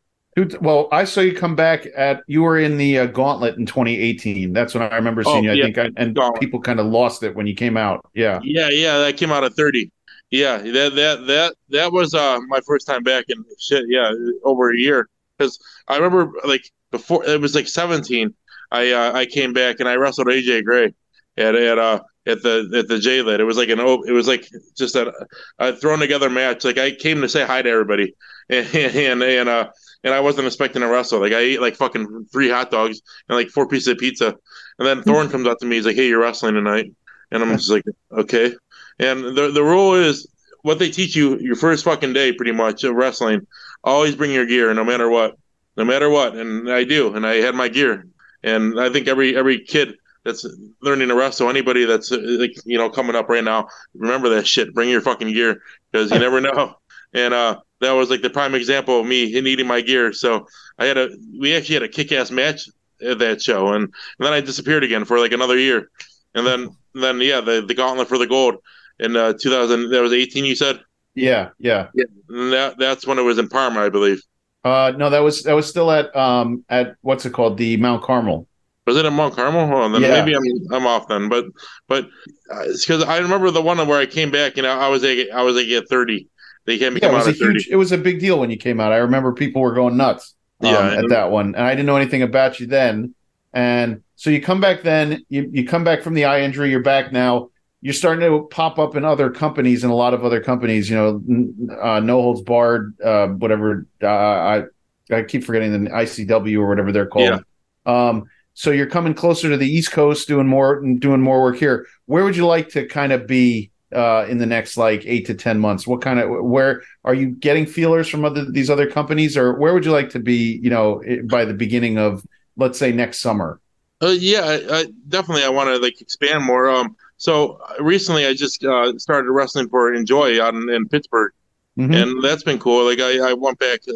Well, 0.61 0.87
I 0.91 1.03
saw 1.03 1.19
you 1.21 1.33
come 1.33 1.55
back 1.55 1.87
at 1.97 2.21
you 2.27 2.43
were 2.43 2.57
in 2.57 2.77
the 2.77 2.99
uh, 2.99 3.05
Gauntlet 3.07 3.57
in 3.57 3.65
2018. 3.65 4.53
That's 4.53 4.73
when 4.73 4.83
I 4.83 4.95
remember 4.95 5.23
seeing 5.23 5.37
Oh, 5.37 5.41
you. 5.41 5.51
I 5.51 5.53
yeah, 5.55 5.63
think, 5.65 5.77
I, 5.77 5.89
and 5.97 6.15
Gauntlet. 6.15 6.39
people 6.39 6.61
kind 6.61 6.79
of 6.79 6.85
lost 6.85 7.23
it 7.23 7.35
when 7.35 7.45
you 7.47 7.55
came 7.55 7.75
out. 7.75 8.05
Yeah, 8.13 8.39
Yeah, 8.43 8.69
yeah, 8.69 8.99
that 8.99 9.17
came 9.17 9.31
out 9.31 9.43
at 9.43 9.53
30. 9.53 9.91
Yeah, 10.31 10.57
that 10.57 10.95
that 10.95 11.27
that 11.27 11.55
that 11.69 11.91
was 11.91 12.13
uh 12.13 12.39
my 12.47 12.59
first 12.65 12.85
time 12.85 13.03
back 13.03 13.25
in 13.29 13.43
shit. 13.59 13.85
Yeah, 13.87 14.11
over 14.43 14.71
a 14.71 14.77
year 14.77 15.09
because 15.37 15.59
I 15.87 15.95
remember 15.97 16.31
like 16.45 16.69
before 16.91 17.25
it 17.25 17.41
was 17.41 17.55
like 17.55 17.67
17. 17.67 18.33
I 18.71 18.91
uh, 18.91 19.11
I 19.13 19.25
came 19.25 19.53
back 19.53 19.79
and 19.79 19.89
I 19.89 19.95
wrestled 19.95 20.27
AJ 20.27 20.63
Gray 20.65 20.93
at 21.37 21.55
at 21.55 21.79
uh 21.79 22.01
at 22.27 22.43
the 22.43 22.71
at 22.77 22.87
the 22.87 22.97
JLIT. 22.97 23.39
It 23.39 23.43
was 23.43 23.57
like 23.57 23.69
an 23.69 23.79
it 23.79 24.11
was 24.11 24.27
like 24.27 24.47
just 24.77 24.95
a, 24.95 25.11
a 25.57 25.75
thrown 25.75 25.99
together 25.99 26.29
match. 26.29 26.63
Like 26.63 26.77
I 26.77 26.91
came 26.91 27.21
to 27.21 27.29
say 27.29 27.45
hi 27.45 27.61
to 27.63 27.69
everybody, 27.69 28.13
and 28.49 28.67
and 28.75 29.23
and 29.23 29.49
uh 29.49 29.69
and 30.03 30.13
I 30.13 30.19
wasn't 30.19 30.47
expecting 30.47 30.81
to 30.81 30.87
wrestle. 30.87 31.19
Like 31.19 31.33
I 31.33 31.39
ate 31.39 31.61
like 31.61 31.75
fucking 31.75 32.27
three 32.31 32.49
hot 32.49 32.69
dogs 32.69 33.01
and 33.27 33.35
like 33.35 33.49
four 33.49 33.67
pieces 33.67 33.87
of 33.87 33.97
pizza, 33.97 34.35
and 34.77 34.87
then 34.87 35.01
Thorn 35.01 35.29
comes 35.29 35.47
up 35.47 35.57
to 35.59 35.65
me. 35.65 35.77
He's 35.77 35.85
like, 35.85 35.95
"Hey, 35.95 36.07
you're 36.07 36.21
wrestling 36.21 36.53
tonight," 36.53 36.93
and 37.31 37.41
I'm 37.41 37.57
just 37.57 37.69
like, 37.71 37.85
"Okay." 38.11 38.53
And 38.99 39.23
the 39.23 39.51
the 39.51 39.63
rule 39.63 39.93
is 39.95 40.27
what 40.61 40.79
they 40.79 40.89
teach 40.89 41.15
you 41.15 41.37
your 41.39 41.55
first 41.55 41.85
fucking 41.85 42.13
day, 42.13 42.33
pretty 42.33 42.51
much 42.51 42.83
of 42.83 42.95
wrestling. 42.95 43.47
Always 43.83 44.15
bring 44.15 44.31
your 44.31 44.45
gear, 44.45 44.73
no 44.73 44.83
matter 44.83 45.09
what, 45.09 45.37
no 45.77 45.85
matter 45.85 46.09
what. 46.09 46.35
And 46.35 46.69
I 46.69 46.83
do, 46.83 47.15
and 47.15 47.25
I 47.25 47.35
had 47.35 47.55
my 47.55 47.69
gear. 47.69 48.05
And 48.43 48.79
I 48.79 48.89
think 48.89 49.07
every 49.07 49.35
every 49.37 49.59
kid 49.61 49.95
that's 50.25 50.45
learning 50.81 51.07
to 51.07 51.15
wrestle, 51.15 51.49
anybody 51.49 51.85
that's 51.85 52.11
uh, 52.11 52.19
like 52.21 52.53
you 52.65 52.77
know 52.77 52.89
coming 52.89 53.15
up 53.15 53.29
right 53.29 53.43
now, 53.43 53.67
remember 53.95 54.29
that 54.29 54.47
shit. 54.47 54.73
Bring 54.73 54.89
your 54.89 55.01
fucking 55.01 55.33
gear 55.33 55.61
because 55.91 56.11
you 56.11 56.19
never 56.19 56.41
know. 56.49 56.75
And 57.13 57.33
uh, 57.33 57.59
that 57.79 57.91
was 57.91 58.09
like 58.09 58.21
the 58.21 58.29
prime 58.29 58.53
example 58.53 58.99
of 58.99 59.07
me 59.07 59.39
needing 59.41 59.67
my 59.67 59.81
gear. 59.81 60.13
So 60.13 60.45
I 60.77 60.85
had 60.85 60.97
a 60.97 61.09
we 61.39 61.55
actually 61.55 61.75
had 61.75 61.83
a 61.83 61.89
kick 61.89 62.11
ass 62.11 62.31
match 62.31 62.67
at 63.01 63.19
that 63.19 63.41
show, 63.41 63.69
and, 63.69 63.83
and 63.85 63.91
then 64.19 64.33
I 64.33 64.41
disappeared 64.41 64.83
again 64.83 65.05
for 65.05 65.19
like 65.19 65.31
another 65.31 65.57
year, 65.57 65.89
and 66.35 66.45
then 66.45 66.69
then 66.93 67.21
yeah, 67.21 67.39
the 67.39 67.63
the 67.65 67.73
gauntlet 67.73 68.09
for 68.09 68.17
the 68.17 68.27
gold 68.27 68.57
in 68.99 69.15
uh, 69.15 69.33
2000. 69.33 69.89
That 69.91 70.01
was 70.01 70.13
18. 70.13 70.45
You 70.45 70.55
said 70.55 70.79
yeah, 71.15 71.49
yeah. 71.59 71.87
and 72.29 72.53
that 72.53 72.77
that's 72.77 73.05
when 73.05 73.19
it 73.19 73.23
was 73.23 73.37
in 73.37 73.49
Parma, 73.49 73.81
I 73.81 73.89
believe. 73.89 74.21
Uh, 74.63 74.93
no, 74.97 75.09
that 75.09 75.19
was 75.19 75.43
that 75.43 75.53
was 75.53 75.67
still 75.67 75.91
at 75.91 76.15
um 76.15 76.63
at 76.69 76.95
what's 77.01 77.25
it 77.25 77.33
called 77.33 77.57
the 77.57 77.77
Mount 77.77 78.03
Carmel. 78.03 78.47
Was 78.85 78.97
it 78.97 79.05
in 79.05 79.13
Mount 79.13 79.35
Carmel? 79.35 79.71
Oh, 79.73 79.89
then 79.89 80.01
Yeah. 80.01 80.23
maybe 80.23 80.35
I'm 80.35 80.43
I'm 80.73 80.87
off 80.87 81.07
then. 81.07 81.29
But 81.29 81.45
but 81.87 82.05
uh, 82.05 82.61
it's 82.65 82.85
because 82.85 83.03
I 83.03 83.19
remember 83.19 83.51
the 83.51 83.61
one 83.61 83.77
where 83.87 83.99
I 83.99 84.05
came 84.05 84.31
back. 84.31 84.57
You 84.57 84.63
know, 84.63 84.71
I 84.71 84.87
was 84.87 85.03
like 85.03 85.27
I 85.33 85.43
was 85.43 85.55
like 85.55 85.67
at 85.67 85.87
thirty. 85.89 86.27
They 86.65 86.77
can't 86.77 86.97
Yeah, 87.01 87.09
it 87.09 87.13
was 87.13 87.23
out 87.23 87.27
a 87.27 87.29
at 87.31 87.35
huge. 87.37 87.67
It 87.69 87.75
was 87.75 87.91
a 87.91 87.97
big 87.97 88.19
deal 88.19 88.39
when 88.39 88.49
you 88.49 88.57
came 88.57 88.79
out. 88.79 88.91
I 88.91 88.97
remember 88.97 89.33
people 89.33 89.61
were 89.61 89.73
going 89.73 89.97
nuts. 89.97 90.35
Um, 90.61 90.67
Yeah, 90.67 90.91
at 90.91 91.09
that 91.09 91.31
one, 91.31 91.55
and 91.55 91.63
I 91.63 91.71
didn't 91.71 91.85
know 91.85 91.95
anything 91.95 92.21
about 92.21 92.59
you 92.59 92.67
then. 92.67 93.15
And 93.53 94.03
so 94.15 94.29
you 94.29 94.41
come 94.41 94.59
back 94.59 94.81
then. 94.83 95.23
You 95.29 95.49
you 95.51 95.65
come 95.67 95.83
back 95.83 96.01
from 96.01 96.13
the 96.15 96.25
eye 96.25 96.41
injury. 96.41 96.69
You're 96.69 96.81
back 96.83 97.11
now. 97.11 97.49
You're 97.81 97.93
starting 97.93 98.29
to 98.29 98.47
pop 98.47 98.77
up 98.77 98.95
in 98.95 99.05
other 99.05 99.29
companies 99.29 99.83
and 99.83 99.91
a 99.91 99.95
lot 99.95 100.13
of 100.13 100.25
other 100.25 100.41
companies. 100.41 100.89
You 100.89 100.95
know, 100.97 101.77
uh, 101.81 101.99
No 102.01 102.21
Holds 102.21 102.41
Barred, 102.41 102.99
uh, 103.01 103.27
whatever. 103.27 103.87
Uh, 104.01 104.07
I 104.07 104.63
I 105.11 105.23
keep 105.23 105.43
forgetting 105.43 105.85
the 105.85 105.89
ICW 105.89 106.57
or 106.59 106.67
whatever 106.67 106.91
they're 106.91 107.07
called. 107.07 107.43
Um, 107.85 108.25
so 108.53 108.71
you're 108.71 108.87
coming 108.87 109.13
closer 109.13 109.49
to 109.49 109.57
the 109.57 109.67
East 109.67 109.91
Coast, 109.91 110.27
doing 110.27 110.45
more 110.45 110.79
and 110.79 110.99
doing 110.99 111.21
more 111.21 111.41
work 111.41 111.57
here. 111.57 111.87
Where 112.07 112.25
would 112.25 112.35
you 112.35 112.45
like 112.45 112.69
to 112.69 112.85
kind 112.85 113.13
of 113.13 113.25
be 113.25 113.71
uh, 113.95 114.25
in 114.27 114.37
the 114.37 114.45
next 114.45 114.75
like 114.75 115.03
eight 115.05 115.25
to 115.27 115.33
ten 115.33 115.59
months? 115.59 115.87
What 115.87 116.01
kind 116.01 116.19
of 116.19 116.29
where 116.43 116.83
are 117.05 117.13
you 117.13 117.27
getting 117.27 117.65
feelers 117.65 118.09
from 118.09 118.25
other 118.25 118.45
these 118.51 118.69
other 118.69 118.89
companies, 118.89 119.37
or 119.37 119.57
where 119.57 119.73
would 119.73 119.85
you 119.85 119.91
like 119.91 120.09
to 120.09 120.19
be? 120.19 120.59
You 120.61 120.69
know, 120.69 121.01
by 121.29 121.45
the 121.45 121.53
beginning 121.53 121.97
of 121.97 122.25
let's 122.57 122.77
say 122.77 122.91
next 122.91 123.19
summer. 123.19 123.59
Uh, 124.01 124.15
yeah, 124.17 124.41
I, 124.41 124.79
I 124.79 124.85
definitely 125.07 125.43
I 125.43 125.49
want 125.49 125.69
to 125.69 125.77
like 125.77 125.99
expand 126.01 126.43
more. 126.43 126.69
Um, 126.69 126.95
so 127.19 127.61
uh, 127.69 127.83
recently 127.83 128.27
I 128.27 128.35
just 128.35 128.65
uh, 128.65 128.97
started 128.99 129.31
wrestling 129.31 129.69
for 129.69 129.93
Enjoy 129.93 130.41
out 130.43 130.55
in, 130.55 130.69
in 130.71 130.89
Pittsburgh, 130.89 131.33
Mhm. 131.77 131.93
and 131.93 132.23
that's 132.23 132.43
been 132.43 132.59
cool. 132.59 132.85
Like 132.85 133.01
I, 133.01 133.31
I 133.31 133.33
went 133.33 133.59
back 133.59 133.81
uh, 133.89 133.93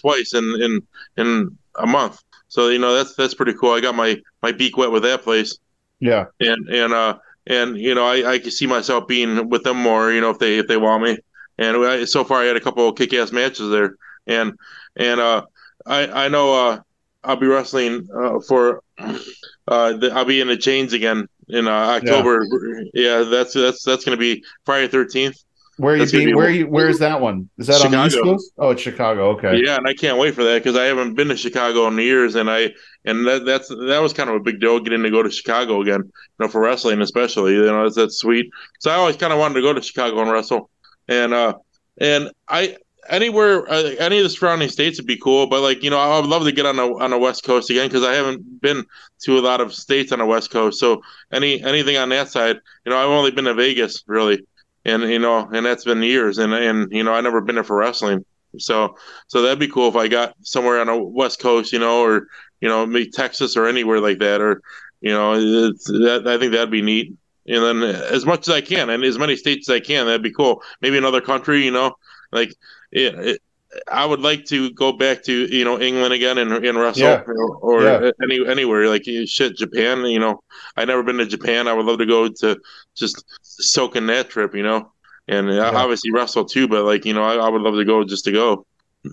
twice 0.00 0.34
in, 0.34 0.44
in 0.62 0.82
in 1.18 1.58
a 1.76 1.86
month, 1.86 2.22
so 2.48 2.68
you 2.68 2.78
know 2.80 2.94
that's 2.96 3.14
that's 3.16 3.34
pretty 3.34 3.54
cool. 3.54 3.72
I 3.72 3.80
got 3.80 3.96
my 3.96 4.18
my 4.42 4.52
beak 4.52 4.76
wet 4.78 4.92
with 4.92 5.04
that 5.04 5.22
place, 5.22 5.58
Yeah, 6.00 6.26
and 6.40 6.68
and 6.68 6.92
uh 6.92 7.18
and 7.46 7.78
you 7.78 7.94
know 7.94 8.06
I, 8.06 8.32
I 8.34 8.38
can 8.38 8.50
see 8.52 8.66
myself 8.66 9.06
being 9.08 9.48
with 9.50 9.64
them 9.64 9.78
more. 9.78 10.12
You 10.12 10.20
know 10.20 10.30
if 10.30 10.38
they 10.38 10.58
if 10.58 10.66
they 10.68 10.76
want 10.76 11.02
me, 11.04 11.18
and 11.58 11.76
I, 11.78 12.04
so 12.04 12.24
far 12.24 12.42
I 12.42 12.46
had 12.46 12.56
a 12.56 12.60
couple 12.60 12.88
of 12.88 12.96
kick 12.96 13.14
ass 13.14 13.32
matches 13.32 13.70
there, 13.70 13.96
and 14.26 14.54
and 14.96 15.20
uh 15.20 15.44
I 15.86 16.26
I 16.26 16.28
know 16.28 16.54
uh 16.54 16.80
I'll 17.24 17.36
be 17.36 17.46
wrestling 17.48 18.08
uh, 18.14 18.40
for 18.40 18.82
uh 19.68 19.92
the, 19.94 20.12
I'll 20.12 20.24
be 20.24 20.40
in 20.40 20.48
the 20.48 20.56
chains 20.56 20.92
again 20.92 21.28
in 21.48 21.66
uh, 21.68 21.70
October. 21.70 22.44
Yeah. 22.94 23.22
that's 23.22 23.54
that's 23.54 23.82
that's 23.82 24.04
gonna 24.04 24.16
be 24.16 24.44
Friday 24.64 24.88
thirteenth. 24.88 25.36
where 25.76 25.94
are 25.94 25.96
you 25.98 26.10
being? 26.10 26.28
be- 26.28 26.34
Where 26.34 26.46
are 26.46 26.50
you? 26.50 26.66
Where 26.66 26.88
is 26.88 26.98
that 27.00 27.20
one? 27.20 27.48
Is 27.58 27.66
that 27.66 27.84
on 27.84 27.90
the 27.90 28.04
East 28.06 28.14
Chicago. 28.16 28.32
Coast? 28.32 28.52
Oh, 28.58 28.70
it's 28.70 28.82
Chicago. 28.82 29.30
Okay. 29.30 29.60
Yeah, 29.64 29.76
and 29.76 29.86
I 29.86 29.94
can't 29.94 30.18
wait 30.18 30.34
for 30.34 30.44
that 30.44 30.62
because 30.62 30.76
I 30.76 30.84
haven't 30.84 31.14
been 31.14 31.28
to 31.28 31.36
Chicago 31.36 31.86
in 31.88 31.98
years, 31.98 32.34
and 32.34 32.50
I 32.50 32.72
and 33.04 33.26
that 33.26 33.44
that's 33.44 33.68
that 33.68 33.98
was 34.00 34.12
kind 34.12 34.30
of 34.30 34.36
a 34.36 34.40
big 34.40 34.60
deal 34.60 34.80
getting 34.80 35.02
to 35.02 35.10
go 35.10 35.22
to 35.22 35.30
Chicago 35.30 35.82
again. 35.82 36.00
You 36.02 36.12
know, 36.40 36.48
for 36.48 36.60
wrestling 36.60 37.00
especially, 37.02 37.52
you 37.54 37.64
know, 37.64 37.84
that's, 37.84 37.96
that's 37.96 38.16
sweet. 38.18 38.50
So 38.80 38.90
I 38.90 38.94
always 38.94 39.16
kind 39.16 39.32
of 39.32 39.38
wanted 39.38 39.54
to 39.54 39.62
go 39.62 39.72
to 39.72 39.82
Chicago 39.82 40.20
and 40.20 40.30
wrestle, 40.30 40.70
and 41.08 41.34
uh, 41.34 41.54
and 41.98 42.30
I 42.48 42.76
anywhere 43.08 43.68
uh, 43.70 43.94
any 43.98 44.18
of 44.18 44.24
the 44.24 44.30
surrounding 44.30 44.68
states 44.68 44.98
would 44.98 45.06
be 45.06 45.16
cool. 45.16 45.46
But 45.46 45.62
like 45.62 45.82
you 45.82 45.90
know, 45.90 45.98
I 45.98 46.18
would 46.18 46.28
love 46.28 46.44
to 46.44 46.52
get 46.52 46.66
on 46.66 46.76
the 46.76 46.84
on 46.84 47.10
the 47.10 47.18
West 47.18 47.44
Coast 47.44 47.70
again 47.70 47.88
because 47.88 48.04
I 48.04 48.14
haven't 48.14 48.60
been 48.60 48.84
to 49.20 49.38
a 49.38 49.40
lot 49.40 49.60
of 49.60 49.74
states 49.74 50.12
on 50.12 50.18
the 50.18 50.26
West 50.26 50.50
Coast. 50.50 50.78
So 50.78 51.02
any 51.32 51.62
anything 51.62 51.96
on 51.96 52.08
that 52.10 52.28
side, 52.28 52.56
you 52.84 52.90
know, 52.90 52.98
I've 52.98 53.08
only 53.08 53.30
been 53.30 53.44
to 53.46 53.54
Vegas 53.54 54.02
really, 54.06 54.42
and 54.84 55.02
you 55.04 55.18
know, 55.18 55.48
and 55.52 55.64
that's 55.64 55.84
been 55.84 56.02
years, 56.02 56.38
and 56.38 56.52
and 56.52 56.90
you 56.92 57.02
know, 57.02 57.12
I 57.12 57.20
never 57.20 57.40
been 57.40 57.56
there 57.56 57.64
for 57.64 57.76
wrestling. 57.76 58.24
So 58.58 58.96
so 59.26 59.42
that'd 59.42 59.58
be 59.58 59.68
cool 59.68 59.88
if 59.88 59.96
I 59.96 60.08
got 60.08 60.34
somewhere 60.42 60.80
on 60.80 60.86
the 60.86 60.96
West 60.96 61.40
Coast, 61.40 61.72
you 61.72 61.78
know, 61.78 62.02
or 62.02 62.26
you 62.60 62.68
know, 62.68 62.86
maybe 62.86 63.10
Texas 63.10 63.56
or 63.56 63.66
anywhere 63.66 64.00
like 64.00 64.18
that, 64.18 64.40
or 64.40 64.62
you 65.00 65.10
know, 65.10 65.34
that 65.36 66.24
I 66.26 66.38
think 66.38 66.52
that'd 66.52 66.70
be 66.70 66.82
neat. 66.82 67.14
And 67.48 67.62
then 67.62 67.82
as 67.82 68.26
much 68.26 68.48
as 68.48 68.54
I 68.54 68.60
can, 68.60 68.90
and 68.90 69.04
as 69.04 69.18
many 69.18 69.36
states 69.36 69.68
as 69.68 69.74
I 69.74 69.80
can, 69.80 70.06
that'd 70.06 70.22
be 70.22 70.32
cool. 70.32 70.62
Maybe 70.80 70.98
another 70.98 71.20
country, 71.20 71.64
you 71.64 71.70
know, 71.70 71.94
like 72.32 72.52
yeah, 72.96 73.10
it, 73.20 73.42
I 73.92 74.06
would 74.06 74.20
like 74.20 74.46
to 74.46 74.70
go 74.72 74.92
back 74.92 75.22
to 75.24 75.32
you 75.54 75.64
know 75.64 75.78
England 75.78 76.14
again 76.14 76.38
and, 76.38 76.52
and 76.52 76.78
wrestle, 76.78 77.02
Yeah. 77.04 77.22
or, 77.26 77.56
or 77.56 77.82
Yeah. 77.82 78.10
any 78.22 78.46
anywhere 78.46 78.88
like 78.88 79.04
shit 79.26 79.56
Japan. 79.56 80.04
You 80.06 80.18
know, 80.18 80.40
I 80.76 80.84
never 80.84 81.02
been 81.02 81.18
to 81.18 81.26
Japan. 81.26 81.68
I 81.68 81.74
would 81.74 81.84
love 81.86 81.98
to 81.98 82.06
go 82.06 82.28
to 82.28 82.58
just 82.96 83.22
soak 83.42 83.96
in 83.96 84.06
that 84.06 84.30
trip, 84.30 84.54
you 84.54 84.62
know, 84.62 84.92
and 85.28 85.48
Yeah. 85.48 85.70
obviously 85.70 86.10
wrestle 86.10 86.44
too. 86.46 86.68
But 86.68 86.84
like 86.84 87.04
you 87.04 87.12
know, 87.12 87.22
I, 87.22 87.34
I 87.34 87.48
would 87.50 87.62
love 87.62 87.74
to 87.74 87.84
go 87.84 88.02
just 88.04 88.24
to 88.24 88.32
go. 88.32 88.64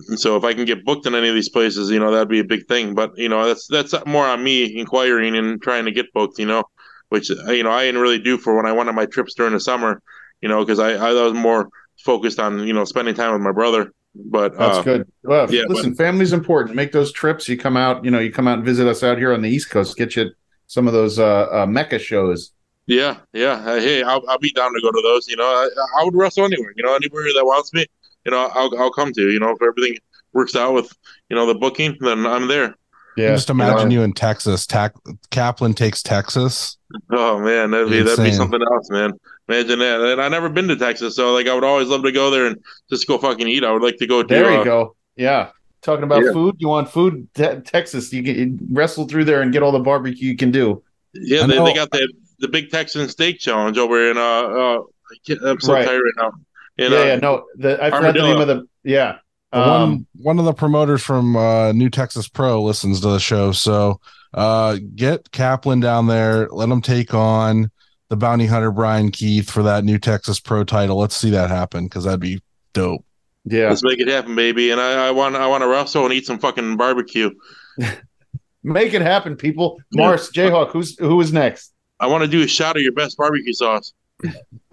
And 0.08 0.18
so 0.18 0.36
if 0.36 0.44
I 0.44 0.54
can 0.54 0.64
get 0.64 0.84
booked 0.84 1.06
in 1.06 1.14
any 1.14 1.28
of 1.28 1.34
these 1.34 1.50
places, 1.50 1.90
you 1.90 1.98
know, 2.00 2.10
that'd 2.10 2.28
be 2.28 2.40
a 2.40 2.44
big 2.44 2.66
thing. 2.66 2.94
But 2.94 3.10
you 3.18 3.28
know, 3.28 3.46
that's 3.46 3.66
that's 3.68 3.94
more 4.06 4.26
on 4.26 4.42
me 4.42 4.78
inquiring 4.78 5.36
and 5.36 5.60
trying 5.60 5.84
to 5.84 5.92
get 5.92 6.12
booked. 6.14 6.38
You 6.38 6.46
know, 6.46 6.64
which 7.10 7.28
you 7.28 7.62
know 7.64 7.70
I 7.70 7.84
didn't 7.84 8.00
really 8.00 8.18
do 8.20 8.38
for 8.38 8.56
when 8.56 8.66
I 8.66 8.72
went 8.72 8.88
on 8.88 8.94
my 8.94 9.06
trips 9.06 9.34
during 9.34 9.52
the 9.52 9.60
summer. 9.60 10.00
You 10.40 10.48
know, 10.48 10.64
because 10.64 10.78
I 10.78 10.92
I 10.94 11.12
was 11.12 11.34
more 11.34 11.68
focused 12.04 12.38
on 12.38 12.66
you 12.66 12.72
know 12.72 12.84
spending 12.84 13.14
time 13.14 13.32
with 13.32 13.42
my 13.42 13.52
brother. 13.52 13.92
But 14.14 14.56
That's 14.56 14.78
uh, 14.78 14.82
good. 14.82 15.12
Well, 15.24 15.52
yeah, 15.52 15.64
listen, 15.66 15.94
family's 15.96 16.32
important. 16.32 16.76
Make 16.76 16.92
those 16.92 17.10
trips. 17.10 17.48
You 17.48 17.58
come 17.58 17.76
out, 17.76 18.04
you 18.04 18.12
know, 18.12 18.20
you 18.20 18.30
come 18.30 18.46
out 18.46 18.58
and 18.58 18.64
visit 18.64 18.86
us 18.86 19.02
out 19.02 19.18
here 19.18 19.32
on 19.32 19.42
the 19.42 19.50
East 19.50 19.70
Coast. 19.70 19.96
Get 19.96 20.14
you 20.14 20.30
some 20.68 20.86
of 20.86 20.92
those 20.92 21.18
uh, 21.18 21.48
uh 21.50 21.66
Mecca 21.66 21.98
shows. 21.98 22.52
Yeah, 22.86 23.16
yeah. 23.32 23.54
Uh, 23.54 23.80
hey, 23.80 24.02
I'll, 24.02 24.22
I'll 24.28 24.38
be 24.38 24.52
down 24.52 24.72
to 24.72 24.80
go 24.80 24.92
to 24.92 25.00
those. 25.02 25.26
You 25.26 25.36
know, 25.36 25.44
I, 25.44 25.68
I 26.00 26.04
would 26.04 26.14
wrestle 26.14 26.44
anywhere. 26.44 26.72
You 26.76 26.84
know, 26.84 26.94
anywhere 26.94 27.24
that 27.24 27.44
wants 27.44 27.72
me. 27.72 27.86
You 28.24 28.30
know, 28.30 28.50
I'll 28.54 28.70
I'll 28.78 28.92
come 28.92 29.12
to. 29.14 29.30
You 29.32 29.40
know, 29.40 29.50
if 29.50 29.62
everything 29.62 29.98
works 30.32 30.54
out 30.54 30.74
with 30.74 30.92
you 31.28 31.34
know 31.34 31.46
the 31.46 31.54
booking, 31.54 31.96
then 32.00 32.24
I'm 32.26 32.46
there. 32.46 32.76
Yeah, 33.16 33.34
Just 33.34 33.50
imagine 33.50 33.92
you 33.92 34.02
in 34.02 34.12
Texas. 34.12 34.66
Tac- 34.66 34.96
Kaplan 35.30 35.74
takes 35.74 36.02
Texas. 36.02 36.78
Oh 37.10 37.38
man, 37.38 37.70
that'd 37.70 37.88
be 37.88 38.02
that'd 38.02 38.24
be 38.24 38.32
something 38.32 38.60
else, 38.60 38.90
man. 38.90 39.12
Imagine 39.48 39.78
that. 39.80 40.00
And 40.00 40.22
I 40.22 40.28
never 40.28 40.48
been 40.48 40.68
to 40.68 40.76
Texas, 40.76 41.16
so 41.16 41.34
like 41.34 41.46
I 41.46 41.54
would 41.54 41.64
always 41.64 41.88
love 41.88 42.02
to 42.04 42.12
go 42.12 42.30
there 42.30 42.46
and 42.46 42.62
just 42.88 43.06
go 43.06 43.18
fucking 43.18 43.46
eat. 43.46 43.64
I 43.64 43.72
would 43.72 43.82
like 43.82 43.98
to 43.98 44.06
go 44.06 44.22
to. 44.22 44.34
There 44.34 44.50
you 44.50 44.58
uh, 44.60 44.64
go. 44.64 44.96
Yeah. 45.16 45.50
Talking 45.82 46.04
about 46.04 46.24
Yeah. 46.24 46.32
food, 46.32 46.56
you 46.58 46.68
want 46.68 46.88
food? 46.88 47.28
Te- 47.34 47.60
Texas, 47.60 48.10
you 48.10 48.22
can 48.22 48.58
wrestle 48.72 49.06
through 49.06 49.24
there 49.24 49.42
and 49.42 49.52
get 49.52 49.62
all 49.62 49.72
the 49.72 49.80
barbecue 49.80 50.30
you 50.30 50.36
can 50.36 50.50
do. 50.50 50.82
Yeah, 51.12 51.46
they, 51.46 51.62
they 51.62 51.74
got 51.74 51.90
the 51.90 52.10
the 52.38 52.48
big 52.48 52.70
Texan 52.70 53.08
steak 53.08 53.38
challenge 53.38 53.78
over 53.78 54.10
in 54.10 54.16
uh, 54.16 54.20
uh 54.20 54.78
I 54.80 55.16
can't- 55.26 55.42
I'm 55.44 55.60
so 55.60 55.74
Right. 55.74 55.86
tired 55.86 56.00
right 56.00 56.14
now. 56.16 56.32
In, 56.76 56.90
yeah, 56.92 56.98
uh, 56.98 57.04
yeah, 57.04 57.16
no, 57.16 57.44
the, 57.56 57.84
I 57.84 57.90
forgot 57.90 58.14
the 58.14 58.22
name 58.22 58.40
of 58.40 58.48
the. 58.48 58.66
Yeah, 58.82 59.18
one 59.50 59.62
um, 59.62 60.06
one 60.16 60.38
of 60.38 60.44
the 60.44 60.52
promoters 60.52 61.02
from 61.02 61.36
uh, 61.36 61.72
New 61.72 61.88
Texas 61.90 62.26
Pro 62.28 62.62
listens 62.62 63.00
to 63.02 63.08
the 63.08 63.20
show, 63.20 63.52
so 63.52 64.00
uh, 64.32 64.78
get 64.96 65.30
Kaplan 65.30 65.80
down 65.80 66.08
there. 66.08 66.48
Let 66.48 66.68
him 66.68 66.80
take 66.80 67.14
on 67.14 67.70
the 68.08 68.16
bounty 68.16 68.46
hunter 68.46 68.70
Brian 68.70 69.10
Keith 69.10 69.50
for 69.50 69.62
that 69.62 69.84
New 69.84 69.98
Texas 69.98 70.38
Pro 70.40 70.64
title. 70.64 70.98
Let's 70.98 71.16
see 71.16 71.30
that 71.30 71.50
happen 71.50 71.84
because 71.84 72.04
that'd 72.04 72.20
be 72.20 72.40
dope. 72.72 73.04
yeah. 73.44 73.68
Let's 73.68 73.82
make 73.82 73.98
it 74.00 74.08
happen, 74.08 74.34
baby. 74.34 74.70
And 74.70 74.80
I, 74.80 75.08
I 75.08 75.10
want 75.10 75.36
I 75.36 75.46
want 75.46 75.62
to 75.62 75.68
wrestle 75.68 76.04
and 76.04 76.12
eat 76.12 76.26
some 76.26 76.38
fucking 76.38 76.76
barbecue. 76.76 77.30
Make 78.66 78.94
it 78.94 79.02
happen, 79.02 79.36
people. 79.36 79.78
Mars, 79.92 80.30
JHawk, 80.30 80.70
who's 80.70 80.98
who 80.98 81.20
is 81.20 81.32
next? 81.34 81.74
I 82.00 82.06
want 82.06 82.22
to 82.22 82.28
do 82.28 82.42
a 82.42 82.46
shot 82.46 82.76
of 82.76 82.82
your 82.82 82.92
best 82.92 83.16
barbecue 83.18 83.52
sauce. 83.52 83.92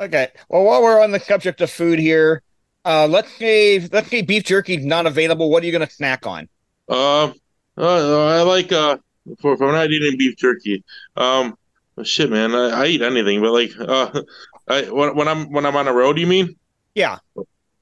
Okay. 0.00 0.28
Well, 0.48 0.62
while 0.62 0.80
we're 0.82 1.02
on 1.02 1.10
the 1.10 1.18
subject 1.18 1.60
of 1.60 1.70
food 1.70 1.98
here, 1.98 2.42
uh, 2.84 3.08
let's 3.08 3.32
say 3.32 3.80
let's 3.92 4.08
say 4.08 4.22
beef 4.22 4.44
jerky 4.44 4.76
not 4.76 5.06
available. 5.06 5.50
What 5.50 5.62
are 5.62 5.66
you 5.66 5.72
going 5.72 5.86
to 5.86 5.92
snack 5.92 6.24
on? 6.26 6.48
Um, 6.88 7.34
uh, 7.76 8.28
I 8.28 8.42
like 8.42 8.70
uh 8.70 8.98
for 9.40 9.56
for 9.56 9.70
not 9.72 9.90
eating 9.90 10.16
beef 10.18 10.36
jerky. 10.36 10.82
Um, 11.16 11.56
shit, 12.04 12.30
man, 12.30 12.54
I, 12.54 12.82
I 12.82 12.86
eat 12.86 13.02
anything, 13.02 13.40
but 13.40 13.52
like 13.52 13.70
uh, 13.78 14.22
I 14.68 14.82
when, 14.90 15.14
when 15.16 15.28
I'm 15.28 15.50
when 15.52 15.66
I'm 15.66 15.76
on 15.76 15.88
a 15.88 15.92
road, 15.92 16.18
you 16.18 16.26
mean? 16.26 16.56
Yeah. 16.94 17.18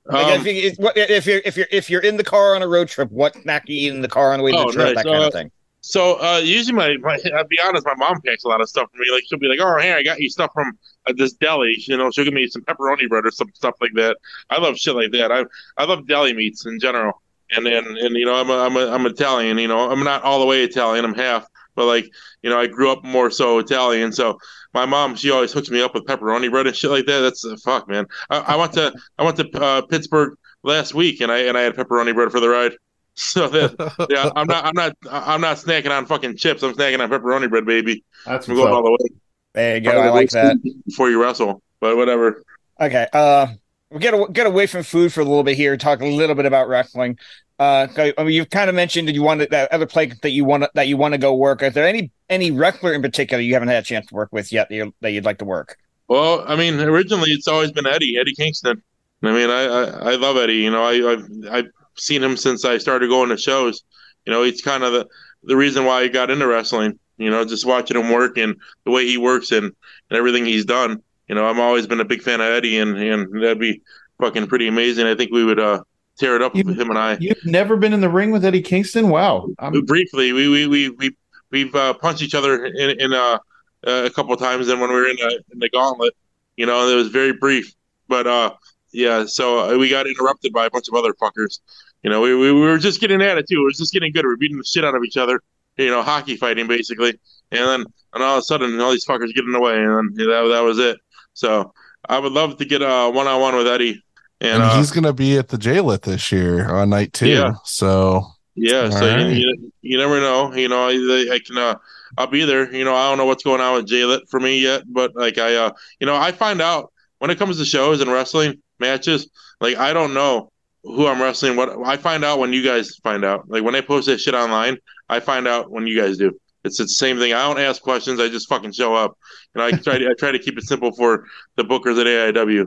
Like 0.04 0.26
Um, 0.26 0.46
if, 0.46 0.46
you, 0.46 0.72
what- 0.76 0.96
if 0.96 1.26
you're 1.26 1.40
if 1.44 1.56
you're 1.56 1.66
if 1.70 1.90
you're 1.90 2.02
in 2.02 2.16
the 2.16 2.24
car 2.24 2.54
on 2.54 2.62
a 2.62 2.68
road 2.68 2.88
trip, 2.88 3.10
what 3.10 3.34
snack 3.42 3.66
do 3.66 3.72
you 3.74 3.88
eat 3.90 3.94
in 3.94 4.02
the 4.02 4.08
car 4.08 4.32
on 4.32 4.38
the 4.38 4.44
way 4.44 4.52
to 4.52 4.58
Oh, 4.58 4.66
the 4.66 4.72
trip? 4.72 4.86
nice. 4.86 4.94
That 4.96 5.04
kind 5.10 5.24
Uh, 5.24 5.26
of 5.26 5.32
thing. 5.32 5.50
So 5.80 6.20
uh, 6.20 6.38
usually 6.38 6.74
my, 6.76 6.96
my 6.98 7.18
I'll 7.36 7.46
be 7.46 7.60
honest, 7.60 7.86
my 7.86 7.94
mom 7.96 8.20
packs 8.22 8.42
a 8.44 8.48
lot 8.48 8.60
of 8.60 8.68
stuff 8.68 8.88
for 8.90 8.98
me. 8.98 9.06
Like 9.12 9.22
she'll 9.28 9.38
be 9.38 9.46
like, 9.46 9.60
"Oh, 9.60 9.78
hey, 9.80 9.92
I 9.92 10.02
got 10.02 10.18
you 10.20 10.28
stuff 10.28 10.50
from 10.52 10.76
uh, 11.06 11.12
this 11.16 11.32
deli." 11.34 11.74
You 11.86 11.96
know, 11.96 12.10
she'll 12.10 12.24
give 12.24 12.34
me 12.34 12.48
some 12.48 12.62
pepperoni 12.62 13.08
bread 13.08 13.24
or 13.24 13.30
some 13.30 13.48
stuff 13.54 13.74
like 13.80 13.92
that. 13.94 14.16
I 14.50 14.58
love 14.58 14.76
shit 14.78 14.96
like 14.96 15.12
that. 15.12 15.30
I 15.30 15.44
I 15.76 15.84
love 15.84 16.06
deli 16.08 16.32
meats 16.34 16.66
in 16.66 16.80
general. 16.80 17.22
And 17.50 17.66
and 17.66 17.86
and 17.98 18.16
you 18.16 18.24
know, 18.24 18.34
I'm 18.34 18.50
a, 18.50 18.58
I'm 18.58 18.76
a, 18.76 18.88
I'm 18.88 19.06
Italian. 19.06 19.58
You 19.58 19.68
know, 19.68 19.90
I'm 19.90 20.02
not 20.02 20.22
all 20.22 20.40
the 20.40 20.46
way 20.46 20.64
Italian. 20.64 21.04
I'm 21.04 21.14
half, 21.14 21.46
but 21.74 21.86
like 21.86 22.10
you 22.42 22.50
know, 22.50 22.58
I 22.58 22.66
grew 22.66 22.90
up 22.90 23.04
more 23.04 23.30
so 23.30 23.58
Italian. 23.58 24.12
So 24.12 24.38
my 24.74 24.84
mom, 24.84 25.14
she 25.14 25.30
always 25.30 25.52
hooks 25.52 25.70
me 25.70 25.80
up 25.80 25.94
with 25.94 26.04
pepperoni 26.04 26.50
bread 26.50 26.66
and 26.66 26.76
shit 26.76 26.90
like 26.90 27.06
that. 27.06 27.20
That's 27.20 27.44
uh, 27.44 27.56
fuck, 27.64 27.88
man. 27.88 28.06
I, 28.30 28.38
I 28.38 28.56
went 28.56 28.72
to 28.74 28.92
I 29.18 29.24
went 29.24 29.36
to 29.36 29.60
uh, 29.60 29.82
Pittsburgh 29.82 30.36
last 30.62 30.94
week, 30.94 31.20
and 31.20 31.30
I 31.30 31.38
and 31.38 31.56
I 31.56 31.62
had 31.62 31.74
pepperoni 31.74 32.14
bread 32.14 32.30
for 32.30 32.40
the 32.40 32.48
ride. 32.48 32.72
So 33.18 33.48
that 33.48 34.06
yeah, 34.10 34.28
I'm 34.36 34.46
not, 34.46 34.66
I'm 34.66 34.74
not, 34.74 34.92
I'm 35.10 35.40
not 35.40 35.56
snacking 35.56 35.90
on 35.90 36.04
fucking 36.04 36.36
chips. 36.36 36.62
I'm 36.62 36.74
snacking 36.74 37.00
on 37.00 37.08
pepperoni 37.08 37.48
bread, 37.48 37.64
baby. 37.64 38.04
That's 38.26 38.46
I'm 38.46 38.54
going 38.54 38.74
all 38.74 38.82
the 38.82 38.90
way. 38.90 39.18
There 39.54 39.76
you 39.76 39.80
go. 39.80 39.98
I 39.98 40.10
like 40.10 40.28
that. 40.32 40.58
before 40.84 41.08
you 41.08 41.22
wrestle, 41.22 41.62
but 41.80 41.96
whatever. 41.96 42.42
Okay. 42.78 43.06
Uh, 43.14 43.46
we 43.90 44.00
get 44.00 44.14
a, 44.14 44.26
get 44.32 44.46
away 44.46 44.66
from 44.66 44.82
food 44.82 45.12
for 45.12 45.20
a 45.20 45.24
little 45.24 45.44
bit 45.44 45.56
here. 45.56 45.76
Talk 45.76 46.00
a 46.00 46.06
little 46.06 46.34
bit 46.34 46.46
about 46.46 46.68
wrestling. 46.68 47.18
Uh, 47.58 47.86
I 47.96 48.12
mean, 48.18 48.34
you've 48.34 48.50
kind 48.50 48.68
of 48.68 48.76
mentioned 48.76 49.08
that 49.08 49.14
you 49.14 49.22
want 49.22 49.48
that 49.50 49.72
other 49.72 49.86
place 49.86 50.14
that 50.20 50.30
you 50.30 50.44
want 50.44 50.66
that 50.74 50.88
you 50.88 50.96
want 50.96 51.12
to 51.12 51.18
go 51.18 51.34
work. 51.34 51.62
Is 51.62 51.72
there 51.72 51.86
any 51.86 52.10
any 52.28 52.50
wrestler 52.50 52.92
in 52.92 53.00
particular 53.00 53.42
you 53.42 53.54
haven't 53.54 53.68
had 53.68 53.82
a 53.82 53.86
chance 53.86 54.06
to 54.06 54.14
work 54.14 54.28
with 54.32 54.52
yet 54.52 54.68
that, 54.68 54.74
you, 54.74 54.94
that 55.00 55.12
you'd 55.12 55.24
like 55.24 55.38
to 55.38 55.44
work? 55.44 55.78
Well, 56.08 56.44
I 56.46 56.56
mean, 56.56 56.78
originally 56.80 57.30
it's 57.30 57.48
always 57.48 57.72
been 57.72 57.86
Eddie, 57.86 58.18
Eddie 58.20 58.34
Kingston. 58.34 58.82
I 59.22 59.32
mean, 59.32 59.50
I, 59.50 59.62
I, 59.64 59.82
I 60.12 60.14
love 60.16 60.36
Eddie. 60.36 60.56
You 60.56 60.70
know, 60.70 60.82
I, 60.82 61.12
I've 61.12 61.28
I've 61.50 61.70
seen 61.96 62.22
him 62.22 62.36
since 62.36 62.64
I 62.64 62.78
started 62.78 63.08
going 63.08 63.30
to 63.30 63.38
shows. 63.38 63.82
You 64.26 64.32
know, 64.32 64.42
he's 64.42 64.60
kind 64.60 64.84
of 64.84 64.92
the 64.92 65.06
the 65.44 65.56
reason 65.56 65.84
why 65.84 66.00
I 66.00 66.08
got 66.08 66.30
into 66.30 66.46
wrestling. 66.46 66.98
You 67.16 67.30
know, 67.30 67.44
just 67.46 67.64
watching 67.64 67.98
him 67.98 68.12
work 68.12 68.36
and 68.36 68.56
the 68.84 68.90
way 68.90 69.06
he 69.06 69.16
works 69.16 69.50
and, 69.50 69.64
and 69.64 70.18
everything 70.18 70.44
he's 70.44 70.66
done. 70.66 71.02
You 71.28 71.34
know, 71.34 71.48
I've 71.48 71.58
always 71.58 71.86
been 71.86 72.00
a 72.00 72.04
big 72.04 72.22
fan 72.22 72.40
of 72.40 72.46
Eddie, 72.48 72.78
and 72.78 72.96
and 72.96 73.42
that'd 73.42 73.58
be 73.58 73.82
fucking 74.20 74.46
pretty 74.46 74.68
amazing. 74.68 75.06
I 75.06 75.14
think 75.14 75.32
we 75.32 75.44
would 75.44 75.58
uh 75.60 75.82
tear 76.18 76.36
it 76.36 76.42
up 76.42 76.54
You- 76.56 76.64
with 76.64 76.78
him 76.80 76.90
and 76.90 76.98
I. 76.98 77.16
You've 77.20 77.44
never 77.44 77.76
been 77.76 77.92
in 77.92 78.00
the 78.00 78.08
ring 78.08 78.30
with 78.30 78.44
Eddie 78.44 78.62
Kingston? 78.62 79.08
Wow. 79.08 79.48
I'm, 79.58 79.84
Briefly, 79.84 80.32
we 80.32 80.48
we 80.48 80.66
we 80.66 80.88
we 80.90 81.16
we've 81.50 81.74
uh, 81.74 81.94
punched 81.94 82.22
each 82.22 82.34
other 82.34 82.64
in 82.66 83.00
in 83.00 83.12
uh, 83.12 83.38
uh, 83.86 84.02
a 84.04 84.10
couple 84.10 84.32
of 84.32 84.38
times, 84.40 84.68
and 84.68 84.80
when 84.80 84.90
we 84.90 84.96
were 84.96 85.08
in, 85.08 85.16
the 85.16 85.42
in 85.52 85.58
the 85.58 85.68
gauntlet, 85.70 86.14
you 86.56 86.66
know, 86.66 86.88
it 86.88 86.94
was 86.94 87.08
very 87.08 87.32
brief. 87.32 87.72
But 88.08 88.26
uh, 88.26 88.54
yeah, 88.92 89.24
so 89.26 89.74
uh, 89.74 89.78
we 89.78 89.88
got 89.88 90.06
interrupted 90.06 90.52
by 90.52 90.66
a 90.66 90.70
bunch 90.70 90.86
of 90.88 90.94
other 90.94 91.12
fuckers. 91.14 91.58
You 92.02 92.10
know, 92.10 92.20
we, 92.20 92.34
we, 92.36 92.52
we 92.52 92.60
were 92.60 92.78
just 92.78 93.00
getting 93.00 93.20
at 93.20 93.36
it 93.36 93.48
too. 93.48 93.60
It 93.62 93.64
was 93.64 93.78
just 93.78 93.92
getting 93.92 94.12
good. 94.12 94.24
We 94.24 94.32
are 94.32 94.36
beating 94.36 94.58
the 94.58 94.64
shit 94.64 94.84
out 94.84 94.94
of 94.94 95.02
each 95.02 95.16
other. 95.16 95.40
You 95.76 95.90
know, 95.90 96.02
hockey 96.02 96.36
fighting 96.36 96.68
basically, 96.68 97.18
and 97.50 97.68
then 97.68 97.84
and 98.14 98.22
all 98.22 98.36
of 98.36 98.38
a 98.38 98.42
sudden, 98.42 98.80
all 98.80 98.92
these 98.92 99.04
fuckers 99.04 99.34
get 99.34 99.44
in 99.44 99.52
the 99.52 99.60
way, 99.60 99.76
and 99.76 100.16
then 100.16 100.26
that 100.28 100.48
that 100.52 100.60
was 100.62 100.78
it. 100.78 100.96
So 101.36 101.74
I 102.08 102.18
would 102.18 102.32
love 102.32 102.56
to 102.56 102.64
get 102.64 102.80
a 102.80 103.10
one 103.10 103.26
on 103.26 103.40
one 103.40 103.56
with 103.56 103.68
Eddie, 103.68 104.02
and, 104.40 104.54
And 104.54 104.62
uh, 104.62 104.78
he's 104.78 104.90
going 104.90 105.04
to 105.04 105.12
be 105.12 105.36
at 105.36 105.48
the 105.48 105.58
JLIT 105.58 106.02
this 106.02 106.32
year 106.32 106.74
on 106.74 106.90
night 106.90 107.12
two. 107.12 107.28
Yeah. 107.28 107.54
So 107.64 108.26
Yeah, 108.54 108.88
so 108.88 109.04
you, 109.04 109.24
right. 109.24 109.36
you, 109.36 109.72
you 109.82 109.98
never 109.98 110.18
know. 110.18 110.54
You 110.54 110.68
know, 110.68 110.88
I, 110.88 111.34
I 111.34 111.38
can. 111.44 111.58
Uh, 111.58 111.76
I'll 112.16 112.26
be 112.26 112.44
there. 112.44 112.74
You 112.74 112.84
know, 112.84 112.94
I 112.94 113.08
don't 113.08 113.18
know 113.18 113.26
what's 113.26 113.44
going 113.44 113.60
on 113.60 113.74
with 113.74 113.86
JLIT 113.86 114.30
for 114.30 114.40
me 114.40 114.58
yet, 114.58 114.84
but 114.86 115.14
like 115.14 115.36
I, 115.36 115.54
uh, 115.56 115.70
you 116.00 116.06
know, 116.06 116.16
I 116.16 116.32
find 116.32 116.62
out 116.62 116.90
when 117.18 117.30
it 117.30 117.38
comes 117.38 117.58
to 117.58 117.64
shows 117.66 118.00
and 118.00 118.10
wrestling 118.10 118.62
matches. 118.80 119.28
Like 119.60 119.76
I 119.76 119.92
don't 119.92 120.14
know 120.14 120.50
who 120.82 121.06
I'm 121.06 121.20
wrestling. 121.20 121.56
What 121.56 121.76
I 121.84 121.98
find 121.98 122.24
out 122.24 122.38
when 122.38 122.54
you 122.54 122.62
guys 122.62 122.96
find 122.96 123.24
out. 123.24 123.48
Like 123.48 123.62
when 123.62 123.74
they 123.74 123.82
post 123.82 124.06
that 124.06 124.20
shit 124.20 124.34
online, 124.34 124.78
I 125.08 125.20
find 125.20 125.46
out 125.46 125.70
when 125.70 125.86
you 125.86 126.00
guys 126.00 126.16
do. 126.16 126.38
It's 126.66 126.78
the 126.78 126.88
same 126.88 127.18
thing. 127.18 127.32
I 127.32 127.42
don't 127.42 127.60
ask 127.60 127.80
questions. 127.80 128.20
I 128.20 128.28
just 128.28 128.48
fucking 128.48 128.72
show 128.72 128.94
up. 128.94 129.16
And 129.54 129.62
I 129.62 129.70
try 129.70 129.98
to 129.98 130.10
I 130.10 130.14
try 130.18 130.32
to 130.32 130.38
keep 130.38 130.58
it 130.58 130.64
simple 130.64 130.92
for 130.92 131.26
the 131.56 131.64
bookers 131.64 132.00
at 132.00 132.06
AIW. 132.06 132.66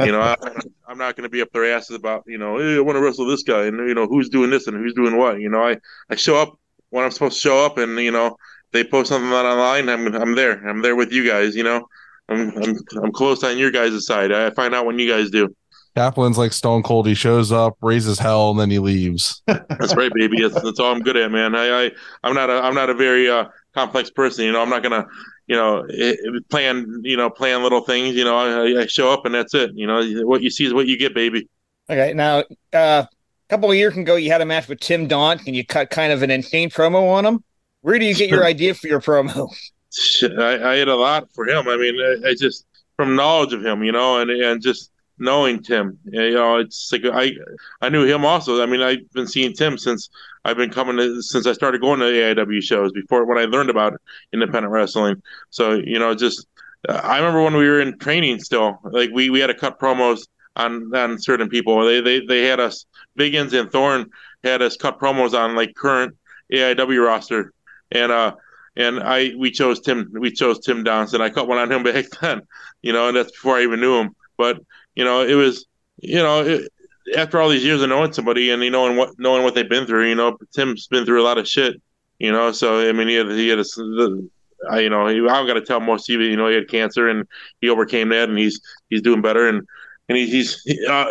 You 0.00 0.12
know, 0.12 0.20
I, 0.20 0.36
I'm 0.86 0.98
not 0.98 1.16
going 1.16 1.24
to 1.24 1.28
be 1.28 1.42
up 1.42 1.50
their 1.52 1.74
asses 1.74 1.96
about 1.96 2.22
you 2.26 2.38
know 2.38 2.58
hey, 2.58 2.76
I 2.76 2.80
want 2.80 2.96
to 2.96 3.02
wrestle 3.02 3.26
this 3.26 3.42
guy 3.42 3.64
and 3.64 3.76
you 3.88 3.94
know 3.94 4.06
who's 4.06 4.28
doing 4.28 4.50
this 4.50 4.66
and 4.66 4.76
who's 4.76 4.94
doing 4.94 5.16
what. 5.16 5.40
You 5.40 5.48
know, 5.48 5.66
I 5.66 5.78
I 6.08 6.14
show 6.14 6.36
up 6.36 6.58
when 6.90 7.04
I'm 7.04 7.10
supposed 7.10 7.34
to 7.34 7.40
show 7.40 7.64
up, 7.64 7.78
and 7.78 7.98
you 7.98 8.10
know 8.10 8.36
they 8.72 8.84
post 8.84 9.08
something 9.08 9.32
online. 9.32 9.88
I'm 9.88 10.14
I'm 10.14 10.34
there. 10.34 10.66
I'm 10.68 10.82
there 10.82 10.96
with 10.96 11.12
you 11.12 11.26
guys. 11.26 11.56
You 11.56 11.64
know, 11.64 11.88
I'm 12.28 12.50
I'm 12.56 12.74
I'm 13.02 13.12
close 13.12 13.42
on 13.42 13.58
your 13.58 13.70
guys' 13.70 14.06
side. 14.06 14.32
I 14.32 14.50
find 14.50 14.74
out 14.74 14.86
when 14.86 14.98
you 14.98 15.10
guys 15.10 15.30
do. 15.30 15.54
Kaplan's 15.98 16.38
like 16.38 16.52
Stone 16.52 16.84
Cold. 16.84 17.08
He 17.08 17.14
shows 17.14 17.50
up, 17.50 17.76
raises 17.82 18.20
hell, 18.20 18.50
and 18.50 18.60
then 18.60 18.70
he 18.70 18.78
leaves. 18.78 19.42
That's 19.46 19.96
right, 19.96 20.12
baby. 20.14 20.40
That's, 20.40 20.62
that's 20.62 20.78
all 20.78 20.92
I'm 20.92 21.00
good 21.00 21.16
at, 21.16 21.32
man. 21.32 21.56
I, 21.56 21.86
I 21.86 21.90
I'm 22.22 22.34
not 22.34 22.50
a 22.50 22.54
I'm 22.54 22.74
not 22.74 22.88
a 22.88 22.94
very 22.94 23.28
uh, 23.28 23.46
complex 23.74 24.08
person. 24.08 24.44
You 24.44 24.52
know, 24.52 24.62
I'm 24.62 24.70
not 24.70 24.84
gonna 24.84 25.06
you 25.48 25.56
know 25.56 25.84
eh, 25.92 26.12
eh, 26.12 26.38
plan 26.50 27.00
you 27.02 27.16
know 27.16 27.28
plan 27.28 27.64
little 27.64 27.80
things. 27.80 28.14
You 28.14 28.22
know, 28.22 28.36
I, 28.36 28.82
I 28.82 28.86
show 28.86 29.12
up 29.12 29.26
and 29.26 29.34
that's 29.34 29.54
it. 29.54 29.72
You 29.74 29.88
know, 29.88 30.02
what 30.26 30.42
you 30.42 30.50
see 30.50 30.66
is 30.66 30.72
what 30.72 30.86
you 30.86 30.96
get, 30.96 31.14
baby. 31.14 31.48
Okay, 31.90 32.12
now 32.14 32.44
uh, 32.72 33.04
a 33.04 33.08
couple 33.48 33.68
of 33.68 33.76
years 33.76 33.96
ago, 33.96 34.14
you 34.14 34.30
had 34.30 34.40
a 34.40 34.46
match 34.46 34.68
with 34.68 34.78
Tim 34.78 35.08
Donst, 35.08 35.46
and 35.48 35.56
you 35.56 35.66
cut 35.66 35.90
kind 35.90 36.12
of 36.12 36.22
an 36.22 36.30
insane 36.30 36.70
promo 36.70 37.10
on 37.10 37.26
him. 37.26 37.42
Where 37.80 37.98
do 37.98 38.04
you 38.04 38.14
get 38.14 38.30
your 38.30 38.44
idea 38.54 38.74
for 38.74 38.86
your 38.86 39.00
promo? 39.00 39.52
I, 40.22 40.72
I 40.72 40.76
had 40.76 40.88
a 40.88 40.94
lot 40.94 41.28
for 41.34 41.48
him. 41.48 41.66
I 41.66 41.76
mean, 41.76 41.96
I, 42.00 42.28
I 42.28 42.34
just 42.38 42.66
from 42.96 43.16
knowledge 43.16 43.52
of 43.52 43.64
him, 43.64 43.82
you 43.82 43.90
know, 43.90 44.20
and 44.20 44.30
and 44.30 44.62
just 44.62 44.92
knowing 45.18 45.62
Tim, 45.62 45.98
you 46.04 46.34
know, 46.34 46.58
it's 46.58 46.90
like 46.92 47.02
I 47.04 47.32
I 47.80 47.88
knew 47.88 48.04
him 48.04 48.24
also. 48.24 48.62
I 48.62 48.66
mean, 48.66 48.82
I've 48.82 49.10
been 49.12 49.26
seeing 49.26 49.52
Tim 49.52 49.78
since 49.78 50.08
I've 50.44 50.56
been 50.56 50.70
coming 50.70 50.96
to, 50.96 51.22
since 51.22 51.46
I 51.46 51.52
started 51.52 51.80
going 51.80 52.00
to 52.00 52.06
AIW 52.06 52.62
shows 52.62 52.92
before 52.92 53.24
when 53.24 53.38
I 53.38 53.44
learned 53.44 53.70
about 53.70 54.00
independent 54.32 54.72
wrestling. 54.72 55.22
So 55.50 55.74
you 55.74 55.98
know, 55.98 56.14
just 56.14 56.46
I 56.88 57.18
remember 57.18 57.42
when 57.42 57.56
we 57.56 57.68
were 57.68 57.80
in 57.80 57.98
training 57.98 58.40
still, 58.40 58.78
like 58.84 59.10
we 59.12 59.30
we 59.30 59.40
had 59.40 59.48
to 59.48 59.54
cut 59.54 59.80
promos 59.80 60.26
on 60.56 60.94
on 60.94 61.18
certain 61.18 61.48
people. 61.48 61.84
They 61.84 62.00
they 62.00 62.20
they 62.24 62.44
had 62.44 62.60
us 62.60 62.86
Biggins 63.18 63.58
and 63.58 63.70
Thorn 63.70 64.10
had 64.44 64.62
us 64.62 64.76
cut 64.76 64.98
promos 64.98 65.34
on 65.34 65.56
like 65.56 65.74
current 65.74 66.16
AIW 66.52 67.04
roster, 67.04 67.52
and 67.90 68.12
uh 68.12 68.34
and 68.76 69.00
I 69.00 69.32
we 69.36 69.50
chose 69.50 69.80
Tim 69.80 70.10
we 70.12 70.30
chose 70.30 70.60
Tim 70.60 70.84
Donst. 70.84 71.20
I 71.20 71.30
cut 71.30 71.48
one 71.48 71.58
on 71.58 71.70
him 71.70 71.82
back 71.84 72.06
then, 72.20 72.42
you 72.80 72.92
know, 72.92 73.08
and 73.08 73.16
that's 73.16 73.32
before 73.32 73.56
I 73.56 73.62
even 73.62 73.80
knew 73.80 73.98
him. 73.98 74.14
But 74.36 74.60
you 74.98 75.04
know, 75.04 75.22
it 75.22 75.34
was 75.34 75.64
you 75.98 76.16
know 76.16 76.40
it, 76.40 76.72
after 77.16 77.40
all 77.40 77.48
these 77.48 77.64
years 77.64 77.80
of 77.80 77.88
knowing 77.88 78.12
somebody 78.12 78.50
and 78.50 78.62
you 78.62 78.70
knowing 78.70 78.96
what 78.96 79.16
knowing 79.16 79.44
what 79.44 79.54
they've 79.54 79.68
been 79.68 79.86
through, 79.86 80.08
you 80.08 80.16
know, 80.16 80.36
Tim's 80.52 80.88
been 80.88 81.06
through 81.06 81.22
a 81.22 81.24
lot 81.24 81.38
of 81.38 81.46
shit, 81.46 81.80
you 82.18 82.32
know. 82.32 82.50
So 82.50 82.86
I 82.86 82.92
mean, 82.92 83.06
he 83.06 83.14
had 83.14 83.30
he 83.30 83.48
had 83.48 83.60
a, 83.60 83.62
the, 83.62 84.28
I, 84.68 84.80
you 84.80 84.90
know, 84.90 85.06
he, 85.06 85.20
I 85.20 85.38
don't 85.38 85.46
got 85.46 85.54
to 85.54 85.60
tell 85.60 85.78
most 85.78 86.10
of 86.10 86.20
you, 86.20 86.26
you 86.26 86.36
know, 86.36 86.48
he 86.48 86.56
had 86.56 86.68
cancer 86.68 87.08
and 87.08 87.28
he 87.60 87.68
overcame 87.68 88.08
that, 88.08 88.28
and 88.28 88.36
he's 88.36 88.60
he's 88.90 89.00
doing 89.00 89.22
better, 89.22 89.48
and 89.48 89.64
and 90.08 90.18
he, 90.18 90.26
he's 90.26 90.66
uh, 90.88 91.06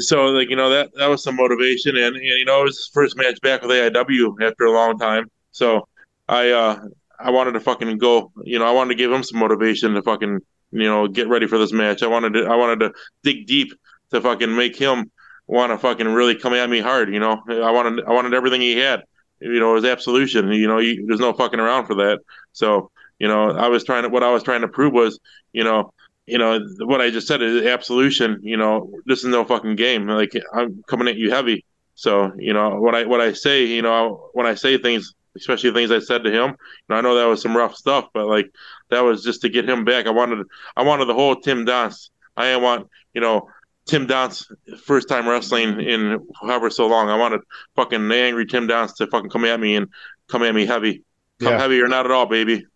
so 0.00 0.26
like 0.26 0.50
you 0.50 0.56
know 0.56 0.68
that 0.68 0.90
that 0.96 1.06
was 1.06 1.22
some 1.22 1.36
motivation, 1.36 1.96
and, 1.96 2.16
and 2.16 2.24
you 2.24 2.44
know 2.44 2.62
it 2.62 2.64
was 2.64 2.78
his 2.78 2.90
first 2.92 3.16
match 3.16 3.40
back 3.42 3.62
with 3.62 3.70
AIW 3.70 4.42
after 4.42 4.64
a 4.64 4.72
long 4.72 4.98
time, 4.98 5.30
so 5.52 5.86
I 6.28 6.50
uh 6.50 6.80
I 7.20 7.30
wanted 7.30 7.52
to 7.52 7.60
fucking 7.60 7.98
go, 7.98 8.32
you 8.42 8.58
know, 8.58 8.66
I 8.66 8.72
wanted 8.72 8.94
to 8.94 8.94
give 8.96 9.12
him 9.12 9.22
some 9.22 9.38
motivation 9.38 9.94
to 9.94 10.02
fucking 10.02 10.40
you 10.72 10.84
know 10.84 11.08
get 11.08 11.28
ready 11.28 11.46
for 11.46 11.58
this 11.58 11.72
match. 11.72 12.02
I 12.02 12.06
wanted 12.06 12.34
to 12.34 12.46
I 12.46 12.56
wanted 12.56 12.80
to 12.80 12.92
dig 13.22 13.46
deep 13.46 13.72
to 14.12 14.20
fucking 14.20 14.54
make 14.54 14.76
him 14.76 15.10
want 15.46 15.72
to 15.72 15.78
fucking 15.78 16.08
really 16.08 16.36
come 16.36 16.54
at 16.54 16.70
me 16.70 16.80
hard, 16.80 17.12
you 17.12 17.20
know. 17.20 17.42
I 17.48 17.70
wanted 17.70 18.04
I 18.04 18.12
wanted 18.12 18.34
everything 18.34 18.60
he 18.60 18.76
had 18.76 19.02
you 19.40 19.58
know, 19.58 19.72
was 19.72 19.84
absolution. 19.84 20.52
You 20.52 20.68
know, 20.68 20.78
you, 20.78 21.06
there's 21.06 21.20
no 21.20 21.32
fucking 21.32 21.60
around 21.60 21.86
for 21.86 21.94
that. 21.96 22.20
So, 22.52 22.90
you 23.18 23.28
know, 23.28 23.50
I 23.50 23.68
was 23.68 23.84
trying 23.84 24.04
to, 24.04 24.08
what 24.08 24.22
I 24.22 24.30
was 24.30 24.42
trying 24.42 24.60
to 24.60 24.68
prove 24.68 24.92
was, 24.92 25.18
you 25.52 25.64
know, 25.64 25.92
you 26.26 26.38
know, 26.38 26.60
what 26.80 27.00
I 27.00 27.10
just 27.10 27.26
said 27.26 27.42
is 27.42 27.66
absolution. 27.66 28.38
You 28.42 28.56
know, 28.56 28.92
this 29.06 29.20
is 29.20 29.26
no 29.26 29.44
fucking 29.44 29.76
game. 29.76 30.06
Like 30.06 30.32
I'm 30.54 30.82
coming 30.86 31.08
at 31.08 31.16
you 31.16 31.30
heavy. 31.30 31.64
So, 31.94 32.32
you 32.38 32.52
know, 32.52 32.80
what 32.80 32.94
I, 32.94 33.04
what 33.04 33.20
I 33.20 33.32
say, 33.32 33.64
you 33.64 33.82
know, 33.82 34.30
when 34.32 34.46
I 34.46 34.54
say 34.54 34.78
things, 34.78 35.14
especially 35.36 35.72
things 35.72 35.90
I 35.90 35.98
said 35.98 36.24
to 36.24 36.30
him, 36.30 36.50
you 36.50 36.56
know, 36.88 36.96
I 36.96 37.00
know 37.00 37.16
that 37.16 37.26
was 37.26 37.42
some 37.42 37.56
rough 37.56 37.74
stuff, 37.74 38.08
but 38.14 38.26
like 38.26 38.50
that 38.90 39.00
was 39.00 39.22
just 39.22 39.40
to 39.42 39.48
get 39.48 39.68
him 39.68 39.84
back. 39.84 40.06
I 40.06 40.10
wanted, 40.10 40.46
I 40.76 40.82
wanted 40.82 41.06
the 41.06 41.14
whole 41.14 41.36
Tim 41.36 41.64
Donst. 41.66 42.10
I 42.36 42.44
didn't 42.46 42.62
want, 42.62 42.88
you 43.14 43.20
know, 43.20 43.48
Tim 43.86 44.06
Donst 44.06 44.46
first 44.84 45.08
time 45.08 45.28
wrestling 45.28 45.80
in 45.80 46.18
however 46.40 46.70
so 46.70 46.86
long. 46.86 47.08
I 47.08 47.16
wanted 47.16 47.40
fucking 47.76 48.10
angry 48.12 48.46
Tim 48.46 48.68
Donst 48.68 48.96
to 48.96 49.06
fucking 49.06 49.30
come 49.30 49.44
at 49.44 49.58
me 49.58 49.76
and 49.76 49.88
come 50.28 50.42
at 50.42 50.54
me 50.54 50.66
heavy. 50.66 51.02
Come 51.40 51.52
Yeah. 51.52 51.58
heavy 51.58 51.80
or 51.80 51.88
not 51.88 52.04
at 52.04 52.12
all, 52.12 52.26
baby. 52.26 52.66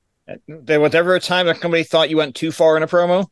There 0.49 0.81
was 0.81 0.95
ever 0.95 1.15
a 1.15 1.21
time 1.21 1.47
that 1.47 1.61
somebody 1.61 1.85
thought 1.85 2.09
you 2.11 2.17
went 2.17 2.35
too 2.35 2.51
far 2.51 2.77
in 2.77 2.83
a 2.83 2.87
promo? 2.89 3.27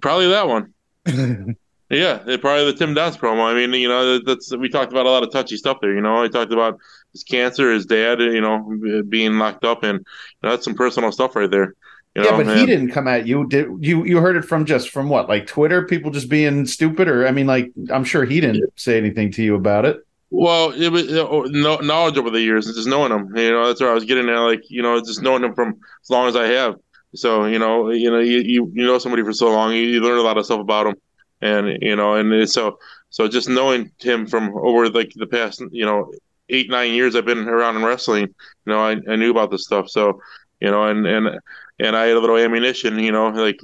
Probably 0.00 0.28
that 0.28 0.48
one. 0.48 0.74
Yeah, 1.90 2.22
it- 2.26 2.40
probably 2.40 2.64
the 2.72 2.78
Tim 2.78 2.94
Donst 2.94 3.18
promo. 3.18 3.42
I 3.44 3.52
mean, 3.52 3.78
you 3.78 3.86
know, 3.86 4.18
that's 4.18 4.56
we 4.56 4.70
talked 4.70 4.92
about 4.92 5.04
a 5.04 5.10
lot 5.10 5.24
of 5.24 5.30
touchy 5.30 5.58
stuff 5.58 5.76
there. 5.82 5.94
You 5.94 6.00
know, 6.00 6.22
I 6.22 6.28
talked 6.28 6.50
about 6.50 6.78
his 7.12 7.22
cancer, 7.22 7.70
his 7.70 7.84
dad, 7.84 8.18
you 8.18 8.40
know, 8.40 9.02
being 9.10 9.34
locked 9.38 9.66
up, 9.66 9.82
and 9.82 9.98
you 9.98 10.04
know, 10.42 10.50
that's 10.50 10.64
some 10.64 10.72
personal 10.74 11.12
stuff 11.12 11.36
right 11.36 11.50
there. 11.50 11.74
You 12.14 12.24
yeah, 12.24 12.30
know, 12.32 12.44
but 12.44 12.56
he 12.58 12.66
didn't 12.66 12.90
come 12.90 13.08
at 13.08 13.26
you. 13.26 13.46
Did 13.46 13.68
you? 13.80 14.04
You 14.04 14.18
heard 14.18 14.36
it 14.36 14.44
from 14.44 14.66
just 14.66 14.90
from 14.90 15.08
what, 15.08 15.30
like 15.30 15.46
Twitter? 15.46 15.86
People 15.86 16.10
just 16.10 16.28
being 16.28 16.66
stupid, 16.66 17.08
or 17.08 17.26
I 17.26 17.30
mean, 17.30 17.46
like 17.46 17.72
I'm 17.90 18.04
sure 18.04 18.24
he 18.26 18.40
didn't 18.40 18.70
say 18.76 18.98
anything 18.98 19.30
to 19.32 19.42
you 19.42 19.54
about 19.54 19.86
it. 19.86 20.04
Well, 20.28 20.72
it 20.72 20.88
was 20.88 21.06
you 21.06 21.14
know, 21.14 21.42
no, 21.48 21.76
knowledge 21.76 22.18
over 22.18 22.30
the 22.30 22.40
years, 22.40 22.66
and 22.66 22.74
just 22.74 22.88
knowing 22.88 23.12
him. 23.12 23.34
You 23.34 23.52
know, 23.52 23.66
that's 23.66 23.80
where 23.80 23.90
I 23.90 23.94
was 23.94 24.04
getting 24.04 24.28
at. 24.28 24.38
Like, 24.38 24.62
you 24.68 24.82
know, 24.82 24.98
just 25.00 25.22
knowing 25.22 25.44
him 25.44 25.54
from 25.54 25.78
as 26.02 26.10
long 26.10 26.28
as 26.28 26.36
I 26.36 26.46
have. 26.46 26.76
So, 27.14 27.46
you 27.46 27.58
know, 27.58 27.90
you 27.90 28.10
know, 28.10 28.18
you 28.18 28.38
you, 28.38 28.70
you 28.74 28.86
know 28.86 28.98
somebody 28.98 29.22
for 29.22 29.32
so 29.32 29.50
long, 29.50 29.72
you, 29.72 29.82
you 29.82 30.00
learn 30.00 30.18
a 30.18 30.22
lot 30.22 30.38
of 30.38 30.44
stuff 30.44 30.60
about 30.60 30.86
him, 30.86 30.94
and 31.40 31.78
you 31.82 31.96
know, 31.96 32.14
and 32.14 32.32
it's 32.32 32.52
so 32.52 32.78
so 33.10 33.28
just 33.28 33.48
knowing 33.48 33.90
him 34.00 34.26
from 34.26 34.54
over 34.56 34.88
like 34.88 35.12
the 35.16 35.26
past, 35.26 35.62
you 35.70 35.84
know, 35.84 36.10
eight 36.48 36.70
nine 36.70 36.92
years 36.92 37.14
I've 37.14 37.26
been 37.26 37.48
around 37.48 37.76
in 37.76 37.84
wrestling. 37.84 38.22
You 38.22 38.72
know, 38.72 38.80
I, 38.80 38.96
I 39.08 39.16
knew 39.16 39.30
about 39.30 39.50
this 39.50 39.64
stuff. 39.64 39.90
So, 39.90 40.18
you 40.60 40.70
know, 40.70 40.84
and 40.86 41.06
and 41.06 41.38
and 41.78 41.96
I 41.96 42.06
had 42.06 42.16
a 42.16 42.20
little 42.20 42.36
ammunition. 42.36 42.98
You 42.98 43.12
know, 43.12 43.28
like 43.28 43.60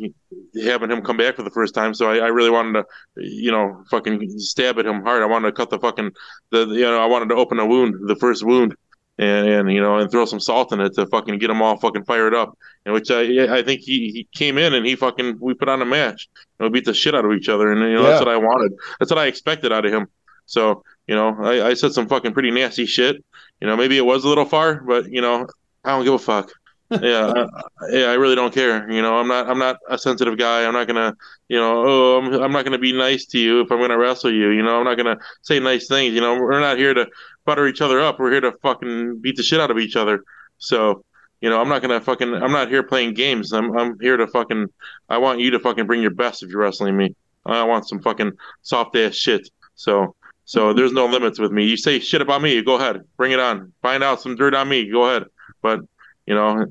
having 0.62 0.90
him 0.90 1.02
come 1.02 1.16
back 1.16 1.36
for 1.36 1.42
the 1.42 1.50
first 1.50 1.74
time. 1.74 1.94
So 1.94 2.10
I, 2.10 2.16
I 2.18 2.28
really 2.28 2.50
wanted 2.50 2.80
to, 2.80 2.84
you 3.16 3.50
know, 3.50 3.84
fucking 3.90 4.38
stab 4.38 4.78
at 4.78 4.86
him 4.86 5.02
hard. 5.02 5.22
I 5.22 5.26
wanted 5.26 5.48
to 5.48 5.52
cut 5.52 5.70
the 5.70 5.78
fucking 5.78 6.12
the 6.50 6.66
you 6.66 6.82
know 6.82 7.00
I 7.00 7.06
wanted 7.06 7.28
to 7.30 7.36
open 7.36 7.58
a 7.58 7.66
wound, 7.66 8.08
the 8.08 8.16
first 8.16 8.44
wound, 8.44 8.74
and, 9.18 9.48
and 9.48 9.72
you 9.72 9.80
know 9.80 9.98
and 9.98 10.10
throw 10.10 10.24
some 10.24 10.40
salt 10.40 10.72
in 10.72 10.80
it 10.80 10.94
to 10.94 11.06
fucking 11.06 11.38
get 11.38 11.50
him 11.50 11.62
all 11.62 11.76
fucking 11.76 12.04
fired 12.04 12.34
up. 12.34 12.56
And 12.84 12.94
which 12.94 13.10
I 13.10 13.58
I 13.58 13.62
think 13.62 13.82
he, 13.82 14.10
he 14.12 14.28
came 14.34 14.58
in 14.58 14.74
and 14.74 14.86
he 14.86 14.96
fucking 14.96 15.38
we 15.40 15.54
put 15.54 15.68
on 15.68 15.82
a 15.82 15.86
match 15.86 16.28
and 16.58 16.66
we 16.66 16.78
beat 16.78 16.86
the 16.86 16.94
shit 16.94 17.14
out 17.14 17.24
of 17.24 17.32
each 17.32 17.48
other 17.48 17.70
and 17.70 17.80
you 17.80 17.94
know 17.94 18.02
that's 18.02 18.20
what 18.20 18.32
I 18.32 18.36
wanted. 18.36 18.72
That's 18.98 19.10
what 19.10 19.18
I 19.18 19.26
expected 19.26 19.72
out 19.72 19.84
of 19.84 19.92
him. 19.92 20.06
So 20.46 20.82
you 21.06 21.14
know 21.14 21.36
I, 21.40 21.68
I 21.68 21.74
said 21.74 21.92
some 21.92 22.08
fucking 22.08 22.32
pretty 22.32 22.50
nasty 22.50 22.86
shit. 22.86 23.22
You 23.60 23.66
know 23.66 23.76
maybe 23.76 23.98
it 23.98 24.06
was 24.06 24.24
a 24.24 24.28
little 24.28 24.46
far, 24.46 24.80
but 24.80 25.10
you 25.10 25.20
know 25.20 25.46
I 25.84 25.90
don't 25.90 26.04
give 26.04 26.14
a 26.14 26.18
fuck. 26.18 26.50
Yeah, 26.90 27.32
I, 27.34 27.46
yeah, 27.90 28.06
I 28.06 28.14
really 28.14 28.34
don't 28.34 28.52
care. 28.52 28.90
You 28.90 29.02
know, 29.02 29.18
I'm 29.18 29.28
not, 29.28 29.48
I'm 29.48 29.58
not 29.58 29.78
a 29.88 29.98
sensitive 29.98 30.38
guy. 30.38 30.66
I'm 30.66 30.72
not 30.72 30.86
gonna, 30.86 31.14
you 31.48 31.58
know, 31.58 31.84
oh, 31.86 32.18
I'm, 32.18 32.32
I'm 32.42 32.52
not 32.52 32.64
gonna 32.64 32.78
be 32.78 32.92
nice 32.92 33.26
to 33.26 33.38
you 33.38 33.60
if 33.60 33.70
I'm 33.70 33.80
gonna 33.80 33.98
wrestle 33.98 34.32
you. 34.32 34.50
You 34.50 34.62
know, 34.62 34.78
I'm 34.78 34.84
not 34.84 34.96
gonna 34.96 35.18
say 35.42 35.60
nice 35.60 35.86
things. 35.88 36.14
You 36.14 36.20
know, 36.20 36.34
we're 36.34 36.60
not 36.60 36.78
here 36.78 36.94
to 36.94 37.06
butter 37.44 37.66
each 37.66 37.80
other 37.80 38.00
up. 38.00 38.18
We're 38.18 38.30
here 38.30 38.40
to 38.40 38.52
fucking 38.62 39.20
beat 39.20 39.36
the 39.36 39.42
shit 39.42 39.60
out 39.60 39.70
of 39.70 39.78
each 39.78 39.96
other. 39.96 40.24
So, 40.58 41.04
you 41.40 41.50
know, 41.50 41.60
I'm 41.60 41.68
not 41.68 41.82
gonna 41.82 42.00
fucking, 42.00 42.34
I'm 42.34 42.52
not 42.52 42.68
here 42.68 42.82
playing 42.82 43.14
games. 43.14 43.52
I'm, 43.52 43.76
I'm 43.76 43.98
here 44.00 44.16
to 44.16 44.26
fucking, 44.26 44.68
I 45.08 45.18
want 45.18 45.40
you 45.40 45.50
to 45.52 45.60
fucking 45.60 45.86
bring 45.86 46.02
your 46.02 46.10
best 46.10 46.42
if 46.42 46.50
you're 46.50 46.60
wrestling 46.60 46.96
me. 46.96 47.14
I 47.46 47.62
want 47.64 47.88
some 47.88 48.00
fucking 48.00 48.32
soft 48.62 48.96
ass 48.96 49.14
shit. 49.14 49.48
So, 49.74 50.14
so 50.44 50.60
mm-hmm. 50.60 50.78
there's 50.78 50.92
no 50.92 51.06
limits 51.06 51.38
with 51.38 51.52
me. 51.52 51.64
You 51.64 51.76
say 51.76 51.98
shit 52.00 52.22
about 52.22 52.42
me, 52.42 52.60
go 52.62 52.76
ahead, 52.76 53.02
bring 53.16 53.32
it 53.32 53.40
on. 53.40 53.72
Find 53.82 54.02
out 54.02 54.20
some 54.20 54.36
dirt 54.36 54.54
on 54.54 54.68
me, 54.68 54.90
go 54.90 55.04
ahead. 55.04 55.24
But 55.62 55.80
you 56.28 56.34
know, 56.34 56.66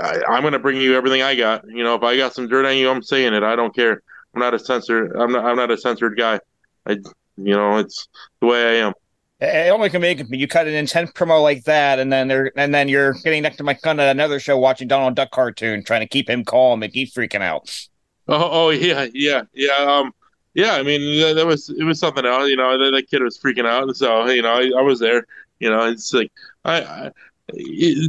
I, 0.00 0.22
I'm 0.28 0.44
gonna 0.44 0.60
bring 0.60 0.80
you 0.80 0.94
everything 0.94 1.22
I 1.22 1.34
got. 1.34 1.64
You 1.66 1.82
know, 1.82 1.96
if 1.96 2.04
I 2.04 2.16
got 2.16 2.34
some 2.34 2.46
dirt 2.46 2.64
on 2.64 2.76
you, 2.76 2.88
I'm 2.88 3.02
saying 3.02 3.34
it. 3.34 3.42
I 3.42 3.56
don't 3.56 3.74
care. 3.74 4.00
I'm 4.32 4.40
not 4.40 4.54
a 4.54 4.58
censor. 4.58 5.06
I'm 5.06 5.32
not. 5.32 5.44
I'm 5.44 5.56
not 5.56 5.72
a 5.72 5.76
censored 5.76 6.16
guy. 6.16 6.38
I, 6.86 6.92
you 6.92 7.52
know, 7.52 7.78
it's 7.78 8.06
the 8.40 8.46
way 8.46 8.62
I 8.62 8.86
am. 8.86 8.92
It 9.40 9.72
only 9.72 9.90
can 9.90 10.00
make 10.00 10.22
you 10.30 10.46
cut 10.46 10.68
an 10.68 10.74
intense 10.74 11.10
promo 11.10 11.42
like 11.42 11.64
that, 11.64 11.98
and 11.98 12.12
then 12.12 12.28
they're 12.28 12.52
and 12.56 12.72
then 12.72 12.88
you're 12.88 13.14
getting 13.24 13.42
next 13.42 13.56
to 13.56 13.64
my 13.64 13.74
son 13.74 13.98
at 13.98 14.08
another 14.08 14.38
show 14.38 14.56
watching 14.56 14.86
Donald 14.86 15.16
Duck 15.16 15.32
cartoon, 15.32 15.82
trying 15.82 16.02
to 16.02 16.08
keep 16.08 16.30
him 16.30 16.44
calm, 16.44 16.84
and 16.84 16.92
he's 16.92 17.12
freaking 17.12 17.42
out. 17.42 17.88
Oh, 18.28 18.48
oh 18.52 18.70
yeah, 18.70 19.08
yeah, 19.12 19.42
yeah. 19.52 19.74
Um, 19.78 20.12
yeah. 20.54 20.74
I 20.74 20.84
mean, 20.84 21.20
that, 21.20 21.34
that 21.34 21.46
was 21.46 21.70
it 21.70 21.82
was 21.82 21.98
something 21.98 22.24
else. 22.24 22.48
You 22.48 22.56
know, 22.56 22.78
that, 22.78 22.92
that 22.92 23.10
kid 23.10 23.20
was 23.20 23.36
freaking 23.36 23.66
out. 23.66 23.96
So 23.96 24.26
you 24.26 24.42
know, 24.42 24.52
I, 24.52 24.70
I 24.78 24.82
was 24.82 25.00
there. 25.00 25.26
You 25.58 25.70
know, 25.70 25.88
it's 25.88 26.14
like 26.14 26.30
I. 26.64 27.10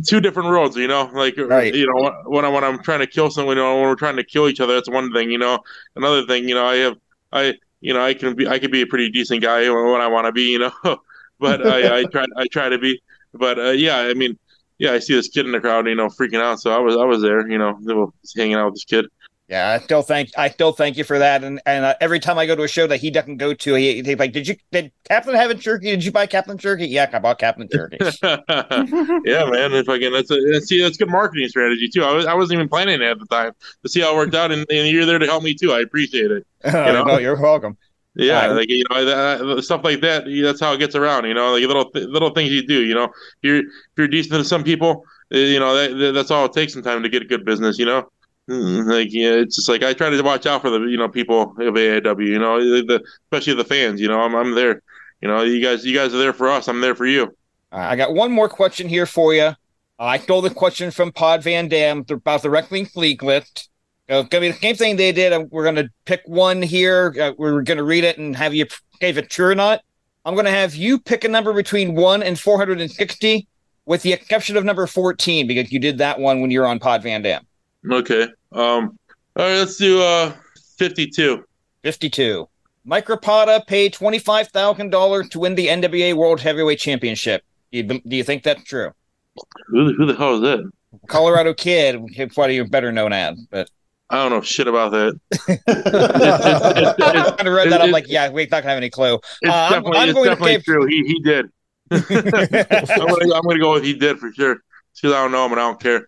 two 0.08 0.22
different 0.22 0.50
worlds, 0.50 0.76
you 0.78 0.88
know. 0.88 1.10
Like 1.14 1.36
Right. 1.38 1.74
you 1.74 1.86
know, 1.88 2.12
when 2.26 2.46
I 2.46 2.50
when 2.50 2.64
I'm 2.64 2.82
trying 2.84 3.00
to 3.00 3.08
kill 3.08 3.30
someone, 3.32 3.58
you 3.58 3.64
know, 3.64 3.76
when 3.76 3.84
we're 3.90 3.96
trying 3.96 4.16
to 4.18 4.24
kill 4.24 4.48
each 4.48 4.60
other, 4.60 4.74
that's 4.74 4.90
one 4.90 5.12
thing. 5.12 5.32
You 5.32 5.38
know, 5.38 5.60
another 5.96 6.26
thing, 6.26 6.48
you 6.48 6.56
know, 6.56 6.66
I 6.66 6.76
have 6.78 6.98
I 7.32 7.54
you 7.82 7.94
know 7.94 8.04
I 8.04 8.14
can 8.14 8.36
be 8.36 8.48
I 8.48 8.60
could 8.60 8.72
be 8.72 8.82
a 8.82 8.88
pretty 8.88 9.10
decent 9.10 9.42
guy 9.42 9.70
when, 9.70 9.92
when 9.92 10.02
I 10.02 10.08
want 10.08 10.28
to 10.28 10.32
be, 10.32 10.52
you 10.52 10.60
know, 10.60 10.72
but 11.40 11.66
I 11.66 12.00
I 12.00 12.06
try 12.12 12.26
I 12.38 12.46
try 12.52 12.70
to 12.70 12.78
be, 12.78 13.02
but 13.34 13.60
uh, 13.60 13.72
yeah, 13.72 13.98
I 14.00 14.14
mean, 14.14 14.38
yeah, 14.78 14.94
I 14.94 15.00
see 15.00 15.16
this 15.16 15.30
kid 15.30 15.46
in 15.46 15.52
the 15.52 15.60
crowd, 15.60 15.88
you 15.88 15.96
know, 15.96 16.08
freaking 16.08 16.42
out. 16.42 16.60
So 16.60 16.72
I 16.72 16.80
was 16.80 16.96
I 16.96 17.06
was 17.06 17.22
there, 17.22 17.48
you 17.50 17.58
know, 17.58 17.78
hanging 18.36 18.56
out 18.56 18.66
with 18.66 18.76
this 18.76 18.86
kid. 18.86 19.06
Yeah, 19.50 19.72
I 19.72 19.84
still 19.84 20.02
thank 20.02 20.30
I 20.38 20.50
still 20.50 20.72
thank 20.72 20.96
you 20.96 21.04
for 21.04 21.20
that. 21.20 21.44
And 21.44 21.62
and 21.66 21.84
uh, 21.84 21.96
every 22.00 22.20
time 22.20 22.38
I 22.38 22.46
go 22.46 22.56
to 22.56 22.64
a 22.64 22.68
show 22.68 22.88
that 22.88 22.98
he 22.98 23.12
doesn't 23.12 23.38
go 23.38 23.54
to, 23.54 23.76
he, 23.76 24.02
he's 24.02 24.18
like, 24.18 24.32
"Did 24.32 24.48
you 24.48 24.56
did 24.72 24.92
Captain 25.04 25.36
have 25.36 25.52
a 25.52 25.56
turkey? 25.56 25.88
Did 25.92 26.04
you 26.06 26.12
buy 26.14 26.28
Captain 26.28 26.58
Turkey? 26.58 26.88
Yeah, 26.88 27.10
I 27.12 27.20
bought 27.20 27.40
Captain 27.40 27.68
Turkey. 27.68 27.98
yeah, 28.24 29.46
man. 29.46 29.74
If 29.74 29.90
I 29.90 30.00
can, 30.00 30.14
that's 30.14 30.32
a 30.32 30.62
see, 30.62 30.82
that's 30.82 30.96
good 30.98 31.10
marketing 31.10 31.50
strategy 31.50 31.90
too. 31.90 32.04
I 32.04 32.14
was, 32.14 32.26
I 32.26 32.34
wasn't 32.34 32.58
even 32.58 32.70
planning 32.70 33.02
it 33.02 33.06
at 33.06 33.20
the 33.20 33.26
time 33.26 33.52
to 33.84 33.90
see 33.90 34.00
how 34.00 34.14
it 34.14 34.16
worked 34.16 34.34
out, 34.34 34.52
and, 34.52 34.66
and 34.70 34.88
you're 34.88 35.06
there 35.06 35.20
to 35.20 35.26
help 35.26 35.44
me 35.44 35.54
too. 35.54 35.74
I 35.74 35.82
appreciate 35.82 36.32
it. 36.32 36.48
know? 36.74 37.04
no, 37.04 37.18
you're 37.18 37.40
welcome. 37.40 37.78
Yeah, 38.16 38.48
Right. 38.48 38.56
like 38.56 38.70
you 38.70 38.84
know, 38.90 39.06
that, 39.06 39.64
stuff 39.64 39.82
like 39.84 40.00
that. 40.02 40.24
That's 40.26 40.62
how 40.62 40.72
it 40.74 40.78
gets 40.78 40.96
around. 40.96 41.26
You 41.26 41.34
know, 41.34 41.54
like 41.54 41.64
little 41.64 41.92
little 41.94 42.30
things 42.30 42.52
you 42.52 42.66
do. 42.66 42.82
You 42.82 42.96
know, 42.96 43.10
you're 43.42 43.60
if 43.60 43.66
you're 43.98 44.08
decent 44.08 44.36
to 44.36 44.44
some 44.46 44.64
people, 44.64 45.04
uh, 45.34 45.38
you 45.38 45.60
know, 45.60 45.76
that, 45.76 46.14
that's 46.14 46.32
all 46.32 46.46
it 46.46 46.54
takes 46.54 46.74
sometimes 46.74 47.04
to 47.04 47.10
get 47.10 47.24
a 47.24 47.26
good 47.26 47.44
business. 47.44 47.78
You 47.78 47.86
know. 47.86 48.10
Mm, 48.50 48.86
Like 48.92 49.08
yeah, 49.12 49.32
it's 49.34 49.56
just 49.56 49.70
like 49.70 49.84
I 49.84 49.94
try 49.94 50.10
to 50.10 50.22
watch 50.22 50.46
out 50.46 50.62
for 50.62 50.70
the 50.70 50.82
you 50.82 50.98
know 50.98 51.08
people 51.08 51.42
of 51.58 51.78
AAW, 51.78 52.28
you 52.28 52.40
know, 52.40 52.60
the, 52.60 53.02
especially 53.32 53.54
the 53.56 53.64
fans. 53.64 54.02
You 54.02 54.10
know, 54.10 54.20
I'm 54.20 54.36
I'm 54.36 54.54
there. 54.54 54.82
You 55.22 55.30
know, 55.30 55.44
you 55.44 55.62
guys 55.62 55.86
you 55.86 55.96
guys 55.96 56.14
are 56.14 56.18
there 56.18 56.34
for 56.34 56.50
us. 56.50 56.68
I'm 56.68 56.82
there 56.82 56.96
for 56.96 57.06
you. 57.06 57.36
Uh, 57.72 57.78
I 57.78 57.96
got 57.96 58.14
one 58.14 58.32
more 58.32 58.50
question 58.50 58.90
here 58.90 59.06
for 59.06 59.34
you. 59.34 59.44
Uh, 59.44 59.56
I 59.98 60.18
stole 60.18 60.42
the 60.42 60.50
question 60.50 60.92
from 60.92 61.12
Pod 61.14 61.42
Van 61.44 61.70
Dam 61.70 62.04
about 62.10 62.42
the 62.42 62.50
Wrestling 62.50 62.86
Fleek 62.86 63.22
list. 63.22 63.70
Uh, 64.12 64.16
it's 64.16 64.30
gonna 64.30 64.42
be 64.42 64.52
the 64.52 64.58
same 64.58 64.76
thing 64.76 64.98
they 64.98 65.14
did. 65.14 65.32
Uh, 65.32 65.46
We're 65.50 65.64
gonna 65.64 65.90
pick 66.04 66.22
one 66.26 66.62
here. 66.62 67.16
Uh, 67.20 67.32
we're 67.38 67.62
gonna 67.62 67.84
read 67.84 68.04
it 68.04 68.18
and 68.18 68.36
have 68.36 68.54
you 68.54 68.66
say 69.00 69.12
it 69.12 69.30
true 69.30 69.52
or 69.52 69.56
not. 69.56 69.82
I'm 70.26 70.36
gonna 70.36 70.52
have 70.52 70.76
you 70.76 71.00
pick 71.00 71.24
a 71.24 71.30
number 71.30 71.54
between 71.54 71.96
one 71.96 72.22
and 72.22 72.38
460, 72.38 73.48
with 73.86 74.02
the 74.02 74.12
exception 74.12 74.58
of 74.58 74.66
number 74.66 74.86
14 74.86 75.48
because 75.48 75.72
you 75.72 75.80
did 75.80 76.00
that 76.00 76.20
one 76.20 76.42
when 76.42 76.52
you 76.52 76.60
were 76.60 76.68
on 76.68 76.80
Pod 76.80 77.04
Van 77.04 77.22
Dam. 77.22 77.46
Okay. 77.92 78.24
Um. 78.52 78.98
All 79.36 79.46
right. 79.46 79.58
Let's 79.58 79.78
do 79.78 80.02
uh 80.02 80.34
52. 80.78 81.44
52. 81.84 82.48
Mike 82.86 83.08
Rapada 83.08 83.66
paid 83.66 83.94
twenty-five 83.94 84.50
thousand 84.50 84.90
dollars 84.90 85.30
to 85.30 85.40
win 85.40 85.56
the 85.56 85.68
NWA 85.68 86.14
World 86.16 86.40
Heavyweight 86.42 86.80
Championship. 86.80 87.44
Do 87.72 87.78
you, 87.80 87.84
do 87.84 88.16
you 88.16 88.24
think 88.24 88.44
that's 88.44 88.64
true? 88.64 88.92
Who, 89.68 89.86
the- 89.88 89.94
who 89.94 90.06
the 90.06 90.16
hell 90.16 90.36
is 90.36 90.42
that? 90.42 90.70
Colorado 91.08 91.54
Kid, 91.54 91.96
what 92.36 92.50
are 92.50 92.54
you 92.54 92.66
better 92.66 92.92
known 92.92 93.14
as? 93.14 93.40
But 93.50 93.70
I 94.10 94.18
don't 94.18 94.32
know 94.32 94.42
shit 94.42 94.68
about 94.68 94.92
that. 94.92 95.20
I 95.68 97.34
kind 97.38 97.48
of 97.48 97.54
read 97.54 97.72
that. 97.72 97.82
I'm 97.82 97.92
like, 97.92 98.08
yeah, 98.08 98.30
we're 98.30 98.44
not 98.44 98.62
gonna 98.62 98.68
have 98.70 98.78
any 98.78 98.90
clue. 98.90 99.16
It's 99.42 99.52
Uh, 99.52 99.56
I'm- 99.56 99.72
definitely, 99.84 99.98
I'm 100.00 100.10
it's 100.10 100.14
going 100.14 100.24
to 100.26 100.30
definitely 100.36 100.54
give- 100.58 100.64
true. 100.66 100.86
He 100.86 101.04
he 101.08 101.20
did. 101.22 101.46
I'm 101.92 103.08
gonna, 103.08 103.36
I'm 103.36 103.42
gonna 103.44 103.60
go 103.60 103.74
with 103.74 103.84
he 103.84 103.94
did 103.94 104.20
for 104.20 104.32
sure. 104.34 104.58
Because 104.96 105.16
I 105.16 105.22
don't 105.24 105.32
know 105.32 105.46
him 105.46 105.54
and 105.54 105.62
I 105.62 105.64
don't 105.68 105.80
care. 105.82 106.08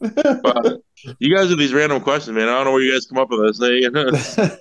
But 0.00 0.80
you 1.18 1.34
guys 1.34 1.50
are 1.50 1.56
these 1.56 1.72
random 1.72 2.00
questions, 2.02 2.34
man. 2.34 2.48
I 2.48 2.52
don't 2.56 2.66
know 2.66 2.72
where 2.72 2.82
you 2.82 2.92
guys 2.92 3.06
come 3.06 3.18
up 3.18 3.30
with 3.30 3.40
this. 3.46 3.58
They, 3.58 3.84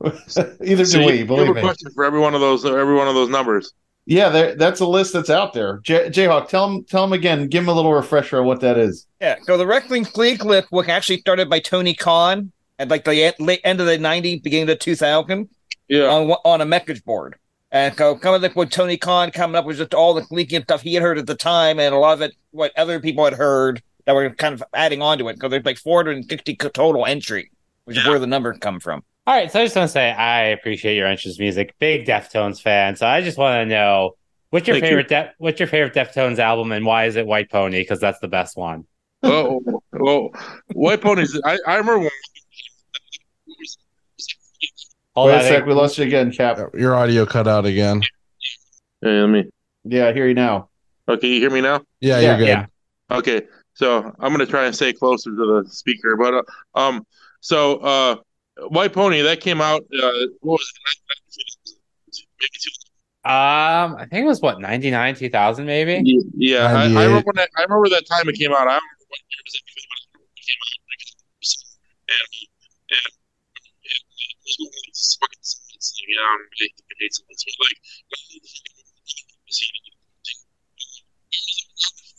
Either 0.64 0.84
so 0.84 0.98
do 0.98 1.00
you, 1.00 1.06
we, 1.06 1.12
you 1.12 1.18
have 1.18 1.26
believe 1.28 1.48
a 1.50 1.54
me. 1.54 1.60
question 1.60 1.90
for 1.92 2.04
every 2.04 2.20
one 2.20 2.34
of 2.34 2.40
those 2.40 2.64
every 2.64 2.94
one 2.94 3.06
of 3.08 3.14
those 3.14 3.28
numbers. 3.28 3.72
Yeah, 4.06 4.54
that's 4.56 4.80
a 4.80 4.86
list 4.86 5.12
that's 5.12 5.28
out 5.30 5.52
there. 5.52 5.78
J- 5.84 6.08
JHawk, 6.08 6.48
tell 6.48 6.68
him, 6.68 6.84
tell 6.84 7.04
him 7.04 7.12
again. 7.12 7.48
Give 7.48 7.62
him 7.62 7.68
a 7.68 7.72
little 7.74 7.92
refresher 7.92 8.40
on 8.40 8.46
what 8.46 8.60
that 8.62 8.78
is. 8.78 9.06
yeah, 9.20 9.36
so 9.42 9.56
the 9.58 9.66
Wrestling 9.66 10.04
Fleet 10.04 10.42
list 10.42 10.72
was 10.72 10.88
actually 10.88 11.18
started 11.18 11.50
by 11.50 11.60
Tony 11.60 11.94
Khan 11.94 12.50
at 12.78 12.88
like 12.88 13.04
the 13.04 13.34
late 13.38 13.60
end 13.62 13.78
of 13.80 13.86
the 13.86 13.98
'90s, 13.98 14.42
beginning 14.42 14.70
of 14.70 14.78
2000. 14.78 15.48
Yeah. 15.88 16.04
on 16.06 16.30
on 16.44 16.60
a 16.60 16.66
message 16.66 17.04
board. 17.04 17.36
And 17.72 17.96
so 17.96 18.16
coming 18.16 18.44
up 18.44 18.56
with 18.56 18.70
Tony 18.70 18.96
Khan 18.96 19.30
coming 19.30 19.56
up 19.56 19.64
with 19.64 19.76
just 19.76 19.94
all 19.94 20.14
the 20.14 20.26
leaking 20.30 20.62
stuff 20.62 20.82
he 20.82 20.94
had 20.94 21.02
heard 21.02 21.18
at 21.18 21.26
the 21.26 21.36
time, 21.36 21.78
and 21.78 21.94
a 21.94 21.98
lot 21.98 22.14
of 22.14 22.22
it 22.22 22.34
what 22.50 22.76
other 22.76 22.98
people 22.98 23.24
had 23.24 23.34
heard 23.34 23.82
that 24.06 24.14
were 24.14 24.30
kind 24.30 24.54
of 24.54 24.62
adding 24.74 25.02
on 25.02 25.18
to 25.18 25.28
it. 25.28 25.34
Because 25.34 25.50
there's 25.50 25.64
like 25.64 25.78
460 25.78 26.56
total 26.56 27.06
entry, 27.06 27.50
which 27.84 27.96
is 27.96 28.06
where 28.06 28.18
the 28.18 28.26
number 28.26 28.52
come 28.54 28.80
from. 28.80 29.04
All 29.26 29.36
right, 29.36 29.52
so 29.52 29.60
I 29.60 29.64
just 29.64 29.76
want 29.76 29.88
to 29.88 29.92
say 29.92 30.10
I 30.10 30.46
appreciate 30.46 30.96
your 30.96 31.06
interest 31.06 31.38
in 31.38 31.44
music. 31.44 31.74
Big 31.78 32.06
Deftones 32.06 32.60
fan, 32.60 32.96
so 32.96 33.06
I 33.06 33.20
just 33.20 33.38
want 33.38 33.62
to 33.62 33.66
know 33.66 34.16
what's 34.50 34.66
your 34.66 34.74
Thank 34.74 34.86
favorite 34.86 35.08
Def- 35.08 35.34
what's 35.38 35.60
your 35.60 35.68
favorite 35.68 35.94
Deftones 35.94 36.38
album 36.38 36.72
and 36.72 36.84
why 36.84 37.04
is 37.04 37.14
it 37.14 37.26
White 37.26 37.50
Pony? 37.50 37.80
Because 37.80 38.00
that's 38.00 38.18
the 38.18 38.28
best 38.28 38.56
one. 38.56 38.86
Oh, 39.22 39.60
well, 39.92 40.30
White 40.72 41.02
Ponies. 41.02 41.38
I, 41.44 41.58
I 41.66 41.76
remember 41.76 41.98
when 41.98 42.10
Hold 45.20 45.32
Wait 45.32 45.34
on, 45.34 45.40
a 45.40 45.44
sec, 45.48 45.66
we 45.66 45.74
lost 45.74 45.98
you 45.98 46.04
again, 46.04 46.32
Cap. 46.32 46.58
Your 46.72 46.94
audio 46.94 47.26
cut 47.26 47.46
out 47.46 47.66
again. 47.66 48.00
Hey, 49.02 49.20
let 49.20 49.26
me. 49.26 49.50
Yeah, 49.84 50.08
I 50.08 50.14
hear 50.14 50.26
you 50.26 50.32
now. 50.32 50.70
Okay, 51.06 51.28
you 51.28 51.40
hear 51.40 51.50
me 51.50 51.60
now? 51.60 51.82
Yeah, 52.00 52.20
Yeah, 52.20 52.28
you're 52.28 52.38
good. 52.38 52.48
yeah. 52.48 52.64
Okay, 53.10 53.42
so 53.74 53.98
I'm 54.18 54.32
gonna 54.32 54.46
try 54.46 54.64
and 54.64 54.74
stay 54.74 54.94
closer 54.94 55.28
to 55.28 55.36
the 55.36 55.64
speaker, 55.68 56.16
but 56.16 56.32
uh, 56.32 56.42
um, 56.74 57.06
so 57.40 57.76
uh, 57.80 58.16
White 58.68 58.94
Pony 58.94 59.20
that 59.20 59.42
came 59.42 59.60
out. 59.60 59.82
Uh, 59.82 60.10
what 60.40 60.58
was 60.58 60.72
it? 60.72 60.78
Um, 63.28 63.96
I 63.96 64.06
think 64.10 64.24
it 64.24 64.26
was 64.26 64.40
what 64.40 64.58
ninety 64.58 64.90
nine, 64.90 65.14
two 65.14 65.28
thousand, 65.28 65.66
maybe. 65.66 66.00
Yeah, 66.34 66.64
I, 66.64 66.84
I 66.84 66.86
remember 67.04 67.26
when 67.26 67.36
that, 67.36 67.50
I 67.58 67.62
remember 67.64 67.90
that 67.90 68.06
time 68.06 68.26
it 68.26 68.36
came 68.38 68.52
out. 68.52 68.60
I 68.60 68.80
remember 68.80 69.04
what 69.08 69.20
year 69.28 69.40
was 69.44 69.54
it 69.54 69.60
when 69.68 69.76
it 70.24 70.46
came 70.46 70.56
out. 70.64 70.80
Like, 70.88 71.04
and, 72.08 72.24
and, 72.88 73.04
and 73.04 73.12
but 74.58 75.28
like, 77.60 77.78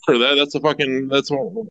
for 0.04 0.18
that, 0.18 0.34
that's 0.34 0.54
a 0.54 0.60
fucking 0.60 1.08
that's 1.08 1.30
one 1.30 1.68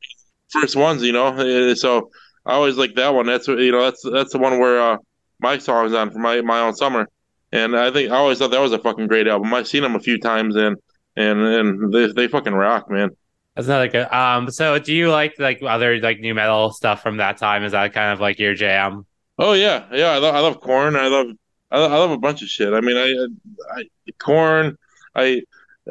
first 0.50 0.76
ones, 0.76 1.04
you 1.04 1.12
know. 1.12 1.28
Uh, 1.28 1.76
So 1.76 2.10
I 2.46 2.54
always 2.54 2.78
like 2.78 2.96
that 2.96 3.14
one. 3.14 3.26
That's 3.26 3.48
you 3.48 3.72
know, 3.72 3.84
that's 3.84 4.02
that's 4.10 4.32
the 4.32 4.40
one 4.40 4.60
where 4.60 4.82
uh, 4.82 4.98
my 5.40 5.58
song's 5.58 5.94
on 5.94 6.12
for 6.12 6.20
my 6.20 6.42
my 6.42 6.62
own 6.62 6.76
summer. 6.76 7.08
And 7.52 7.76
I 7.76 7.92
think 7.92 8.12
I 8.12 8.16
always 8.16 8.40
thought 8.40 8.52
that 8.52 8.62
was 8.62 8.72
a 8.72 8.80
fucking 8.80 9.08
great 9.08 9.28
album. 9.28 9.54
I've 9.54 9.68
seen 9.68 9.84
them 9.84 9.96
a 9.96 10.00
few 10.00 10.18
times, 10.18 10.56
and 10.56 10.78
and 11.16 11.40
and 11.42 11.94
they 11.94 12.12
they 12.12 12.28
fucking 12.28 12.54
rock, 12.54 12.90
man. 12.90 13.10
That's 13.56 13.68
another 13.68 13.90
good. 13.90 14.12
Um, 14.14 14.50
so 14.50 14.80
do 14.80 14.94
you 14.94 15.12
like 15.12 15.36
like 15.38 15.62
other 15.62 16.00
like 16.00 16.20
new 16.20 16.34
metal 16.34 16.72
stuff 16.72 17.04
from 17.04 17.18
that 17.18 17.38
time? 17.38 17.64
Is 17.64 17.74
that 17.74 17.94
kind 17.94 18.14
of 18.14 18.22
like 18.22 18.40
your 18.40 18.54
jam? 18.54 19.06
Oh 19.42 19.54
yeah, 19.54 19.86
yeah. 19.92 20.12
I 20.12 20.18
love 20.18 20.36
I 20.36 20.40
love 20.40 20.62
Korn. 20.62 20.96
I 20.96 21.08
love 21.08 21.28
I 21.72 21.80
love, 21.80 21.92
I 21.92 21.98
love 21.98 22.12
a 22.12 22.18
bunch 22.18 22.44
of 22.44 22.48
shit. 22.48 22.74
I 22.74 22.82
mean, 22.82 22.96
I 22.96 23.76
I, 23.76 23.82
I 23.82 24.12
Korn. 24.20 24.78
I 25.16 25.42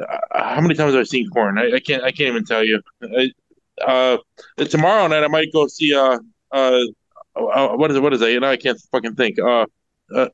uh, 0.01 0.17
how 0.31 0.61
many 0.61 0.73
times 0.73 0.93
have 0.93 1.01
I 1.01 1.03
seen 1.03 1.29
Korn? 1.29 1.57
I, 1.57 1.73
I 1.75 1.79
can't 1.79 2.01
I 2.03 2.11
can't 2.11 2.29
even 2.29 2.45
tell 2.45 2.63
you. 2.63 2.81
I, 3.03 3.31
uh, 3.85 4.17
tomorrow 4.69 5.05
night 5.07 5.23
I 5.23 5.27
might 5.27 5.51
go 5.51 5.67
see 5.67 5.93
uh 5.93 6.19
uh, 6.51 6.81
uh 7.35 7.75
what 7.75 7.91
is 7.91 7.97
it? 7.97 8.01
What 8.01 8.13
is 8.13 8.21
it? 8.21 8.31
You 8.31 8.39
know 8.39 8.49
I 8.49 8.57
can't 8.57 8.79
fucking 8.91 9.15
think. 9.15 9.37
Uh, 9.37 9.65
uh 10.15 10.29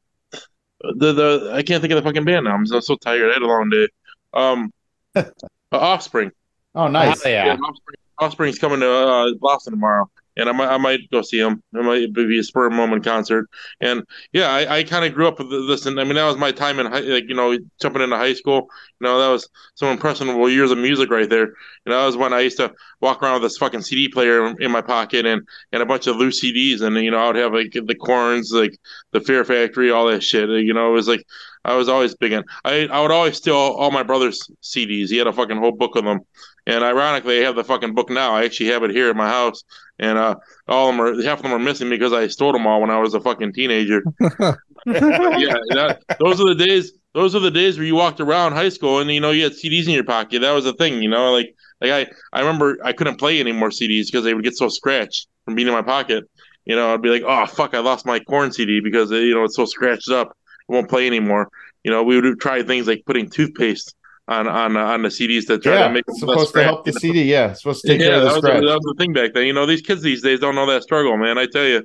the 0.82 1.14
the 1.14 1.52
I 1.54 1.64
can't 1.64 1.82
think 1.82 1.92
of 1.94 2.04
the 2.04 2.08
fucking 2.08 2.24
band 2.24 2.46
now. 2.46 2.54
I'm 2.54 2.68
so, 2.68 2.80
so 2.80 2.96
tired. 2.98 3.32
I 3.32 3.34
had 3.34 3.42
a 3.42 3.48
long 3.48 3.70
day. 3.70 3.88
Um, 4.34 4.72
uh, 5.16 5.24
Offspring. 5.72 6.32
Oh, 6.76 6.88
nice. 6.88 7.24
Hell 7.24 7.32
yeah. 7.32 7.54
Offspring, 7.54 7.96
Offspring's 8.20 8.60
coming 8.60 8.80
to 8.82 8.92
uh, 8.92 9.34
Boston 9.40 9.74
tomorrow, 9.74 10.10
and 10.38 10.50
I 10.50 10.52
might 10.52 10.70
I 10.70 10.78
might 10.78 11.10
go 11.12 11.22
see 11.22 11.40
them. 11.40 11.62
It 11.74 11.84
might 11.84 12.14
be 12.14 12.40
a 12.40 12.44
spur 12.44 12.70
moment 12.70 13.04
concert. 13.04 13.50
And 13.82 14.04
yeah, 14.34 14.50
I, 14.50 14.78
I 14.78 14.84
kind 14.84 15.06
of 15.06 15.14
grew 15.14 15.28
up 15.28 15.40
with 15.40 15.50
this, 15.50 15.86
and 15.86 16.00
I 16.00 16.04
mean 16.04 16.16
that 16.16 16.26
was 16.26 16.38
my 16.38 16.52
time 16.52 16.80
in 16.80 16.86
high, 16.86 17.00
like 17.00 17.26
you 17.28 17.36
know 17.36 17.58
jumping 17.82 18.02
into 18.02 18.16
high 18.16 18.34
school. 18.34 18.68
You 19.00 19.08
know 19.08 19.20
that 19.20 19.30
was 19.30 19.50
some 19.76 19.90
impressionable 19.90 20.50
years 20.50 20.72
of 20.72 20.78
music 20.78 21.10
right 21.10 21.30
there. 21.30 21.48
You 21.48 21.88
know 21.88 22.00
that 22.00 22.06
was 22.06 22.18
when 22.18 22.34
I 22.34 22.42
used 22.42 22.58
to 22.58 22.74
walk 23.02 23.22
around 23.22 23.34
with 23.36 23.44
this 23.44 23.58
fucking 23.58 23.82
CD 23.82 24.10
player 24.10 24.54
in 24.60 24.72
my 24.72 24.82
pocket 24.82 25.26
and 25.26 25.42
and 25.72 25.82
a 25.82 25.86
bunch 25.86 26.08
of 26.08 26.16
loose 26.16 26.44
CDs, 26.44 26.82
and 26.82 26.96
you 26.98 27.12
know 27.12 27.18
I 27.18 27.28
would 27.28 27.36
have 27.36 27.54
like 27.54 27.72
the 27.72 27.96
Korns, 27.96 28.52
like 28.52 28.78
the 29.12 29.22
Fear 29.22 29.44
Factory, 29.44 29.92
all 29.92 30.08
that 30.08 30.24
shit. 30.24 30.50
You 30.50 30.74
know 30.74 30.90
it 30.90 30.94
was 30.94 31.08
like 31.08 31.24
I 31.66 31.76
was 31.76 31.90
always 31.90 32.16
big 32.16 32.32
in. 32.32 32.44
I 32.64 32.88
I 32.88 33.02
would 33.02 33.12
always 33.12 33.38
steal 33.38 33.56
all 33.56 33.92
my 33.92 34.04
brother's 34.04 34.40
CDs. 34.64 35.10
He 35.10 35.18
had 35.18 35.28
a 35.28 35.34
fucking 35.34 35.58
whole 35.58 35.74
book 35.74 35.96
of 35.96 36.06
them. 36.06 36.22
And 36.68 36.84
ironically, 36.84 37.40
I 37.40 37.46
have 37.46 37.56
the 37.56 37.64
fucking 37.64 37.96
book 37.96 38.10
now. 38.10 38.36
I 38.36 38.44
actually 38.44 38.68
have 38.68 38.84
it 38.84 38.92
here 38.92 39.10
in 39.10 39.16
my 39.16 39.30
house, 39.30 39.64
and 40.00 40.18
uh, 40.18 40.36
all 40.68 40.90
of 40.90 40.96
them 40.96 41.02
are 41.02 41.24
half 41.24 41.40
of 41.40 41.44
them 41.44 41.54
are 41.54 41.60
missing 41.60 41.90
because 41.90 42.12
I 42.12 42.28
stole 42.28 42.52
them 42.52 42.68
all 42.68 42.82
when 42.82 42.90
I 42.90 43.00
was 43.00 43.14
a 43.14 43.22
fucking 43.22 43.54
teenager. 43.54 44.04
yeah, 44.20 44.58
that, 44.86 46.02
those 46.20 46.42
are 46.42 46.54
the 46.54 46.66
days. 46.68 46.92
Those 47.14 47.36
are 47.36 47.40
the 47.40 47.52
days 47.52 47.78
where 47.78 47.88
you 47.88 47.96
walked 47.96 48.20
around 48.20 48.52
high 48.52 48.68
school 48.68 49.00
and 49.00 49.10
you 49.10 49.22
know 49.22 49.32
you 49.32 49.44
had 49.44 49.54
CDs 49.54 49.86
in 49.86 49.94
your 49.94 50.04
pocket. 50.04 50.42
That 50.42 50.52
was 50.52 50.66
the 50.66 50.74
thing, 50.74 51.02
you 51.02 51.10
know. 51.10 51.32
Like 51.32 51.56
like 51.80 51.92
I 51.92 52.38
I 52.38 52.42
remember 52.42 52.78
I 52.84 52.92
couldn't 52.92 53.16
play 53.16 53.40
any 53.40 53.54
more 53.54 53.70
CDs 53.70 54.08
because 54.08 54.26
they 54.26 54.34
would 54.34 54.44
get 54.44 54.58
so 54.58 54.68
scratched 54.68 55.28
from 55.46 55.56
being 55.56 55.70
in 55.70 55.74
my 55.74 55.82
pocket. 55.82 56.26
You 56.66 56.76
know, 56.76 56.94
I'd 56.94 57.02
be 57.02 57.10
like, 57.10 57.24
oh 57.26 57.46
fuck, 57.46 57.76
I 57.76 57.80
lost 57.80 58.06
my 58.06 58.20
Korn 58.20 58.52
CD 58.52 58.82
because 58.82 59.10
you 59.10 59.34
know 59.34 59.46
it's 59.46 59.56
so 59.56 59.64
scratched 59.64 60.12
up. 60.12 60.38
It 60.68 60.74
won't 60.74 60.90
play 60.90 61.08
anymore. 61.08 61.48
You 61.86 61.92
know, 61.92 62.04
we 62.04 62.20
would 62.20 62.42
try 62.42 62.62
things 62.62 62.88
like 62.88 63.04
putting 63.06 63.30
toothpaste 63.30 63.96
on 64.28 64.48
on 64.48 64.78
uh, 64.78 64.86
on 64.86 65.02
the 65.04 65.10
CDs 65.12 65.46
to 65.48 65.58
try 65.60 65.80
Yeah, 65.80 65.84
to 65.84 65.90
make 65.90 66.06
it's 66.08 66.20
supposed 66.20 66.54
to 66.56 66.64
help 66.64 66.86
the? 66.86 66.94
CD. 66.94 67.24
Yeah, 67.24 67.52
it's 67.52 67.62
supposed 67.62 67.86
to 67.86 67.92
take 67.94 68.04
yeah, 68.04 68.06
care 68.06 68.18
of 68.18 68.24
that 68.24 68.30
the 68.30 68.32
was, 68.36 68.44
scratch. 68.44 68.64
that 68.68 68.80
was 68.82 68.96
the 68.96 68.96
thing 68.98 69.14
back 69.14 69.34
then. 69.34 69.46
You 69.46 69.54
know, 69.54 69.66
these 69.66 69.82
kids 69.82 70.02
these 70.02 70.22
days 70.22 70.40
don't 70.40 70.56
know 70.56 70.66
that 70.68 70.84
struggle, 70.84 71.18
man. 71.18 71.38
I 71.38 71.46
tell 71.48 71.66
you, 71.66 71.84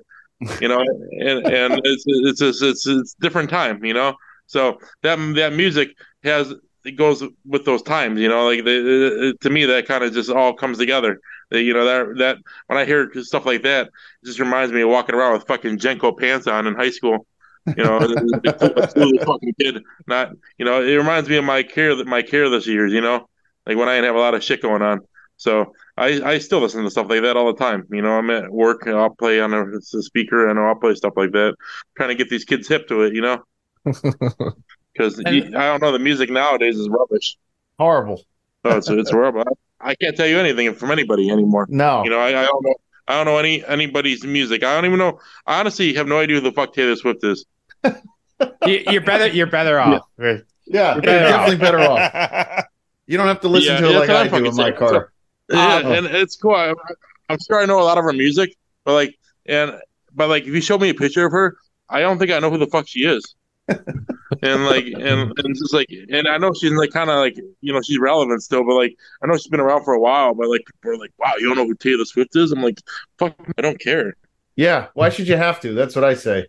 you 0.58 0.68
know, 0.68 0.80
and 0.80 1.46
and 1.46 1.80
it's 1.84 2.04
it's 2.06 2.40
it's 2.42 2.62
it's, 2.62 2.86
it's 2.86 3.14
different 3.20 3.50
time, 3.50 3.84
you 3.84 3.94
know. 3.94 4.14
So 4.46 4.78
that 5.02 5.16
that 5.36 5.52
music 5.54 5.90
has 6.24 6.52
it 6.84 6.92
goes 6.92 7.22
with 7.46 7.64
those 7.64 7.82
times, 7.82 8.20
you 8.20 8.28
know. 8.28 8.46
Like 8.48 8.64
the, 8.64 9.34
to 9.40 9.50
me, 9.50 9.64
that 9.66 9.86
kind 9.86 10.04
of 10.04 10.12
just 10.12 10.30
all 10.30 10.54
comes 10.54 10.78
together. 10.78 11.20
You 11.50 11.74
know 11.74 11.84
that 11.84 12.18
that 12.18 12.38
when 12.66 12.78
I 12.78 12.84
hear 12.84 13.10
stuff 13.22 13.46
like 13.46 13.62
that, 13.62 13.86
it 13.88 14.26
just 14.26 14.40
reminds 14.40 14.72
me 14.72 14.82
of 14.82 14.88
walking 14.88 15.14
around 15.14 15.34
with 15.34 15.46
fucking 15.46 15.78
JNCO 15.78 16.18
pants 16.18 16.46
on 16.46 16.66
in 16.66 16.74
high 16.74 16.90
school. 16.90 17.26
You 17.66 17.84
know, 17.84 17.98
a 17.98 19.24
fucking 19.24 19.54
kid. 19.60 19.82
Not, 20.06 20.32
you 20.58 20.64
know, 20.64 20.82
it 20.82 20.94
reminds 20.94 21.28
me 21.28 21.36
of 21.36 21.44
my 21.44 21.62
care 21.62 21.94
that 21.94 22.06
my 22.06 22.22
careless 22.22 22.66
years. 22.66 22.92
You 22.92 23.00
know, 23.00 23.28
like 23.66 23.76
when 23.76 23.88
I 23.88 23.94
didn't 23.94 24.06
have 24.06 24.16
a 24.16 24.20
lot 24.20 24.34
of 24.34 24.42
shit 24.42 24.62
going 24.62 24.82
on. 24.82 25.00
So 25.36 25.72
I, 25.96 26.22
I 26.22 26.38
still 26.38 26.60
listen 26.60 26.84
to 26.84 26.90
stuff 26.90 27.08
like 27.10 27.22
that 27.22 27.36
all 27.36 27.46
the 27.52 27.58
time. 27.58 27.84
You 27.90 28.00
know, 28.02 28.12
I'm 28.12 28.30
at 28.30 28.50
work 28.50 28.86
and 28.86 28.96
I'll 28.96 29.14
play 29.14 29.40
on 29.40 29.52
a, 29.52 29.64
a 29.76 29.80
speaker 29.80 30.48
and 30.48 30.58
I'll 30.58 30.76
play 30.76 30.94
stuff 30.94 31.14
like 31.16 31.32
that, 31.32 31.56
trying 31.96 32.10
to 32.10 32.14
get 32.14 32.30
these 32.30 32.44
kids 32.44 32.68
hip 32.68 32.86
to 32.88 33.02
it. 33.02 33.14
You 33.14 33.22
know, 33.22 33.44
because 33.84 35.20
I 35.26 35.40
don't 35.40 35.82
know, 35.82 35.92
the 35.92 35.98
music 35.98 36.30
nowadays 36.30 36.78
is 36.78 36.88
rubbish. 36.88 37.36
Horrible. 37.78 38.22
Oh, 38.64 38.76
it's 38.76 38.88
it's 38.88 39.10
horrible. 39.12 39.44
I 39.80 39.94
can't 39.96 40.16
tell 40.16 40.26
you 40.26 40.38
anything 40.38 40.72
from 40.74 40.90
anybody 40.90 41.30
anymore. 41.30 41.66
No. 41.68 42.04
You 42.04 42.10
know, 42.10 42.20
I, 42.20 42.28
I 42.28 42.44
don't 42.44 42.64
know. 42.64 42.74
I 43.08 43.16
don't 43.16 43.26
know 43.26 43.38
any 43.38 43.64
anybody's 43.64 44.24
music. 44.24 44.62
I 44.62 44.74
don't 44.74 44.86
even 44.86 44.98
know. 44.98 45.18
I 45.46 45.58
honestly 45.60 45.94
have 45.94 46.06
no 46.06 46.18
idea 46.18 46.36
who 46.36 46.42
the 46.42 46.52
fuck 46.52 46.72
Taylor 46.72 46.94
Swift 46.96 47.24
is. 47.24 47.44
You, 48.64 48.82
you're 48.88 49.02
better. 49.04 49.28
You're 49.28 49.46
better 49.46 49.78
off. 49.78 50.02
yeah, 50.18 50.94
You're 50.94 50.94
you're 50.94 51.02
definitely 51.02 51.56
better 51.56 51.80
off. 51.80 52.64
You 53.06 53.18
don't 53.18 53.26
have 53.26 53.40
to 53.40 53.48
listen 53.48 53.74
Yeah, 53.74 53.80
to 53.80 53.90
it 53.90 53.98
like 53.98 54.06
that's 54.06 54.32
I 54.32 54.32
what 54.32 54.38
I'm 54.38 54.44
do 54.44 54.50
in 54.50 54.56
my 54.56 54.72
fucking 54.72 54.88
saying. 54.88 55.02
car. 55.02 55.12
Yeah, 55.50 55.82
Oh. 55.84 55.92
and 55.92 56.06
it's 56.06 56.36
cool. 56.36 56.54
I, 56.54 56.72
I'm 57.28 57.38
sure 57.46 57.60
I 57.60 57.66
know 57.66 57.80
a 57.80 57.82
lot 57.84 57.98
of 57.98 58.04
her 58.04 58.12
music, 58.12 58.54
but 58.84 58.94
like, 58.94 59.16
and 59.46 59.72
but 60.14 60.28
like, 60.28 60.44
if 60.44 60.50
you 60.54 60.60
show 60.60 60.78
me 60.78 60.88
a 60.90 60.94
picture 60.94 61.26
of 61.26 61.32
her, 61.32 61.56
I 61.88 62.00
don't 62.00 62.18
think 62.18 62.30
I 62.30 62.38
know 62.38 62.50
who 62.50 62.58
the 62.58 62.68
fuck 62.68 62.86
she 62.88 63.00
is. 63.00 63.34
and 63.68 64.64
like, 64.66 64.86
and 64.86 65.32
and 65.36 65.56
just 65.56 65.74
like, 65.74 65.88
and 66.10 66.28
I 66.28 66.38
know 66.38 66.52
she's 66.58 66.72
like 66.72 66.90
kind 66.92 67.10
of 67.10 67.16
like, 67.16 67.36
you 67.60 67.72
know, 67.72 67.80
she's 67.82 67.98
relevant 67.98 68.42
still, 68.42 68.64
but 68.64 68.74
like, 68.76 68.96
I 69.22 69.26
know 69.26 69.34
she's 69.36 69.48
been 69.48 69.60
around 69.60 69.84
for 69.84 69.94
a 69.94 70.00
while, 70.00 70.34
but 70.34 70.48
like, 70.48 70.62
people 70.66 70.92
are 70.92 70.98
like, 70.98 71.12
wow, 71.18 71.32
you 71.38 71.48
don't 71.48 71.56
know 71.56 71.66
who 71.66 71.74
Taylor 71.74 72.04
Swift 72.04 72.36
is? 72.36 72.52
I'm 72.52 72.62
like, 72.62 72.80
fuck, 73.18 73.34
I 73.58 73.62
don't 73.62 73.80
care. 73.80 74.14
Yeah, 74.56 74.88
why 74.94 75.08
should 75.08 75.28
you 75.28 75.36
have 75.36 75.60
to? 75.60 75.74
That's 75.74 75.96
what 75.96 76.04
I 76.04 76.14
say. 76.14 76.46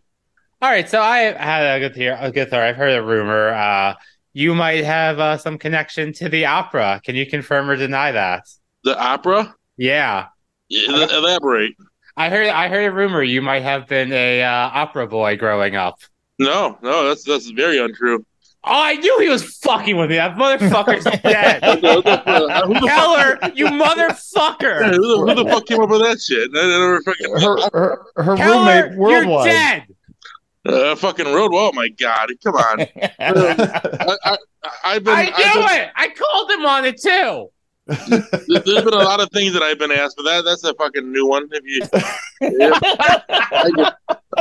All 0.64 0.70
right, 0.70 0.88
so 0.90 1.02
I 1.02 1.18
had 1.34 1.76
a 1.76 1.80
good 1.82 1.94
theory. 1.94 2.16
A 2.18 2.32
good 2.32 2.50
theory. 2.50 2.70
I've 2.70 2.78
heard 2.78 2.96
a 2.96 3.04
rumor. 3.04 3.50
Uh, 3.50 3.96
you 4.32 4.56
might 4.56 4.86
have 4.86 5.20
uh, 5.20 5.36
some 5.38 5.58
connection 5.58 6.14
to 6.14 6.30
the 6.30 6.46
opera. 6.46 7.02
Can 7.04 7.16
you 7.16 7.26
confirm 7.26 7.70
or 7.70 7.76
deny 7.76 8.14
that? 8.14 8.48
The 8.86 8.98
opera, 8.98 9.54
Yeah, 9.76 10.28
Yeah, 10.70 11.06
elaborate. 11.18 11.74
I 12.16 12.30
heard. 12.30 12.48
I 12.48 12.70
heard 12.70 12.86
a 12.86 12.92
rumor 12.94 13.24
you 13.24 13.42
might 13.42 13.64
have 13.64 13.90
been 13.90 14.14
a 14.14 14.42
uh, 14.42 14.70
opera 14.74 15.06
boy 15.06 15.36
growing 15.36 15.76
up. 15.76 16.00
No, 16.40 16.78
no, 16.82 17.10
that's 17.10 17.26
that's 17.26 17.50
very 17.50 17.78
untrue. 17.80 18.26
Oh, 18.66 18.72
I 18.72 18.94
knew 18.94 19.20
he 19.20 19.28
was 19.28 19.58
fucking 19.58 19.98
with 19.98 20.10
me. 20.12 20.16
That 20.16 20.38
motherfucker's 20.38 21.04
dead. 21.24 21.62
Who 21.66 22.02
the 22.02 22.80
Keller, 22.88 23.38
you 23.54 23.66
Yeah, 23.66 23.72
motherfucker. 23.72 24.96
who, 24.96 25.26
the, 25.26 25.34
who 25.36 25.44
the 25.44 25.50
fuck 25.50 25.66
came 25.66 25.82
up 25.82 25.90
with 25.90 26.02
that 26.04 26.22
shit? 26.22 26.50
I 26.56 26.68
never 26.70 27.02
fucking, 27.02 27.32
Her 27.42 27.70
her, 27.74 28.06
her 28.24 28.38
Keller, 28.38 28.84
roommate 28.84 28.92
you're 28.92 29.00
worldwide. 29.00 29.46
dead. 29.50 29.84
Uh, 30.66 30.96
fucking 30.96 31.26
road. 31.34 31.52
Oh 31.54 31.72
my 31.74 31.90
god, 31.90 32.30
come 32.44 32.56
on. 32.56 32.82
I, 33.20 34.18
I, 34.26 34.38
I've 34.86 35.04
been. 35.04 35.14
I 35.14 35.32
I've 35.36 35.56
knew 35.56 35.62
been- 35.68 35.82
it. 35.82 35.90
I 35.96 36.10
called 36.10 36.52
him 36.52 36.66
on 36.66 36.86
it 36.86 37.02
too. 37.02 37.50
There- 37.86 38.60
There's 38.66 38.84
been 38.86 38.94
a 38.94 38.98
lot 39.04 39.20
of 39.20 39.30
things 39.34 39.54
that 39.54 39.62
I've 39.62 39.78
been 39.80 39.92
asked, 39.92 40.16
but 40.18 40.24
that 40.24 40.46
that's 40.46 40.64
a 40.64 40.74
fucking 40.76 41.12
new 41.12 41.28
one. 41.28 41.50
If 41.52 41.64
you, 41.66 41.82
yeah, 42.60 42.72
I 43.30 43.72
just, 43.76 43.94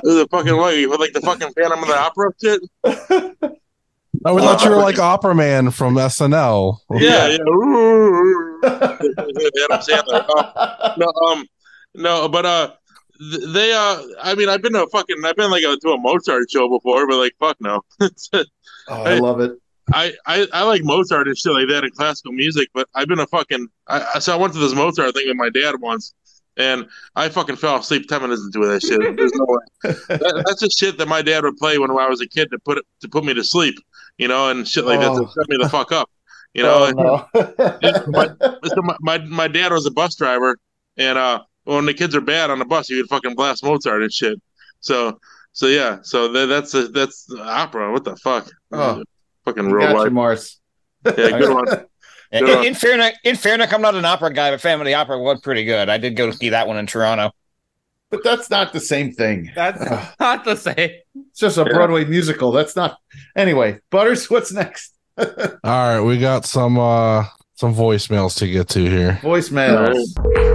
the 0.04 0.28
fucking 0.30 0.56
what? 0.56 0.76
You 0.76 0.96
like 0.96 1.12
the 1.12 1.20
fucking 1.20 1.52
Phantom 1.54 1.80
of 1.82 1.88
the 1.88 1.96
Opera 1.98 2.30
shit? 2.40 2.60
I 4.24 4.30
would 4.30 4.42
thought 4.44 4.62
you 4.64 4.70
were 4.70 4.76
like 4.76 4.98
Opera 5.00 5.34
Man 5.34 5.70
from 5.72 5.94
SNL. 5.96 6.76
Yeah, 6.92 7.26
yeah. 7.28 7.38
Ooh. 7.48 8.60
Adam 8.64 9.80
Sandler. 9.80 10.24
Uh, 10.28 10.94
no, 10.98 11.06
um, 11.26 11.46
no, 11.94 12.28
but 12.28 12.46
uh, 12.46 12.66
th- 12.68 12.78
they 13.20 13.72
uh, 13.72 14.02
I 14.22 14.34
mean, 14.36 14.48
I've 14.48 14.62
been 14.62 14.72
to 14.72 14.84
a 14.84 14.88
fucking, 14.88 15.16
I've 15.24 15.36
been 15.36 15.50
like 15.50 15.62
a, 15.64 15.76
to 15.76 15.90
a 15.90 15.98
Mozart 15.98 16.50
show 16.50 16.68
before, 16.68 17.06
but 17.06 17.16
like, 17.18 17.34
fuck 17.38 17.56
no. 17.60 17.82
Oh, 18.88 19.02
I 19.04 19.18
love 19.18 19.38
it. 19.40 19.52
I, 19.92 20.12
I, 20.26 20.46
I 20.52 20.62
like 20.64 20.82
Mozart 20.84 21.28
and 21.28 21.36
shit 21.38 21.52
like 21.52 21.68
that 21.68 21.84
and 21.84 21.92
classical 21.94 22.32
music, 22.32 22.68
but 22.74 22.88
I've 22.94 23.06
been 23.06 23.20
a 23.20 23.26
fucking. 23.28 23.68
I, 23.86 24.04
I- 24.14 24.18
so 24.18 24.32
I 24.32 24.36
went 24.36 24.52
to 24.54 24.58
this 24.58 24.74
Mozart 24.74 25.14
thing 25.14 25.28
with 25.28 25.36
my 25.36 25.50
dad 25.50 25.80
once, 25.80 26.14
and 26.56 26.88
I 27.14 27.28
fucking 27.28 27.56
fell 27.56 27.76
asleep 27.76 28.08
ten 28.08 28.22
minutes 28.22 28.42
into 28.42 28.66
that 28.66 28.82
shit. 28.82 28.98
There's 29.16 29.32
no 29.34 29.46
way. 29.46 29.94
That, 30.08 30.42
that's 30.46 30.60
just 30.60 30.78
shit 30.78 30.98
that 30.98 31.06
my 31.08 31.22
dad 31.22 31.44
would 31.44 31.56
play 31.58 31.78
when 31.78 31.90
I 31.92 32.08
was 32.08 32.20
a 32.20 32.26
kid 32.26 32.50
to 32.50 32.58
put 32.58 32.78
it, 32.78 32.84
to 33.02 33.08
put 33.08 33.24
me 33.24 33.34
to 33.34 33.44
sleep, 33.44 33.76
you 34.18 34.26
know, 34.28 34.48
and 34.50 34.66
shit 34.66 34.84
like 34.84 34.98
that 35.00 35.10
Oh. 35.10 35.26
to 35.26 35.32
shut 35.32 35.48
me 35.48 35.56
the 35.60 35.68
fuck 35.68 35.92
up, 35.92 36.10
you 36.54 36.62
know. 36.64 36.92
oh, 36.98 37.26
no. 37.34 38.68
So 38.68 38.82
my, 38.82 38.96
my 39.00 39.18
my 39.18 39.48
dad 39.48 39.70
was 39.72 39.86
a 39.86 39.90
bus 39.92 40.16
driver, 40.16 40.56
and 40.96 41.18
uh, 41.18 41.42
when 41.64 41.84
the 41.86 41.94
kids 41.94 42.14
are 42.14 42.20
bad 42.20 42.50
on 42.50 42.58
the 42.58 42.64
bus, 42.64 42.88
you 42.90 42.96
would 42.98 43.08
fucking 43.08 43.34
blast 43.34 43.64
Mozart 43.64 44.02
and 44.02 44.12
shit. 44.12 44.40
So 44.80 45.18
so 45.52 45.66
yeah, 45.66 45.98
so 46.02 46.32
that, 46.32 46.46
that's 46.46 46.74
a, 46.74 46.88
that's 46.88 47.24
the 47.24 47.40
opera. 47.42 47.92
What 47.92 48.04
the 48.04 48.16
fuck? 48.16 48.48
Oh. 48.72 49.02
fucking 49.44 49.68
You 49.68 49.78
got 49.80 50.04
you. 50.04 50.10
Mars. 50.10 50.60
Yeah, 51.04 51.12
good 51.38 51.52
one. 51.54 51.66
In, 52.32 52.46
Yeah. 52.46 52.62
in 52.62 52.74
fairness, 52.74 53.12
in 53.24 53.36
fairness, 53.36 53.70
I'm 53.74 53.82
not 53.82 53.94
an 53.94 54.06
opera 54.06 54.32
guy, 54.32 54.50
but 54.52 54.60
Family 54.62 54.94
Opera 54.94 55.18
was 55.20 55.42
pretty 55.42 55.64
good. 55.64 55.90
I 55.90 55.98
did 55.98 56.16
go 56.16 56.30
see 56.30 56.48
that 56.48 56.66
one 56.66 56.78
in 56.78 56.86
Toronto. 56.86 57.30
But 58.08 58.24
that's 58.24 58.48
not 58.48 58.72
the 58.72 58.80
same 58.80 59.12
thing. 59.12 59.50
That's 59.54 59.82
Ugh. 59.82 60.14
not 60.18 60.44
the 60.46 60.56
same. 60.56 60.74
It's 61.14 61.38
just 61.40 61.58
a 61.58 61.64
Yeah. 61.66 61.74
Broadway 61.74 62.06
musical. 62.06 62.50
That's 62.50 62.74
not. 62.74 62.96
Anyway, 63.36 63.80
Butters, 63.90 64.30
what's 64.30 64.50
next? 64.50 64.94
All 65.18 65.26
right, 65.62 66.00
we 66.00 66.18
got 66.18 66.46
some 66.46 66.78
uh 66.78 67.24
some 67.56 67.74
voicemails 67.74 68.38
to 68.38 68.48
get 68.48 68.66
to 68.70 68.80
here. 68.88 69.18
Voicemails. 69.20 69.94
Hello, 70.16 70.51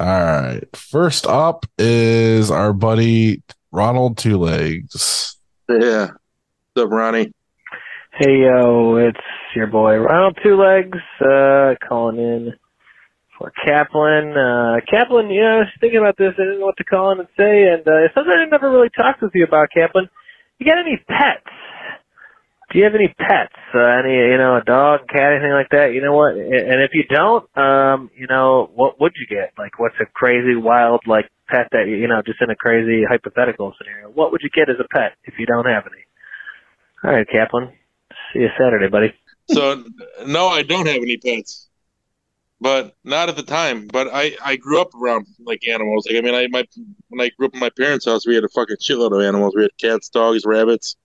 All 0.00 0.06
right. 0.06 0.64
First 0.74 1.26
up 1.26 1.66
is 1.76 2.50
our 2.50 2.72
buddy 2.72 3.42
Ronald 3.70 4.16
Two 4.16 4.38
Legs. 4.38 5.36
Yeah. 5.68 6.12
What's 6.72 6.86
up, 6.86 6.90
Ronnie? 6.90 7.34
Hey 8.18 8.38
yo, 8.44 8.96
it's 8.96 9.20
your 9.54 9.66
boy 9.66 9.96
Ronald 9.98 10.38
Two 10.42 10.56
Legs, 10.56 10.96
uh, 11.20 11.74
calling 11.86 12.16
in 12.16 12.54
for 13.36 13.52
Kaplan. 13.62 14.38
Uh, 14.38 14.80
Kaplan, 14.90 15.28
you 15.28 15.42
know, 15.42 15.48
I 15.48 15.58
was 15.58 15.68
thinking 15.82 15.98
about 15.98 16.16
this. 16.16 16.32
I 16.38 16.44
didn't 16.44 16.60
know 16.60 16.66
what 16.66 16.78
to 16.78 16.84
call 16.84 17.12
in 17.12 17.18
and 17.18 17.28
say, 17.36 17.64
and 17.64 17.86
uh, 17.86 18.08
something 18.14 18.32
I 18.34 18.46
never 18.46 18.70
really 18.70 18.88
talked 18.96 19.20
with 19.20 19.32
you 19.34 19.44
about, 19.44 19.68
Kaplan. 19.70 20.08
You 20.58 20.64
got 20.64 20.78
any 20.78 20.96
pets? 20.96 21.44
Do 22.70 22.78
you 22.78 22.84
have 22.84 22.94
any 22.94 23.08
pets? 23.18 23.54
Uh, 23.74 23.80
any, 23.80 24.14
you 24.14 24.38
know, 24.38 24.56
a 24.56 24.64
dog, 24.64 25.00
cat, 25.08 25.32
anything 25.32 25.52
like 25.52 25.70
that? 25.70 25.92
You 25.92 26.02
know 26.02 26.14
what? 26.14 26.34
And 26.34 26.80
if 26.82 26.92
you 26.94 27.02
don't, 27.10 27.44
um, 27.58 28.10
you 28.16 28.28
know, 28.28 28.70
what 28.74 29.00
would 29.00 29.12
you 29.18 29.26
get? 29.26 29.52
Like, 29.58 29.78
what's 29.80 29.96
a 30.00 30.06
crazy, 30.06 30.54
wild, 30.54 31.00
like 31.06 31.28
pet 31.48 31.66
that 31.72 31.88
you 31.88 32.06
know, 32.06 32.22
just 32.24 32.40
in 32.40 32.48
a 32.48 32.54
crazy 32.54 33.04
hypothetical 33.04 33.74
scenario? 33.76 34.10
What 34.10 34.30
would 34.32 34.42
you 34.42 34.50
get 34.50 34.70
as 34.70 34.76
a 34.78 34.86
pet 34.88 35.14
if 35.24 35.34
you 35.38 35.46
don't 35.46 35.66
have 35.66 35.84
any? 35.86 36.04
All 37.02 37.16
right, 37.16 37.26
Kaplan. 37.28 37.72
See 38.32 38.40
you 38.40 38.48
Saturday, 38.56 38.88
buddy. 38.88 39.14
So 39.48 39.82
no, 40.26 40.46
I 40.46 40.62
don't 40.62 40.86
have 40.86 41.02
any 41.02 41.16
pets, 41.16 41.68
but 42.60 42.94
not 43.02 43.28
at 43.28 43.36
the 43.36 43.42
time. 43.42 43.88
But 43.88 44.08
I 44.12 44.36
I 44.44 44.56
grew 44.56 44.80
up 44.80 44.94
around 44.94 45.26
like 45.40 45.66
animals. 45.66 46.06
Like 46.06 46.18
I 46.18 46.20
mean, 46.20 46.34
I 46.34 46.46
my 46.48 46.64
when 47.08 47.20
I 47.20 47.30
grew 47.36 47.46
up 47.46 47.54
in 47.54 47.60
my 47.60 47.70
parents' 47.70 48.06
house, 48.06 48.26
we 48.26 48.34
had 48.36 48.44
a 48.44 48.48
fucking 48.48 48.76
shitload 48.76 49.12
of 49.12 49.22
animals. 49.22 49.54
We 49.56 49.62
had 49.62 49.76
cats, 49.78 50.08
dogs, 50.08 50.44
rabbits, 50.44 50.96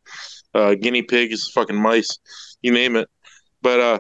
uh, 0.56 0.76
guinea 0.76 1.02
pigs, 1.02 1.50
fucking 1.52 1.76
mice, 1.76 2.18
you 2.62 2.72
name 2.72 2.96
it. 2.96 3.10
But 3.62 3.80
uh, 3.80 4.00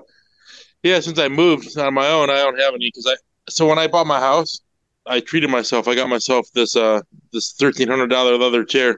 yeah, 0.81 0.99
since 0.99 1.19
I 1.19 1.27
moved 1.27 1.77
on 1.77 1.93
my 1.93 2.07
own, 2.07 2.29
I 2.29 2.37
don't 2.37 2.59
have 2.59 2.73
any 2.73 2.87
because 2.87 3.07
I. 3.07 3.15
So 3.49 3.67
when 3.67 3.77
I 3.77 3.87
bought 3.87 4.07
my 4.07 4.19
house, 4.19 4.61
I 5.05 5.19
treated 5.19 5.49
myself. 5.49 5.87
I 5.87 5.95
got 5.95 6.09
myself 6.09 6.47
this 6.53 6.75
uh 6.75 7.01
this 7.31 7.53
thirteen 7.53 7.87
hundred 7.87 8.07
dollar 8.07 8.37
leather 8.37 8.63
chair. 8.63 8.97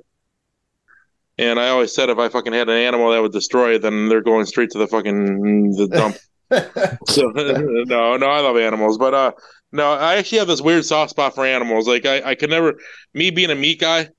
And 1.40 1.60
I 1.60 1.70
always 1.70 1.94
said 1.94 2.10
if 2.10 2.18
I 2.18 2.30
fucking 2.30 2.54
had 2.54 2.68
an 2.68 2.78
animal 2.78 3.12
that 3.12 3.22
would 3.22 3.32
destroy 3.32 3.76
it, 3.76 3.84
then 3.84 4.10
they're 4.10 4.22
going 4.22 4.46
straight 4.46 4.72
to 4.72 4.80
the 4.80 4.88
fucking 4.88 5.72
the 5.72 5.88
dump. 5.88 6.18
so 7.08 7.28
no, 7.36 8.18
no, 8.18 8.26
I 8.26 8.40
love 8.40 8.58
animals, 8.58 8.98
but 8.98 9.14
uh, 9.14 9.32
no, 9.72 9.92
I 9.92 10.16
actually 10.16 10.40
have 10.40 10.48
this 10.48 10.62
weird 10.62 10.86
soft 10.86 11.12
spot 11.12 11.36
for 11.36 11.46
animals. 11.46 11.88
Like 11.88 12.06
I, 12.06 12.32
I 12.32 12.36
could 12.36 12.50
never, 12.50 12.76
me 13.14 13.30
being 13.30 13.52
a 13.52 13.56
meat 13.56 13.80
guy, 13.80 14.10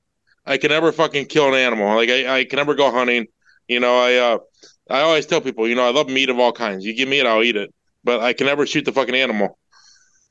I 0.49 0.59
can 0.59 0.71
never 0.71 0.93
fucking 0.93 1.27
kill 1.27 1.49
an 1.49 1.55
animal. 1.55 1.95
Like 1.95 2.09
I, 2.09 2.39
I 2.39 2.45
can 2.45 2.57
never 2.57 2.75
go 2.75 2.91
hunting. 2.91 3.27
You 3.69 3.81
know, 3.81 3.99
I, 3.99 4.15
uh, 4.15 4.39
I 4.91 5.01
always 5.03 5.27
tell 5.27 5.41
people, 5.41 5.69
you 5.69 5.75
know, 5.75 5.87
I 5.87 5.91
love 5.91 6.09
meat 6.09 6.31
of 6.31 6.39
all 6.39 6.53
kinds. 6.53 6.85
You 6.85 6.97
give 6.97 7.09
me 7.09 7.21
it, 7.21 7.27
I'll 7.27 7.43
eat 7.43 7.57
it. 7.57 7.73
But 8.03 8.21
I 8.21 8.33
can 8.33 8.47
never 8.47 8.67
shoot 8.67 8.85
the 8.85 8.93
fucking 8.93 9.15
animal. 9.15 9.59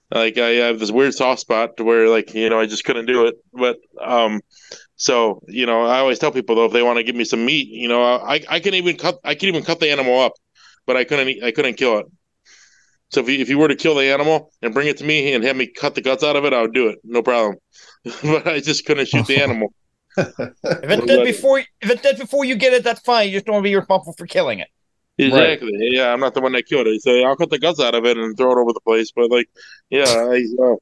Like 0.10 0.38
I 0.38 0.50
have 0.50 0.80
this 0.80 0.92
weird 0.92 1.14
soft 1.14 1.42
spot 1.42 1.78
to 1.78 1.84
where, 1.84 2.10
like, 2.10 2.34
you 2.34 2.50
know, 2.50 2.60
I 2.60 2.66
just 2.66 2.86
couldn't 2.86 3.06
do 3.06 3.28
it. 3.28 3.36
But 3.54 3.78
um, 4.02 4.42
so 4.96 5.42
you 5.48 5.66
know, 5.66 5.84
I 5.84 6.00
always 6.00 6.18
tell 6.18 6.32
people 6.32 6.56
though, 6.56 6.66
if 6.66 6.72
they 6.72 6.82
want 6.82 6.98
to 6.98 7.04
give 7.04 7.16
me 7.16 7.26
some 7.26 7.46
meat, 7.46 7.68
you 7.68 7.90
know, 7.90 8.02
I 8.02 8.42
I 8.50 8.60
can 8.60 8.74
even 8.74 8.98
cut, 8.98 9.18
I 9.24 9.36
can 9.36 9.50
even 9.50 9.64
cut 9.64 9.80
the 9.80 9.92
animal 9.92 10.20
up, 10.20 10.34
but 10.86 10.96
I 10.96 11.04
couldn't, 11.04 11.44
I 11.44 11.52
couldn't 11.52 11.76
kill 11.76 12.00
it. 12.00 12.06
So 13.10 13.22
if 13.22 13.30
you, 13.30 13.40
if 13.40 13.50
you 13.50 13.58
were 13.58 13.68
to 13.68 13.76
kill 13.76 13.96
the 13.96 14.12
animal 14.12 14.52
and 14.62 14.74
bring 14.74 14.88
it 14.88 14.98
to 14.98 15.04
me 15.04 15.34
and 15.34 15.44
have 15.44 15.56
me 15.56 15.68
cut 15.68 15.96
the 15.96 16.02
guts 16.02 16.24
out 16.24 16.36
of 16.36 16.46
it, 16.46 16.54
I 16.54 16.62
would 16.62 16.74
do 16.74 16.88
it, 16.88 17.00
no 17.04 17.22
problem. 17.22 17.58
but 18.24 18.48
I 18.48 18.60
just 18.60 18.86
couldn't 18.86 19.08
shoot 19.08 19.28
the 19.28 19.38
animal. 19.42 19.74
If 20.18 20.90
it's 20.90 21.06
dead 21.06 21.24
before, 21.24 21.60
if 21.60 21.90
it's 21.90 22.02
dead 22.02 22.18
before 22.18 22.46
you 22.46 22.56
get 22.56 22.74
it, 22.74 22.84
that's 22.84 23.02
fine. 23.02 23.28
You 23.28 23.34
just 23.34 23.46
don't 23.46 23.56
want 23.56 23.66
to 23.66 23.70
be 23.70 23.76
responsible 23.76 24.14
for 24.14 24.26
killing 24.26 24.60
it. 24.60 24.68
Exactly. 25.20 25.72
Yeah, 25.74 26.14
I'm 26.14 26.20
not 26.20 26.34
the 26.34 26.42
one 26.42 26.52
that 26.54 26.68
killed 26.68 26.88
it. 26.88 27.02
So 27.02 27.24
I'll 27.24 27.36
cut 27.36 27.50
the 27.50 27.60
guts 27.60 27.80
out 27.80 27.96
of 27.96 28.06
it 28.06 28.18
and 28.18 28.38
throw 28.38 28.52
it 28.52 28.58
over 28.58 28.72
the 28.74 28.82
place. 28.82 29.12
But 29.12 29.32
like, 29.32 29.50
yeah, 29.90 30.06
I, 30.06 30.46
uh, 30.64 30.76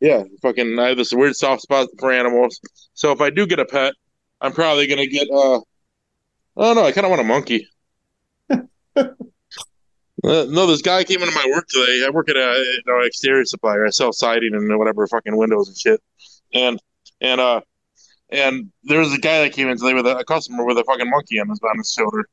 yeah, 0.00 0.24
fucking, 0.42 0.78
I 0.78 0.88
have 0.88 0.96
this 0.96 1.12
weird 1.12 1.36
soft 1.36 1.62
spot 1.62 1.88
for 1.98 2.12
animals. 2.12 2.60
So 2.94 3.12
if 3.12 3.20
I 3.20 3.30
do 3.30 3.46
get 3.46 3.58
a 3.60 3.64
pet, 3.64 3.94
I'm 4.40 4.52
probably 4.52 4.86
gonna 4.86 5.06
get. 5.06 5.28
uh 5.30 5.58
I 6.56 6.62
don't 6.62 6.76
know. 6.76 6.84
I 6.84 6.92
kind 6.92 7.04
of 7.04 7.10
want 7.10 7.20
a 7.20 7.24
monkey. 7.24 7.68
Uh, 10.24 10.44
no, 10.48 10.66
this 10.66 10.82
guy 10.82 11.04
came 11.04 11.22
into 11.22 11.32
my 11.32 11.46
work 11.54 11.68
today. 11.68 12.04
I 12.04 12.10
work 12.10 12.28
at 12.28 12.36
a 12.36 12.40
you 12.40 12.82
know, 12.88 13.00
exterior 13.02 13.44
supplier. 13.44 13.86
I 13.86 13.90
sell 13.90 14.12
siding 14.12 14.52
and 14.52 14.76
whatever 14.76 15.06
fucking 15.06 15.36
windows 15.36 15.68
and 15.68 15.78
shit. 15.78 16.02
And 16.52 16.82
and 17.20 17.40
uh 17.40 17.60
and 18.30 18.70
there 18.84 18.98
was 19.00 19.12
a 19.12 19.18
guy 19.18 19.40
that 19.42 19.52
came 19.52 19.68
in 19.68 19.78
today 19.78 19.94
with 19.94 20.06
a, 20.06 20.18
a 20.18 20.24
customer 20.24 20.64
with 20.64 20.78
a 20.78 20.84
fucking 20.84 21.08
monkey 21.10 21.38
on 21.40 21.48
his 21.48 21.60
on 21.62 21.78
his 21.78 21.92
shoulder. 21.92 22.28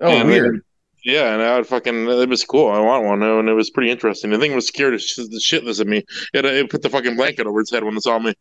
Oh, 0.00 0.08
And, 0.08 0.28
weird. 0.28 0.62
Yeah, 1.04 1.32
and 1.32 1.40
I 1.40 1.56
would 1.56 1.66
fucking 1.66 2.08
it 2.08 2.28
was 2.28 2.44
cool. 2.44 2.68
I 2.70 2.80
want 2.80 3.04
one, 3.04 3.22
and 3.22 3.48
it 3.48 3.54
was 3.54 3.70
pretty 3.70 3.90
interesting. 3.90 4.30
The 4.30 4.38
thing 4.38 4.54
was 4.54 4.66
scared 4.66 4.94
as 4.94 5.02
sh- 5.04 5.16
the 5.16 5.40
shitless 5.42 5.80
of 5.80 5.86
me. 5.86 5.98
It, 6.34 6.44
it 6.44 6.68
put 6.70 6.82
the 6.82 6.90
fucking 6.90 7.14
blanket 7.16 7.46
over 7.46 7.60
its 7.60 7.70
head 7.70 7.84
when 7.84 7.96
it 7.96 8.02
saw 8.02 8.18
me. 8.18 8.34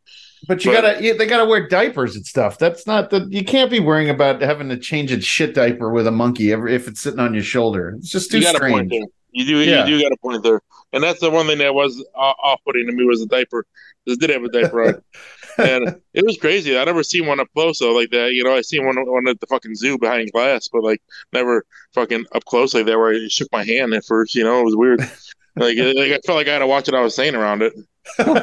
But 0.47 0.65
you 0.65 0.71
But- 0.71 0.81
gotta, 0.81 1.03
yeah, 1.03 1.13
they 1.17 1.27
gotta 1.27 1.45
wear 1.45 1.67
diapers 1.67 2.15
and 2.15 2.25
stuff. 2.25 2.57
That's 2.57 2.87
not 2.87 3.11
the. 3.11 3.27
You 3.29 3.45
can't 3.45 3.69
be 3.69 3.79
worrying 3.79 4.09
about 4.09 4.41
having 4.41 4.69
to 4.69 4.77
change 4.77 5.11
a 5.11 5.21
shit 5.21 5.53
diaper 5.53 5.91
with 5.91 6.07
a 6.07 6.11
monkey 6.11 6.51
every, 6.51 6.73
if 6.73 6.87
it's 6.87 6.99
sitting 7.01 7.19
on 7.19 7.33
your 7.35 7.43
shoulder. 7.43 7.93
It's 7.99 8.09
just 8.09 8.31
too 8.31 8.39
you 8.39 8.47
strange. 8.47 8.91
You 9.31 9.45
do, 9.45 9.57
Yeah. 9.59 9.85
you 9.85 9.97
do 9.97 10.03
got 10.03 10.11
a 10.11 10.17
point 10.17 10.43
there, 10.43 10.61
and 10.93 11.03
that's 11.03 11.19
the 11.19 11.29
one 11.29 11.47
thing 11.47 11.57
that 11.59 11.73
was 11.73 12.03
off-putting 12.15 12.87
to 12.87 12.91
me 12.93 13.05
was 13.05 13.19
the 13.19 13.27
diaper. 13.27 13.65
It 14.05 14.19
did 14.19 14.29
have 14.29 14.43
a 14.43 14.49
diaper 14.49 14.83
on, 14.87 15.01
and 15.57 16.01
it 16.13 16.25
was 16.25 16.37
crazy. 16.37 16.77
I 16.77 16.85
never 16.85 17.03
seen 17.03 17.25
one 17.25 17.39
up 17.41 17.49
close 17.53 17.79
though, 17.79 17.93
like 17.93 18.09
that. 18.11 18.31
You 18.33 18.43
know, 18.45 18.55
I 18.55 18.61
seen 18.61 18.85
one 18.85 18.95
one 18.95 19.27
at 19.27 19.39
the 19.41 19.47
fucking 19.47 19.75
zoo 19.75 19.97
behind 19.97 20.31
glass, 20.31 20.69
but 20.69 20.81
like 20.83 21.01
never 21.33 21.65
fucking 21.93 22.25
up 22.33 22.45
close 22.45 22.73
like 22.73 22.85
that 22.85 22.97
where 22.97 23.13
I 23.13 23.27
shook 23.27 23.49
my 23.51 23.63
hand 23.65 23.93
at 23.93 24.05
first. 24.05 24.33
You 24.33 24.45
know, 24.45 24.61
it 24.61 24.63
was 24.63 24.75
weird. 24.77 24.99
like, 25.57 25.77
like 25.77 26.11
I 26.11 26.19
felt 26.25 26.37
like 26.37 26.47
I 26.47 26.53
had 26.53 26.59
to 26.59 26.67
watch 26.67 26.87
what 26.87 26.95
I 26.95 27.01
was 27.01 27.15
saying 27.15 27.35
around 27.35 27.63
it. 27.63 27.73
you 28.19 28.33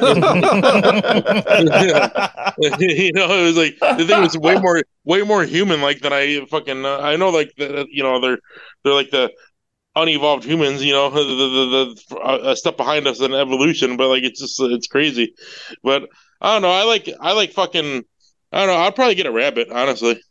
know, 3.13 3.31
it 3.33 3.43
was 3.43 3.57
like 3.57 3.79
the 3.79 4.05
thing 4.07 4.21
was 4.21 4.37
way 4.37 4.55
more, 4.59 4.83
way 5.03 5.23
more 5.23 5.43
human 5.43 5.81
like 5.81 6.01
than 6.01 6.13
I 6.13 6.45
fucking. 6.49 6.85
Uh, 6.85 6.99
I 6.99 7.15
know, 7.15 7.29
like 7.29 7.53
the, 7.57 7.87
you 7.89 8.03
know, 8.03 8.19
they're 8.21 8.37
they're 8.83 8.93
like 8.93 9.09
the 9.09 9.31
unevolved 9.95 10.43
humans, 10.43 10.83
you 10.83 10.93
know, 10.93 11.09
the 11.11 11.23
the, 11.23 12.01
the 12.09 12.17
uh, 12.17 12.55
step 12.55 12.77
behind 12.77 13.07
us 13.07 13.21
in 13.21 13.33
evolution, 13.33 13.97
but 13.97 14.09
like 14.09 14.23
it's 14.23 14.39
just 14.39 14.59
it's 14.59 14.87
crazy. 14.87 15.33
But 15.83 16.09
I 16.41 16.53
don't 16.53 16.61
know. 16.61 16.71
I 16.71 16.83
like 16.83 17.09
I 17.19 17.33
like 17.33 17.53
fucking. 17.53 18.03
I 18.51 18.65
don't 18.65 18.67
know. 18.67 18.81
I'd 18.81 18.95
probably 18.95 19.15
get 19.15 19.25
a 19.25 19.31
rabbit, 19.31 19.69
honestly. 19.69 20.21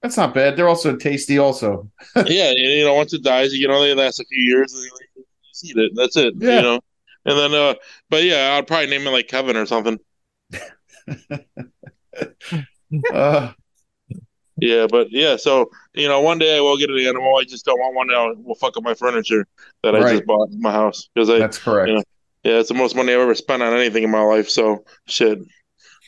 That's 0.00 0.16
not 0.16 0.34
bad. 0.34 0.56
They're 0.56 0.68
also 0.68 0.96
tasty. 0.96 1.38
Also, 1.38 1.90
yeah, 2.26 2.52
you 2.54 2.84
know, 2.84 2.94
once 2.94 3.12
it 3.12 3.22
dies, 3.22 3.52
you 3.52 3.68
know, 3.68 3.80
they 3.82 3.94
last 3.94 4.20
a 4.20 4.24
few 4.24 4.42
years. 4.42 4.72
And 4.72 4.82
you 4.84 5.24
eat 5.64 5.76
it. 5.76 5.92
That's 5.94 6.16
it. 6.16 6.34
Yeah. 6.36 6.56
You 6.56 6.62
know. 6.62 6.80
And 7.26 7.38
then, 7.38 7.54
uh, 7.54 7.74
but 8.10 8.22
yeah, 8.22 8.54
I'd 8.54 8.66
probably 8.66 8.88
name 8.88 9.06
it 9.06 9.10
like 9.10 9.28
Kevin 9.28 9.56
or 9.56 9.64
something. 9.64 9.98
uh, 13.12 13.52
Yeah, 14.64 14.86
but 14.90 15.08
yeah, 15.10 15.36
so 15.36 15.70
you 15.92 16.08
know, 16.08 16.22
one 16.22 16.38
day 16.38 16.56
I 16.56 16.60
will 16.60 16.78
get 16.78 16.88
an 16.88 16.98
animal. 16.98 17.36
I 17.36 17.44
just 17.44 17.66
don't 17.66 17.78
want 17.78 17.94
one 17.94 18.06
that 18.08 18.42
will 18.42 18.54
fuck 18.54 18.78
up 18.78 18.82
my 18.82 18.94
furniture 18.94 19.46
that 19.82 19.94
I 19.94 20.12
just 20.12 20.24
bought 20.24 20.48
in 20.52 20.60
my 20.62 20.72
house 20.72 21.10
because 21.14 21.28
I. 21.28 21.38
that's 21.38 21.58
correct. 21.58 21.90
you 21.90 21.96
know, 21.96 22.02
yeah, 22.44 22.60
it's 22.60 22.70
the 22.70 22.74
most 22.74 22.96
money 22.96 23.12
I've 23.12 23.20
ever 23.20 23.34
spent 23.34 23.62
on 23.62 23.74
anything 23.74 24.04
in 24.04 24.10
my 24.10 24.22
life. 24.22 24.48
So 24.48 24.82
shit. 25.06 25.38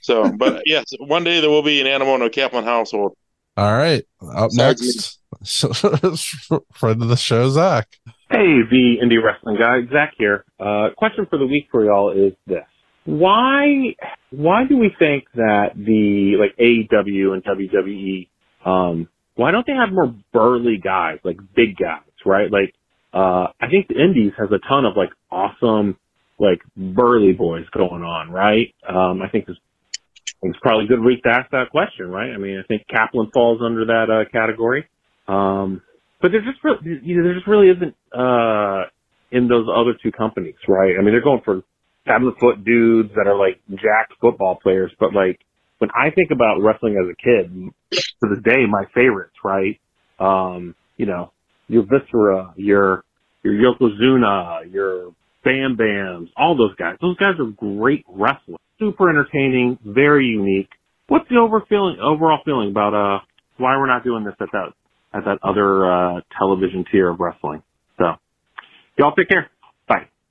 So, 0.01 0.33
but 0.39 0.63
yes, 0.65 0.87
one 1.01 1.23
day 1.23 1.41
there 1.41 1.51
will 1.51 1.63
be 1.63 1.83
an 1.83 1.87
animal 1.87 2.15
in 2.15 2.23
a 2.23 2.31
Kaplan 2.31 2.65
household. 2.65 3.15
All 3.59 3.73
right. 3.73 4.03
Up 4.23 4.49
Besides 4.49 5.19
next, 5.43 6.49
friend 6.73 7.03
of 7.03 7.09
the 7.09 7.17
show, 7.17 7.51
Zach. 7.51 7.89
Hey, 8.31 8.63
the 8.71 8.97
indie 9.05 9.23
wrestling 9.23 9.59
guy, 9.59 9.81
Zach 9.93 10.15
here. 10.17 10.47
Uh, 10.59 10.89
question 10.97 11.27
for 11.29 11.39
the 11.39 11.47
week 11.47 11.69
for 11.71 11.85
y'all 11.85 12.11
is 12.11 12.33
this: 12.47 12.65
Why, 13.05 13.95
why 14.31 14.65
do 14.65 14.79
we 14.79 14.97
think 14.99 15.25
that 15.35 15.73
the 15.77 16.37
like 16.41 16.57
AEW 16.57 17.35
and 17.35 17.45
WWE, 17.45 18.29
um, 18.67 19.09
why 19.37 19.51
don't 19.53 19.67
they 19.67 19.75
have 19.75 19.93
more 19.93 20.15
burly 20.33 20.79
guys, 20.83 21.19
like 21.25 21.39
big 21.55 21.77
guys, 21.77 22.03
right? 22.25 22.51
Like, 22.51 22.75
uh, 23.13 23.49
I 23.61 23.69
think 23.71 23.89
the 23.89 24.03
Indies 24.03 24.33
has 24.39 24.49
a 24.51 24.59
ton 24.69 24.85
of 24.85 24.97
like 24.97 25.11
awesome, 25.31 25.97
like 26.39 26.61
burly 26.77 27.33
boys 27.33 27.65
going 27.73 28.03
on, 28.03 28.31
right? 28.31 28.75
Um, 28.89 29.23
I 29.23 29.29
think 29.29 29.47
it's, 29.49 29.59
it's 30.43 30.59
probably 30.61 30.87
a 30.87 30.89
good 30.89 31.03
week 31.03 31.23
to 31.23 31.31
ask 31.31 31.51
that 31.53 31.71
question, 31.71 32.09
right? 32.09 32.31
I 32.33 32.39
mean, 32.39 32.59
I 32.59 32.67
think 32.67 32.87
Kaplan 32.89 33.31
falls 33.33 33.61
under 33.65 33.87
that 33.87 34.11
uh, 34.11 34.29
category. 34.31 34.87
Um, 35.29 35.83
but 36.21 36.33
there 36.33 36.41
just 36.41 36.63
really, 36.65 36.79
you 37.03 37.17
know, 37.17 37.25
there 37.25 37.35
just 37.35 37.47
really 37.47 37.69
isn't 37.69 37.95
uh 38.13 38.85
in 39.31 39.49
those 39.49 39.67
other 39.75 39.93
two 40.03 40.13
companies, 40.13 40.55
right? 40.69 40.95
I 40.99 41.03
mean, 41.03 41.13
they're 41.13 41.23
going 41.23 41.43
for 41.45 41.63
seven 42.07 42.33
foot 42.41 42.65
dudes 42.65 43.11
that 43.17 43.27
are 43.27 43.37
like 43.37 43.61
jacked 43.71 44.15
football 44.21 44.59
players, 44.63 44.93
but 45.01 45.13
like 45.13 45.41
when 45.79 45.91
I 45.91 46.11
think 46.11 46.31
about 46.31 46.61
wrestling 46.61 46.97
as 46.97 47.09
a 47.11 47.17
kid, 47.17 47.73
to 47.91 48.35
this 48.35 48.43
day, 48.43 48.67
my 48.67 48.85
favorites, 48.95 49.37
right? 49.45 49.79
Um, 50.19 50.75
you 50.97 51.07
know, 51.07 51.33
your 51.69 51.83
Viscera, 51.83 52.55
your 52.57 53.05
your 53.43 53.55
Yokozuna, 53.55 54.73
your 54.73 55.15
Bam 55.45 55.77
Bams, 55.77 56.29
all 56.37 56.57
those 56.57 56.75
guys. 56.77 56.97
Those 57.01 57.17
guys 57.17 57.35
are 57.39 57.47
great 57.47 58.05
wrestlers, 58.09 58.59
super 58.79 59.11
entertaining, 59.11 59.79
very 59.85 60.27
unique. 60.27 60.71
What's 61.09 61.29
the 61.29 61.37
over 61.37 61.63
feeling, 61.69 61.99
overall 62.01 62.41
feeling 62.45 62.71
about 62.71 62.95
uh 62.95 63.21
why 63.59 63.77
we're 63.77 63.87
not 63.87 64.05
doing 64.05 64.25
this 64.25 64.35
at 64.41 64.49
that 64.53 64.73
at 65.15 65.25
that 65.25 65.39
other 65.43 65.91
uh, 65.91 66.21
television 66.37 66.85
tier 66.91 67.09
of 67.09 67.21
wrestling? 67.21 67.63
So, 67.99 68.15
y'all 68.99 69.15
take 69.15 69.29
care. 69.29 69.51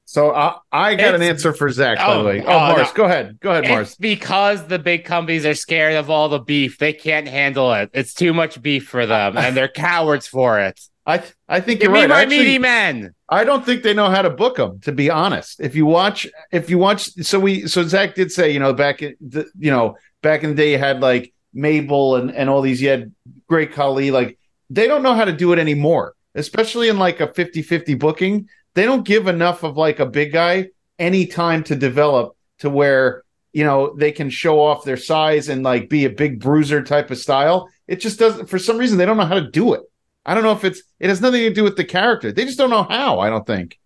So 0.07 0.33
I, 0.33 0.57
I 0.71 0.95
got 0.95 1.15
an 1.15 1.21
answer 1.23 1.51
for 1.51 1.69
Zach. 1.71 1.97
by 1.97 2.05
Oh, 2.05 2.19
the 2.19 2.25
way, 2.29 2.41
oh, 2.41 2.45
oh, 2.47 2.59
Mars, 2.59 2.87
no. 2.89 2.93
go 2.93 3.05
ahead, 3.05 3.39
go 3.39 3.49
ahead, 3.51 3.63
It's 3.65 3.71
Mars. 3.71 3.95
because 3.95 4.67
the 4.67 4.77
big 4.77 5.03
companies 5.03 5.45
are 5.47 5.55
scared 5.55 5.95
of 5.95 6.09
all 6.11 6.29
the 6.29 6.39
beef. 6.39 6.77
They 6.77 6.93
can't 6.93 7.27
handle 7.27 7.73
it. 7.73 7.89
It's 7.93 8.13
too 8.13 8.31
much 8.33 8.61
beef 8.61 8.87
for 8.87 9.05
them, 9.07 9.35
and 9.37 9.57
they're 9.57 9.67
cowards 9.67 10.27
for 10.27 10.59
it. 10.59 10.79
I 11.07 11.23
I 11.49 11.59
think 11.59 11.81
Give 11.81 11.89
you're 11.91 12.01
right. 12.01 12.09
my 12.09 12.21
Actually, 12.21 12.37
meaty 12.39 12.57
men. 12.59 13.13
I 13.29 13.43
don't 13.43 13.65
think 13.65 13.81
they 13.83 13.93
know 13.95 14.09
how 14.09 14.21
to 14.21 14.29
book 14.29 14.57
them. 14.57 14.79
To 14.81 14.91
be 14.91 15.09
honest, 15.09 15.59
if 15.59 15.75
you 15.75 15.85
watch, 15.87 16.27
if 16.51 16.69
you 16.69 16.77
watch, 16.77 17.09
so 17.23 17.39
we, 17.39 17.67
so 17.67 17.83
Zach 17.83 18.13
did 18.15 18.31
say, 18.31 18.51
you 18.51 18.59
know, 18.59 18.73
back 18.73 19.01
in 19.01 19.15
the, 19.21 19.45
you 19.57 19.69
know, 19.71 19.97
back 20.21 20.43
in 20.43 20.51
the 20.51 20.55
day, 20.55 20.71
you 20.71 20.77
had 20.79 21.01
like 21.01 21.33
Mabel 21.53 22.15
and 22.15 22.31
and 22.31 22.49
all 22.49 22.61
these. 22.61 22.81
You 22.81 22.89
had 22.89 23.11
Great 23.47 23.73
Khali. 23.73 24.11
Like 24.11 24.37
they 24.69 24.87
don't 24.87 25.03
know 25.03 25.13
how 25.15 25.25
to 25.25 25.31
do 25.33 25.51
it 25.53 25.59
anymore, 25.59 26.13
especially 26.35 26.89
in 26.89 26.97
like 26.99 27.19
a 27.21 27.27
50-50 27.27 27.97
booking. 27.99 28.49
They 28.75 28.83
don't 28.83 29.05
give 29.05 29.27
enough 29.27 29.63
of 29.63 29.77
like 29.77 29.99
a 29.99 30.05
big 30.05 30.31
guy 30.31 30.69
any 30.99 31.25
time 31.25 31.63
to 31.65 31.75
develop 31.75 32.37
to 32.59 32.69
where 32.69 33.23
you 33.53 33.63
know 33.63 33.95
they 33.95 34.11
can 34.11 34.29
show 34.29 34.59
off 34.61 34.83
their 34.83 34.97
size 34.97 35.49
and 35.49 35.63
like 35.63 35.89
be 35.89 36.05
a 36.05 36.09
big 36.09 36.39
bruiser 36.39 36.83
type 36.83 37.09
of 37.09 37.17
style. 37.17 37.69
It 37.87 37.97
just 37.97 38.19
doesn't. 38.19 38.47
For 38.47 38.59
some 38.59 38.77
reason, 38.77 38.97
they 38.97 39.05
don't 39.05 39.17
know 39.17 39.25
how 39.25 39.35
to 39.35 39.49
do 39.49 39.73
it. 39.73 39.81
I 40.25 40.33
don't 40.33 40.43
know 40.43 40.51
if 40.51 40.63
it's. 40.63 40.81
It 40.99 41.09
has 41.09 41.21
nothing 41.21 41.41
to 41.41 41.53
do 41.53 41.63
with 41.63 41.77
the 41.77 41.85
character. 41.85 42.31
They 42.31 42.45
just 42.45 42.57
don't 42.57 42.69
know 42.69 42.83
how. 42.83 43.19
I 43.19 43.29
don't 43.29 43.45
think. 43.47 43.79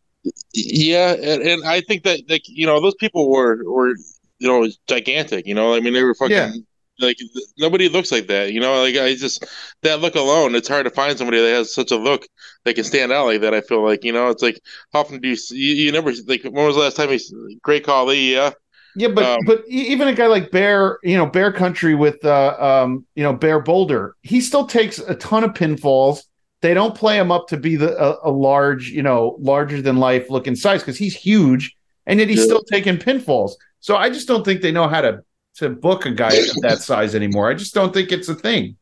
Yeah, 0.54 1.14
and, 1.14 1.42
and 1.42 1.66
I 1.66 1.82
think 1.82 2.04
that 2.04 2.22
like 2.30 2.44
you 2.48 2.66
know 2.66 2.82
those 2.82 2.96
people 2.96 3.30
were 3.30 3.64
were 3.64 3.96
you 4.40 4.48
know 4.48 4.68
gigantic. 4.88 5.46
You 5.46 5.54
know, 5.54 5.76
I 5.76 5.80
mean 5.82 5.94
they 5.94 6.04
were 6.04 6.16
fucking 6.16 6.36
Yeah. 6.36 6.52
Like 7.00 7.18
nobody 7.58 7.90
looks 7.90 8.12
like 8.12 8.28
that. 8.28 8.52
You 8.54 8.60
know, 8.60 8.82
like 8.82 8.96
I 8.98 9.16
just 9.16 9.46
that 9.84 10.02
look 10.02 10.16
alone. 10.16 10.56
It's 10.56 10.68
hard 10.68 10.86
to 10.86 10.92
find 10.92 11.18
somebody 11.18 11.40
that 11.42 11.50
has 11.56 11.74
such 11.74 11.92
a 11.92 11.98
look 11.98 12.28
that 12.66 12.76
can 12.76 12.84
stand 12.84 13.12
out 13.12 13.26
like 13.28 13.42
that. 13.42 13.54
I 13.54 13.62
feel 13.62 13.84
like 13.84 14.04
you 14.04 14.14
know 14.14 14.30
it's 14.30 14.44
like 14.44 14.60
how 14.94 15.02
often 15.02 15.20
do 15.22 15.30
you 15.30 15.38
you, 15.52 15.76
you 15.86 15.92
never 15.92 16.12
like 16.28 16.44
when 16.44 16.54
was 16.66 16.76
the 16.76 16.82
last 16.82 16.98
time 16.98 17.12
you 17.12 17.60
Great 17.64 17.86
Khali? 17.86 18.34
Yeah, 18.34 18.52
Yeah, 18.96 19.10
but 19.10 19.36
Um, 19.36 19.38
but 19.46 19.64
even 19.68 20.08
a 20.08 20.14
guy 20.14 20.28
like 20.28 20.52
Bear, 20.52 21.00
you 21.04 21.16
know, 21.16 21.26
Bear 21.26 21.52
Country 21.52 21.96
with 21.96 22.24
uh 22.26 22.56
um 22.60 23.06
you 23.16 23.24
know 23.24 23.34
Bear 23.34 23.60
Boulder, 23.60 24.16
he 24.24 24.42
still 24.42 24.66
takes 24.66 25.00
a 25.00 25.16
ton 25.16 25.44
of 25.44 25.52
pinfalls. 25.52 26.22
They 26.62 26.74
don't 26.74 26.96
play 26.96 27.18
him 27.18 27.32
up 27.32 27.48
to 27.50 27.58
be 27.58 27.76
the 27.76 27.96
a, 27.98 28.30
a 28.30 28.32
large, 28.32 28.90
you 28.90 29.04
know, 29.04 29.38
larger 29.40 29.82
than 29.82 29.98
life 29.98 30.30
looking 30.30 30.56
size 30.56 30.82
because 30.82 30.98
he's 30.98 31.16
huge, 31.16 31.74
and 32.08 32.20
yet 32.20 32.30
he's 32.30 32.44
Yeah. 32.44 32.44
still 32.44 32.64
taking 32.64 32.98
pinfalls. 32.98 33.54
So 33.80 33.96
I 33.96 34.10
just 34.10 34.28
don't 34.28 34.44
think 34.44 34.62
they 34.62 34.72
know 34.72 34.88
how 34.90 35.02
to 35.02 35.22
to 35.60 35.70
book 35.70 36.06
a 36.06 36.12
guy 36.12 36.34
of 36.34 36.62
that 36.62 36.80
size 36.80 37.16
anymore. 37.16 37.50
I 37.50 37.54
just 37.54 37.74
don't 37.74 37.94
think 37.94 38.12
it's 38.12 38.30
a 38.30 38.36
thing. 38.36 38.78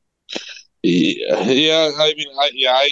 Yeah, 0.84 1.41
yeah. 1.41 1.91
I 1.98 2.14
mean, 2.16 2.28
I 2.40 2.52
yeah, 2.54 2.72
I 2.72 2.90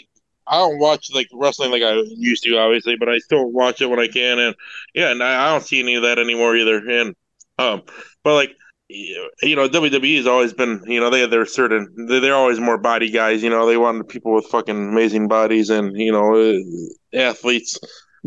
I 0.48 0.58
don't 0.58 0.80
watch 0.80 1.10
like 1.14 1.28
wrestling 1.34 1.72
like 1.72 1.84
I 1.84 1.94
used 2.18 2.44
to, 2.44 2.58
obviously, 2.58 2.96
but 2.98 3.10
I 3.10 3.20
still 3.20 3.52
watch 3.52 3.82
it 3.82 3.90
when 3.90 4.00
I 4.00 4.08
can, 4.08 4.40
and 4.40 4.56
yeah, 4.94 5.12
and 5.12 5.24
I, 5.24 5.48
I 5.48 5.52
don't 5.52 5.64
see 5.64 5.80
any 5.80 5.96
of 5.96 6.04
that 6.04 6.20
anymore 6.20 6.56
either. 6.56 6.78
And 6.78 7.16
um, 7.58 7.84
but 8.24 8.36
like 8.36 8.56
you 8.90 9.56
know, 9.56 9.68
WWE 9.68 10.18
has 10.18 10.28
always 10.28 10.54
been, 10.54 10.84
you 10.86 11.00
know, 11.00 11.10
they 11.10 11.22
have 11.22 11.32
their 11.32 11.46
certain, 11.46 11.92
they're 12.08 12.20
they're 12.20 12.36
always 12.36 12.60
more 12.60 12.78
body 12.78 13.10
guys. 13.10 13.42
You 13.42 13.50
know, 13.50 13.66
they 13.66 13.78
want 13.78 14.08
people 14.10 14.34
with 14.34 14.46
fucking 14.46 14.90
amazing 14.90 15.28
bodies 15.28 15.70
and 15.70 15.98
you 15.98 16.12
know, 16.12 16.36
uh, 16.36 17.18
athletes. 17.18 17.80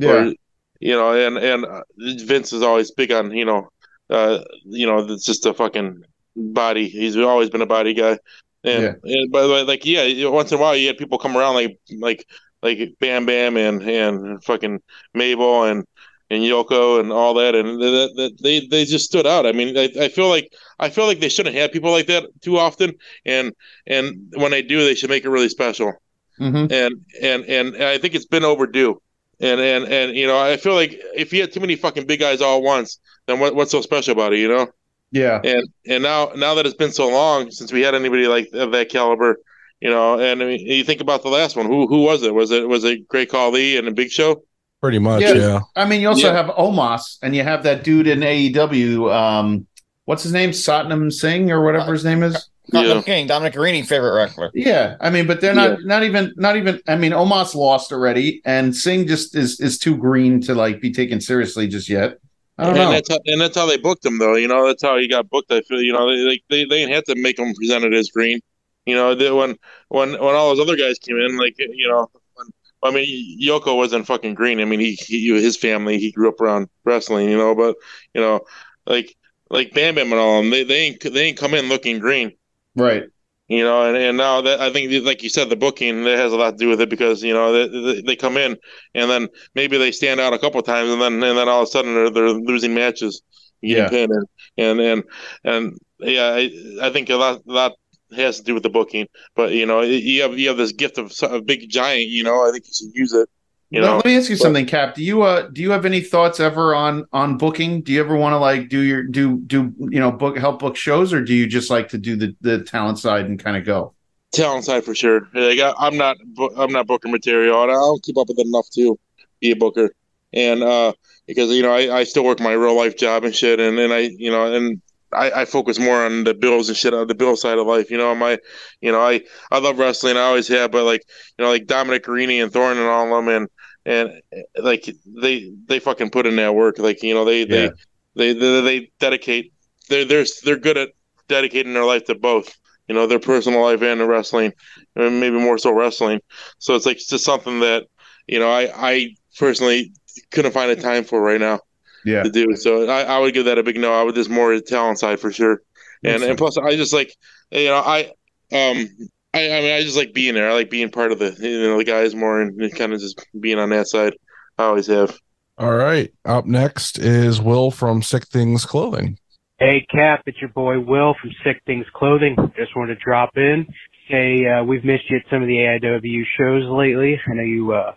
Or, 0.03 0.33
you 0.81 0.95
know, 0.95 1.13
and 1.13 1.39
and 1.39 1.65
uh, 1.65 1.83
Vince 1.99 2.53
is 2.53 2.63
always 2.63 2.91
big 2.91 3.13
on 3.13 3.31
you 3.33 3.45
know, 3.45 3.69
uh, 4.11 4.41
you 4.65 4.87
know, 4.87 4.99
it's 5.13 5.25
just 5.25 5.47
a 5.47 5.55
fucking 5.55 6.03
body. 6.37 6.89
He's 6.89 7.17
always 7.17 7.51
been 7.51 7.63
a 7.63 7.67
body 7.67 7.95
guy. 7.95 8.19
And, 8.65 8.83
Yeah. 8.83 8.93
and 9.05 9.31
by 9.33 9.43
the 9.43 9.49
way, 9.53 9.63
like 9.63 9.85
yeah, 9.85 10.29
once 10.29 10.51
in 10.53 10.59
a 10.59 10.61
while 10.61 10.77
you 10.77 10.89
had 10.89 10.99
people 10.99 11.19
come 11.19 11.37
around 11.37 11.55
like 11.55 11.79
like 11.99 12.25
like 12.63 12.95
Bam 13.01 13.27
Bam 13.27 13.57
and 13.57 13.83
and 13.83 14.43
fucking 14.45 14.81
Mabel 15.15 15.65
and 15.65 15.85
and 16.31 16.43
Yoko 16.43 17.01
and 17.01 17.11
all 17.11 17.35
that, 17.35 17.55
and 17.55 17.81
that, 17.81 18.13
that 18.17 18.43
they 18.43 18.67
they 18.67 18.85
just 18.85 19.07
stood 19.07 19.27
out. 19.27 19.47
I 19.47 19.53
mean, 19.53 19.77
I, 19.79 19.91
I 20.01 20.09
feel 20.09 20.29
like 20.29 20.53
I 20.79 20.91
feel 20.91 21.07
like 21.07 21.21
they 21.21 21.29
shouldn't 21.31 21.57
have 21.57 21.73
people 21.73 21.91
like 21.91 22.07
that 22.09 22.25
too 22.43 22.59
often, 22.59 22.95
and 23.25 23.53
and 23.87 24.33
when 24.37 24.51
they 24.51 24.63
do, 24.63 24.85
they 24.85 24.95
should 24.95 25.11
make 25.11 25.25
it 25.25 25.31
really 25.31 25.49
special 25.49 25.93
Mhm. 26.41 26.71
and 26.71 26.95
and 27.23 27.45
and 27.47 27.83
I 27.83 27.99
think 27.99 28.15
it's 28.15 28.27
been 28.27 28.45
overdue. 28.45 29.01
And 29.40 29.60
and 29.60 29.85
and 29.86 30.16
you 30.16 30.27
know, 30.27 30.39
I 30.39 30.56
feel 30.56 30.74
like 30.74 31.01
if 31.15 31.32
you 31.32 31.40
had 31.43 31.52
too 31.52 31.60
many 31.60 31.77
fucking 31.77 32.06
big 32.06 32.20
guys 32.20 32.40
all 32.40 32.59
at 32.59 32.62
once, 32.65 32.98
then 33.27 33.39
what 33.39 33.55
what's 33.55 33.70
so 33.70 33.81
special 33.81 34.12
about 34.12 34.32
it, 34.32 34.39
you 34.40 34.48
know? 34.48 34.66
Yeah. 35.12 35.40
And 35.44 35.69
and 35.86 36.02
now 36.02 36.32
now 36.35 36.55
that 36.55 36.66
it's 36.66 36.74
been 36.77 36.93
so 36.93 37.09
long 37.09 37.51
since 37.51 37.73
we 37.73 37.82
had 37.82 37.94
anybody 37.94 38.27
like 38.27 38.51
of 38.52 38.73
that 38.73 38.89
caliber, 38.89 39.39
you 39.81 39.90
know, 39.90 40.19
and 40.19 40.43
I 40.43 40.47
mean, 40.47 40.60
you 40.66 40.82
think 40.85 41.01
about 41.01 41.23
the 41.23 41.28
last 41.28 41.55
one, 41.56 41.66
who 41.66 41.86
who 41.86 42.02
was 42.02 42.23
it? 42.24 42.35
Was 42.35 42.51
it 42.51 42.69
was 42.69 42.82
it 42.85 43.06
Great 43.09 43.31
Khali 43.31 43.77
and 43.77 43.86
a 43.86 43.93
Big 43.93 44.10
Show? 44.10 44.43
Pretty 44.81 44.98
much, 44.98 45.23
Yeah. 45.23 45.32
yeah. 45.35 45.60
I 45.77 45.86
mean, 45.86 46.01
you 46.01 46.09
also 46.09 46.28
Yeah. 46.28 46.35
have 46.35 46.47
Omos, 46.55 47.19
and 47.23 47.35
you 47.35 47.43
have 47.43 47.62
that 47.65 47.82
dude 47.85 48.06
in 48.06 48.20
AEW. 48.20 49.12
Um, 49.12 49.66
what's 50.05 50.23
his 50.23 50.32
name? 50.32 50.51
Satnam 50.51 51.12
Singh 51.12 51.51
or 51.51 51.65
whatever 51.65 51.93
his 51.93 52.05
name 52.05 52.23
is. 52.23 52.48
Dominic 52.70 53.05
King, 53.07 53.27
Dominic 53.27 53.55
Garrini, 53.55 53.86
favorite 53.86 54.15
wrestler. 54.15 54.51
Yeah, 54.55 54.97
I 55.01 55.11
mean, 55.11 55.27
but 55.27 55.40
they're 55.40 55.55
not 55.55 55.82
not 55.85 56.03
even 56.03 56.35
not 56.36 56.57
even. 56.57 56.81
I 56.86 56.97
mean, 56.97 57.12
Omos 57.12 57.55
lost 57.55 57.93
already, 57.93 58.43
and 58.45 58.77
Singh 58.77 59.07
just 59.07 59.35
is 59.35 59.59
is 59.61 59.78
too 59.78 59.97
green 59.97 60.40
to 60.43 60.55
like 60.55 60.81
be 60.81 60.93
taken 60.93 61.20
seriously 61.20 61.66
just 61.66 61.89
yet. 61.89 62.19
I 62.59 62.65
don't 62.65 62.77
and 62.77 62.85
know. 62.85 62.90
that's 62.90 63.09
how, 63.09 63.19
and 63.27 63.40
that's 63.40 63.57
how 63.57 63.66
they 63.66 63.77
booked 63.77 64.05
him, 64.05 64.19
though. 64.19 64.35
You 64.35 64.49
know, 64.49 64.66
that's 64.66 64.82
how 64.82 64.99
he 64.99 65.09
got 65.09 65.31
booked. 65.31 65.53
I 65.53 65.61
feel, 65.62 65.81
you 65.81 65.93
know, 65.93 66.09
they 66.09 66.40
they, 66.51 66.65
they 66.65 66.78
didn't 66.81 66.93
have 66.93 67.05
to 67.05 67.15
make 67.15 67.39
him 67.39 67.55
presented 67.55 67.95
as 67.95 68.11
green. 68.11 68.40
You 68.85 68.97
know, 68.97 69.15
they, 69.15 69.31
when 69.31 69.57
when 69.89 70.12
when 70.12 70.35
all 70.35 70.55
those 70.55 70.61
other 70.61 70.77
guys 70.77 70.99
came 70.99 71.16
in, 71.16 71.39
like 71.39 71.55
you 71.59 71.89
know, 71.89 72.11
when, 72.35 72.47
I 72.82 72.90
mean, 72.90 73.40
Yoko 73.40 73.77
wasn't 73.77 74.07
fucking 74.07 74.35
green. 74.35 74.61
I 74.61 74.65
mean, 74.65 74.81
he, 74.81 74.93
he 74.95 75.28
his 75.40 75.57
family, 75.57 75.99
he 75.99 76.11
grew 76.11 76.28
up 76.28 76.40
around 76.40 76.69
wrestling, 76.85 77.28
you 77.28 77.36
know, 77.36 77.55
but 77.55 77.77
you 78.12 78.20
know, 78.20 78.40
like 78.86 79.16
like 79.51 79.73
Bam 79.73 79.95
Bam 79.95 80.11
and 80.12 80.20
all 80.20 80.43
them, 80.43 80.51
they 80.51 80.65
they 80.65 80.78
ain't 80.81 81.01
they 81.01 81.24
ain't 81.24 81.39
come 81.39 81.55
in 81.55 81.69
looking 81.69 82.01
green. 82.01 82.32
Right. 82.79 83.05
You 83.49 83.65
know, 83.65 83.89
and, 83.89 83.97
and 83.97 84.17
now 84.19 84.43
that 84.43 84.61
I 84.61 84.71
think, 84.71 85.07
like 85.07 85.23
you 85.23 85.31
said, 85.31 85.49
the 85.49 85.57
booking 85.57 86.05
that 86.05 86.19
has 86.19 86.33
a 86.33 86.37
lot 86.37 86.51
to 86.53 86.57
do 86.59 86.69
with 86.69 86.83
it 86.83 86.91
because 86.91 87.23
you 87.23 87.33
know 87.33 87.53
they, 87.53 87.95
they, 87.95 88.03
they 88.03 88.17
come 88.17 88.37
in 88.37 88.59
and 88.95 89.11
then 89.11 89.29
maybe 89.55 89.79
they 89.79 89.91
stand 89.91 90.21
out 90.21 90.35
a 90.35 90.39
couple 90.39 90.61
of 90.61 90.67
times 90.67 90.91
and 90.91 91.01
then 91.01 91.15
and 91.15 91.39
then 91.39 91.49
all 91.49 91.63
of 91.63 91.69
a 91.69 91.71
sudden 91.71 91.95
they're, 91.95 92.11
they're 92.11 92.29
losing 92.29 92.75
matches, 92.75 93.23
Yeah. 93.63 93.89
and 93.91 94.13
and 94.59 94.81
and, 94.81 95.05
and 95.45 95.79
yeah, 96.01 96.31
I, 96.35 96.51
I 96.83 96.91
think 96.91 97.09
a 97.09 97.17
lot 97.17 97.41
a 97.49 97.53
lot 97.53 97.73
has 98.15 98.39
to 98.39 98.45
do 98.45 98.55
with 98.55 98.65
the 98.65 98.71
booking. 98.71 99.07
But 99.35 99.53
you 99.53 99.65
know, 99.65 99.81
you 99.81 100.23
have 100.23 100.39
you 100.39 100.49
have 100.49 100.59
this 100.59 100.73
gift 100.73 100.99
of 100.99 101.11
a 101.23 101.41
big 101.41 101.71
giant. 101.71 102.09
You 102.09 102.25
know, 102.25 102.47
I 102.47 102.53
think 102.53 102.67
you 102.67 102.73
should 102.75 102.95
use 102.95 103.15
it. 103.15 103.31
You 103.70 103.82
Let- 103.82 103.86
know, 103.89 103.97
let 103.97 104.05
me 104.07 104.16
ask 104.16 104.31
you 104.31 104.36
But- 104.36 104.43
something, 104.43 104.66
Cap. 104.66 104.95
Do 104.95 105.05
you 105.05 105.23
uh 105.23 105.49
do 105.53 105.61
you 105.61 105.70
have 105.73 105.85
any 105.85 106.01
thoughts 106.01 106.40
ever 106.40 106.74
on 106.74 107.07
on 107.12 107.36
booking? 107.36 107.82
Do 107.82 107.93
you 107.93 108.01
ever 108.01 108.16
want 108.16 108.32
to 108.32 108.39
like 108.39 108.69
do 108.69 108.81
your 108.81 109.03
do 109.03 109.39
do 109.40 109.74
you 109.90 110.01
know 110.01 110.11
book 110.11 110.39
help 110.39 110.61
book 110.61 110.77
shows, 110.77 111.12
or 111.12 111.23
do 111.23 111.35
you 111.35 111.47
just 111.47 111.69
like 111.70 111.89
to 111.90 111.99
do 111.99 112.16
the 112.16 112.35
the 112.40 112.62
talent 112.62 112.99
side 112.99 113.27
and 113.27 113.39
kind 113.39 113.57
of 113.57 113.65
go? 113.65 113.95
talent 114.32 114.62
side 114.65 114.85
for 114.85 114.95
sure. 114.95 115.27
Like 115.35 115.59
I, 115.59 115.73
I'm 115.78 115.97
not 115.97 116.16
I'm 116.57 116.73
not 116.73 116.86
booker 116.86 117.09
material, 117.09 117.62
and 117.62 117.70
I 117.70 117.74
don't 117.74 118.03
keep 118.03 118.16
up 118.19 118.28
with 118.28 118.39
it 118.39 118.47
enough 118.47 118.69
to 118.74 118.99
be 119.40 119.51
a 119.51 119.57
booker. 119.57 119.90
And 120.35 120.62
uh, 120.62 120.93
because 121.27 121.51
you 121.51 121.62
know 121.62 121.73
I, 121.73 121.99
I 122.01 122.05
still 122.05 122.24
work 122.24 122.40
my 122.40 122.53
real 122.53 122.77
life 122.77 122.97
job 122.97 123.24
and 123.24 123.35
shit, 123.35 123.61
and 123.61 123.78
and 123.78 123.93
I 123.93 124.11
you 124.19 124.31
know 124.31 124.53
and 124.55 124.81
I, 125.15 125.31
I 125.31 125.45
focus 125.47 125.78
more 125.78 126.05
on 126.05 126.24
the 126.24 126.35
bills 126.35 126.69
and 126.69 126.77
shit 126.77 126.93
on 126.93 127.07
the 127.07 127.15
bill 127.15 127.36
side 127.36 127.57
of 127.57 127.66
life. 127.66 127.90
You 127.90 127.97
know 127.97 128.15
my 128.15 128.39
you 128.82 128.93
know 128.93 129.01
I 129.01 129.23
I 129.51 129.59
love 129.59 129.78
wrestling, 129.78 130.16
I 130.19 130.20
always 130.23 130.49
have, 130.49 130.70
but 130.70 130.85
like 130.85 131.03
you 131.39 131.45
know 131.45 131.51
like 131.51 131.66
Dominic 131.66 132.05
Garrini 132.05 132.43
and 132.43 132.53
Thorn 132.53 132.77
and 132.77 132.86
all 132.86 133.05
of 133.19 133.24
them, 133.24 133.35
and 133.35 133.49
and 133.89 134.10
uh, 134.36 134.62
like 134.62 134.89
they 135.06 135.52
they 135.66 135.81
fucking 135.81 136.10
put 136.10 136.27
in 136.27 136.36
that 136.36 136.55
work. 136.55 136.78
Like 136.78 137.02
you 137.02 137.15
know 137.15 137.24
they 137.24 137.44
Yeah. 137.47 137.70
they, 137.70 137.73
they 138.16 138.32
they 138.35 138.60
they 138.62 138.90
dedicate. 139.01 139.52
They're 139.89 140.05
they're 140.05 140.27
they're 140.44 140.59
good 140.59 140.78
at 140.78 140.90
dedicating 141.28 141.74
their 141.74 141.85
life 141.85 142.05
to 142.06 142.15
both 142.15 142.55
you 142.89 142.94
know, 142.94 143.06
their 143.06 143.19
personal 143.20 143.62
life 143.62 143.82
and 143.82 144.01
the 144.01 144.06
wrestling, 144.06 144.52
and 144.97 145.20
maybe 145.20 145.36
more 145.39 145.59
so 145.59 145.73
wrestling. 145.73 146.20
So 146.59 146.74
it's 146.74 146.86
like 146.86 146.97
it's 146.97 147.06
just 147.09 147.24
something 147.24 147.60
that, 147.60 147.85
you 148.27 148.39
know, 148.39 148.51
I, 148.51 148.70
I 148.74 149.09
personally 149.39 149.93
couldn't 150.31 150.52
find 150.52 150.70
a 150.70 150.77
time 150.77 151.05
for 151.05 151.20
right 151.20 151.40
now 151.40 151.60
Yeah. 152.05 152.24
to 152.24 152.31
do. 152.31 152.56
So 152.56 152.89
I, 152.89 153.02
I 153.02 153.19
would 153.19 153.35
give 153.35 153.44
that 153.47 153.59
a 153.59 153.62
big 153.62 153.78
no. 153.78 153.93
I 153.93 154.02
would 154.02 154.15
just 154.15 154.31
more 154.31 154.55
the 154.55 154.62
talent 154.62 154.98
side 154.98 155.20
for 155.20 155.32
sure. 155.32 155.60
And 156.05 156.23
and 156.23 156.39
plus 156.39 156.56
I 156.59 156.77
just 156.77 156.93
like 156.94 157.15
you 157.51 157.66
know, 157.66 157.82
I 157.85 158.12
um 158.52 158.89
I, 159.35 159.51
I 159.51 159.61
mean 159.61 159.73
I 159.73 159.83
just 159.83 159.97
like 159.97 160.15
being 160.15 160.35
there. 160.35 160.51
I 160.51 160.55
like 160.55 160.71
being 160.71 160.91
part 160.91 161.13
of 161.13 161.19
the 161.19 161.37
you 161.39 161.63
know, 161.63 161.79
the 161.79 161.85
guys 161.85 162.15
more 162.15 162.41
and 162.41 162.75
kind 162.75 162.93
of 162.93 163.01
just 163.01 163.25
being 163.39 163.59
on 163.59 163.71
that 163.71 163.89
side. 163.89 164.15
I 164.59 164.65
always 164.65 164.87
have. 164.87 165.19
All 165.59 165.75
right. 165.75 166.13
Up 166.25 166.47
next 166.47 166.99
is 166.99 167.41
Will 167.41 167.71
from 167.71 168.03
Sick 168.03 168.27
Things 168.29 168.65
Clothing. 168.65 169.19
Hey, 169.59 169.85
Cap, 169.91 170.23
it's 170.27 170.41
your 170.41 170.51
boy 170.51 170.79
Will 170.79 171.15
from 171.21 171.33
Sick 171.43 171.61
Things 171.67 171.85
Clothing. 171.93 172.37
Just 172.57 172.77
wanted 172.77 172.95
to 172.95 173.01
drop 173.05 173.37
in, 173.37 173.67
say 174.09 174.47
uh, 174.47 174.63
we've 174.63 174.85
missed 174.85 175.11
you 175.11 175.17
at 175.17 175.25
some 175.29 175.43
of 175.43 175.49
the 175.49 175.57
AIW 175.57 176.23
shows 176.37 176.63
lately. 176.69 177.21
I 177.27 177.35
know 177.35 177.43
you 177.43 177.73
uh, 177.73 177.95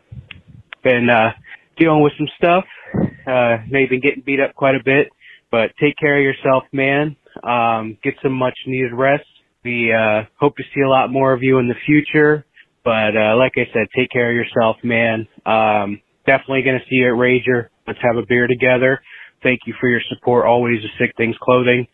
been 0.83 1.07
uh, 1.07 1.33
dealing 1.77 2.01
with 2.01 2.13
some 2.17 2.27
stuff. 2.35 2.65
Uh, 2.95 3.57
know 3.69 3.77
you've 3.79 3.91
been 3.91 4.01
getting 4.01 4.23
beat 4.25 4.39
up 4.39 4.55
quite 4.55 4.73
a 4.73 4.83
bit, 4.83 5.09
but 5.51 5.69
take 5.79 5.95
care 5.97 6.17
of 6.17 6.23
yourself, 6.23 6.63
man. 6.71 7.15
Um, 7.43 7.95
get 8.03 8.15
some 8.23 8.33
much 8.33 8.57
needed 8.65 8.93
rest. 8.93 9.25
We 9.63 9.93
uh, 9.93 10.23
hope 10.39 10.55
to 10.57 10.63
see 10.73 10.81
a 10.81 10.89
lot 10.89 11.11
more 11.11 11.33
of 11.33 11.43
you 11.43 11.59
in 11.59 11.67
the 11.67 11.75
future. 11.85 12.45
But 12.83 13.15
uh, 13.15 13.35
like 13.37 13.53
I 13.57 13.65
said, 13.73 13.87
take 13.95 14.09
care 14.09 14.29
of 14.29 14.35
yourself, 14.35 14.77
man. 14.83 15.27
Um, 15.45 16.01
definitely 16.25 16.63
going 16.63 16.79
to 16.79 16.85
see 16.89 16.95
you 16.95 17.13
at 17.13 17.17
Rager. 17.17 17.67
Let's 17.87 17.99
have 18.01 18.17
a 18.17 18.25
beer 18.25 18.47
together. 18.47 19.01
Thank 19.43 19.61
you 19.65 19.73
for 19.79 19.89
your 19.89 20.01
support 20.09 20.45
always 20.45 20.83
of 20.83 20.89
Sick 20.99 21.13
Things 21.17 21.35
Clothing. 21.41 21.87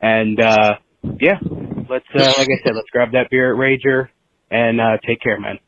And 0.00 0.40
uh 0.40 0.76
yeah, 1.20 1.38
let's 1.88 2.04
uh, 2.14 2.34
like 2.38 2.48
I 2.48 2.60
said, 2.64 2.74
let's 2.74 2.90
grab 2.92 3.12
that 3.12 3.30
beer 3.30 3.52
at 3.52 3.58
Rager 3.58 4.08
and 4.50 4.80
uh 4.80 4.98
take 5.06 5.20
care, 5.20 5.40
man. 5.40 5.58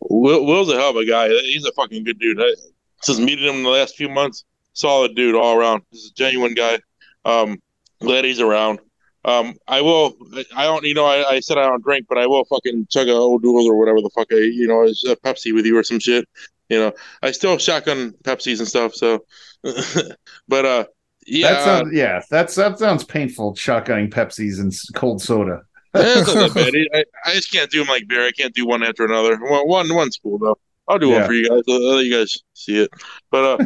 Will, 0.00 0.46
Will's 0.46 0.72
a 0.72 0.76
hell 0.76 0.90
of 0.90 0.96
a 0.96 1.04
guy. 1.04 1.28
He's 1.28 1.66
a 1.66 1.72
fucking 1.72 2.04
good 2.04 2.18
dude. 2.18 2.40
I, 2.40 2.54
since 3.02 3.18
meeting 3.18 3.46
him 3.46 3.56
in 3.56 3.62
the 3.62 3.68
last 3.68 3.96
few 3.96 4.08
months, 4.08 4.44
solid 4.72 5.14
dude 5.14 5.34
all 5.34 5.58
around. 5.58 5.82
He's 5.90 6.10
a 6.10 6.14
genuine 6.14 6.54
guy. 6.54 6.78
Um, 7.24 7.60
glad 8.00 8.24
he's 8.24 8.40
around. 8.40 8.80
Um, 9.24 9.54
I 9.68 9.80
will. 9.82 10.14
I 10.56 10.64
don't. 10.64 10.84
You 10.84 10.94
know, 10.94 11.04
I, 11.04 11.28
I 11.28 11.40
said 11.40 11.58
I 11.58 11.66
don't 11.66 11.82
drink, 11.82 12.06
but 12.08 12.18
I 12.18 12.26
will 12.26 12.44
fucking 12.44 12.86
chug 12.90 13.08
a 13.08 13.12
O'Doul's 13.14 13.68
or 13.68 13.76
whatever 13.78 14.00
the 14.00 14.10
fuck. 14.14 14.28
I, 14.32 14.36
you 14.36 14.66
know, 14.66 14.82
is 14.84 15.04
a 15.08 15.16
Pepsi 15.16 15.54
with 15.54 15.66
you 15.66 15.76
or 15.76 15.82
some 15.82 15.98
shit. 15.98 16.26
You 16.68 16.78
know, 16.78 16.92
I 17.22 17.32
still 17.32 17.58
shotgun 17.58 18.12
Pepsis 18.24 18.60
and 18.60 18.68
stuff. 18.68 18.94
So, 18.94 19.24
but 20.48 20.64
uh, 20.64 20.84
yeah, 21.26 21.50
that 21.52 21.64
sounds, 21.64 21.92
yeah, 21.92 22.22
that's 22.30 22.54
that 22.54 22.78
sounds 22.78 23.04
painful. 23.04 23.54
Shotgunning 23.54 24.10
Pepsis 24.10 24.58
and 24.60 24.72
cold 24.94 25.20
soda. 25.22 25.62
It's 25.94 26.32
not 26.32 26.54
that 26.54 26.54
bad. 26.54 26.72
I, 26.94 27.30
I 27.30 27.34
just 27.34 27.52
can't 27.52 27.68
do 27.68 27.80
them 27.80 27.88
like 27.88 28.06
beer. 28.06 28.24
I 28.24 28.30
can't 28.30 28.54
do 28.54 28.64
one 28.64 28.84
after 28.84 29.04
another. 29.04 29.36
One, 29.38 29.66
one 29.68 29.94
one's 29.94 30.18
cool 30.22 30.38
though. 30.38 30.56
I'll 30.86 30.98
do 31.00 31.08
Yeah. 31.08 31.18
one 31.18 31.26
for 31.26 31.32
you 31.32 31.48
guys. 31.48 31.62
I'll 31.68 31.96
let 31.96 32.04
you 32.04 32.16
guys 32.16 32.38
see 32.54 32.82
it. 32.82 32.90
But 33.30 33.60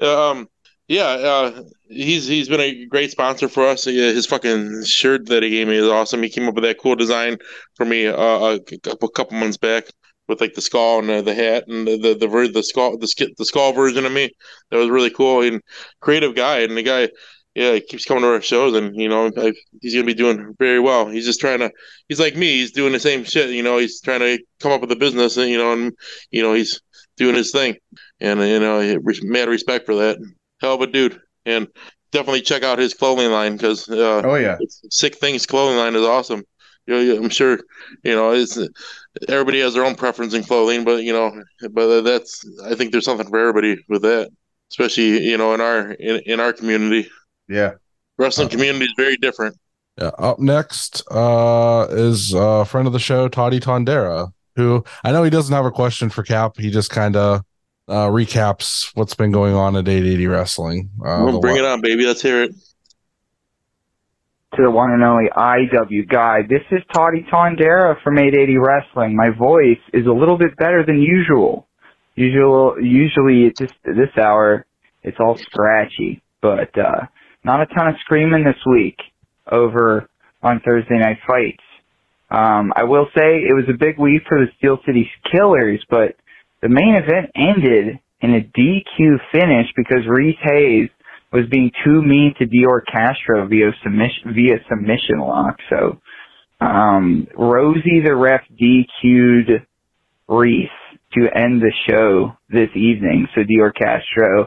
uh, 0.00 0.30
um, 0.30 0.48
yeah, 0.88 1.04
uh, 1.04 1.62
he's 1.88 2.26
he's 2.26 2.48
been 2.48 2.60
a 2.60 2.86
great 2.86 3.10
sponsor 3.10 3.48
for 3.48 3.66
us. 3.66 3.84
His 3.84 4.26
fucking 4.26 4.84
shirt 4.84 5.26
that 5.26 5.42
he 5.42 5.50
gave 5.50 5.68
me 5.68 5.76
is 5.76 5.88
awesome. 5.88 6.22
He 6.22 6.28
came 6.28 6.46
up 6.48 6.54
with 6.54 6.64
that 6.64 6.78
cool 6.78 6.96
design 6.96 7.38
for 7.74 7.86
me 7.86 8.06
uh, 8.06 8.14
a 8.14 8.60
couple 8.82 9.08
couple 9.08 9.38
months 9.38 9.56
back 9.56 9.84
with 10.28 10.40
like 10.40 10.54
the 10.54 10.60
skull 10.60 11.00
and 11.00 11.10
uh, 11.10 11.22
the 11.22 11.34
hat 11.34 11.64
and 11.68 11.86
the 11.86 11.96
the 11.96 12.14
the, 12.14 12.50
the 12.52 12.62
skull 12.62 12.98
the 12.98 13.34
the 13.38 13.44
skull 13.44 13.72
version 13.72 14.04
of 14.04 14.12
me. 14.12 14.30
That 14.70 14.78
was 14.78 14.90
really 14.90 15.10
cool 15.10 15.42
and 15.42 15.62
creative 16.00 16.34
guy. 16.34 16.60
And 16.60 16.76
the 16.76 16.82
guy, 16.82 17.08
yeah, 17.54 17.74
he 17.74 17.80
keeps 17.80 18.04
coming 18.04 18.22
to 18.22 18.28
our 18.28 18.42
shows, 18.42 18.74
and 18.74 18.94
you 18.94 19.08
know, 19.08 19.30
I, 19.38 19.52
he's 19.80 19.94
gonna 19.94 20.06
be 20.06 20.14
doing 20.14 20.54
very 20.58 20.80
well. 20.80 21.08
He's 21.08 21.26
just 21.26 21.40
trying 21.40 21.60
to. 21.60 21.70
He's 22.08 22.20
like 22.20 22.36
me. 22.36 22.58
He's 22.58 22.72
doing 22.72 22.92
the 22.92 23.00
same 23.00 23.24
shit. 23.24 23.50
You 23.50 23.62
know, 23.62 23.78
he's 23.78 24.00
trying 24.02 24.20
to 24.20 24.38
come 24.60 24.72
up 24.72 24.82
with 24.82 24.92
a 24.92 24.96
business, 24.96 25.38
and 25.38 25.48
you 25.48 25.56
know, 25.56 25.72
and 25.72 25.92
you 26.30 26.42
know, 26.42 26.52
he's 26.52 26.80
doing 27.16 27.36
his 27.36 27.52
thing, 27.52 27.76
and 28.20 28.40
you 28.40 28.60
know, 28.60 28.98
mad 29.22 29.48
respect 29.48 29.86
for 29.86 29.94
that. 29.94 30.18
Hell 30.64 30.74
of 30.74 30.80
a 30.80 30.86
dude, 30.86 31.20
and 31.44 31.68
definitely 32.10 32.40
check 32.40 32.62
out 32.62 32.78
his 32.78 32.94
clothing 32.94 33.30
line 33.30 33.56
because 33.56 33.88
uh, 33.88 34.22
Oh 34.24 34.36
yeah, 34.36 34.56
Sick 34.90 35.16
Things 35.16 35.46
clothing 35.46 35.76
line 35.76 35.94
is 35.94 36.02
awesome. 36.02 36.42
You 36.86 36.94
know, 36.94 37.16
I'm 37.22 37.28
sure 37.28 37.60
you 38.02 38.14
know 38.14 38.32
it's 38.32 38.58
everybody 39.28 39.60
has 39.60 39.74
their 39.74 39.84
own 39.84 39.94
preference 39.94 40.34
in 40.34 40.42
clothing, 40.42 40.84
but 40.84 41.02
you 41.02 41.12
know, 41.12 41.42
but 41.70 42.00
that's 42.02 42.44
I 42.64 42.74
think 42.74 42.92
there's 42.92 43.04
something 43.04 43.28
for 43.28 43.38
everybody 43.38 43.82
with 43.88 44.02
that, 44.02 44.30
especially 44.70 45.26
you 45.28 45.36
know 45.36 45.54
in 45.54 45.60
our 45.60 45.92
in, 45.92 46.20
in 46.26 46.40
our 46.40 46.52
community. 46.52 47.10
yeah. 47.48 47.72
Wrestling 48.16 48.48
community 48.48 48.84
is 48.84 48.94
very 48.96 49.16
different. 49.16 49.58
Yeah. 49.98 50.10
Up 50.18 50.38
next 50.38 51.02
uh, 51.10 51.88
is 51.90 52.32
a 52.32 52.64
friend 52.64 52.86
of 52.86 52.92
the 52.92 53.00
show, 53.00 53.26
Toddy 53.28 53.58
Tondera, 53.58 54.32
who 54.56 54.84
I 55.02 55.10
know 55.10 55.24
he 55.24 55.30
doesn't 55.30 55.54
have 55.54 55.64
a 55.64 55.70
question 55.70 56.10
for 56.10 56.22
Cap. 56.22 56.56
He 56.56 56.70
just 56.70 56.90
kind 56.90 57.16
of 57.16 57.42
uh, 57.88 58.06
recaps 58.08 58.90
what's 58.94 59.14
been 59.14 59.30
going 59.32 59.54
on 59.54 59.76
at 59.76 59.86
880 59.88 60.26
Wrestling. 60.26 60.90
Uh, 61.00 61.22
Well, 61.24 61.32
the 61.32 61.38
bring 61.40 61.54
wa- 61.56 61.60
it 61.62 61.64
on, 61.66 61.80
baby. 61.80 62.06
Let's 62.06 62.22
hear 62.22 62.42
it. 62.44 62.52
to 64.56 64.62
the 64.62 64.70
one 64.70 64.92
and 64.92 65.02
only 65.02 65.28
IW 65.36 66.08
guy. 66.08 66.42
This 66.48 66.62
is 66.70 66.80
Toddy 66.94 67.26
Tondera 67.32 68.00
from 68.02 68.18
880 68.18 68.56
Wrestling. 68.58 69.16
My 69.16 69.30
voice 69.30 69.80
is 69.92 70.06
a 70.06 70.12
little 70.12 70.38
bit 70.38 70.56
better 70.56 70.84
than 70.86 71.00
usual. 71.02 71.66
Usual, 72.14 72.76
usually 72.80 73.46
at 73.48 73.56
this 73.58 73.72
this 73.84 74.16
hour, 74.16 74.64
it's 75.02 75.16
all 75.18 75.36
scratchy, 75.36 76.22
but 76.40 76.70
uh, 76.78 77.06
not 77.42 77.60
a 77.62 77.66
ton 77.74 77.88
of 77.88 77.96
screaming 78.00 78.44
this 78.44 78.60
week 78.70 78.96
over 79.50 80.08
on 80.42 80.60
Thursday 80.64 80.98
Night 80.98 81.18
Fights. 81.26 81.62
Um, 82.30 82.72
I 82.76 82.84
will 82.84 83.06
say 83.16 83.38
it 83.42 83.54
was 83.54 83.64
a 83.68 83.76
big 83.76 83.98
week 83.98 84.22
for 84.28 84.38
the 84.38 84.46
Steel 84.58 84.78
City 84.86 85.10
Killers, 85.32 85.84
but 85.90 86.14
the 86.64 86.70
main 86.70 86.94
event 86.94 87.30
ended 87.36 87.98
in 88.22 88.34
a 88.34 88.40
DQ 88.40 89.18
finish 89.30 89.66
because 89.76 90.06
Reese 90.08 90.38
Hayes 90.44 90.88
was 91.30 91.44
being 91.50 91.70
too 91.84 92.00
mean 92.00 92.34
to 92.38 92.46
Dior 92.46 92.80
Castro 92.90 93.46
via 93.46 93.70
submission 93.82 94.32
via 94.34 94.56
submission 94.66 95.18
lock. 95.18 95.58
So 95.68 96.00
um, 96.62 97.28
Rosie 97.36 98.00
the 98.02 98.16
ref 98.16 98.40
DQ'd 98.58 99.66
Reese 100.26 100.70
to 101.12 101.28
end 101.36 101.60
the 101.60 101.72
show 101.86 102.32
this 102.48 102.70
evening. 102.74 103.28
So 103.34 103.42
Dior 103.42 103.72
Castro 103.74 104.44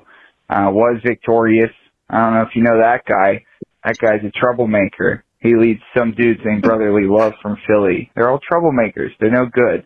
uh, 0.50 0.72
was 0.72 1.00
victorious. 1.06 1.72
I 2.10 2.18
don't 2.18 2.34
know 2.34 2.42
if 2.42 2.56
you 2.56 2.64
know 2.64 2.80
that 2.80 3.06
guy. 3.06 3.46
That 3.86 4.00
guy's 4.00 4.26
a 4.26 4.32
troublemaker. 4.32 5.24
He 5.40 5.56
leads 5.56 5.82
some 5.96 6.16
dudes 6.18 6.40
named 6.44 6.64
Brotherly 6.64 7.06
Love 7.06 7.34
from 7.44 7.58
Philly. 7.68 8.10
They're 8.16 8.32
all 8.32 8.40
troublemakers. 8.52 9.12
They're 9.20 9.30
no 9.30 9.46
good. 9.46 9.86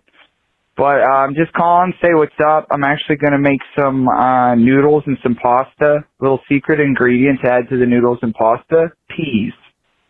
But 0.78 1.04
um, 1.04 1.36
just 1.36 1.52
calling, 1.54 1.94
say 2.02 2.14
what's 2.14 2.40
up. 2.44 2.68
I'm 2.72 2.84
actually 2.84 3.18
going 3.18 3.34
to 3.34 3.40
make 3.40 3.60
some 3.78 4.08
uh, 4.08 4.56
noodles 4.56 5.04
and 5.06 5.18
some 5.22 5.36
pasta. 5.36 6.06
Little 6.20 6.40
secret 6.50 6.80
ingredient 6.80 7.40
to 7.44 7.52
add 7.52 7.70
to 7.70 7.78
the 7.78 7.86
noodles 7.86 8.20
and 8.22 8.34
pasta: 8.34 8.92
peas, 9.10 9.54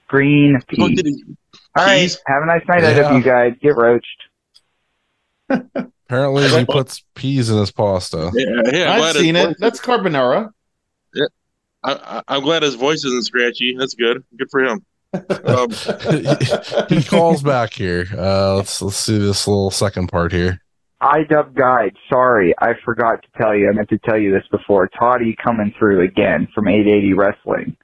green 0.07 0.59
peas. 0.67 1.23
All 1.75 1.85
right, 1.85 2.15
have 2.27 2.43
a 2.43 2.45
nice 2.45 2.61
night, 2.67 2.83
Yeah. 2.83 3.03
IW 3.03 3.23
guys. 3.23 3.53
Get 3.61 3.75
roached. 3.75 4.05
Apparently, 5.49 6.47
he 6.47 6.65
puts 6.65 7.03
peas 7.15 7.49
in 7.49 7.57
his 7.57 7.71
pasta. 7.71 8.31
Yeah, 8.33 8.45
yeah. 8.71 8.91
I'm 8.93 9.01
I've 9.01 9.15
seen 9.15 9.35
it. 9.35 9.57
That's 9.59 9.79
carbonara. 9.79 10.51
I, 11.83 11.93
I, 11.93 12.23
I'm 12.27 12.43
glad 12.43 12.61
his 12.61 12.75
voice 12.75 13.03
isn't 13.03 13.25
scratchy. 13.25 13.75
That's 13.77 13.95
good. 13.95 14.23
Good 14.37 14.49
for 14.51 14.63
him. 14.63 14.85
Um, 15.13 15.71
he 16.89 17.03
calls 17.03 17.43
back 17.43 17.73
here. 17.73 18.07
Uh, 18.17 18.55
let's 18.55 18.81
let's 18.81 18.97
see 18.97 19.17
this 19.17 19.47
little 19.47 19.71
second 19.71 20.07
part 20.07 20.31
here. 20.31 20.61
IW 21.01 21.53
guide. 21.55 21.95
Sorry, 22.09 22.53
I 22.59 22.73
forgot 22.85 23.23
to 23.23 23.27
tell 23.37 23.55
you. 23.55 23.69
I 23.69 23.73
meant 23.73 23.89
to 23.89 23.97
tell 23.97 24.17
you 24.17 24.31
this 24.31 24.47
before. 24.51 24.87
Toddy 24.87 25.35
coming 25.43 25.73
through 25.77 26.01
again 26.03 26.47
from 26.53 26.67
880 26.67 27.13
Wrestling. 27.13 27.75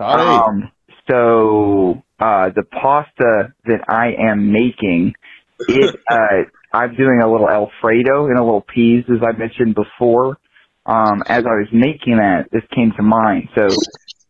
Um, 0.00 0.72
so 1.10 2.02
uh, 2.18 2.50
the 2.50 2.62
pasta 2.62 3.52
that 3.66 3.84
I 3.88 4.14
am 4.18 4.50
making, 4.50 5.14
it 5.68 5.94
uh, 6.10 6.44
I'm 6.72 6.96
doing 6.96 7.20
a 7.22 7.30
little 7.30 7.48
Alfredo 7.48 8.26
and 8.26 8.38
a 8.38 8.42
little 8.42 8.62
peas, 8.74 9.04
as 9.08 9.22
I 9.22 9.36
mentioned 9.36 9.74
before. 9.74 10.38
Um, 10.86 11.22
as 11.28 11.44
I 11.46 11.54
was 11.54 11.68
making 11.72 12.16
that, 12.16 12.48
this 12.50 12.62
came 12.74 12.92
to 12.96 13.02
mind. 13.02 13.48
So 13.54 13.68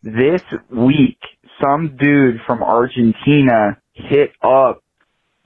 this 0.03 0.43
week, 0.71 1.19
some 1.63 1.97
dude 1.97 2.41
from 2.47 2.63
Argentina 2.63 3.79
hit 3.93 4.31
up 4.43 4.83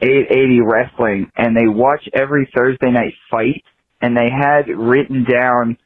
880 0.01 0.61
Wrestling, 0.61 1.31
and 1.37 1.57
they 1.57 1.67
watch 1.67 2.09
every 2.15 2.51
Thursday 2.57 2.91
night 2.91 3.15
fight, 3.31 3.65
and 4.01 4.17
they 4.17 4.31
had 4.31 4.69
written 4.69 5.25
down 5.25 5.77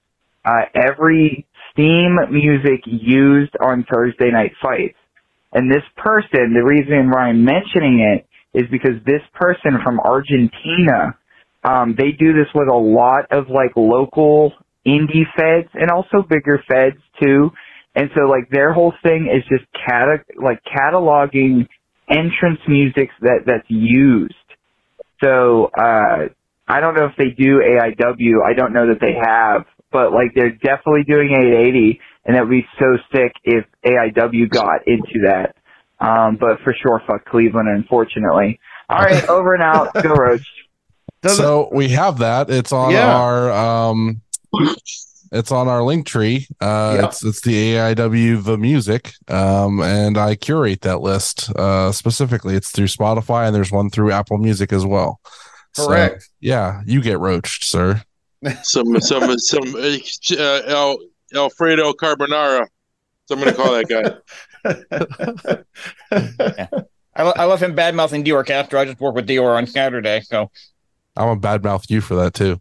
uh, 0.45 0.63
every 0.75 1.47
theme 1.77 2.19
music 2.31 2.83
used 2.85 3.55
on 3.61 3.85
Thursday 3.91 4.31
night 4.31 4.53
fights. 4.61 4.97
And 5.53 5.71
this 5.71 5.83
person, 5.97 6.55
the 6.55 6.65
reason 6.65 7.11
why 7.11 7.29
I'm 7.29 7.45
mentioning 7.45 8.01
it 8.01 8.27
is 8.59 8.69
because 8.71 9.03
this 9.07 9.23
person 9.35 9.79
from 9.83 10.01
Argentina, 10.01 11.17
um, 11.65 11.95
they 11.97 12.13
do 12.13 12.33
this 12.33 12.49
with 12.55 12.69
a 12.69 12.75
lot 12.75 13.27
of 13.31 13.49
like 13.49 13.73
local 13.77 14.53
indie 14.87 15.25
feds 15.37 15.69
and 15.75 15.91
also 15.91 16.27
bigger 16.29 16.63
feds 16.69 17.01
too. 17.23 17.51
And 17.95 18.11
so 18.15 18.23
like 18.23 18.49
their 18.51 18.73
whole 18.73 18.95
thing 19.03 19.29
is 19.35 19.43
just 19.49 19.65
cata- 19.87 20.25
like 20.43 20.61
cataloging 20.65 21.69
entrance 22.09 22.61
music 22.67 23.11
that 23.21 23.41
that's 23.47 23.69
used. 23.69 24.35
So 25.23 25.71
uh 25.79 26.29
I 26.69 26.81
don't 26.81 26.95
know 26.95 27.07
if 27.07 27.17
they 27.19 27.31
do 27.31 27.59
AIW. 27.61 28.43
I 28.45 28.55
don't 28.55 28.73
know 28.73 28.87
that 28.89 29.01
they 29.01 29.15
have, 29.21 29.67
but 29.91 30.13
like 30.13 30.33
they're 30.35 30.53
definitely 30.53 31.03
doing 31.07 31.31
880, 31.33 32.01
and 32.25 32.37
that 32.37 32.43
would 32.43 32.51
be 32.51 32.67
so 32.79 32.97
sick 33.13 33.33
if 33.45 33.65
AIW 33.85 34.49
got 34.49 34.87
into 34.87 35.27
that. 35.27 35.57
Um, 36.01 36.37
but 36.41 36.61
for 36.65 36.73
sure, 36.81 37.03
fuck 37.07 37.25
Cleveland, 37.27 37.69
unfortunately. 37.69 38.59
All 38.89 39.01
right, 39.01 39.25
over 39.29 39.55
and 39.55 39.63
out. 39.63 39.93
Go 40.03 40.15
Roach. 40.15 40.47
so 41.27 41.69
we 41.73 41.89
have 41.91 42.19
that. 42.19 42.49
It's 42.49 42.73
on 42.73 42.93
Yeah. 42.93 43.13
our 43.15 43.51
um 43.53 44.23
it's 45.33 45.51
on 45.51 45.67
our 45.67 45.81
Linktree. 45.81 46.47
Uh 46.61 46.97
Yeah. 47.01 47.07
it's 47.07 47.25
it's 47.25 47.41
the 47.41 47.75
AIW 47.75 48.45
the 48.45 48.57
music. 48.59 49.13
Um 49.29 49.81
and 49.81 50.17
I 50.17 50.35
curate 50.37 50.83
that 50.83 51.01
list 51.01 51.51
uh 51.57 51.91
specifically. 51.93 52.55
It's 52.55 52.71
through 52.71 52.87
Spotify 52.87 53.47
and 53.47 53.55
there's 53.55 53.73
one 53.73 53.91
through 53.91 54.13
Apple 54.13 54.39
Music 54.39 54.73
as 54.73 54.85
well. 54.87 55.21
So, 55.75 55.87
Correct. 55.89 56.29
yeah, 56.41 56.83
you 56.87 57.01
get 57.01 57.19
roached, 57.19 57.65
sir. 57.65 58.03
some 58.63 59.01
some 59.01 59.39
some 59.39 59.75
uh, 59.75 60.61
El, 60.67 60.99
Alfredo 61.35 61.93
Carbonara. 61.95 62.67
So 63.27 63.35
I'm 63.37 63.41
gonna 63.41 63.55
call 63.55 63.73
that 63.73 63.89
guy. 63.89 65.63
I, 67.15 67.23
I 67.25 67.45
love 67.45 67.63
him 67.63 67.75
bad 67.75 67.95
mouthing 67.95 68.25
Dior 68.25 68.45
Castro. 68.45 68.81
I 68.81 68.85
just 68.85 69.01
work 69.01 69.15
with 69.15 69.29
Dior 69.29 69.57
on 69.57 69.67
Saturday, 69.67 70.21
so 70.23 70.51
I'm 71.17 71.29
a 71.29 71.37
badmouth 71.37 71.89
you 71.91 72.01
for 72.01 72.15
that 72.17 72.35
too. 72.35 72.61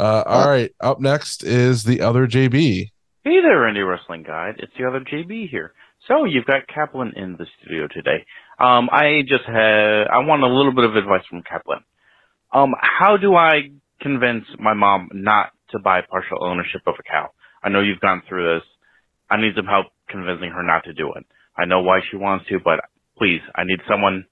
Uh 0.00 0.22
all 0.26 0.48
right, 0.48 0.72
up 0.80 1.00
next 1.00 1.44
is 1.44 1.84
the 1.84 2.00
other 2.00 2.26
JB. 2.26 2.90
Hey 3.22 3.40
there, 3.42 3.68
Indie 3.68 3.86
Wrestling 3.86 4.22
Guide. 4.22 4.54
It's 4.58 4.72
the 4.78 4.86
other 4.86 5.00
JB 5.00 5.50
here. 5.50 5.74
So 6.08 6.24
you've 6.24 6.46
got 6.46 6.66
Kaplan 6.74 7.12
in 7.16 7.36
the 7.36 7.46
studio 7.60 7.86
today. 7.86 8.24
Um, 8.58 8.88
I 8.90 9.20
just 9.28 9.44
had 9.46 10.06
I 10.08 10.18
want 10.24 10.42
a 10.42 10.46
little 10.46 10.72
bit 10.74 10.84
of 10.84 10.96
advice 10.96 11.26
from 11.28 11.42
Kaplan. 11.42 11.80
Um, 12.52 12.72
how 12.80 13.16
do 13.18 13.34
I 13.34 13.70
convince 14.00 14.44
my 14.58 14.74
mom 14.74 15.10
not 15.12 15.50
to 15.70 15.78
buy 15.78 16.00
partial 16.08 16.42
ownership 16.42 16.82
of 16.86 16.94
a 16.98 17.02
cow. 17.02 17.28
I 17.62 17.68
know 17.68 17.80
you've 17.80 18.00
gone 18.00 18.22
through 18.28 18.54
this. 18.54 18.66
I 19.30 19.36
need 19.40 19.52
some 19.54 19.66
help 19.66 19.86
convincing 20.08 20.50
her 20.50 20.62
not 20.62 20.84
to 20.84 20.92
do 20.92 21.12
it. 21.14 21.24
I 21.56 21.66
know 21.66 21.82
why 21.82 22.00
she 22.10 22.16
wants 22.16 22.46
to, 22.48 22.58
but 22.58 22.80
please, 23.18 23.40
I 23.54 23.64
need 23.64 23.80
someone 23.88 24.24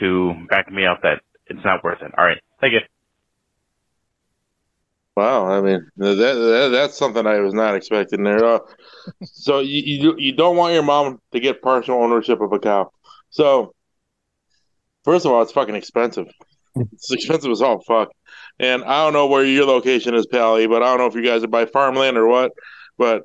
to 0.00 0.32
back 0.48 0.72
me 0.72 0.86
up 0.86 1.02
that 1.02 1.20
it's 1.46 1.64
not 1.64 1.84
worth 1.84 2.02
it. 2.02 2.10
All 2.16 2.24
right. 2.24 2.38
Thank 2.60 2.72
you. 2.72 2.80
Wow, 5.16 5.46
I 5.46 5.60
mean 5.60 5.86
that, 5.98 6.14
that 6.16 6.68
that's 6.72 6.96
something 6.96 7.24
I 7.24 7.38
was 7.38 7.54
not 7.54 7.76
expecting 7.76 8.24
there. 8.24 8.44
Uh, 8.44 8.58
so 9.22 9.60
you, 9.60 9.82
you 9.82 10.14
you 10.18 10.32
don't 10.32 10.56
want 10.56 10.74
your 10.74 10.82
mom 10.82 11.20
to 11.32 11.38
get 11.38 11.62
partial 11.62 12.02
ownership 12.02 12.40
of 12.40 12.52
a 12.52 12.58
cow. 12.58 12.90
So 13.30 13.74
first 15.04 15.24
of 15.24 15.30
all, 15.30 15.42
it's 15.42 15.52
fucking 15.52 15.76
expensive. 15.76 16.26
It's 16.74 17.12
expensive 17.12 17.52
as 17.52 17.62
all 17.62 17.80
fuck. 17.80 18.08
And 18.58 18.82
I 18.82 19.04
don't 19.04 19.12
know 19.12 19.28
where 19.28 19.44
your 19.44 19.66
location 19.66 20.14
is, 20.14 20.26
Pally, 20.26 20.66
but 20.66 20.82
I 20.82 20.86
don't 20.86 20.98
know 20.98 21.06
if 21.06 21.14
you 21.14 21.24
guys 21.24 21.44
are 21.44 21.48
by 21.48 21.66
farmland 21.66 22.16
or 22.16 22.26
what. 22.26 22.50
But 22.98 23.22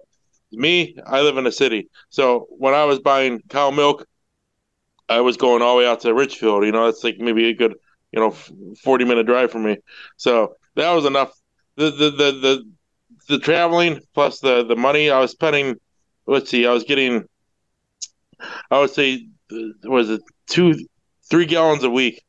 me, 0.52 0.96
I 1.06 1.22
live 1.22 1.38
in 1.38 1.48
a 1.48 1.52
city. 1.52 1.90
So 2.10 2.46
when 2.52 2.76
I 2.76 2.86
was 2.86 3.00
buying 3.00 3.42
cow 3.50 3.72
milk, 3.72 4.06
I 5.08 5.22
was 5.22 5.38
going 5.38 5.64
all 5.64 5.76
the 5.76 5.80
way 5.80 5.88
out 5.88 6.02
to 6.02 6.14
Richfield. 6.14 6.66
You 6.66 6.72
know, 6.72 6.86
that's 6.86 7.04
like 7.04 7.18
maybe 7.18 7.50
a 7.50 7.56
good, 7.56 7.74
you 8.12 8.20
know, 8.20 8.32
forty 8.84 9.06
minute 9.06 9.26
drive 9.26 9.52
for 9.52 9.60
me. 9.60 9.78
So 10.18 10.54
that 10.76 10.92
was 10.92 11.06
enough. 11.06 11.32
The 11.80 11.92
the 11.92 12.10
the 12.12 12.32
the, 12.46 12.72
the 13.30 13.40
traveling 13.40 14.02
plus 14.14 14.42
the 14.42 14.66
the 14.66 14.76
money 14.76 15.10
I 15.10 15.20
was 15.22 15.32
spending. 15.32 15.78
Let's 16.28 16.50
see, 16.50 16.68
I 16.68 16.74
was 16.74 16.84
getting. 16.84 17.24
I 18.70 18.80
would 18.80 18.90
say, 18.90 19.28
uh, 19.52 19.90
was 19.90 20.10
it 20.10 20.22
two, 20.48 20.76
three 21.30 21.46
gallons 21.46 21.86
a 21.86 21.90
week, 21.90 22.22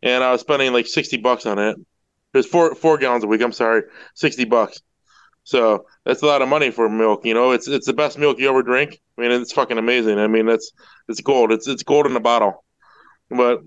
and 0.00 0.22
I 0.22 0.30
was 0.30 0.42
spending 0.42 0.72
like 0.72 0.86
sixty 0.86 1.16
bucks 1.16 1.44
on 1.44 1.58
it. 1.58 1.76
It 1.76 2.36
was 2.38 2.46
four 2.46 2.76
four 2.76 2.96
gallons 2.98 3.24
a 3.24 3.26
week. 3.26 3.42
I'm 3.42 3.50
sorry, 3.50 3.82
sixty 4.14 4.44
bucks. 4.44 4.80
So 5.42 5.86
that's 6.04 6.22
a 6.22 6.26
lot 6.26 6.40
of 6.40 6.48
money 6.48 6.70
for 6.70 6.88
milk. 6.88 7.24
You 7.26 7.34
know, 7.34 7.50
it's 7.50 7.66
it's 7.66 7.86
the 7.86 7.94
best 7.94 8.16
milk 8.16 8.38
you 8.38 8.48
ever 8.48 8.62
drink. 8.62 9.00
I 9.18 9.22
mean, 9.22 9.32
it's 9.32 9.52
fucking 9.52 9.78
amazing. 9.78 10.20
I 10.20 10.28
mean, 10.28 10.46
that's 10.46 10.70
it's 11.08 11.20
gold. 11.20 11.50
It's 11.50 11.66
it's 11.66 11.82
gold 11.82 12.06
in 12.06 12.14
a 12.14 12.20
bottle. 12.20 12.64
But 13.28 13.58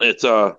it's 0.00 0.22
uh, 0.22 0.52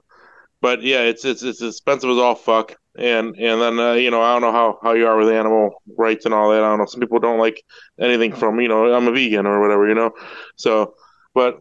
but 0.60 0.82
yeah, 0.82 1.02
it's 1.02 1.24
it's 1.24 1.44
it's 1.44 1.62
expensive 1.62 2.10
as 2.10 2.18
all 2.18 2.34
fuck. 2.34 2.76
And 2.98 3.36
and 3.38 3.62
then 3.62 3.80
uh, 3.80 3.94
you 3.94 4.12
know, 4.12 4.22
I 4.22 4.34
don't 4.34 4.42
know 4.42 4.52
how 4.52 4.80
how 4.84 4.94
you 4.94 5.08
are 5.08 5.18
with 5.18 5.30
animal 5.30 5.82
rights 5.98 6.26
and 6.26 6.34
all 6.34 6.50
that. 6.52 6.64
I 6.64 6.70
don't 6.70 6.80
know. 6.80 6.86
Some 6.86 7.00
people 7.00 7.20
don't 7.20 7.40
like 7.40 7.64
anything 8.00 8.34
from 8.34 8.60
you 8.60 8.68
know, 8.68 8.94
I'm 8.94 9.08
a 9.08 9.12
vegan 9.12 9.46
or 9.46 9.62
whatever. 9.62 9.88
You 9.88 9.96
know, 9.96 10.12
so 10.56 10.96
but 11.34 11.60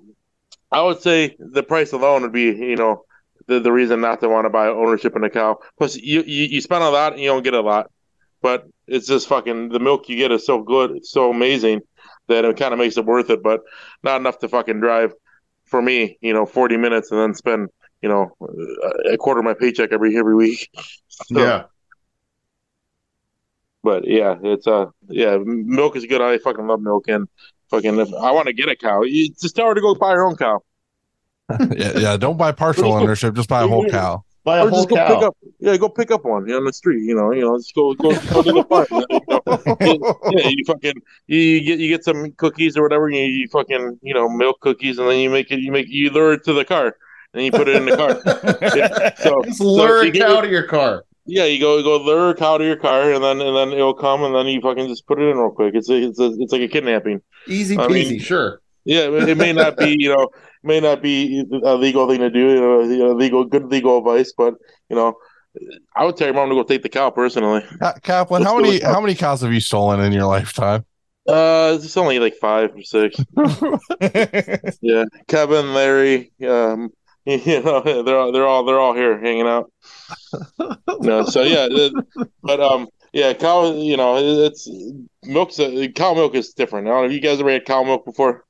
I 0.73 0.82
would 0.82 1.01
say 1.01 1.36
the 1.39 1.62
price 1.62 1.93
alone 1.93 2.23
would 2.23 2.32
be 2.32 2.44
you 2.44 2.77
know 2.77 3.05
the 3.47 3.61
the 3.61 3.70
reason 3.70 4.01
not 4.01 4.20
to 4.20 4.28
want 4.28 4.47
to 4.47 4.51
buy 4.51 4.69
ownership 4.69 5.15
in 5.15 5.23
a 5.23 5.31
cow. 5.31 5.59
Plus, 5.78 5.97
you 5.97 6.23
you, 6.23 6.47
you 6.47 6.61
spend 6.61 6.82
a 6.82 6.90
lot 6.90 7.12
and 7.12 7.23
you 7.23 7.28
don't 7.28 7.44
get 7.44 7.55
a 7.55 7.61
lot 7.61 7.90
but 8.43 8.66
it's 8.86 9.07
just 9.07 9.28
fucking 9.28 9.69
the 9.69 9.78
milk 9.78 10.09
you 10.09 10.16
get 10.16 10.32
is 10.32 10.47
so 10.47 10.62
good, 10.62 10.93
it's 10.93 11.11
so 11.11 11.31
amazing 11.31 11.81
that 12.28 12.44
it 12.44 12.57
kind 12.57 12.73
of 12.73 12.78
makes 12.78 12.97
it 12.97 13.05
worth 13.05 13.31
it, 13.31 13.43
but 13.43 13.61
not 14.02 14.20
enough 14.20 14.39
to 14.39 14.48
fucking 14.48 14.81
drive 14.81 15.12
for 15.65 15.81
me, 15.81 16.19
you 16.20 16.32
know, 16.32 16.47
40 16.47 16.77
minutes 16.77 17.11
and 17.11 17.20
then 17.20 17.35
spend, 17.35 17.69
you 18.02 18.09
know, 18.09 18.36
a 19.10 19.16
quarter 19.16 19.40
of 19.40 19.44
my 19.44 19.55
paycheck 19.55 19.93
every 19.93 20.16
every 20.16 20.35
week. 20.35 20.70
So, 21.09 21.39
Yeah. 21.39 21.64
But 23.82 24.06
yeah, 24.06 24.36
it's 24.43 24.66
uh 24.66 24.86
yeah, 25.09 25.39
milk 25.43 25.97
is 25.97 26.05
good. 26.05 26.20
I 26.20 26.36
fucking 26.39 26.66
love 26.66 26.82
milk 26.82 27.09
and 27.09 27.28
fucking 27.70 27.98
if 27.98 28.12
I 28.12 28.31
want 28.31 28.47
to 28.47 28.52
get 28.52 28.68
a 28.68 28.77
cow, 28.77 29.02
you 29.02 29.31
just 29.40 29.56
tell 29.56 29.68
her 29.68 29.74
to 29.74 29.81
go 29.81 29.94
buy 29.94 30.12
her 30.12 30.27
own 30.27 30.36
cow. 30.36 30.62
yeah, 31.74 31.98
yeah. 31.98 32.16
Don't 32.16 32.36
buy 32.36 32.52
partial 32.52 32.93
ownership. 32.93 33.35
Just 33.35 33.48
buy 33.48 33.62
a 33.62 33.68
whole 33.68 33.89
cow. 33.90 34.24
Buy 34.43 34.60
or 34.60 34.70
just 34.70 34.89
go 34.89 34.97
pick 34.97 35.22
up, 35.22 35.36
yeah, 35.59 35.77
go 35.77 35.89
pick 35.90 36.10
up 36.10 36.24
one 36.24 36.48
yeah, 36.48 36.56
on 36.56 36.64
the 36.64 36.72
street. 36.72 37.05
You 37.05 37.14
know, 37.14 37.31
you 37.31 37.43
know, 37.43 37.59
just 37.59 37.74
go 37.74 37.93
go, 37.94 38.10
go 38.10 38.43
to 38.43 38.52
the 38.52 38.64
farm. 38.64 38.86
You 38.90 39.98
know, 39.98 40.18
yeah, 40.31 40.48
you 40.48 40.64
fucking 40.66 40.94
you, 41.27 41.39
you 41.39 41.60
get 41.60 41.78
you 41.78 41.89
get 41.89 42.05
some 42.05 42.32
cookies 42.32 42.74
or 42.77 42.82
whatever. 42.82 43.10
You, 43.10 43.20
you 43.20 43.48
fucking 43.48 43.98
you 44.01 44.14
know 44.14 44.31
milk 44.31 44.60
cookies, 44.60 44.98
and 44.98 45.09
then 45.09 45.18
you 45.18 45.28
make 45.28 45.51
it. 45.51 45.60
You 45.60 45.72
make 45.72 45.89
you 45.89 46.09
lure 46.09 46.32
it 46.32 46.44
to 46.44 46.55
the 46.55 46.64
car, 46.64 46.97
and 47.35 47.44
you 47.44 47.51
put 47.52 47.69
it 47.69 47.77
in 47.77 47.86
the 47.86 47.97
car. 47.97 48.20
Yeah, 48.77 49.15
so 49.16 49.43
Just 49.44 49.61
lure 49.61 50.02
you 50.05 50.09
a 50.11 50.12
get 50.12 50.27
cow 50.27 50.39
it- 50.39 50.43
to 50.43 50.48
your 50.48 50.65
car. 50.65 51.05
Yeah, 51.27 51.44
you 51.44 51.61
go 51.61 51.81
go 51.82 52.02
lure 52.02 52.31
a 52.31 52.35
cow 52.35 52.59
to 52.59 52.65
your 52.65 52.77
car, 52.77 53.12
and 53.12 53.23
then 53.23 53.40
and 53.40 53.55
then 53.57 53.73
it'll 53.73 53.94
come, 53.94 54.24
and 54.24 54.35
then 54.35 54.47
you 54.47 54.61
fucking 54.61 54.89
just 54.89 55.07
put 55.07 55.20
it 55.20 55.28
in 55.28 55.36
real 55.36 55.51
quick. 55.51 55.74
It's 55.74 55.89
a, 55.89 55.94
it's 56.09 56.19
a, 56.19 56.32
it's 56.39 56.52
like 56.52 56.62
a 56.62 56.69
kidnapping. 56.69 57.20
Easy 57.47 57.77
I 57.78 57.86
peasy, 57.86 58.11
mean, 58.11 58.19
sure. 58.20 58.61
Yeah, 58.85 59.02
it 59.02 59.28
it 59.28 59.36
may 59.36 59.52
not 59.52 59.77
be, 59.77 59.94
you 59.98 60.09
know, 60.09 60.31
may 60.65 60.81
not 60.81 61.02
be 61.02 61.44
a 61.65 61.74
legal 61.77 62.09
thing 62.09 62.19
to 62.20 62.31
do, 62.31 62.48
you 62.89 62.98
know, 62.98 63.12
legal, 63.12 63.44
good 63.44 63.66
legal 63.66 63.98
advice, 63.98 64.32
but 64.36 64.55
you 64.89 64.97
know, 64.97 65.15
I 65.94 66.05
would 66.05 66.16
tell 66.16 66.27
your 66.27 66.35
mom 66.35 66.48
to 66.48 66.55
go 66.57 66.62
take 66.65 66.82
the 66.82 66.89
cow 66.89 67.11
personally. 67.11 67.62
Ca- 67.78 67.98
Kaplan, 68.02 68.43
how 68.43 68.57
Let's 68.57 68.65
do 68.65 68.73
many 68.81 68.93
how 68.93 69.01
many 69.01 69.15
cows 69.15 69.43
have 69.43 69.52
you 69.52 69.61
stolen 69.61 70.01
in 70.01 70.12
your 70.12 70.24
lifetime? 70.27 70.85
Uh, 71.28 71.78
it's 71.81 71.97
only 71.98 72.19
like 72.19 72.35
five 72.40 72.70
or 72.74 72.82
six. 72.82 73.16
yeah, 74.81 75.05
Kevin, 75.28 75.74
Larry, 75.74 76.32
um, 76.48 76.90
you 77.26 77.62
know, 77.62 77.80
they're 78.02 78.18
all, 78.18 78.32
they're 78.32 78.47
all 78.47 78.64
they're 78.64 78.80
all 78.80 78.94
here 78.94 79.20
hanging 79.20 79.47
out. 79.47 79.70
no, 81.01 81.24
so 81.24 81.42
yeah, 81.42 81.66
it- 81.70 81.92
but 82.42 82.60
um, 82.60 82.88
yeah, 83.12 83.32
cow, 83.32 83.72
you 83.72 83.97
know, 83.97 84.16
it's 84.18 84.68
milk's 85.24 85.59
a, 85.59 85.88
cow 85.92 86.14
milk 86.14 86.34
is 86.34 86.52
different. 86.55 86.86
I 86.86 86.90
don't 86.90 87.02
know 87.02 87.06
if 87.09 87.12
you 87.12 87.20
guys 87.20 87.40
ever 87.40 87.51
had 87.51 87.64
cow 87.64 87.82
milk 87.82 88.05
before. 88.05 88.44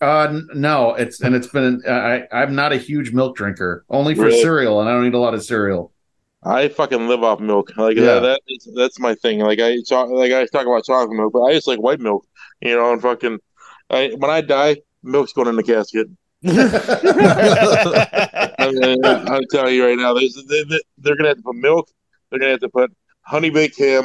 Uh, 0.00 0.40
no, 0.54 0.94
it's 0.94 1.20
and 1.22 1.34
it's 1.34 1.46
been. 1.46 1.80
I 1.88 2.24
I'm 2.32 2.54
not 2.54 2.72
a 2.72 2.76
huge 2.76 3.12
milk 3.12 3.36
drinker, 3.36 3.84
only 3.88 4.14
for 4.14 4.24
Really? 4.24 4.42
cereal, 4.42 4.80
and 4.80 4.88
I 4.88 4.92
don't 4.92 5.06
eat 5.06 5.14
a 5.14 5.18
lot 5.18 5.34
of 5.34 5.42
cereal. 5.42 5.92
I 6.44 6.68
fucking 6.68 7.08
live 7.08 7.22
off 7.24 7.40
milk. 7.40 7.76
Like 7.76 7.96
Yeah. 7.96 8.20
that, 8.20 8.20
that 8.20 8.40
is, 8.46 8.68
that's 8.76 8.98
my 9.00 9.14
thing. 9.14 9.40
Like 9.40 9.58
I 9.58 9.78
talk, 9.88 10.10
like 10.10 10.32
I 10.32 10.44
talk 10.46 10.66
about 10.66 10.84
chocolate 10.84 11.16
milk, 11.16 11.32
but 11.32 11.42
I 11.42 11.52
just 11.54 11.66
like 11.66 11.80
white 11.80 12.00
milk. 12.00 12.26
You 12.60 12.76
know, 12.76 12.92
and 12.92 13.00
fucking, 13.00 13.38
I 13.90 14.10
when 14.18 14.30
I 14.30 14.42
die, 14.42 14.76
milk's 15.02 15.32
going 15.32 15.48
in 15.48 15.56
the 15.56 15.62
casket. 15.62 16.08
I'm 16.44 16.54
telling 19.50 19.74
you 19.74 19.86
right 19.86 19.96
now, 19.98 20.14
they, 20.14 20.28
they, 20.48 20.80
they're 20.98 21.16
gonna 21.16 21.28
have 21.28 21.38
to 21.38 21.42
put 21.42 21.56
milk. 21.56 21.88
They're 22.30 22.38
gonna 22.38 22.52
have 22.52 22.60
to 22.60 22.68
put 22.68 22.92
honey 23.22 23.50
baked 23.50 23.78
ham, 23.78 24.04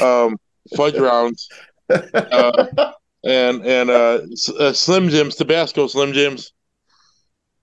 um, 0.00 0.36
fudge 0.76 0.98
rounds, 0.98 1.48
uh, 1.90 2.92
and 3.24 3.64
and 3.66 3.90
uh, 3.90 4.20
uh, 4.58 4.72
Slim 4.72 5.08
Jims, 5.08 5.36
Tabasco 5.36 5.86
Slim 5.86 6.12
Jims, 6.12 6.52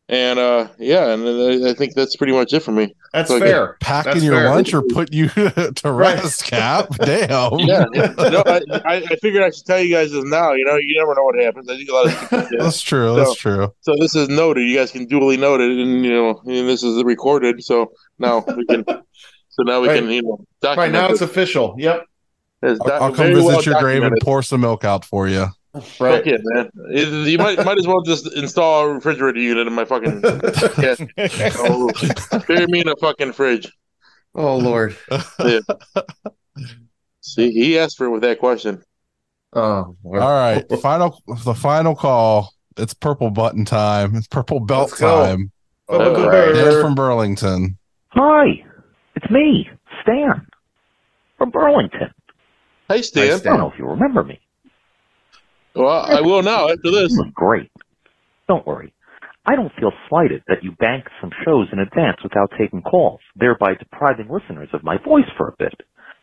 and 0.07 0.37
uh, 0.37 0.67
yeah, 0.77 1.09
and 1.13 1.27
I, 1.27 1.69
I 1.71 1.73
think 1.73 1.95
that's 1.95 2.15
pretty 2.15 2.33
much 2.33 2.53
it 2.53 2.59
for 2.61 2.71
me. 2.71 2.93
That's 3.13 3.29
So, 3.29 3.39
fair. 3.39 3.77
Packing 3.79 4.11
That's 4.13 4.23
your 4.25 4.35
fair. 4.35 4.49
lunch 4.49 4.73
or 4.73 4.81
put 4.83 5.11
you 5.13 5.29
to 5.29 5.73
Right. 5.85 6.15
rest, 6.15 6.43
Cap? 6.45 6.89
Damn. 6.99 7.59
Yeah, 7.59 7.85
no, 7.93 8.43
I, 8.45 8.61
I 8.85 8.95
I 8.97 9.15
figured 9.21 9.41
I 9.43 9.49
should 9.49 9.65
tell 9.65 9.79
you 9.79 9.93
guys 9.95 10.11
this 10.11 10.23
now. 10.25 10.53
You 10.53 10.65
know, 10.65 10.75
you 10.75 10.97
never 10.99 11.15
know 11.15 11.23
what 11.23 11.35
happens. 11.41 11.69
I 11.69 11.77
think 11.77 11.89
a 11.89 11.93
lot 11.93 12.05
of 12.07 12.11
stupid 12.13 12.47
shit. 12.49 12.59
That's 12.59 12.81
true. 12.81 13.07
So- 13.07 13.15
That's 13.15 13.35
true. 13.35 13.73
So 13.81 13.95
this 13.99 14.15
is 14.15 14.29
noted. 14.29 14.61
You 14.67 14.77
guys 14.77 14.91
can 14.91 15.05
duly 15.05 15.37
note 15.37 15.61
it, 15.61 15.71
and 15.71 16.05
you 16.05 16.11
know, 16.13 16.41
and 16.45 16.67
this 16.69 16.83
is 16.83 17.03
recorded. 17.03 17.63
So 17.63 17.91
now 18.19 18.43
we 18.55 18.65
can. 18.65 18.83
So 19.49 19.63
now 19.63 19.79
we 19.81 19.87
Right. 19.87 20.01
can, 20.01 20.09
you 20.11 20.21
know, 20.21 20.45
Right 20.75 20.91
now, 20.91 21.07
it's 21.09 21.21
it. 21.21 21.29
official. 21.29 21.75
Yep. 21.77 22.03
It's 22.63 22.79
I'll, 22.81 22.87
doc- 22.87 23.01
I'll 23.01 23.13
come 23.13 23.27
visit 23.27 23.43
well 23.45 23.61
your 23.63 23.79
grave 23.79 24.03
and 24.03 24.15
pour 24.21 24.43
some 24.43 24.61
milk 24.61 24.83
out 24.83 25.05
for 25.05 25.27
you. 25.29 25.47
Right. 25.99 26.23
Fuck 26.23 26.27
it, 26.27 26.41
man. 26.43 26.69
You 27.27 27.37
might 27.37 27.63
might 27.65 27.77
as 27.77 27.85
well 27.85 28.01
just 28.01 28.31
install 28.37 28.85
a 28.85 28.93
refrigerator 28.93 29.39
unit 29.39 29.67
in 29.67 29.73
my 29.73 29.83
fucking. 29.83 30.21
yeah. 30.77 30.95
Oh, 31.57 31.89
bury 32.47 32.65
me 32.67 32.79
in 32.79 32.87
a 32.87 32.95
fucking 32.95 33.33
fridge. 33.33 33.71
Oh 34.33 34.57
Lord. 34.57 34.95
Yeah. 35.39 35.59
See, 37.21 37.51
he 37.51 37.77
asked 37.77 37.97
for 37.97 38.05
it 38.05 38.11
with 38.11 38.21
that 38.21 38.39
question. 38.39 38.81
Oh. 39.51 39.95
All 40.05 40.11
right, 40.11 40.63
final 40.81 41.21
the 41.43 41.53
final 41.53 41.95
call. 41.95 42.53
It's 42.77 42.93
purple 42.93 43.29
button 43.31 43.65
time. 43.65 44.15
It's 44.15 44.27
purple 44.27 44.61
belt 44.61 44.91
Let's 44.91 45.01
go. 45.01 45.25
time. 45.25 45.51
All 45.87 45.99
Dan 45.99 46.81
from 46.81 46.95
Burlington. 46.95 47.77
Hi, 48.09 48.63
it's 49.15 49.29
me, 49.29 49.69
Stan, 50.01 50.47
from 51.37 51.51
Burlington. 51.51 52.13
Hey, 52.87 53.01
Stan. 53.01 53.31
I 53.33 53.37
don't 53.39 53.57
know 53.59 53.71
if 53.71 53.77
you 53.77 53.85
remember 53.85 54.23
me. 54.23 54.39
Well, 55.75 56.05
I 56.05 56.21
will 56.21 56.41
now 56.41 56.69
after 56.69 56.91
this. 56.91 57.13
Doing 57.13 57.31
great. 57.35 57.71
Don't 58.47 58.65
worry. 58.65 58.93
I 59.47 59.55
don't 59.55 59.71
feel 59.79 59.91
slighted 60.09 60.43
that 60.47 60.63
you 60.63 60.71
banked 60.79 61.09
some 61.21 61.29
shows 61.45 61.67
in 61.71 61.79
advance 61.79 62.17
without 62.23 62.51
taking 62.57 62.81
calls, 62.81 63.19
thereby 63.35 63.75
depriving 63.75 64.27
listeners 64.29 64.69
of 64.73 64.83
my 64.83 64.97
voice 64.97 65.29
for 65.37 65.49
a 65.49 65.55
bit. 65.59 65.73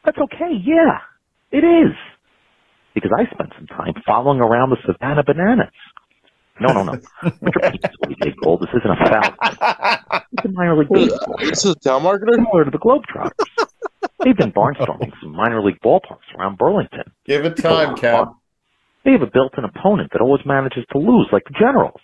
That's 0.05 0.19
okay, 0.19 0.53
yeah. 0.65 0.99
It 1.53 1.65
is. 1.65 1.95
Because 2.95 3.11
I 3.17 3.25
spent 3.33 3.53
some 3.57 3.67
time 3.69 3.95
following 4.05 4.41
around 4.41 4.71
the 4.71 4.77
Savannah 4.85 5.23
Bananas. 5.25 5.73
No, 6.61 6.73
no, 6.73 6.83
no. 6.83 6.93
Put 7.23 7.63
your 7.63 7.71
peeps 7.71 7.89
away, 8.05 8.17
Jake 8.23 8.35
Gold. 8.43 8.61
This 8.63 8.71
isn't 8.81 8.91
a 8.91 9.09
foul. 9.09 10.23
It's 10.33 10.45
a 10.45 10.49
minor 10.53 10.77
league 10.77 10.89
baseball. 10.93 11.37
This 11.39 11.65
is 11.65 11.71
a 11.73 11.75
town 11.77 12.03
telemarketer? 12.03 12.35
Similar 12.35 12.65
to 12.65 12.71
the 12.71 12.79
Globetrotters. 12.79 13.67
They've 14.25 14.37
been 14.37 14.53
barnstorming 14.53 15.13
some 15.21 15.33
minor 15.33 15.63
league 15.63 15.81
ballparks 15.85 16.19
around 16.39 16.59
Burlington. 16.59 17.05
Give 17.25 17.45
it 17.45 17.57
time, 17.57 17.97
Cap. 17.97 18.29
They 19.05 19.13
have 19.13 19.23
a 19.23 19.31
built-in 19.33 19.65
opponent 19.65 20.11
that 20.13 20.21
always 20.21 20.47
manages 20.47 20.85
to 20.93 20.99
lose, 20.99 21.29
like 21.33 21.45
the 21.45 21.59
Generals. 21.59 22.01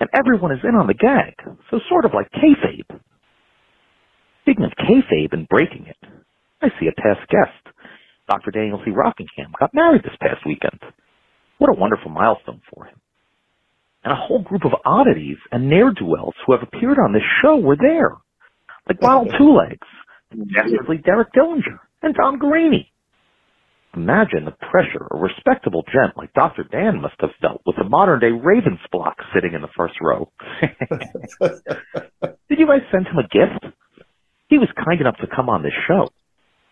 And 0.00 0.08
everyone 0.14 0.52
is 0.52 0.60
in 0.62 0.76
on 0.76 0.86
the 0.86 0.94
gag, 0.94 1.34
so 1.70 1.80
sort 1.88 2.04
of 2.04 2.12
like 2.14 2.30
kayfabe. 2.30 3.00
Speaking 4.42 4.64
of 4.64 4.72
kayfabe 4.78 5.32
and 5.32 5.48
breaking 5.48 5.86
it, 5.88 5.96
I 6.62 6.68
see 6.78 6.86
a 6.86 6.92
past 6.92 7.28
guest. 7.28 7.74
Dr. 8.28 8.50
Daniel 8.52 8.80
C. 8.84 8.92
Rockingham 8.92 9.52
got 9.58 9.74
married 9.74 10.02
this 10.04 10.16
past 10.20 10.46
weekend. 10.46 10.78
What 11.58 11.70
a 11.70 11.78
wonderful 11.78 12.10
milestone 12.10 12.60
for 12.72 12.84
him. 12.84 13.00
And 14.04 14.12
a 14.12 14.16
whole 14.16 14.42
group 14.42 14.64
of 14.64 14.72
oddities 14.84 15.38
and 15.50 15.68
ne'er-do-wells 15.68 16.34
who 16.46 16.52
have 16.52 16.62
appeared 16.62 16.98
on 16.98 17.12
this 17.12 17.22
show 17.42 17.56
were 17.56 17.76
there. 17.76 18.12
Like 18.88 19.00
Donald 19.00 19.34
Two 19.36 19.52
Legs, 19.54 19.86
Derek 21.04 21.32
Dillinger, 21.32 21.78
and 22.02 22.14
Tom 22.14 22.38
Guarini. 22.38 22.86
Imagine 23.96 24.44
the 24.44 24.52
pressure 24.70 25.06
a 25.10 25.18
respectable 25.18 25.82
gent 25.82 26.16
like 26.16 26.32
Dr. 26.34 26.64
Dan 26.70 27.00
must 27.00 27.14
have 27.20 27.30
felt 27.40 27.62
with 27.66 27.76
a 27.78 27.88
modern 27.88 28.20
day 28.20 28.30
Ravensblock 28.30 29.14
sitting 29.34 29.54
in 29.54 29.62
the 29.62 29.68
first 29.76 29.94
row. 30.02 30.30
Did 32.48 32.58
you 32.58 32.66
guys 32.66 32.82
send 32.92 33.06
him 33.06 33.18
a 33.18 33.22
gift? 33.22 33.74
He 34.48 34.58
was 34.58 34.68
kind 34.84 35.00
enough 35.00 35.16
to 35.20 35.26
come 35.34 35.48
on 35.48 35.62
this 35.62 35.72
show. 35.86 36.08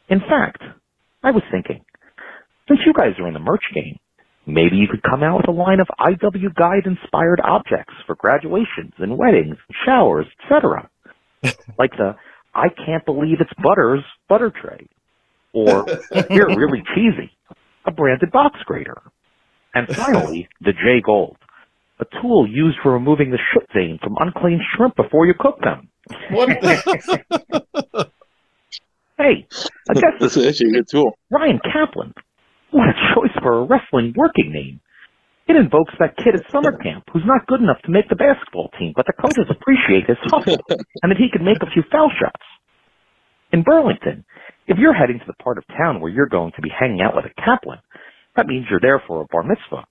In 0.08 0.20
fact, 0.20 0.62
I 1.22 1.30
was 1.30 1.42
thinking, 1.50 1.84
since 2.68 2.80
you 2.84 2.92
guys 2.92 3.18
are 3.18 3.28
in 3.28 3.34
the 3.34 3.40
merch 3.40 3.64
game, 3.74 3.98
maybe 4.46 4.76
you 4.76 4.86
could 4.88 5.02
come 5.02 5.22
out 5.22 5.38
with 5.38 5.48
a 5.48 5.58
line 5.58 5.80
of 5.80 5.88
IW 5.98 6.54
Guide 6.54 6.86
inspired 6.86 7.40
objects 7.42 7.94
for 8.06 8.14
graduations 8.14 8.92
and 8.98 9.18
weddings, 9.18 9.56
and 9.68 9.76
showers, 9.84 10.26
etc. 10.44 10.88
like 11.78 11.92
the 11.92 12.14
I 12.54 12.68
can't 12.68 13.04
believe 13.04 13.38
it's 13.40 13.52
Butters 13.62 14.02
butter 14.28 14.50
tray. 14.50 14.88
Or 15.56 15.86
you're 16.30 16.54
really 16.54 16.82
cheesy, 16.94 17.32
a 17.86 17.90
branded 17.90 18.30
box 18.30 18.58
grater. 18.66 19.00
And 19.74 19.88
finally, 19.88 20.48
the 20.60 20.72
J 20.72 21.00
Gold, 21.04 21.38
a 21.98 22.04
tool 22.20 22.46
used 22.46 22.76
for 22.82 22.92
removing 22.92 23.30
the 23.30 23.38
shit 23.52 23.66
vein 23.74 23.98
from 24.02 24.16
unclean 24.20 24.60
shrimp 24.76 24.96
before 24.96 25.26
you 25.26 25.32
cook 25.38 25.58
them. 25.60 25.88
What? 26.30 26.50
hey, 29.18 29.46
I 29.88 29.94
guess 29.94 30.12
That's 30.20 30.36
actually 30.36 30.70
a 30.70 30.72
good 30.74 30.88
tool. 30.90 31.12
Ryan 31.30 31.58
Kaplan. 31.64 32.12
What 32.70 32.90
a 32.90 33.14
choice 33.14 33.32
for 33.40 33.60
a 33.60 33.64
wrestling 33.64 34.12
working 34.14 34.52
name. 34.52 34.80
It 35.48 35.56
invokes 35.56 35.94
that 36.00 36.18
kid 36.18 36.34
at 36.34 36.50
summer 36.52 36.76
camp 36.76 37.04
who's 37.12 37.24
not 37.24 37.46
good 37.46 37.60
enough 37.62 37.80
to 37.84 37.90
make 37.90 38.08
the 38.10 38.16
basketball 38.16 38.68
team, 38.78 38.92
but 38.94 39.06
the 39.06 39.14
coaches 39.14 39.46
appreciate 39.48 40.06
his 40.06 40.18
hustle 40.24 40.60
and 41.02 41.10
that 41.10 41.16
he 41.16 41.30
can 41.32 41.44
make 41.44 41.62
a 41.62 41.70
few 41.72 41.82
foul 41.90 42.10
shots. 42.20 42.44
In 43.52 43.62
Burlington, 43.62 44.24
if 44.66 44.78
you're 44.78 44.94
heading 44.94 45.18
to 45.18 45.24
the 45.26 45.34
part 45.34 45.58
of 45.58 45.64
town 45.68 46.00
where 46.00 46.10
you're 46.10 46.28
going 46.28 46.52
to 46.56 46.62
be 46.62 46.68
hanging 46.68 47.00
out 47.00 47.14
with 47.14 47.24
a 47.24 47.42
Kaplan, 47.42 47.78
that 48.36 48.46
means 48.46 48.66
you're 48.70 48.80
there 48.80 49.02
for 49.06 49.22
a 49.22 49.26
bar 49.30 49.42
mitzvah, 49.42 49.86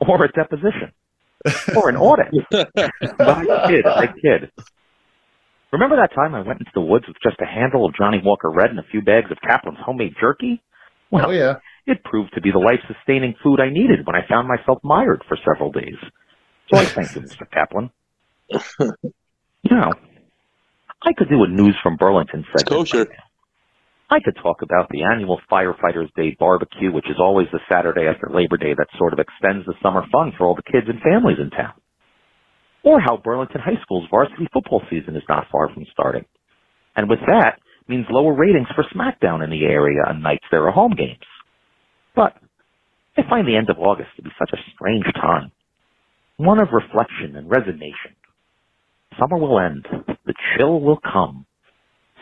or 0.00 0.24
a 0.24 0.32
deposition, 0.32 0.92
or 1.76 1.88
an 1.88 1.96
audit. 1.96 2.28
but 2.50 3.20
I 3.20 3.68
kid, 3.68 3.86
I 3.86 4.06
kid. 4.06 4.50
Remember 5.72 5.96
that 5.96 6.14
time 6.14 6.34
I 6.34 6.40
went 6.40 6.60
into 6.60 6.72
the 6.74 6.80
woods 6.80 7.06
with 7.06 7.16
just 7.22 7.36
a 7.40 7.46
handle 7.46 7.86
of 7.86 7.94
Johnnie 7.94 8.20
Walker 8.24 8.50
Red 8.50 8.70
and 8.70 8.78
a 8.78 8.84
few 8.90 9.02
bags 9.02 9.30
of 9.30 9.38
Kaplan's 9.40 9.78
homemade 9.84 10.14
jerky? 10.20 10.62
Well, 11.10 11.28
oh 11.28 11.30
yeah. 11.30 11.56
it 11.86 12.02
proved 12.04 12.34
to 12.34 12.40
be 12.40 12.50
the 12.50 12.58
life-sustaining 12.58 13.34
food 13.42 13.60
I 13.60 13.70
needed 13.70 14.06
when 14.06 14.16
I 14.16 14.26
found 14.28 14.48
myself 14.48 14.78
mired 14.82 15.22
for 15.28 15.36
several 15.44 15.70
days. 15.70 15.98
So 16.72 16.78
I 16.78 16.84
thank 16.84 17.14
you, 17.14 17.22
Mr. 17.22 17.50
Kaplan. 17.50 17.90
Now, 19.70 19.90
I 21.02 21.12
could 21.12 21.28
do 21.28 21.42
a 21.44 21.48
news 21.48 21.76
from 21.82 21.96
Burlington 21.96 22.44
segment. 22.50 22.68
Kosher. 22.68 23.06
I 24.10 24.18
could 24.18 24.36
talk 24.42 24.62
about 24.62 24.88
the 24.90 25.04
annual 25.04 25.40
Firefighters 25.50 26.12
Day 26.16 26.36
barbecue, 26.38 26.92
which 26.92 27.08
is 27.08 27.16
always 27.20 27.46
the 27.52 27.60
Saturday 27.70 28.06
after 28.08 28.28
Labor 28.28 28.56
Day 28.56 28.74
that 28.76 28.88
sort 28.98 29.12
of 29.12 29.20
extends 29.20 29.64
the 29.66 29.74
summer 29.82 30.02
fun 30.10 30.32
for 30.36 30.46
all 30.46 30.56
the 30.56 30.66
kids 30.66 30.88
and 30.88 31.00
families 31.00 31.38
in 31.40 31.50
town. 31.50 31.74
Or 32.82 33.00
how 33.00 33.18
Burlington 33.22 33.60
High 33.60 33.80
School's 33.82 34.08
varsity 34.10 34.48
football 34.52 34.82
season 34.90 35.14
is 35.14 35.22
not 35.28 35.46
far 35.52 35.72
from 35.72 35.86
starting. 35.92 36.24
And 36.96 37.08
with 37.08 37.20
that, 37.28 37.60
means 37.86 38.06
lower 38.10 38.34
ratings 38.34 38.66
for 38.74 38.84
SmackDown 38.94 39.44
in 39.44 39.50
the 39.50 39.64
area 39.64 40.02
on 40.08 40.22
nights 40.22 40.44
there 40.50 40.66
are 40.66 40.72
home 40.72 40.94
games. 40.96 41.18
But 42.16 42.34
I 43.16 43.22
find 43.28 43.46
the 43.46 43.56
end 43.56 43.70
of 43.70 43.78
August 43.78 44.10
to 44.16 44.22
be 44.22 44.30
such 44.38 44.50
a 44.52 44.70
strange 44.74 45.04
time. 45.14 45.52
One 46.36 46.60
of 46.60 46.68
reflection 46.72 47.36
and 47.36 47.50
resignation. 47.50 48.16
Summer 49.18 49.36
will 49.36 49.60
end. 49.60 49.86
The 50.24 50.34
chill 50.56 50.80
will 50.80 50.98
come. 50.98 51.46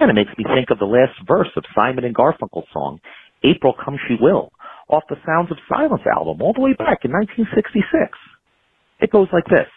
And 0.00 0.10
it 0.10 0.14
makes 0.14 0.30
me 0.38 0.44
think 0.44 0.70
of 0.70 0.78
the 0.78 0.84
last 0.84 1.18
verse 1.26 1.50
of 1.56 1.64
Simon 1.74 2.04
and 2.04 2.14
Garfunkel's 2.14 2.68
song, 2.72 3.00
April 3.42 3.74
Come 3.84 3.98
She 4.06 4.14
Will, 4.20 4.52
off 4.88 5.02
the 5.08 5.16
Sounds 5.26 5.50
of 5.50 5.58
Silence 5.68 6.02
album 6.06 6.40
all 6.40 6.52
the 6.52 6.60
way 6.60 6.72
back 6.72 7.04
in 7.04 7.10
1966. 7.12 8.16
It 9.00 9.10
goes 9.10 9.28
like 9.32 9.44
this. 9.46 9.68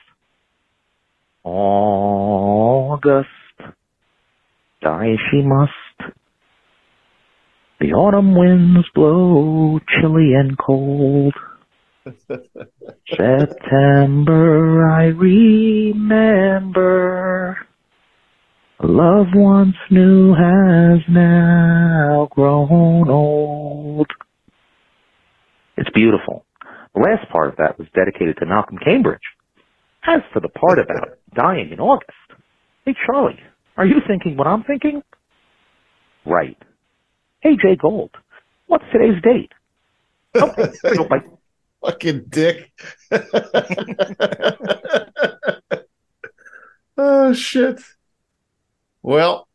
August, 1.43 3.27
die 4.81 5.15
she 5.31 5.41
must. 5.41 5.71
The 7.79 7.93
autumn 7.93 8.35
winds 8.35 8.87
blow 8.93 9.79
chilly 9.99 10.33
and 10.35 10.55
cold. 10.57 11.33
September, 13.09 14.85
I 14.87 15.05
remember. 15.05 16.61
Love 18.83 19.27
once 19.35 19.75
new 19.91 20.33
has 20.33 20.99
now 21.07 22.27
grown 22.31 23.09
old. 23.09 24.07
It's 25.77 25.89
beautiful. 25.91 26.45
The 26.95 27.01
last 27.01 27.29
part 27.31 27.49
of 27.49 27.57
that 27.57 27.77
was 27.77 27.87
dedicated 27.93 28.37
to 28.37 28.45
Malcolm 28.47 28.79
Cambridge. 28.83 29.21
As 30.03 30.21
for 30.33 30.39
the 30.39 30.49
part 30.49 30.79
about 30.79 31.09
dying 31.35 31.71
in 31.71 31.79
August, 31.79 32.11
hey 32.85 32.95
Charly, 33.07 33.37
are 33.77 33.85
you 33.85 34.01
thinking 34.07 34.35
what 34.35 34.47
I'm 34.47 34.63
thinking? 34.63 35.03
Right. 36.25 36.57
Hey 37.41 37.57
Jay 37.61 37.75
Gold, 37.75 38.11
what's 38.67 38.85
today's 38.91 39.21
date? 39.21 39.51
So 40.95 41.03
by 41.05 41.19
Fucking 41.81 42.25
dick. 42.29 42.71
oh 46.97 47.33
shit. 47.33 47.81
Well. 49.01 49.47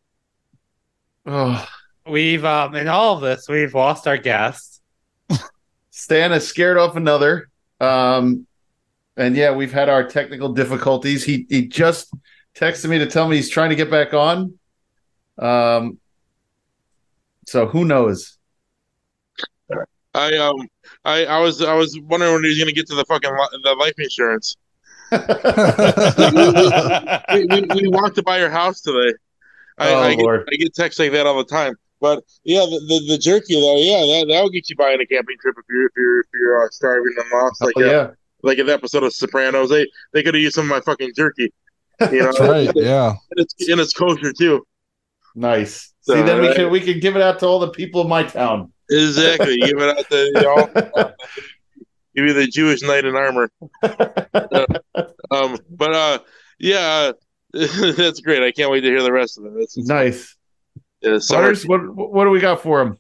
Oh. 1.24 1.66
We've 2.08 2.44
um 2.44 2.74
in 2.76 2.88
all 2.88 3.16
of 3.16 3.20
this, 3.20 3.48
we've 3.48 3.74
lost 3.74 4.06
our 4.06 4.16
guest. 4.16 4.80
Stan 5.90 6.32
is 6.32 6.46
scared 6.46 6.78
off 6.78 6.96
another. 6.96 7.48
Um 7.80 8.46
and 9.16 9.34
yeah, 9.34 9.54
we've 9.54 9.72
had 9.72 9.88
our 9.88 10.04
technical 10.04 10.52
difficulties. 10.52 11.24
He 11.24 11.46
he 11.48 11.66
just 11.66 12.14
texted 12.54 12.88
me 12.88 12.98
to 12.98 13.06
tell 13.06 13.28
me 13.28 13.36
he's 13.36 13.50
trying 13.50 13.70
to 13.70 13.76
get 13.76 13.90
back 13.90 14.14
on. 14.14 14.58
Um 15.38 15.98
so 17.46 17.66
who 17.66 17.84
knows? 17.84 18.38
I 20.14 20.36
um 20.36 20.68
I, 21.04 21.26
I 21.26 21.40
was 21.40 21.60
I 21.60 21.74
was 21.74 21.98
wondering 22.04 22.34
when 22.34 22.44
he 22.44 22.50
was 22.50 22.58
gonna 22.58 22.72
get 22.72 22.86
to 22.86 22.94
the 22.94 23.04
fucking 23.04 23.30
li- 23.30 23.60
the 23.64 23.74
life 23.74 23.94
insurance. 23.98 24.56
we, 27.32 27.46
we, 27.46 27.82
we 27.82 27.88
walked 27.88 28.16
to 28.16 28.22
buy 28.22 28.38
your 28.38 28.50
house 28.50 28.80
today. 28.80 29.12
I, 29.78 29.90
Oh, 29.92 30.00
I, 30.00 30.14
get, 30.14 30.26
I 30.26 30.56
get 30.56 30.74
texts 30.74 30.98
like 30.98 31.12
that 31.12 31.26
all 31.26 31.36
the 31.38 31.44
time. 31.44 31.74
But 32.00 32.24
yeah, 32.44 32.60
the, 32.60 32.78
the, 32.86 33.12
the 33.12 33.18
jerky 33.18 33.54
though, 33.54 33.76
yeah, 33.78 34.00
that 34.20 34.26
that'll 34.28 34.50
get 34.50 34.68
you 34.68 34.76
buying 34.76 35.00
a 35.00 35.06
camping 35.06 35.36
trip 35.40 35.54
if 35.58 35.64
you're 35.68 35.86
if 35.86 35.92
you're 35.96 36.20
if 36.20 36.26
you're 36.34 36.64
uh, 36.64 36.68
starving 36.70 37.14
and 37.16 37.26
lost. 37.32 37.62
Like 37.64 37.74
Oh, 37.78 37.82
uh, 37.82 37.86
yeah. 37.86 38.10
like 38.42 38.58
in 38.58 38.66
the 38.66 38.74
episode 38.74 39.02
of 39.02 39.14
Sopranos, 39.14 39.70
they 39.70 39.86
they 40.12 40.22
could 40.22 40.34
have 40.34 40.42
used 40.42 40.54
some 40.56 40.64
of 40.64 40.70
my 40.70 40.80
fucking 40.80 41.12
jerky. 41.16 41.52
You 42.12 42.18
know, 42.18 42.24
That's 42.32 42.40
right. 42.40 42.70
Yeah. 42.74 43.08
and 43.10 43.18
it's 43.38 43.68
and 43.68 43.80
it's 43.80 43.94
kosher 43.94 44.32
too. 44.32 44.66
Nice. 45.34 45.92
So, 46.00 46.14
See, 46.14 46.22
then 46.22 46.40
we 46.42 46.48
uh, 46.48 46.54
can 46.54 46.70
we 46.70 46.80
can 46.80 47.00
give 47.00 47.16
it 47.16 47.22
out 47.22 47.38
to 47.40 47.46
all 47.46 47.58
the 47.58 47.70
people 47.70 48.00
of 48.02 48.08
my 48.08 48.22
town. 48.24 48.72
Exactly. 48.90 49.56
Give 49.60 49.78
it 49.78 49.98
out 49.98 50.08
to 50.10 50.30
y'all. 50.94 51.12
Give 52.14 52.24
you 52.26 52.32
the 52.32 52.46
Jewish 52.46 52.82
knight 52.82 53.04
in 53.04 53.16
armor. 53.16 53.50
um, 55.30 55.58
but 55.70 55.92
uh, 55.94 56.18
yeah, 56.58 57.12
that's 57.96 58.20
great. 58.20 58.42
I 58.42 58.52
can't 58.52 58.70
wait 58.70 58.80
to 58.82 58.86
hear 58.88 59.02
the 59.02 59.12
rest 59.12 59.38
of 59.38 59.44
it. 59.46 59.52
It's, 59.56 59.76
Nice. 59.76 60.36
yeah, 61.00 61.18
summer. 61.18 61.42
Butters, 61.42 61.66
what 61.66 61.80
what 61.94 62.24
do 62.24 62.30
we 62.30 62.40
got 62.40 62.62
for 62.62 62.80
him? 62.82 62.98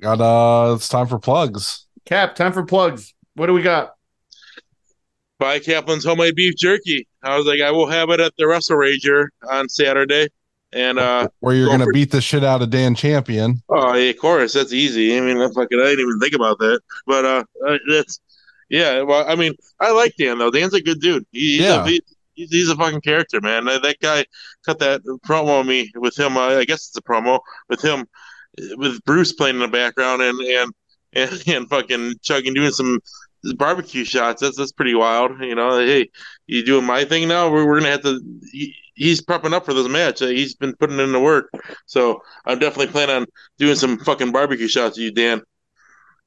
Got 0.00 0.20
uh 0.20 0.74
it's 0.74 0.88
time 0.88 1.06
for 1.06 1.18
plugs. 1.18 1.86
Cap, 2.04 2.34
time 2.34 2.52
for 2.52 2.64
plugs. 2.64 3.14
What 3.34 3.46
do 3.46 3.52
we 3.54 3.62
got? 3.62 3.94
Buy 5.38 5.58
Kaplan's 5.58 6.04
homemade 6.04 6.36
beef 6.36 6.54
jerky. 6.56 7.08
I 7.22 7.36
was 7.36 7.46
like, 7.46 7.60
I 7.60 7.70
will 7.70 7.88
have 7.88 8.10
it 8.10 8.20
at 8.20 8.32
the 8.38 8.46
Wrestle 8.46 8.76
Rager 8.76 9.26
on 9.50 9.68
Saturday. 9.68 10.28
And 10.72 10.98
uh, 10.98 11.28
Where 11.40 11.54
you're 11.54 11.66
go 11.66 11.72
gonna 11.72 11.84
for- 11.86 11.92
beat 11.92 12.10
the 12.10 12.20
shit 12.20 12.42
out 12.44 12.62
of 12.62 12.70
Dan 12.70 12.94
Champion. 12.94 13.62
Oh, 13.68 13.94
yeah, 13.94 14.10
of 14.10 14.18
course, 14.18 14.52
that's 14.54 14.72
easy. 14.72 15.16
I 15.16 15.20
mean, 15.20 15.36
if 15.38 15.56
I 15.56 15.66
could, 15.66 15.80
I 15.80 15.90
didn't 15.90 16.00
even 16.00 16.20
think 16.20 16.34
about 16.34 16.58
that. 16.58 16.80
But 17.06 17.24
uh, 17.24 17.44
uh, 17.66 17.78
that's 17.88 18.20
yeah. 18.68 19.02
Well, 19.02 19.24
I 19.28 19.34
mean, 19.36 19.54
I 19.80 19.92
like 19.92 20.14
Dan 20.18 20.38
though. 20.38 20.50
Dan's 20.50 20.74
a 20.74 20.80
good 20.82 21.00
dude. 21.00 21.24
He, 21.30 21.56
he's, 21.56 21.60
Yeah. 21.60 21.84
a, 21.84 21.86
he, 21.86 22.02
he's, 22.34 22.50
he's 22.50 22.68
a 22.68 22.76
fucking 22.76 23.00
character, 23.00 23.40
man. 23.40 23.64
That, 23.64 23.96
guy 24.00 24.24
cut 24.64 24.78
that 24.80 25.02
promo 25.26 25.60
on 25.60 25.66
me 25.66 25.90
with 25.96 26.18
him. 26.18 26.36
Uh, 26.36 26.58
I 26.58 26.64
guess 26.64 26.88
it's 26.88 26.96
a 26.96 27.02
promo 27.02 27.40
with 27.68 27.82
him, 27.82 28.06
with 28.76 29.04
Bruce 29.04 29.32
playing 29.32 29.56
in 29.56 29.62
the 29.62 29.68
background 29.68 30.22
and 30.22 30.38
and 30.40 30.72
and, 31.12 31.42
and 31.48 31.68
fucking 31.68 32.14
chugging 32.22 32.54
doing 32.54 32.72
some 32.72 33.00
barbecue 33.56 34.04
shots. 34.04 34.42
That's 34.42 34.56
that's 34.56 34.72
pretty 34.72 34.94
wild. 34.94 35.40
You 35.40 35.54
know, 35.54 35.78
hey, 35.78 36.10
you 36.46 36.64
doing 36.64 36.84
my 36.84 37.04
thing 37.04 37.28
now? 37.28 37.50
We're, 37.50 37.66
we're 37.66 37.80
gonna 37.80 37.92
have 37.92 38.02
to. 38.02 38.20
he's 38.94 39.20
prepping 39.20 39.52
up 39.52 39.64
for 39.64 39.74
this 39.74 39.88
match. 39.88 40.22
Uh, 40.22 40.26
he's 40.26 40.54
been 40.54 40.74
putting 40.76 40.98
in 40.98 41.12
the 41.12 41.20
work. 41.20 41.50
So 41.86 42.22
I'm 42.44 42.58
definitely 42.58 42.92
planning 42.92 43.16
on 43.16 43.26
doing 43.58 43.76
some 43.76 43.98
fucking 43.98 44.32
barbecue 44.32 44.68
shots 44.68 44.96
with 44.96 45.04
you, 45.04 45.12
Dan. 45.12 45.42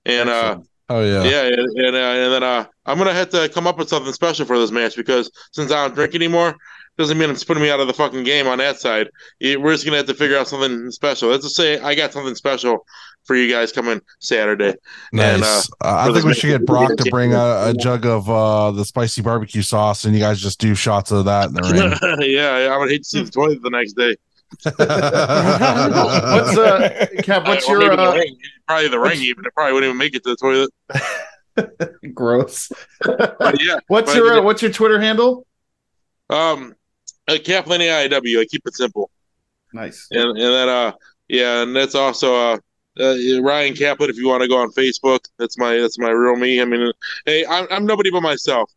And 0.05 0.29
uh, 0.29 0.59
Oh 0.89 1.03
yeah. 1.03 1.23
yeah, 1.23 1.43
and 1.43 1.79
and, 1.79 1.95
uh, 1.95 1.99
and 1.99 2.33
then 2.33 2.43
uh, 2.43 2.65
I'm 2.87 2.97
gonna 2.97 3.13
have 3.13 3.29
to 3.29 3.49
come 3.49 3.67
up 3.67 3.77
with 3.77 3.89
something 3.89 4.13
special 4.13 4.45
for 4.45 4.57
this 4.57 4.71
match 4.71 4.95
because 4.95 5.29
since 5.51 5.71
I 5.71 5.85
don't 5.85 5.93
drink 5.93 6.15
anymore, 6.15 6.55
doesn't 6.97 7.17
mean 7.17 7.29
it's 7.29 7.43
putting 7.43 7.61
me 7.61 7.69
out 7.69 7.79
of 7.79 7.87
the 7.87 7.93
fucking 7.93 8.23
game 8.23 8.47
on 8.47 8.57
that 8.57 8.79
side. 8.79 9.09
We're 9.41 9.73
just 9.73 9.85
gonna 9.85 9.97
have 9.97 10.07
to 10.07 10.13
figure 10.13 10.37
out 10.37 10.47
something 10.47 10.89
special. 10.91 11.29
Let's 11.29 11.43
just 11.43 11.55
say 11.55 11.79
I 11.79 11.93
got 11.93 12.11
something 12.11 12.33
special 12.33 12.85
for 13.25 13.35
you 13.35 13.51
guys 13.51 13.71
coming 13.71 14.01
Saturday. 14.19 14.73
Nice. 15.11 15.35
And, 15.35 15.43
uh, 15.43 15.61
uh, 15.81 16.09
I 16.09 16.13
think 16.13 16.25
we 16.25 16.33
should 16.33 16.47
get 16.47 16.65
Brock 16.65 16.95
to 16.95 17.11
bring 17.11 17.33
a, 17.33 17.69
a 17.69 17.73
jug 17.79 18.05
of 18.05 18.29
uh, 18.29 18.71
the 18.71 18.85
spicy 18.85 19.21
barbecue 19.21 19.61
sauce, 19.61 20.05
and 20.05 20.15
you 20.15 20.21
guys 20.21 20.41
just 20.41 20.59
do 20.59 20.73
shots 20.73 21.11
of 21.11 21.25
that 21.25 21.49
in 21.49 21.53
the 21.53 21.61
ring. 21.61 21.93
yeah, 22.31 22.73
I 22.73 22.77
would 22.77 22.89
hate 22.89 23.03
to 23.03 23.09
see 23.09 23.21
the 23.21 23.29
toilet 23.29 23.61
the 23.61 23.69
next 23.69 23.93
day. 23.93 24.15
what's 24.63 24.77
uh, 26.57 27.05
Cap? 27.21 27.45
What's 27.47 27.67
Or 27.67 27.81
your 27.81 27.89
maybe 27.89 27.95
the 27.97 28.09
uh, 28.09 28.13
ring. 28.13 28.37
Probably 28.65 28.87
the 28.87 28.99
ring. 28.99 29.19
Even 29.19 29.45
it 29.45 29.53
probably 29.53 29.73
wouldn't 29.73 29.89
even 29.89 29.97
make 29.97 30.15
it 30.15 30.23
to 30.23 30.29
the 30.29 30.37
toilet. 30.37 30.71
gross? 32.13 32.71
Yeah. 33.05 33.79
What's 33.87 34.15
your 34.15 34.39
uh, 34.39 34.41
what's 34.41 34.61
your 34.61 34.71
Twitter 34.71 34.99
handle? 34.99 35.45
Um, 36.29 36.75
uh, 37.27 37.37
Kaplan 37.43 37.81
AIW. 37.81 38.41
I 38.41 38.45
keep 38.45 38.65
it 38.65 38.75
simple. 38.75 39.09
Nice. 39.73 40.07
And 40.11 40.29
and 40.29 40.37
then 40.37 40.69
uh 40.69 40.91
yeah, 41.27 41.61
and 41.61 41.75
that's 41.75 41.95
also 41.95 42.33
uh, 42.33 42.57
uh 42.99 43.41
Ryan 43.41 43.75
Kaplan. 43.75 44.09
If 44.09 44.17
you 44.17 44.27
want 44.27 44.43
to 44.43 44.47
go 44.47 44.61
on 44.61 44.71
Facebook, 44.71 45.19
that's 45.37 45.57
my 45.57 45.77
that's 45.77 45.99
my 45.99 46.09
real 46.09 46.35
me. 46.35 46.61
I 46.61 46.65
mean, 46.65 46.91
hey, 47.25 47.45
I'm 47.45 47.67
I'm 47.69 47.85
nobody 47.85 48.09
but 48.09 48.21
myself. 48.21 48.71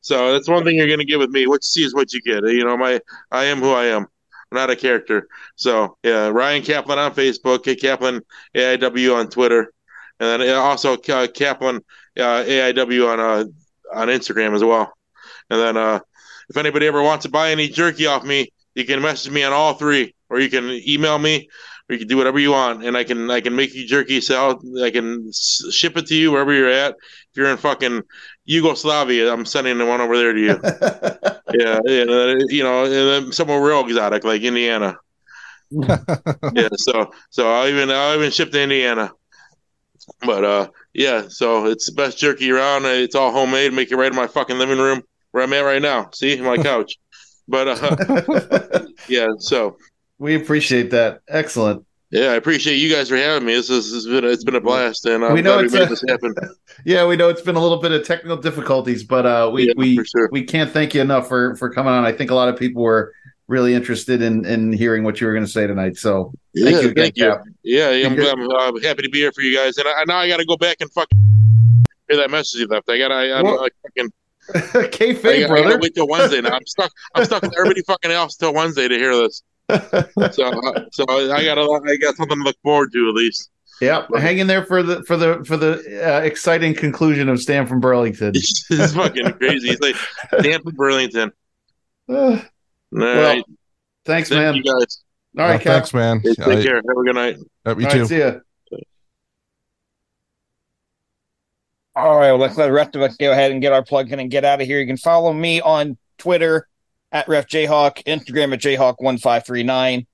So 0.00 0.32
that's 0.32 0.48
one 0.48 0.64
thing 0.64 0.76
you're 0.76 0.88
gonna 0.88 1.04
get 1.04 1.18
with 1.18 1.30
me. 1.30 1.46
What 1.46 1.62
you 1.62 1.66
see 1.66 1.84
is 1.84 1.94
what 1.94 2.12
you 2.12 2.20
get. 2.22 2.44
You 2.44 2.64
know, 2.64 2.76
my 2.76 3.00
I 3.30 3.44
am 3.46 3.58
who 3.58 3.70
I 3.70 3.86
am. 3.86 4.06
I'm 4.52 4.56
not 4.56 4.70
a 4.70 4.76
character. 4.76 5.26
So 5.56 5.96
yeah, 6.04 6.28
Ryan 6.28 6.62
Kaplan 6.62 6.98
on 6.98 7.14
Facebook, 7.14 7.64
K 7.64 7.74
Kaplan 7.74 8.22
AIW 8.54 9.16
on 9.16 9.28
Twitter, 9.28 9.72
and 10.20 10.42
then 10.42 10.56
also 10.56 10.94
uh, 10.94 11.26
Kaplan 11.26 11.82
uh, 12.18 12.44
AIW 12.44 13.08
on 13.08 13.20
uh 13.20 13.44
on 13.94 14.08
Instagram 14.08 14.54
as 14.54 14.64
well. 14.64 14.92
And 15.50 15.60
then 15.60 15.76
uh 15.76 16.00
if 16.48 16.56
anybody 16.56 16.86
ever 16.86 17.02
wants 17.02 17.24
to 17.24 17.30
buy 17.30 17.50
any 17.50 17.68
jerky 17.68 18.06
off 18.06 18.24
me, 18.24 18.48
you 18.74 18.84
can 18.84 19.02
message 19.02 19.32
me 19.32 19.42
on 19.42 19.52
all 19.52 19.74
three, 19.74 20.14
or 20.28 20.38
you 20.38 20.48
can 20.48 20.70
email 20.86 21.18
me, 21.18 21.48
or 21.88 21.94
you 21.94 21.98
can 21.98 22.08
do 22.08 22.16
whatever 22.16 22.38
you 22.38 22.52
want, 22.52 22.84
and 22.84 22.96
I 22.96 23.04
can 23.04 23.30
I 23.30 23.40
can 23.40 23.56
make 23.56 23.74
you 23.74 23.86
jerky 23.86 24.20
sell. 24.20 24.60
I 24.82 24.90
can 24.90 25.28
s- 25.28 25.64
ship 25.70 25.96
it 25.96 26.06
to 26.06 26.14
you 26.14 26.32
wherever 26.32 26.52
you're 26.52 26.70
at. 26.70 26.92
If 26.92 27.36
you're 27.36 27.50
in 27.50 27.56
fucking 27.56 28.02
Yugoslavia, 28.44 29.32
I'm 29.32 29.44
sending 29.44 29.78
the 29.78 29.86
one 29.86 30.00
over 30.00 30.16
there 30.16 30.32
to 30.32 30.40
you. 30.40 30.60
yeah, 31.58 31.78
uh, 31.78 32.34
you 32.48 32.62
know, 32.62 32.84
and 32.84 32.92
then 33.26 33.32
somewhere 33.32 33.60
real 33.60 33.80
exotic 33.84 34.24
like 34.24 34.42
Indiana. 34.42 34.96
yeah, 35.70 36.68
so 36.76 37.10
so 37.30 37.50
I'll 37.50 37.68
even 37.68 37.90
I'll 37.90 38.16
even 38.16 38.30
ship 38.30 38.50
to 38.52 38.62
Indiana. 38.62 39.10
But 40.20 40.44
uh, 40.44 40.68
yeah, 40.96 41.24
so 41.28 41.66
it's 41.66 41.86
the 41.86 41.92
best 41.92 42.18
jerky 42.18 42.50
around. 42.50 42.84
It's 42.86 43.14
all 43.14 43.30
homemade. 43.32 43.72
Make 43.72 43.90
it 43.92 43.96
right 43.96 44.10
in 44.10 44.16
my 44.16 44.26
fucking 44.26 44.58
living 44.58 44.78
room 44.78 45.02
where 45.32 45.44
I'm 45.44 45.52
at 45.52 45.60
right 45.60 45.82
now. 45.82 46.10
See 46.14 46.40
my 46.40 46.56
couch. 46.70 46.96
But 47.48 47.68
uh, 47.68 48.86
yeah, 49.08 49.28
so 49.38 49.76
We 50.18 50.34
appreciate 50.34 50.90
that. 50.90 51.20
Excellent. 51.28 51.84
yeah, 52.10 52.28
I 52.30 52.34
appreciate 52.34 52.76
you 52.76 52.92
guys 52.92 53.08
for 53.08 53.16
having 53.16 53.46
me. 53.46 53.54
This 53.54 53.70
is 53.70 53.92
it's 53.94 54.06
been 54.06 54.24
it's 54.24 54.42
been 54.44 54.56
a 54.56 54.60
blast, 54.60 55.04
and 55.06 55.24
I'm 55.24 55.34
We 55.34 55.42
know 55.42 55.52
glad 55.52 55.60
we 55.60 55.64
it's 55.66 55.74
made 55.74 55.82
a- 55.82 55.86
this 55.86 56.04
happen. 56.08 56.34
Yeah, 56.84 57.06
we 57.06 57.16
know 57.16 57.28
it's 57.30 57.40
been 57.40 57.56
a 57.56 57.60
little 57.60 57.80
bit 57.80 57.90
of 57.92 58.06
technical 58.06 58.36
difficulties, 58.36 59.02
but 59.02 59.24
uh, 59.26 59.50
we 59.52 59.68
Yeah, 59.68 59.72
we 59.76 59.96
sure. 60.04 60.28
we 60.30 60.42
can't 60.44 60.70
thank 60.70 60.94
you 60.94 61.00
enough 61.00 61.26
for 61.28 61.56
for 61.56 61.70
coming 61.70 61.92
on. 61.92 62.04
I 62.04 62.12
think 62.12 62.30
a 62.30 62.34
lot 62.34 62.48
of 62.48 62.56
people 62.58 62.82
were 62.82 63.12
really 63.48 63.74
interested 63.74 64.22
in 64.22 64.44
in 64.44 64.72
hearing 64.72 65.04
what 65.04 65.20
you 65.20 65.26
were 65.26 65.32
going 65.32 65.44
to 65.44 65.50
say 65.50 65.66
tonight. 65.66 65.96
So 65.96 66.32
Yeah, 66.54 66.70
thank 66.70 66.82
you 66.82 66.88
again, 66.90 67.04
thank 67.04 67.16
you. 67.16 67.30
Cap. 67.30 67.42
Yeah, 67.62 67.90
yeah, 67.90 68.06
I'm, 68.08 68.20
I'm, 68.20 68.50
uh, 68.76 68.80
happy 68.82 69.02
to 69.02 69.08
be 69.10 69.18
here 69.18 69.32
for 69.32 69.42
you 69.42 69.56
guys, 69.56 69.76
and 69.78 69.86
I, 69.88 70.04
now 70.06 70.18
I 70.18 70.28
got 70.28 70.38
to 70.38 70.44
go 70.46 70.56
back 70.56 70.78
and 70.80 70.90
fucking 70.92 71.18
hear 72.08 72.18
that 72.18 72.30
message 72.30 72.60
you 72.60 72.66
left. 72.66 72.88
I 72.90 72.98
got 72.98 73.08
to 73.08 73.14
I'm 73.14 73.44
Well- 73.44 73.60
like 73.60 73.72
fucking. 73.82 74.12
Kayfabe, 74.54 74.88
I, 74.88 74.92
got- 74.92 75.26
I 75.26 75.40
gotta 75.40 75.48
brother. 75.62 75.78
wait 75.80 75.94
till 75.96 76.06
Wednesday 76.06 76.40
now. 76.40 76.50
I'm 76.54 76.66
stuck. 76.66 76.92
I'm 77.16 77.24
stuck 77.24 77.42
with 77.42 77.52
everybody 77.58 77.82
fucking 77.82 78.12
else 78.12 78.36
till 78.36 78.54
Wednesday 78.54 78.86
to 78.86 78.94
hear 78.94 79.12
this. 79.16 79.42
So, 79.68 79.76
uh, 80.46 80.80
so 80.92 81.04
I 81.08 81.42
got 81.44 81.58
a, 81.58 81.62
I 81.84 81.96
got 81.96 82.14
something 82.14 82.38
to 82.38 82.44
look 82.44 82.54
forward 82.62 82.92
to 82.92 83.08
at 83.08 83.14
least. 83.14 83.50
Yeah, 83.80 84.06
hang 84.16 84.38
in 84.38 84.46
there 84.46 84.64
for 84.64 84.84
the 84.84 85.02
for 85.02 85.16
the 85.16 85.44
for 85.44 85.56
the 85.56 85.82
uh, 86.00 86.20
exciting 86.20 86.74
conclusion 86.74 87.28
of 87.28 87.40
Stan 87.42 87.66
from 87.66 87.80
Burlington. 87.80 88.34
It's 88.36 88.92
fucking 88.94 89.32
crazy. 89.32 89.68
It's 89.70 89.80
like 89.82 89.96
Dan 90.44 90.62
from 90.62 90.74
Burlington. 90.76 91.32
Uh, 92.08 92.40
All 92.96 93.02
well, 93.02 93.22
right. 93.22 93.44
thanks, 94.06 94.28
Thank 94.30 94.40
man. 94.40 94.54
you 94.54 94.62
guys. 94.62 95.02
All 95.38 95.44
right, 95.44 95.60
Cap. 95.60 95.72
thanks, 95.72 95.92
man. 95.94 96.20
Hey, 96.20 96.32
take 96.34 96.64
care. 96.64 96.76
Have 96.76 96.84
a 96.84 97.02
good 97.04 97.14
night. 97.14 97.36
Yep, 97.66 97.80
you 97.80 97.86
All 97.86 97.92
too. 97.92 97.98
right, 98.00 98.08
see 98.08 98.18
ya. 98.18 98.32
All 101.94 102.16
right, 102.16 102.32
well, 102.32 102.38
let's 102.38 102.56
let 102.56 102.66
the 102.66 102.72
rest 102.72 102.94
of 102.94 103.02
us 103.02 103.16
go 103.16 103.32
ahead 103.32 103.52
and 103.52 103.60
get 103.60 103.72
our 103.72 103.82
plug 103.84 104.10
in 104.12 104.20
and 104.20 104.30
get 104.30 104.44
out 104.44 104.60
of 104.60 104.66
here. 104.66 104.80
You 104.80 104.86
can 104.86 104.96
follow 104.96 105.32
me 105.32 105.60
on 105.60 105.98
Twitter 106.18 106.68
at 107.12 107.26
RefJayhawk, 107.26 108.04
Instagram 108.04 108.52
at 108.54 108.60
Jayhawk1539, 108.60 110.06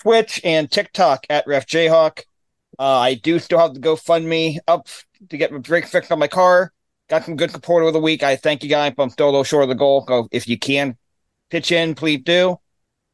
Twitch 0.00 0.40
and 0.44 0.70
TikTok 0.70 1.26
at 1.30 1.46
RefJayhawk. 1.46 2.20
Uh, 2.78 2.82
I 2.82 3.14
do 3.14 3.38
still 3.38 3.58
have 3.58 3.74
the 3.74 3.80
GoFundMe 3.80 4.58
up 4.68 4.86
to 5.30 5.36
get 5.36 5.50
my 5.50 5.58
brake 5.58 5.86
fixed 5.86 6.12
on 6.12 6.18
my 6.18 6.28
car. 6.28 6.72
Got 7.08 7.24
some 7.24 7.36
good 7.36 7.50
support 7.50 7.82
over 7.82 7.92
the 7.92 8.00
week. 8.00 8.22
I 8.22 8.36
thank 8.36 8.62
you 8.62 8.68
guys. 8.68 8.92
I'm 8.98 9.08
still 9.10 9.26
a 9.26 9.30
little 9.30 9.44
short 9.44 9.62
of 9.62 9.70
the 9.70 9.74
goal. 9.74 10.04
So 10.06 10.28
if 10.30 10.46
you 10.46 10.58
can 10.58 10.96
pitch 11.50 11.72
in, 11.72 11.94
please 11.94 12.22
do. 12.24 12.56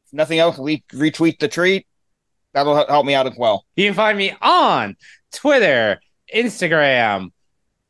If 0.07 0.13
nothing 0.13 0.39
else, 0.39 0.57
re- 0.59 0.83
retweet 0.93 1.39
the 1.39 1.47
treat. 1.47 1.87
That'll 2.53 2.85
help 2.87 3.05
me 3.05 3.13
out 3.13 3.27
as 3.27 3.37
well. 3.37 3.65
You 3.75 3.85
can 3.85 3.93
find 3.93 4.17
me 4.17 4.33
on 4.41 4.95
Twitter, 5.33 5.99
Instagram, 6.33 7.31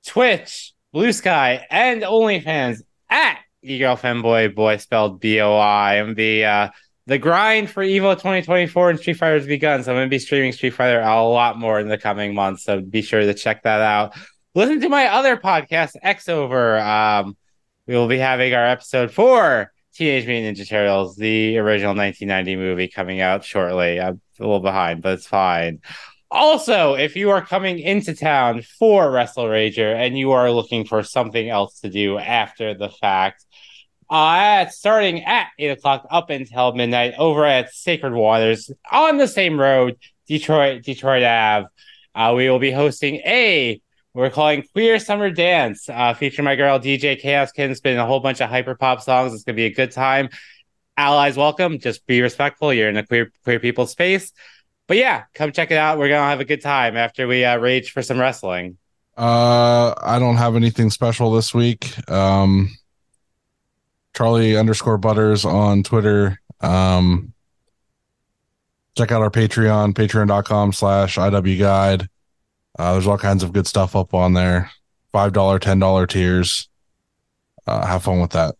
Twitch, 0.05 0.73
Blue 0.91 1.13
Sky, 1.13 1.65
and 1.69 2.01
OnlyFans 2.01 2.81
at 3.09 3.39
Eagle 3.61 3.95
Femboy 3.95 4.55
Boy 4.55 4.77
spelled 4.77 5.19
B 5.19 5.39
O 5.41 5.55
I. 5.55 5.95
I'm 5.99 6.15
the 6.15 6.45
uh, 6.45 6.69
the 7.07 7.17
grind 7.17 7.69
for 7.69 7.83
Evo 7.83 8.13
2024 8.13 8.89
and 8.89 8.99
Street 8.99 9.17
Fighter 9.17 9.35
has 9.35 9.45
begun. 9.45 9.83
So 9.83 9.91
I'm 9.91 9.97
gonna 9.97 10.09
be 10.09 10.19
streaming 10.19 10.51
Street 10.51 10.73
Fighter 10.73 11.01
a 11.01 11.23
lot 11.23 11.59
more 11.59 11.79
in 11.79 11.87
the 11.87 11.97
coming 11.97 12.33
months. 12.33 12.63
So 12.63 12.81
be 12.81 13.01
sure 13.01 13.21
to 13.21 13.33
check 13.33 13.63
that 13.63 13.81
out. 13.81 14.15
Listen 14.55 14.79
to 14.81 14.89
my 14.89 15.07
other 15.07 15.37
podcast, 15.37 15.91
X 16.01 16.29
Over. 16.29 16.79
Um, 16.79 17.37
we 17.87 17.95
will 17.95 18.07
be 18.07 18.17
having 18.17 18.53
our 18.53 18.65
episode 18.65 19.11
for 19.11 19.71
Teenage 19.95 20.27
Mutant 20.27 20.57
Ninja 20.57 20.67
Turtles, 20.67 21.15
the 21.15 21.57
original 21.57 21.95
1990 21.95 22.55
movie, 22.57 22.87
coming 22.89 23.21
out 23.21 23.45
shortly. 23.45 24.01
I'm 24.01 24.19
a 24.39 24.43
little 24.43 24.59
behind, 24.59 25.01
but 25.01 25.13
it's 25.13 25.27
fine. 25.27 25.79
Also, 26.29 26.95
if 26.95 27.15
you 27.15 27.29
are 27.29 27.45
coming 27.45 27.79
into 27.79 28.13
town 28.13 28.61
for 28.61 29.09
Wrestle 29.09 29.45
Rager 29.45 29.95
and 29.95 30.17
you 30.17 30.33
are 30.33 30.51
looking 30.51 30.83
for 30.83 31.01
something 31.01 31.49
else 31.49 31.79
to 31.79 31.89
do 31.89 32.17
after 32.17 32.73
the 32.73 32.89
fact, 32.89 33.45
uh, 34.09 34.65
starting 34.67 35.23
at 35.23 35.47
8 35.57 35.69
o'clock 35.69 36.05
up 36.11 36.29
until 36.29 36.73
midnight 36.73 37.13
over 37.17 37.45
at 37.45 37.73
Sacred 37.73 38.13
Waters 38.13 38.69
on 38.91 39.17
the 39.17 39.29
same 39.29 39.57
road, 39.57 39.97
Detroit, 40.27 40.83
Detroit 40.83 41.23
Ave, 41.23 41.67
uh, 42.15 42.33
we 42.35 42.49
will 42.49 42.59
be 42.59 42.71
hosting 42.71 43.15
a 43.17 43.81
we're 44.15 44.29
calling 44.29 44.63
Queer 44.71 44.97
Summer 44.97 45.29
Dance, 45.29 45.89
uh, 45.89 46.13
featuring 46.13 46.45
my 46.45 46.55
girl 46.55 46.79
DJ 46.79 47.19
Chaos 47.19 47.51
Kid, 47.51 47.75
spinning 47.75 47.99
a 47.99 48.05
whole 48.05 48.21
bunch 48.21 48.39
of 48.39 48.49
hyper 48.49 48.73
pop 48.73 49.01
songs. 49.01 49.33
It's 49.33 49.43
gonna 49.43 49.57
be 49.57 49.65
a 49.65 49.73
good 49.73 49.91
time. 49.91 50.29
Allies 50.95 51.35
welcome. 51.35 51.79
Just 51.79 52.07
be 52.07 52.21
respectful. 52.21 52.73
You're 52.73 52.87
in 52.87 52.95
a 52.95 53.05
queer 53.05 53.31
queer 53.43 53.59
people 53.59 53.85
space. 53.87 54.31
But 54.87 54.97
yeah, 54.97 55.25
come 55.33 55.51
check 55.51 55.69
it 55.69 55.77
out. 55.77 55.97
We're 55.97 56.07
gonna 56.07 56.29
have 56.29 56.39
a 56.39 56.45
good 56.45 56.61
time 56.61 56.95
after 56.95 57.27
we 57.27 57.43
uh, 57.43 57.57
rage 57.57 57.91
for 57.91 58.01
some 58.01 58.17
wrestling. 58.17 58.77
Uh, 59.17 59.93
I 60.01 60.17
don't 60.17 60.37
have 60.37 60.55
anything 60.55 60.89
special 60.91 61.31
this 61.31 61.53
week. 61.53 61.93
Um, 62.09 62.71
Charly 64.13 64.57
underscore 64.57 64.97
Butters 64.97 65.43
on 65.43 65.83
Twitter. 65.83 66.39
Um, 66.61 67.33
check 68.97 69.11
out 69.11 69.21
our 69.21 69.29
Patreon, 69.29 69.93
patreon.com 69.93 70.71
slash 70.71 71.17
IW 71.17 71.59
Guide. 71.59 72.07
Uh, 72.77 72.93
there's 72.93 73.07
all 73.07 73.17
kinds 73.17 73.43
of 73.43 73.53
good 73.53 73.67
stuff 73.67 73.95
up 73.95 74.13
on 74.13 74.33
there. 74.33 74.71
$5, 75.13 75.31
$10 75.31 76.09
tiers. 76.09 76.69
Uh, 77.65 77.85
have 77.85 78.03
fun 78.03 78.19
with 78.19 78.31
that. 78.31 78.55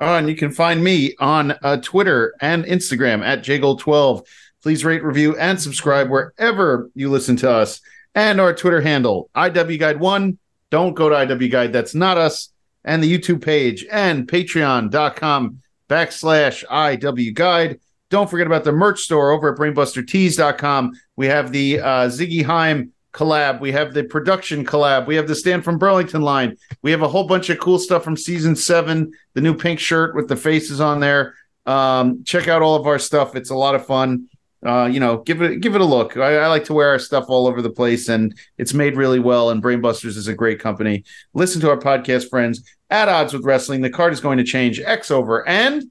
Oh, 0.00 0.16
and 0.16 0.28
you 0.28 0.36
can 0.36 0.50
find 0.50 0.84
me 0.84 1.14
on 1.18 1.52
uh, 1.62 1.78
Twitter 1.78 2.34
and 2.40 2.64
Instagram 2.64 3.24
at 3.24 3.42
jgold12. 3.42 4.26
Please 4.62 4.84
rate, 4.84 5.02
review, 5.02 5.36
and 5.36 5.60
subscribe 5.60 6.10
wherever 6.10 6.90
you 6.94 7.08
listen 7.08 7.36
to 7.36 7.50
us. 7.50 7.80
And 8.14 8.40
our 8.40 8.54
Twitter 8.54 8.80
handle, 8.80 9.30
IW 9.34 9.78
Guide 9.78 10.00
One. 10.00 10.38
Don't 10.70 10.94
go 10.94 11.08
to 11.08 11.14
IW 11.14 11.50
Guide. 11.50 11.72
That's 11.72 11.94
not 11.94 12.18
us. 12.18 12.50
And 12.84 13.02
the 13.02 13.18
YouTube 13.18 13.42
page 13.42 13.86
and 13.90 14.26
patreon.com 14.26 15.60
backslash 15.88 16.64
IW 16.66 17.34
Guide. 17.34 17.80
Don't 18.08 18.30
forget 18.30 18.46
about 18.46 18.64
the 18.64 18.72
merch 18.72 19.00
store 19.00 19.30
over 19.30 19.52
at 19.52 19.58
brainbustertees.com. 19.58 20.92
We 21.16 21.26
have 21.26 21.50
the 21.50 21.80
uh, 21.80 22.08
Ziggy 22.08 22.44
Haim 22.44 22.92
collab. 23.12 23.60
We 23.60 23.72
have 23.72 23.94
the 23.94 24.04
production 24.04 24.64
collab. 24.64 25.06
We 25.06 25.16
have 25.16 25.26
the 25.26 25.34
Stan 25.34 25.62
from 25.62 25.78
Burlington 25.78 26.22
line. 26.22 26.56
We 26.82 26.90
have 26.90 27.02
a 27.02 27.08
whole 27.08 27.26
bunch 27.26 27.50
of 27.50 27.58
cool 27.58 27.78
stuff 27.78 28.04
from 28.04 28.16
season 28.16 28.54
seven. 28.54 29.12
The 29.34 29.40
new 29.40 29.54
pink 29.54 29.80
shirt 29.80 30.14
with 30.14 30.28
the 30.28 30.36
faces 30.36 30.80
on 30.80 31.00
there. 31.00 31.34
Um, 31.64 32.22
check 32.24 32.46
out 32.46 32.62
all 32.62 32.76
of 32.76 32.86
our 32.86 32.98
stuff. 32.98 33.34
It's 33.34 33.50
a 33.50 33.56
lot 33.56 33.74
of 33.74 33.84
fun. 33.86 34.28
Uh, 34.64 34.86
you 34.86 35.00
know, 35.00 35.18
give 35.18 35.42
it 35.42 35.60
give 35.60 35.74
it 35.74 35.80
a 35.80 35.84
look. 35.84 36.16
I, 36.16 36.38
I 36.38 36.46
like 36.48 36.64
to 36.64 36.74
wear 36.74 36.88
our 36.90 36.98
stuff 36.98 37.26
all 37.28 37.46
over 37.46 37.62
the 37.62 37.70
place, 37.70 38.08
and 38.08 38.36
it's 38.58 38.74
made 38.74 38.96
really 38.96 39.20
well. 39.20 39.50
And 39.50 39.62
Brainbusters 39.62 40.16
is 40.16 40.28
a 40.28 40.34
great 40.34 40.60
company. 40.60 41.04
Listen 41.34 41.60
to 41.62 41.70
our 41.70 41.78
podcast, 41.78 42.28
friends. 42.30 42.68
At 42.88 43.08
odds 43.08 43.32
with 43.32 43.44
wrestling, 43.44 43.80
the 43.80 43.90
card 43.90 44.12
is 44.12 44.20
going 44.20 44.38
to 44.38 44.44
change. 44.44 44.80
X 44.80 45.10
over 45.10 45.46
and 45.48 45.84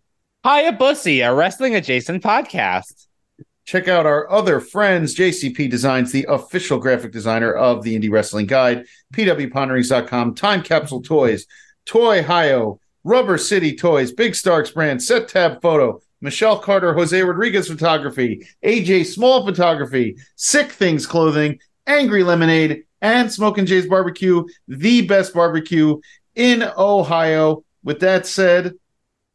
Hayabusa, 0.45 1.27
a 1.27 1.34
wrestling 1.34 1.73
adjacent 1.73 2.22
podcast. 2.22 3.07
check 3.65 3.88
out 3.88 4.05
our 4.05 4.30
other 4.30 4.59
friends. 4.59 5.15
JCP 5.15 5.72
Designs, 5.72 6.11
the 6.11 6.27
official 6.30 6.77
graphic 6.77 7.11
designer 7.11 7.51
of 7.51 7.81
the 7.81 7.99
Indie 7.99 8.11
Wrestling 8.11 8.45
Guide, 8.45 8.85
pwponderings.com, 9.11 10.35
Time 10.35 10.61
Capsule 10.61 11.01
Toys, 11.01 11.47
Toy 11.88 12.22
Hio, 12.22 12.80
Rubber 13.03 13.39
City 13.39 13.76
Toys, 13.76 14.11
Big 14.11 14.35
Starks 14.35 14.69
Brand, 14.69 15.01
Set 15.01 15.27
Tab 15.27 15.63
Photo, 15.63 15.99
Michelle 16.22 16.59
Carter, 16.59 16.93
Jose 16.93 17.19
Rodriguez 17.19 17.67
Photography, 17.67 18.47
AJ 18.63 19.07
Small 19.07 19.43
Photography, 19.47 20.15
Sick 20.35 20.72
Things 20.72 21.07
Clothing, 21.07 21.57
Angry 21.88 22.23
Lemonade, 22.23 22.84
and 23.01 23.31
Smoking 23.34 23.65
Jay's 23.65 23.88
Barbecue, 23.88 24.45
the 24.67 25.07
best 25.07 25.34
barbecue 25.34 25.99
in 26.35 26.61
Ohio. 26.77 27.63
With 27.84 28.01
that 28.01 28.27
said, 28.27 28.76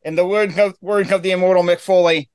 In 0.03 0.15
the 0.17 0.27
word 0.27 0.59
of, 0.59 0.75
word 0.81 1.13
of 1.13 1.23
the 1.23 1.31
immortal 1.33 1.63
Mick 1.63 1.79
Foley, 1.81 2.31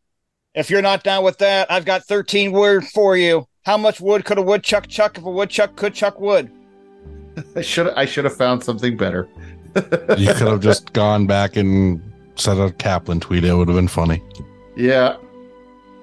if 0.53 0.69
you're 0.69 0.81
not 0.81 1.03
down 1.03 1.23
with 1.23 1.39
that, 1.39 1.71
I've 1.71 1.85
got 1.85 2.03
13 2.05 2.51
words 2.51 2.89
for 2.91 3.17
you. 3.17 3.47
How 3.65 3.77
much 3.77 3.99
wood 3.99 4.23
could 4.25 4.37
a 4.37 4.41
woodchuck 4.43 4.87
chuck 4.87 5.17
if 5.17 5.23
a 5.23 5.31
woodchuck 5.31 5.75
could 5.75 5.93
chuck 5.95 6.19
wood? 6.19 6.51
I 7.55 7.61
should 7.61 7.87
I 7.95 8.05
should 8.05 8.23
have 8.25 8.37
found 8.37 8.63
something 8.63 8.95
better. 8.97 9.27
You 10.17 10.33
could 10.33 10.47
have 10.47 10.61
just 10.61 10.93
gone 10.93 11.27
back 11.27 11.57
and 11.57 12.01
said 12.35 12.57
a 12.57 12.71
Kaplan 12.71 13.19
tweet. 13.19 13.43
It 13.43 13.53
would 13.53 13.67
have 13.67 13.75
been 13.75 13.89
funny. 13.89 14.23
Yeah, 14.77 15.17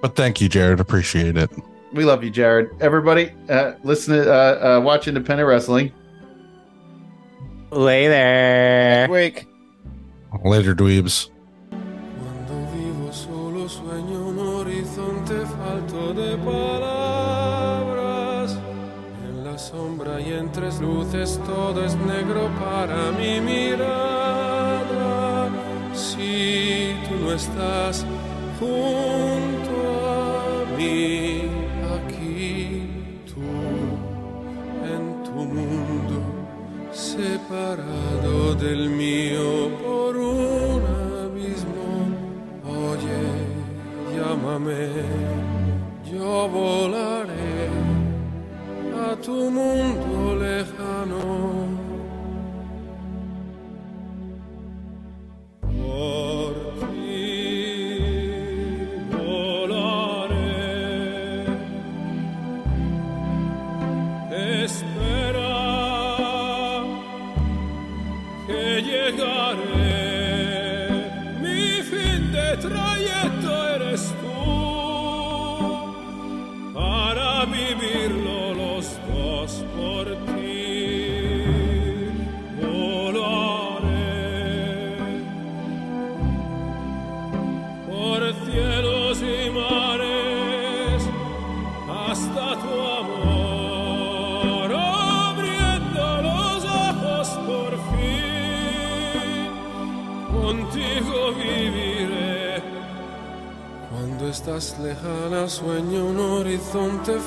But 0.03 0.15
thank 0.15 0.43
you, 0.43 0.49
Jared. 0.51 0.79
Appreciate 0.81 1.39
it. 1.39 1.51
we 1.95 2.05
love 2.05 2.23
you, 2.23 2.29
Jared. 2.29 2.69
Everybody, 2.83 3.33
uh, 3.49 3.73
listen 3.83 4.15
to 4.19 4.31
uh, 4.31 4.77
uh, 4.79 4.81
watch 4.83 5.09
independent 5.09 5.49
wrestling. 5.49 5.91
Later. 7.71 9.11
Week. 9.11 9.47
Later, 10.45 10.75
dweebs. 10.75 11.31
Todo 21.31 21.85
es 21.85 21.95
negro 21.95 22.51
para 22.59 23.13
mi 23.13 23.41
mirada. 23.41 24.89
Si 25.95 26.95
tú 27.07 27.15
no 27.25 27.33
estás 27.33 28.05
junto 28.59 29.75
a 30.09 30.77
mí, 30.77 31.43
aquí 31.97 32.89
tú, 33.31 33.41
en 34.95 35.05
tu 35.23 35.31
mundo, 35.31 36.19
separado 36.91 38.55
del 38.57 38.91
mío 38.91 39.71
por 39.81 40.17
un 40.17 40.83
abismo. 41.25 41.89
Oye, 42.67 43.23
llámame, 44.17 44.89
yo 46.13 46.49
volaré 46.49 46.82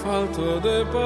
falto 0.05 0.59
de 0.59 0.85
palabras 0.85 1.04